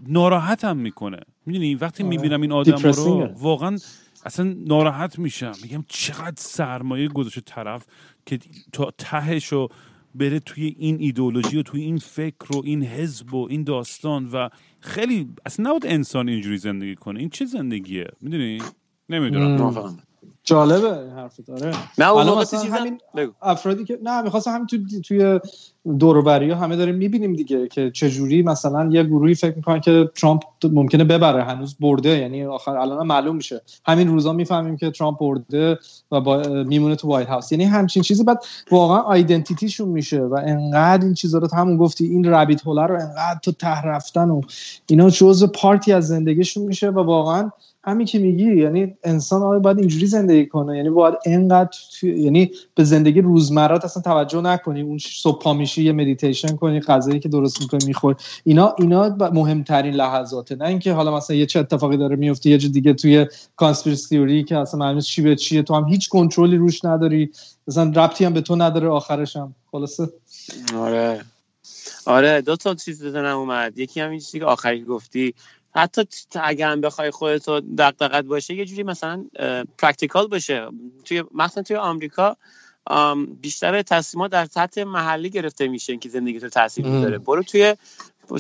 ناراحتم 0.09 0.77
می‌کنه. 0.77 1.21
می‌دونی 1.47 1.75
وقتی 1.75 2.03
آره. 2.03 2.17
می‌بینم 2.17 2.41
این 2.41 2.53
آدم 2.53 2.91
رو 2.91 3.29
واقعا 3.39 3.79
اصلا 4.25 4.55
ناراحت 4.59 5.19
میشم. 5.19 5.53
میگم 5.63 5.85
چقدر 5.89 6.35
سرمایه 6.37 7.09
گذاشته 7.09 7.41
طرف 7.41 7.87
که 8.27 8.39
تا 8.73 8.93
تهش 8.99 9.47
رو 9.47 9.69
بره 10.15 10.41
توی 10.41 10.77
این 10.79 10.97
ایدولوژی 11.01 11.59
و 11.59 11.63
توی 11.63 11.81
این 11.83 11.99
فکر 11.99 12.57
و 12.57 12.63
این 12.65 12.83
حزب 12.83 13.35
و 13.35 13.47
این 13.51 13.65
داستان 13.65 14.29
و 14.33 14.49
خیلی 14.81 15.29
اصلا 15.47 15.67
نباید 15.67 15.87
انسان 15.87 16.29
اینجوری 16.29 16.59
زندگی 16.59 16.95
کنه. 16.95 17.21
این 17.21 17.29
چه 17.29 17.45
زندگیه؟ 17.45 18.07
می‌دونی؟ 18.21 18.59
نمی‌دونم. 19.09 19.97
جالبه 20.45 20.99
این 20.99 21.11
حرف 21.11 21.41
داره 21.41 21.73
نه 21.99 22.11
اون 22.11 22.39
مثلا 22.39 22.61
همین 22.61 23.01
افرادی 23.43 23.85
که 23.85 23.99
نه 24.03 24.23
می‌خواستم 24.23 24.51
همین 24.51 24.67
تو 24.67 24.77
توی 25.01 25.41
دوروبری 25.99 26.51
ها 26.51 26.61
همه 26.61 26.77
داریم 26.77 26.95
می‌بینیم 26.95 27.33
دیگه 27.33 27.69
که 27.69 27.91
چجوری 27.91 28.43
مثلا 28.43 28.89
یه 28.93 29.03
گروهی 29.03 29.35
فکر 29.35 29.57
می‌کنن 29.57 29.81
که 29.81 30.11
ترامپ 30.15 30.43
ممکنه 30.65 31.05
ببره 31.05 31.45
هنوز 31.45 31.77
برده 31.81 32.09
یعنی 32.09 32.45
آخر 32.45 32.77
الان 32.77 33.07
معلوم 33.07 33.37
میشه. 33.37 33.63
همین 33.87 34.09
روزا 34.09 34.33
می‌فهمیم 34.33 34.77
که 34.77 34.91
ترامپ 34.91 35.19
برده 35.19 35.79
و 36.11 36.21
با 36.21 36.43
میمونه 36.67 36.97
تو 36.97 37.09
وایت 37.09 37.29
هاوس. 37.29 37.53
یعنی 37.53 37.65
همچین 37.65 38.03
چیزی 38.03 38.25
بعد 38.25 38.45
واقعا 38.71 38.99
آیدنتیتیشون 38.99 39.89
میشه 39.89 40.21
و 40.21 40.35
انقدر 40.35 41.05
این 41.05 41.15
چیزا 41.15 41.39
رو 41.39 41.49
همون 41.55 41.77
گفتی 41.77 42.05
این 42.07 42.25
رابیت 42.25 42.67
هول 42.67 42.79
رو 42.79 42.95
انقدر 43.01 43.39
تو 43.43 43.53
ته 43.53 43.83
رفتن 43.83 44.31
و 44.31 44.41
اینا 44.87 45.11
جزء 45.11 45.47
part 45.47 45.84
ی 45.84 45.93
از 45.93 46.07
زندگیشون 46.07 46.65
میشه 46.65 46.91
و 46.91 47.01
واقعا 47.01 47.51
همین 47.87 48.07
که 48.07 48.19
میگی 48.19 48.57
یعنی 48.57 48.95
انسان 49.05 49.43
آیا 49.43 49.59
باید 49.59 49.79
اینجوری 49.79 50.07
زندگی 50.07 50.47
کنه. 50.47 50.77
یعنی 50.77 50.91
باید 50.91 51.15
انقدر 51.27 51.79
یعنی 52.03 52.51
به 52.75 52.85
زندگی 52.85 53.21
روزمرات 53.21 53.85
اصلا 53.85 54.03
توجه 54.03 54.41
نکنی. 54.41 54.81
اون 54.81 54.99
صبح 54.99 55.53
میشی 55.53 55.83
یه 55.83 55.93
مدیتیشن 55.93 56.57
کنی 56.57 56.81
غذایی 56.81 57.21
که 57.21 57.29
درست 57.29 57.61
می‌کنی 57.61 57.87
میخور 57.87 58.17
اینا 58.45 58.75
اینا 58.79 59.17
مهمترین 59.33 59.95
لحظاته. 59.95 60.57
نه 60.57 60.65
اینکه 60.65 60.93
حالا 60.93 61.17
مثلا 61.17 61.37
یه 61.37 61.47
چه 61.47 61.61
اتفاقی 61.61 61.97
داره 61.97 62.17
میفته 62.17 62.51
یه 62.51 62.57
دیگه 62.57 62.95
توی 62.95 63.27
conspiracy 63.57 64.09
theory 64.09 64.45
که 64.45 64.59
اصلا 64.59 64.81
معلومه 64.81 65.01
چی 65.01 65.23
به 65.23 65.37
چیه. 65.37 65.63
تو 65.63 65.75
هم 65.75 65.85
هیچ 65.85 66.09
کنترلی 66.09 66.57
روش 66.57 66.85
نداری. 66.85 67.31
مثلا 67.69 67.93
ربطی 67.97 68.25
هم 68.25 68.33
به 68.33 68.41
تو 68.41 68.57
نداره 68.57 68.89
آخرش 68.89 69.37
هم. 69.37 69.55
خلاصه. 69.73 70.09
آره. 70.77 71.25
آره 72.07 72.41
دو 72.41 72.57
تا 72.57 72.75
چیز 72.75 73.03
یادم 73.03 73.39
اومد. 73.39 73.79
یکی 73.79 74.01
هم 74.01 74.11
این 74.11 74.21
چیزی 74.21 74.39
که 74.39 74.45
آخری 74.45 74.85
گفتی 74.85 75.35
حتی 75.77 76.03
اگر 76.41 76.71
هم 76.71 76.81
بخوای 76.81 77.11
خودتو 77.11 77.61
دغدغه‌ت 77.61 78.25
باشه 78.25 78.55
یه 78.55 78.65
جوری 78.65 78.83
مثلا 78.83 79.25
practical 79.79 80.27
باشه. 80.27 80.69
توی 81.05 81.25
مثلا 81.35 81.63
توی 81.63 81.77
آمریکا 81.77 82.37
بیشتر 83.41 83.83
تصمیمات 83.83 84.31
در 84.31 84.45
سطح 84.45 84.85
محلی 84.85 85.31
گرفته 85.31 85.69
میشه 85.69 85.97
که 85.97 86.09
زندگی 86.09 86.41
تو 86.41 86.49
تاثیر 86.49 86.87
می‌ذاره. 86.87 87.19
برو 87.19 87.43
توی 87.43 87.77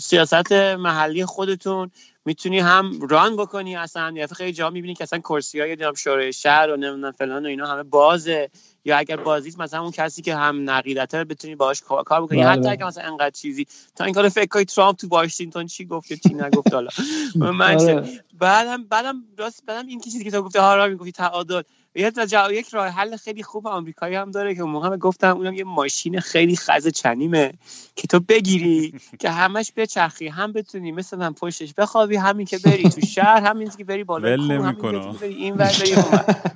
سیاست 0.00 0.52
محلی 0.52 1.24
خودتون 1.24 1.90
می‌تونی 2.24 2.58
هم 2.58 3.06
run 3.10 3.36
بکنی 3.36 3.76
اصلا. 3.76 4.12
یا 4.16 4.26
خیلی 4.26 4.52
جا 4.52 4.70
می‌بینی 4.70 4.94
که 4.94 5.04
اصلا 5.04 5.18
کرسی 5.18 5.60
های 5.60 5.76
شورای 5.96 6.32
شهر 6.32 6.70
و 6.70 6.76
نمی‌دونم 6.76 7.12
فلان 7.12 7.46
و 7.46 7.48
اینا 7.48 7.66
همه 7.66 7.82
بازه. 7.82 8.50
یا 8.84 8.98
اگر 8.98 9.16
بازیست 9.16 9.60
مثلا 9.60 9.82
اون 9.82 9.90
کسی 9.90 10.22
که 10.22 10.36
هم 10.36 10.70
نقیدته 10.70 11.24
بتونی 11.24 11.54
باهاش 11.54 11.82
کار 11.82 12.22
بکنی 12.22 12.38
بله، 12.38 12.48
حتی. 12.48 12.68
اگه 12.68 12.86
مثلا 12.86 13.04
انقدر 13.04 13.30
چیزی 13.30 13.66
تا 13.96 14.04
این 14.04 14.14
کار 14.14 14.28
فکر 14.28 14.46
کنی 14.46 14.64
ترامپ 14.64 14.96
تو 14.96 15.08
واشنگتن 15.08 15.66
چی 15.66 15.84
گفت 15.84 16.10
یا 16.10 16.16
چی 16.16 16.34
نگفت 16.34 16.74
حالا 16.74 16.90
من 17.34 17.80
آره. 17.80 18.20
بعدم 18.38 18.84
بعدم 18.84 19.24
راست 19.38 19.66
بعدم 19.66 19.88
این 19.88 20.00
چیزی 20.00 20.24
که 20.24 20.30
تو 20.30 20.42
گفته 20.42 20.60
ها 20.60 20.86
می‌گفتی 20.86 21.12
تعادل 21.12 21.62
یه 21.94 22.12
یک 22.50 22.68
راه 22.68 22.88
حل 22.88 23.16
خیلی 23.16 23.42
خوب 23.42 23.66
آمریکایی 23.66 24.14
هم 24.14 24.30
داره 24.30 24.54
که 24.54 24.62
موقع 24.62 24.96
گفتم 24.96 25.36
اونم 25.36 25.54
یه 25.54 25.64
ماشین 25.64 26.20
خیلی 26.20 26.56
خز 26.56 26.88
چنیمه 26.88 27.52
که 27.96 28.06
تو 28.08 28.20
بگیری 28.20 28.94
که 29.20 29.30
همش 29.30 29.72
بچرخی 29.76 30.28
هم 30.28 30.52
بتونی 30.52 30.92
مثلا 30.92 31.32
پشتش 31.32 31.74
بخوابی 31.74 32.16
همین 32.16 32.46
که 32.46 32.58
بری 32.58 32.88
تو 32.88 33.00
شهر 33.00 33.40
همین 33.40 33.70
که 33.70 33.84
بری 33.84 34.04
بالا 34.04 34.42
همین 34.42 34.72
بری 35.20 35.34
این 35.34 35.54
ور 35.54 35.72
بری 35.80 35.94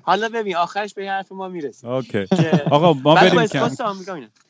حالا 0.03 0.28
ببین 0.28 0.57
آخرش 0.57 0.95
به 0.95 1.09
حرف 1.09 1.32
ما 1.32 1.49
می‌رسه 1.49 1.89
اوکی. 1.89 2.26
آقا 2.70 2.93
ما 2.93 3.14
بریم 3.14 3.47
کم 3.47 3.70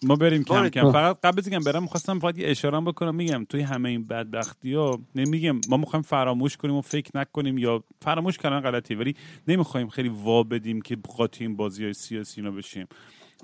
ما 0.03 0.17
بریم 0.17 0.45
کم 0.45 0.69
کم. 0.69 0.93
فقط 0.93 1.19
قبل 1.25 1.57
از 1.57 1.65
برم 1.65 1.83
می‌خواستم 1.83 2.19
فقط 2.19 2.39
یه 2.39 2.51
اشاره 2.51 2.81
بکنم. 2.81 3.15
میگم 3.15 3.47
توی 3.49 3.61
همه 3.61 3.89
این 3.89 4.07
بدبختی 4.07 4.75
ها 4.75 4.99
نمیگم 5.15 5.61
ما 5.69 5.77
می‌خوایم 5.77 6.03
فراموش 6.03 6.57
کنیم 6.57 6.75
و 6.75 6.81
فکر 6.81 7.11
نکنیم 7.15 7.59
یا 7.59 7.85
فراموش 8.03 8.39
کردن 8.39 8.61
غلطی 8.61 8.95
ولی 8.95 9.15
نمی‌خوایم 9.49 9.89
خیلی 9.89 10.09
وا 10.09 10.43
بدیم 10.43 10.78
که 10.81 10.97
قاطی 11.17 11.45
این 11.45 11.57
بازی 11.57 11.85
های 11.85 11.93
سیاسی 11.93 12.41
اینا 12.41 12.51
بشیم. 12.51 12.87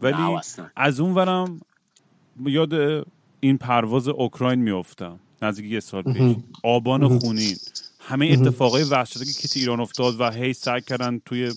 ولی 0.03 0.39
از 0.77 1.01
اون 1.01 1.15
ورم 1.15 1.61
یاد 2.47 2.75
این 3.41 3.59
پرواز 3.59 4.09
اوکراین 4.09 4.61
میافتم. 4.61 5.21
نزدیک 5.43 5.73
یه 5.73 5.81
سال 5.81 6.03
پیش. 6.03 6.37
آبان 6.63 7.19
خونین. 7.19 7.57
همه 8.01 8.27
اتفاقای 8.27 8.83
وحشتناکی 8.83 9.33
که 9.33 9.49
تو 9.49 9.59
ایران 9.59 9.81
افتاد 9.81 10.21
و 10.21 10.31
هی 10.31 10.53
سعی 10.53 10.81
کردن 10.81 11.21
توی 11.25 11.53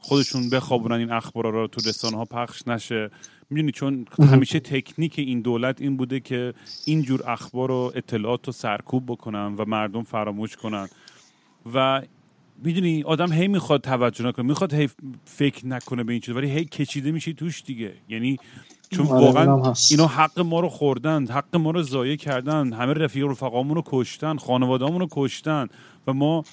خودشون 0.00 0.50
بخوابونن 0.50 0.96
این 0.96 1.12
اخبار 1.12 1.52
رو 1.52 1.66
تو 1.66 1.80
رسانه 1.88 2.16
ها 2.16 2.24
پخش 2.24 2.68
نشه. 2.68 3.10
می‌دونی 3.50 3.72
چون 3.72 4.06
همیشه 4.18 4.60
تکنیک 4.60 5.18
این 5.18 5.40
دولت 5.40 5.80
این 5.80 5.96
بوده 5.96 6.20
که 6.20 6.54
اینجور 6.84 7.30
اخبار 7.30 7.70
و 7.70 7.92
اطلاعات 7.94 8.46
رو 8.46 8.52
سرکوب 8.52 9.06
بکنن 9.06 9.54
و 9.54 9.64
مردم 9.64 10.02
فراموش 10.02 10.56
کنن. 10.56 10.88
و 11.74 12.02
می‌دونی 12.64 13.02
آدم 13.02 13.32
هی 13.32 13.48
می‌خواد 13.48 13.80
توجه 13.80 14.26
نکنه 14.26 14.46
می‌خواد 14.46 14.74
هی 14.74 14.88
فکر 15.24 15.66
نکنه 15.66 16.04
به 16.04 16.12
این 16.12 16.20
چیز 16.20 16.36
ولی 16.36 16.50
هی 16.50 16.64
کشیده 16.64 17.10
میشه 17.10 17.32
توش 17.32 17.62
دیگه. 17.62 17.94
یعنی 18.08 18.36
چون 18.90 19.06
آره، 19.06 19.26
واقعا 19.26 19.74
اینا 19.90 20.06
حق 20.06 20.40
ما 20.40 20.60
رو 20.60 20.68
خوردن 20.68 21.26
حق 21.26 21.56
ما 21.56 21.70
رو 21.70 21.82
ضایع 21.82 22.16
کردن 22.16 22.72
همه 22.72 22.92
رفیق 22.92 23.26
رفقامون 23.26 23.74
رو 23.74 23.82
کشتن 23.86 24.36
خانوادهامون 24.36 25.00
رو 25.00 25.08
کشتن 25.10 25.66
و 26.06 26.12
ما 26.12 26.44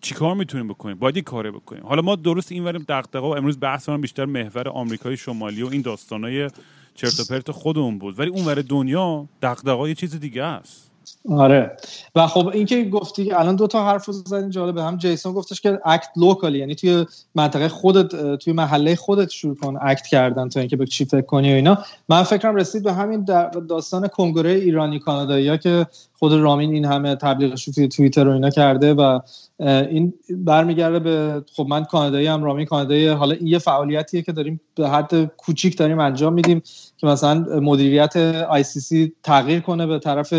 چیکار 0.00 0.34
می‌تونیم 0.34 0.68
بکنیم؟ 0.68 0.98
باید 0.98 1.18
کاره 1.18 1.50
بکنیم. 1.50 1.86
حالا 1.86 2.02
ما 2.02 2.16
درست 2.16 2.52
این 2.52 2.64
وریم 2.64 2.84
دغدغه 2.88 3.26
و 3.26 3.30
امروز 3.30 3.60
بحث 3.60 3.88
من 3.88 4.00
بیشتر 4.00 4.24
محور 4.24 4.68
آمریکای 4.68 5.16
شمالی 5.16 5.62
و 5.62 5.66
این 5.66 5.82
داستانای 5.82 6.50
چرت 6.94 7.20
و 7.20 7.24
پرت 7.30 7.50
خودمون 7.50 7.98
بود. 7.98 8.18
ولی 8.18 8.30
اون 8.30 8.44
ور 8.44 8.54
دنیا 8.54 9.28
دغدغه 9.42 9.88
یه 9.88 9.94
چیز 9.94 10.20
دیگه 10.20 10.42
است. 10.42 10.85
آره. 11.30 11.76
و 12.14 12.26
خب 12.26 12.46
اینکه 12.46 12.84
گفتی 12.84 13.32
الان 13.32 13.56
دو 13.56 13.66
تا 13.66 13.86
حرف 13.86 14.10
زدین 14.10 14.50
جالبه. 14.50 14.82
هم 14.82 14.96
جیسون 14.96 15.32
گفتش 15.32 15.60
که 15.60 15.80
اکت 15.84 16.08
لوکالی 16.16 16.58
یعنی 16.58 16.74
توی 16.74 17.06
منطقه 17.34 17.68
خودت 17.68 18.36
توی 18.36 18.52
محله 18.52 18.96
خودت 18.96 19.30
شروع 19.30 19.56
کن 19.56 19.76
اکت 19.82 20.06
کردن 20.06 20.48
تا 20.48 20.60
اینکه 20.60 20.76
به 20.76 20.86
چی 20.86 21.04
فکر 21.04 21.20
کنی 21.20 21.52
و 21.52 21.54
اینا. 21.54 21.78
من 22.08 22.22
فکرم 22.22 22.54
رسید 22.54 22.82
به 22.82 22.92
همین 22.92 23.24
داستان 23.68 24.08
کنگره 24.08 24.50
ایرانی 24.50 24.98
کانادایی 24.98 25.58
که 25.58 25.86
خود 26.18 26.32
رامین 26.32 26.72
این 26.72 26.84
همه 26.84 27.14
تبلیغش 27.14 27.64
توی 27.64 27.88
توییتر 27.88 28.28
و 28.28 28.32
اینا 28.32 28.50
کرده 28.50 28.94
و 28.94 29.20
این 29.60 30.14
برمیگرده 30.30 30.98
به 30.98 31.44
خب 31.56 31.66
من 31.68 31.84
کانادایی 31.84 32.26
هم 32.26 32.44
رامین 32.44 32.66
کانادایی 32.66 33.08
حالا 33.08 33.34
این 33.34 33.46
یه 33.46 33.58
فعالیتیه 33.58 34.22
که 34.22 34.32
داریم 34.32 34.60
به 34.74 34.88
حد 34.88 35.24
کوچیک 35.24 35.78
داریم 35.78 35.98
انجام 35.98 36.32
میدیم. 36.32 36.62
که 36.96 37.06
مثلا 37.06 37.60
مدیریت 37.60 38.62
سی 38.62 39.12
تغییر 39.22 39.60
کنه 39.60 39.86
به 39.86 39.98
طرف 39.98 40.34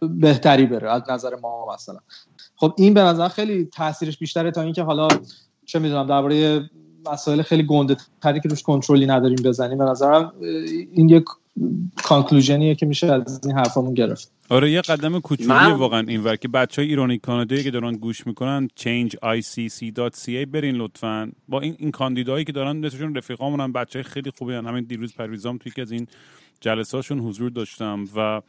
بهتری 0.00 0.66
بره 0.66 0.90
از 0.90 1.02
نظر 1.10 1.36
ما 1.42 1.74
مثلا. 1.74 1.98
خب 2.56 2.74
این 2.78 2.94
به 2.94 3.00
نظر 3.00 3.28
خیلی 3.28 3.64
تاثیرش 3.64 4.18
بیشتره 4.18 4.50
تا 4.50 4.62
اینکه 4.62 4.82
حالا 4.82 5.08
چه 5.66 5.78
می‌دونم 5.78 6.06
درباره 6.06 6.70
مسائل 7.12 7.42
خیلی 7.42 7.66
گنده 7.66 7.96
تری 8.22 8.40
که 8.40 8.48
روش 8.48 8.62
کنترلی 8.62 9.06
نداریم 9.06 9.38
بزنیم 9.44 9.78
به 9.78 9.84
نظرم 9.84 10.32
این 10.92 11.08
یک 11.08 11.24
کانکلوژنیه 12.04 12.74
که 12.74 12.86
میشه 12.86 13.06
از 13.12 13.40
این 13.44 13.56
حرفامون 13.56 13.94
گرفت. 13.94 14.32
آره 14.48 14.70
یه 14.70 14.80
قدم 14.80 15.20
کوچولی 15.20 15.48
من- 15.48 15.72
واقعا 15.72 16.00
اینور 16.08 16.36
که 16.36 16.48
بچه 16.48 16.82
های 16.82 16.88
ایرانی 16.88 17.18
کانادایی 17.18 17.62
که 17.62 17.70
دارن 17.70 17.92
گوش 17.92 18.26
می‌کنن 18.26 18.68
changeicc.ca 18.80 20.46
برین 20.52 20.74
لطفا. 20.74 21.30
با 21.48 21.60
این 21.60 21.76
این 21.78 21.90
کاندیدایی 21.90 22.44
که 22.44 22.52
دارن 22.52 22.76
مثلشون 22.76 23.14
رفیقامون 23.14 23.60
هم 23.60 23.72
بچه 23.72 24.02
خیلی 24.02 24.30
خوبی 24.38 24.52
هن. 24.54 24.66
همین 24.66 24.84
دیروز 24.84 25.14
پرویزام 25.14 25.58
توی 25.58 25.70
یکی 25.70 25.80
از 25.80 25.92
این 25.92 26.06
جلساشون 26.60 27.18
حضور 27.18 27.50
داشتم 27.50 28.04
و 28.16 28.40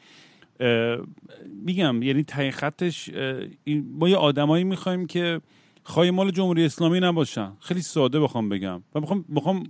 میگم 1.65 2.03
یعنی 2.03 2.23
تای 2.23 2.51
خطش 2.51 3.09
این 3.63 3.85
ما 3.91 4.09
یه 4.09 4.15
آدمایی 4.17 4.63
می‌خوایم 4.63 5.05
که 5.05 5.41
خواهی 5.83 6.11
مال 6.11 6.31
جمهوری 6.31 6.65
اسلامی 6.65 6.99
نباشن. 6.99 7.51
خیلی 7.59 7.81
ساده 7.81 8.19
بخوام 8.19 8.49
بگم. 8.49 8.81
و 8.95 8.99
بخوام 8.99 9.25
بخوام 9.35 9.63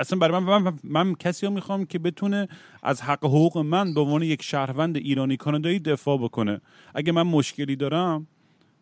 اصلا 0.00 0.18
برای 0.18 0.40
من, 0.40 0.62
من, 0.62 0.78
من 0.84 1.14
کسی 1.14 1.46
رو 1.46 1.52
می‌خوام 1.52 1.86
که 1.86 1.98
بتونه 1.98 2.48
از 2.82 3.02
حق 3.02 3.24
حقوق 3.24 3.58
من 3.58 3.94
به 3.94 4.00
عنوان 4.00 4.22
یک 4.22 4.42
شهروند 4.42 4.96
ایرانی 4.96 5.36
کانادایی 5.36 5.78
دفاع 5.78 6.18
بکنه. 6.18 6.60
اگه 6.94 7.12
من 7.12 7.22
مشکلی 7.22 7.76
دارم 7.76 8.26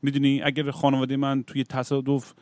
می‌دونی 0.03 0.43
اگر 0.43 0.71
خانواده 0.71 1.17
من 1.17 1.43
توی 1.43 1.65
تصادف 1.65 2.33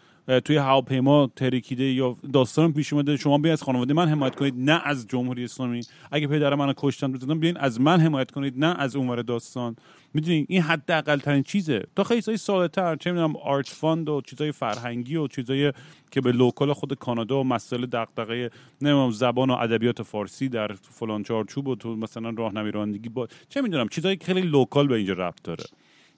توی 0.44 0.56
هواپیما 0.56 1.30
ترکیده 1.36 1.84
یا 1.84 2.16
داستان 2.32 2.72
پیش 2.72 2.92
اومده. 2.92 3.16
شما 3.16 3.38
بیاین 3.38 3.52
از 3.52 3.62
خانواده 3.62 3.94
من 3.94 4.08
حمایت 4.08 4.34
کنید 4.34 4.54
نه 4.56 4.82
از 4.84 5.06
جمهوری 5.06 5.44
اسلامی. 5.44 5.80
اگه 6.10 6.26
پدر 6.26 6.54
منو 6.54 6.72
کشتن 6.76 7.12
بزنن 7.12 7.38
بیاین 7.38 7.56
از 7.56 7.80
من 7.80 8.00
حمایت 8.00 8.30
کنید 8.30 8.54
نه 8.58 8.74
از 8.78 8.96
اونور 8.96 9.22
داستان. 9.22 9.76
می‌دونی 10.14 10.46
این 10.48 10.62
حداقل 10.62 11.18
ترین 11.18 11.42
چیزه. 11.42 11.82
تا 11.96 12.04
خیلی 12.04 12.20
چیزای 12.20 12.36
ساده 12.36 12.68
تر 12.68 12.96
چه 12.96 13.12
می‌دونم 13.12 13.36
art 13.36 13.68
fund 13.68 14.08
و 14.08 14.20
چیزای 14.20 14.52
فرهنگی 14.52 15.16
و 15.16 15.26
چیزای 15.26 15.72
که 16.10 16.20
به 16.20 16.32
local 16.32 16.72
خود 16.72 16.94
کانادا 16.94 17.40
و 17.40 17.44
مسائل 17.44 17.86
دغدغه 17.86 18.50
نمی‌دونم 18.82 19.10
زبان 19.10 19.50
و 19.50 19.52
ادبیات 19.52 20.02
فارسی 20.02 20.48
در 20.48 20.72
فلان 20.72 21.22
چارچوب 21.22 21.68
و 21.68 21.76
تو 21.76 21.96
مثلا 21.96 22.30
راهنمایی 22.30 22.72
رانندگی 22.72 23.08
با 23.08 23.28
چه 23.48 23.62
می‌دونم 23.62 23.88
چیزایی 23.88 24.16
که 24.16 24.24
خیلی 24.24 24.40
local 24.40 24.86
به 24.86 24.94
اینجا 24.94 25.12
ربط 25.12 25.42
داره. 25.44 25.64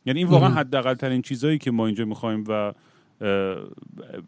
یعنی 0.07 0.19
این 0.19 0.29
واقعا 0.29 0.49
حداقل 0.49 0.95
ترین 0.95 1.23
چیزایی 1.23 1.59
که 1.59 1.71
ما 1.71 1.87
اینجا 1.87 2.05
می‌خوایم 2.05 2.45
و 2.49 2.73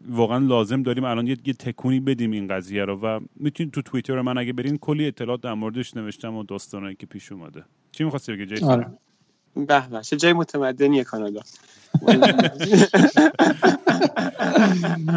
واقعا 0.09 0.37
لازم 0.37 0.83
داریم 0.83 1.03
الان 1.03 1.27
یه, 1.27 1.37
یه 1.45 1.53
تکونی 1.53 1.99
بدیم 1.99 2.31
این 2.31 2.47
قضیه 2.47 2.85
رو 2.85 2.99
و 2.99 3.19
می‌تونید 3.35 3.73
تو 3.73 3.81
توییتر 3.81 4.21
من 4.21 4.37
اگه 4.37 4.53
برین 4.53 4.77
کلی 4.77 5.07
اطلاعات 5.07 5.41
در 5.41 5.53
موردش 5.53 5.97
نوشتم 5.97 6.35
و 6.35 6.43
داستانایی 6.43 6.95
که 6.95 7.05
پیش 7.05 7.31
اومده. 7.31 7.63
چی 7.91 8.03
می‌خواستی 8.03 8.33
بگی 8.33 8.45
جیسون؟ 8.45 8.69
آره. 8.69 8.87
به 9.55 9.87
به 9.91 10.01
چه 10.01 10.17
جای 10.17 10.33
متمدنیه 10.33 11.03
کانادا. 11.03 11.41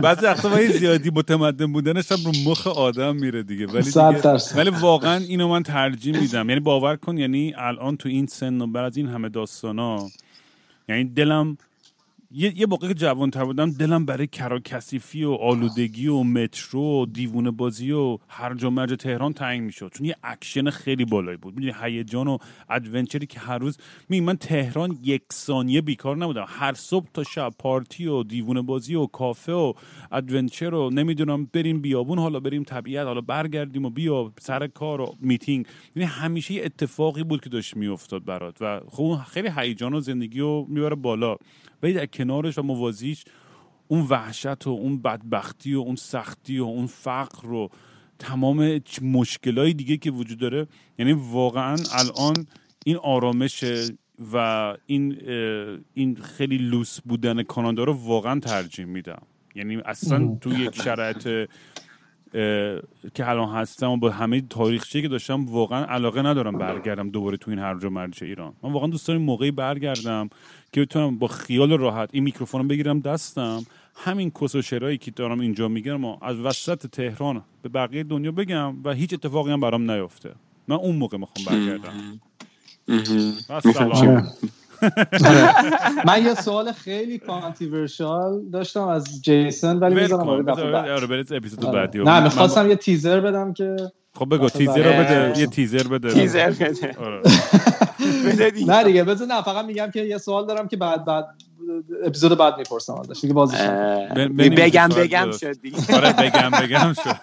بعضی 0.02 0.26
وقتا 0.26 0.48
با 0.48 0.56
این 0.56 0.70
زیادی 0.70 1.10
متمدن 1.10 1.72
بودنش 1.72 2.12
هم 2.12 2.18
رو 2.24 2.32
مخ 2.50 2.66
آدم 2.66 3.16
میره 3.16 3.42
دیگه. 3.42 3.66
ولی 3.66 3.82
دیگه. 3.82 4.36
ولی 4.56 4.70
واقعا 4.70 5.16
اینو 5.16 5.48
من 5.48 5.62
ترجیح 5.62 6.20
میدم. 6.20 6.48
یعنی 6.48 6.60
باور 6.60 6.96
کن 6.96 7.18
یعنی 7.18 7.54
الان 7.56 7.96
تو 7.96 8.08
این 8.08 8.26
سن 8.26 8.60
و 8.60 8.66
بعد 8.66 8.84
از 8.84 8.96
این 8.96 9.08
همه 9.08 9.28
داستانا 9.28 10.06
یعنی 10.88 11.04
دلم 11.04 11.56
یه 12.36 12.58
یه 12.60 12.66
موقع 12.66 12.88
که 12.88 12.94
جوان‌تر 12.94 13.44
بودم 13.44 13.70
دلم 13.70 14.04
برای 14.06 14.26
کراک 14.26 14.67
کثیفی 14.67 15.24
و 15.24 15.32
آلودگی 15.32 16.06
و 16.06 16.22
مترو 16.22 17.02
و 17.02 17.06
دیوونه 17.06 17.50
بازی 17.50 17.90
و 17.92 18.18
هرج 18.28 18.64
و 18.64 18.70
مرج 18.70 18.94
تهران 18.94 19.32
تنگ 19.32 19.62
می‌شد. 19.62 19.92
چون 19.94 20.06
یه 20.06 20.16
اکشن 20.22 20.70
خیلی 20.70 21.04
بالایی 21.04 21.36
بود. 21.36 21.54
می‌دونی 21.54 21.74
هیجان 21.82 22.28
و 22.28 22.38
adventure 22.70 23.20
ی 23.20 23.26
که 23.26 23.40
هر 23.40 23.58
روز 23.58 23.78
می 24.08 24.20
من 24.20 24.36
تهران 24.36 24.98
یک 25.02 25.22
ثانیه 25.32 25.80
بیکار 25.80 26.16
نبودم. 26.16 26.44
هر 26.48 26.74
صبح 26.74 27.06
تا 27.14 27.22
شب 27.22 27.52
پارتی 27.58 28.06
و 28.06 28.22
دیوونه 28.22 28.62
بازی 28.62 28.94
و 28.94 29.06
کافه 29.06 29.52
و 29.52 29.72
adventure 30.12 30.74
و 30.74 30.90
نمی‌دونم 30.90 31.48
بریم 31.52 31.80
بیابون 31.80 32.18
حالا 32.18 32.40
بریم 32.40 32.62
طبیعت 32.62 33.06
حالا 33.06 33.20
برگردیم 33.20 33.84
و 33.84 33.90
بیا 33.90 34.32
سر 34.40 34.66
کار 34.66 35.00
و 35.00 35.16
میتینگ. 35.20 35.66
یعنی 35.96 36.08
همیشه 36.08 36.54
اتفاقی 36.54 37.22
بود 37.22 37.40
که 37.40 37.50
داشت 37.50 37.76
میافتاد 37.76 38.24
برات 38.24 38.56
و 38.60 38.80
خب 38.88 39.18
خیلی 39.30 39.48
هیجان 39.56 39.94
و 39.94 40.00
زندگی 40.00 40.40
رو 40.40 40.66
می‌بره 40.68 40.94
بالا. 40.94 41.36
ولی 41.82 41.92
در 41.92 42.06
کنارش 42.06 42.58
و 42.58 42.62
موازیش 42.62 43.24
اون 43.88 44.06
وحشت 44.10 44.66
و 44.66 44.70
اون 44.70 45.02
بدبختی 45.02 45.74
و 45.74 45.78
اون 45.78 45.96
سختی 45.96 46.58
و 46.58 46.64
اون 46.64 46.86
فقر 46.86 47.52
و 47.52 47.68
تمام 48.18 48.80
مشکلای 49.02 49.72
دیگه 49.72 49.96
که 49.96 50.10
وجود 50.10 50.38
داره 50.38 50.66
یعنی 50.98 51.12
واقعا 51.12 51.76
الان 51.92 52.46
این 52.84 52.96
آرامش 52.96 53.64
و 54.32 54.36
این 54.86 55.16
این 55.94 56.16
خیلی 56.16 56.58
لوس 56.58 57.00
بودن 57.00 57.42
کانادا 57.42 57.84
رو 57.84 57.92
واقعا 57.92 58.40
ترجیح 58.40 58.84
میدم. 58.84 59.22
یعنی 59.54 59.76
اصلا 59.76 60.38
تو 60.40 60.52
یک 60.52 60.82
شرایط 60.82 61.48
که 63.14 63.28
الان 63.28 63.48
هستم 63.48 63.90
و 63.90 63.96
با 63.96 64.10
همه 64.10 64.40
تاریخچه‌ای 64.40 65.02
که 65.02 65.08
داشتم 65.08 65.46
واقعا 65.46 65.84
علاقه 65.84 66.22
ندارم 66.22 66.58
برگردم 66.58 67.10
دوباره 67.10 67.36
تو 67.36 67.50
این 67.50 67.60
هرج 67.60 67.84
و 67.84 67.90
مرج 67.90 68.24
ایران. 68.24 68.52
من 68.62 68.72
واقعا 68.72 68.88
دوست 68.88 69.08
دارم 69.08 69.22
موقعی 69.22 69.50
برگردم 69.50 70.30
که 70.72 70.80
بتونم 70.80 71.18
با 71.18 71.26
خیال 71.26 71.72
راحت 71.72 72.08
این 72.12 72.24
میکروفون 72.24 72.62
رو 72.62 72.68
بگیرم 72.68 73.00
دستم. 73.00 73.66
همین 73.96 74.30
کس 74.30 74.54
و 74.54 74.62
شرایی 74.62 74.98
که 74.98 75.10
دارم 75.10 75.40
اینجا 75.40 75.68
میگم 75.68 76.04
و 76.04 76.16
از 76.22 76.40
وسط 76.40 76.86
تهران 76.86 77.42
به 77.62 77.68
بقیه 77.68 78.02
دنیا 78.02 78.32
بگم 78.32 78.82
و 78.84 78.92
هیچ 78.92 79.14
اتفاقی 79.14 79.52
هم 79.52 79.60
برام 79.60 79.90
نیفته 79.90 80.32
من 80.68 80.76
اون 80.76 80.96
موقع 80.96 81.18
می‌خوام 81.18 81.46
برگردم. 81.46 82.20
من 86.08 86.24
یه 86.24 86.34
سوال 86.34 86.72
خیلی 86.72 87.18
کانتیورشال 87.18 88.42
داشتم 88.52 88.88
از 88.88 89.22
جیسن 89.22 89.76
ولی 89.78 89.94
ول 89.94 90.02
می‌ذارم 90.02 90.24
کن. 90.26 90.26
برای 90.30 90.42
دفعه 90.42 90.54
بذار- 90.54 90.72
بعد. 90.72 90.90
آره، 90.90 91.06
برید 91.06 91.32
اپیزود 91.32 91.64
آره. 91.64 91.74
بعدی 91.80 91.98
نه 91.98 92.04
من- 92.04 92.22
می‌خواستم 92.22 92.68
یه 92.68 92.76
تیزر 92.76 93.20
بدم 93.20 93.52
که 93.52 93.76
خب 94.18 94.34
بگو 94.34 94.48
تیزر 94.48 94.96
رو. 94.98 95.04
بده 95.04 95.40
یه 95.40 95.46
تیزر 95.46 95.82
بده 95.88 96.12
تیزر 96.12 96.50
بده 96.50 96.96
آره. 97.04 97.20
نه 98.66 98.84
دیگه 98.84 99.04
بذار 99.04 99.28
نه 99.28 99.42
فقط 99.42 99.64
میگم 99.64 99.90
که 99.90 100.00
یه 100.00 100.18
سوال 100.18 100.46
دارم 100.46 100.68
که 100.68 100.76
بعد 100.76 101.04
بعد 101.04 101.26
اپیزود 102.04 102.38
بعد 102.38 102.58
می‌پرسم 102.58 102.94
ازش 102.94 103.20
دیگه 103.20 103.34
بازش 103.34 103.60
بگم 104.38 104.88
بگم. 104.88 105.32
شد 105.32 105.60
دیگه. 105.60 105.96
آره 105.96 106.12
بگم 106.12 106.50
بگم 106.50 106.92
شد. 106.92 107.16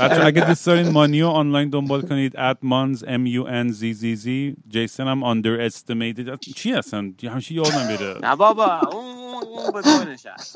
بچه 0.00 0.24
اگه 0.24 0.46
دوست 0.46 0.66
دارین 0.66 0.88
مانیو 0.88 1.28
آنلاین 1.28 1.70
دنبال 1.70 2.02
کنید 2.02 2.32
at 2.32 2.56
mons 2.64 2.98
m 3.02 3.26
u 3.26 3.44
n 3.46 3.72
z 3.72 3.92
z 4.00 4.24
z. 4.24 4.28
جیسن 4.68 5.08
هم 5.08 5.42
underestimated. 5.42 6.38
چی 6.54 6.72
اصلا 6.72 7.12
همیشه 7.30 7.54
یادم 7.54 7.86
میره. 7.90 8.14
نه 8.22 8.36
بابا 8.36 8.80
اون 8.92 9.23
اون 9.42 9.72
به 9.72 9.80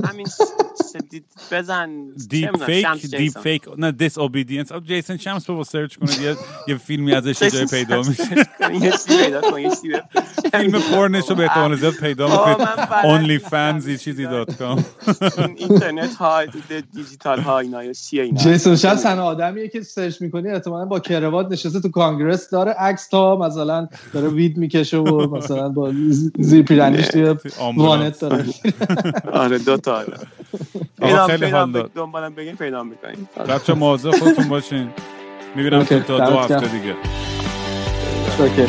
همین 0.08 0.26
س- 0.26 0.40
س- 0.74 0.96
دی- 1.10 1.22
بزن. 1.52 1.90
دیپ 2.28 2.64
فیک 2.64 2.82
شمس 2.86 3.10
دیپ. 3.14 3.38
فیک. 3.38 3.62
نه 3.78 3.92
دیس 3.92 4.18
اوبیدینس 4.18 4.72
جیسن 4.72 5.16
شمس 5.16 5.46
بابا 5.46 5.64
سرچ 5.64 5.96
کنید. 5.96 6.20
یه 6.20 6.36
یه 6.68 6.76
فیلمی 6.76 7.14
ازش 7.14 7.42
یه 7.42 7.50
جای 7.50 7.66
پیدا 7.76 8.02
میشه. 8.02 8.22
یه 8.80 8.90
چیزی 8.90 9.16
پیدا 9.24 9.40
کن 9.40 9.60
یه 9.60 9.70
چیزی. 9.70 9.88
فیلم 10.52 10.70
به 11.36 11.42
احتمال 11.44 11.76
زیاد 11.76 11.94
پیدا 11.94 12.26
می‌کنید 12.28 13.30
نیستم. 13.30 13.80
fans 13.80 14.00
چیزی 14.00 14.24
دات 14.24 14.54
کام. 14.58 14.84
این 15.38 15.54
اینترنت 15.58 16.14
ها 16.14 16.44
دیجیتال 16.94 17.40
ها 17.40 17.58
اینا 17.58 17.84
یا 17.84 17.92
چیه 17.92 18.22
اینا. 18.22 18.40
جیسون 18.40 18.76
شاید 18.76 18.98
تنها 18.98 19.24
آدمیه 19.24 19.68
که 19.68 19.82
سرچ 19.82 20.22
می‌کنی 20.22 20.48
احتمالاً 20.50 20.84
با 20.84 21.00
کروات 21.00 21.52
نشسته 21.52 21.80
تو 21.80 21.88
کانگرس 21.88 22.50
داره 22.50 22.72
عکس 22.72 23.08
تا 23.08 23.36
مثلا 23.36 23.88
داره 24.12 24.28
وید 24.28 24.56
می‌کشه 24.56 24.96
و 24.96 25.36
مثلا 25.36 25.68
با 25.68 25.92
زیر 26.38 26.62
پیرنیش 26.62 27.06
توی. 27.06 27.34
وانت 27.76 28.20
داره. 28.20 28.44
آره 29.42 29.58
دو 29.58 29.76
تا 29.76 29.96
آره 29.96 30.16
آقا 31.02 31.26
خیلی 31.26 31.46
حال 31.46 31.72
داد. 31.72 31.90
دنبالم 31.94 32.34
بگین 32.34 32.56
پیدا 32.56 32.82
می‌کنیم 32.82 33.28
بچه 33.48 33.74
مواظب 33.74 34.10
خودتون 34.10 34.48
باشین 34.48 34.90
می‌بینم 35.54 35.84
تا 35.84 35.98
دو 35.98 36.38
هفته. 36.38 36.60
دیگه 36.68 36.94
اوکی. 38.38 38.66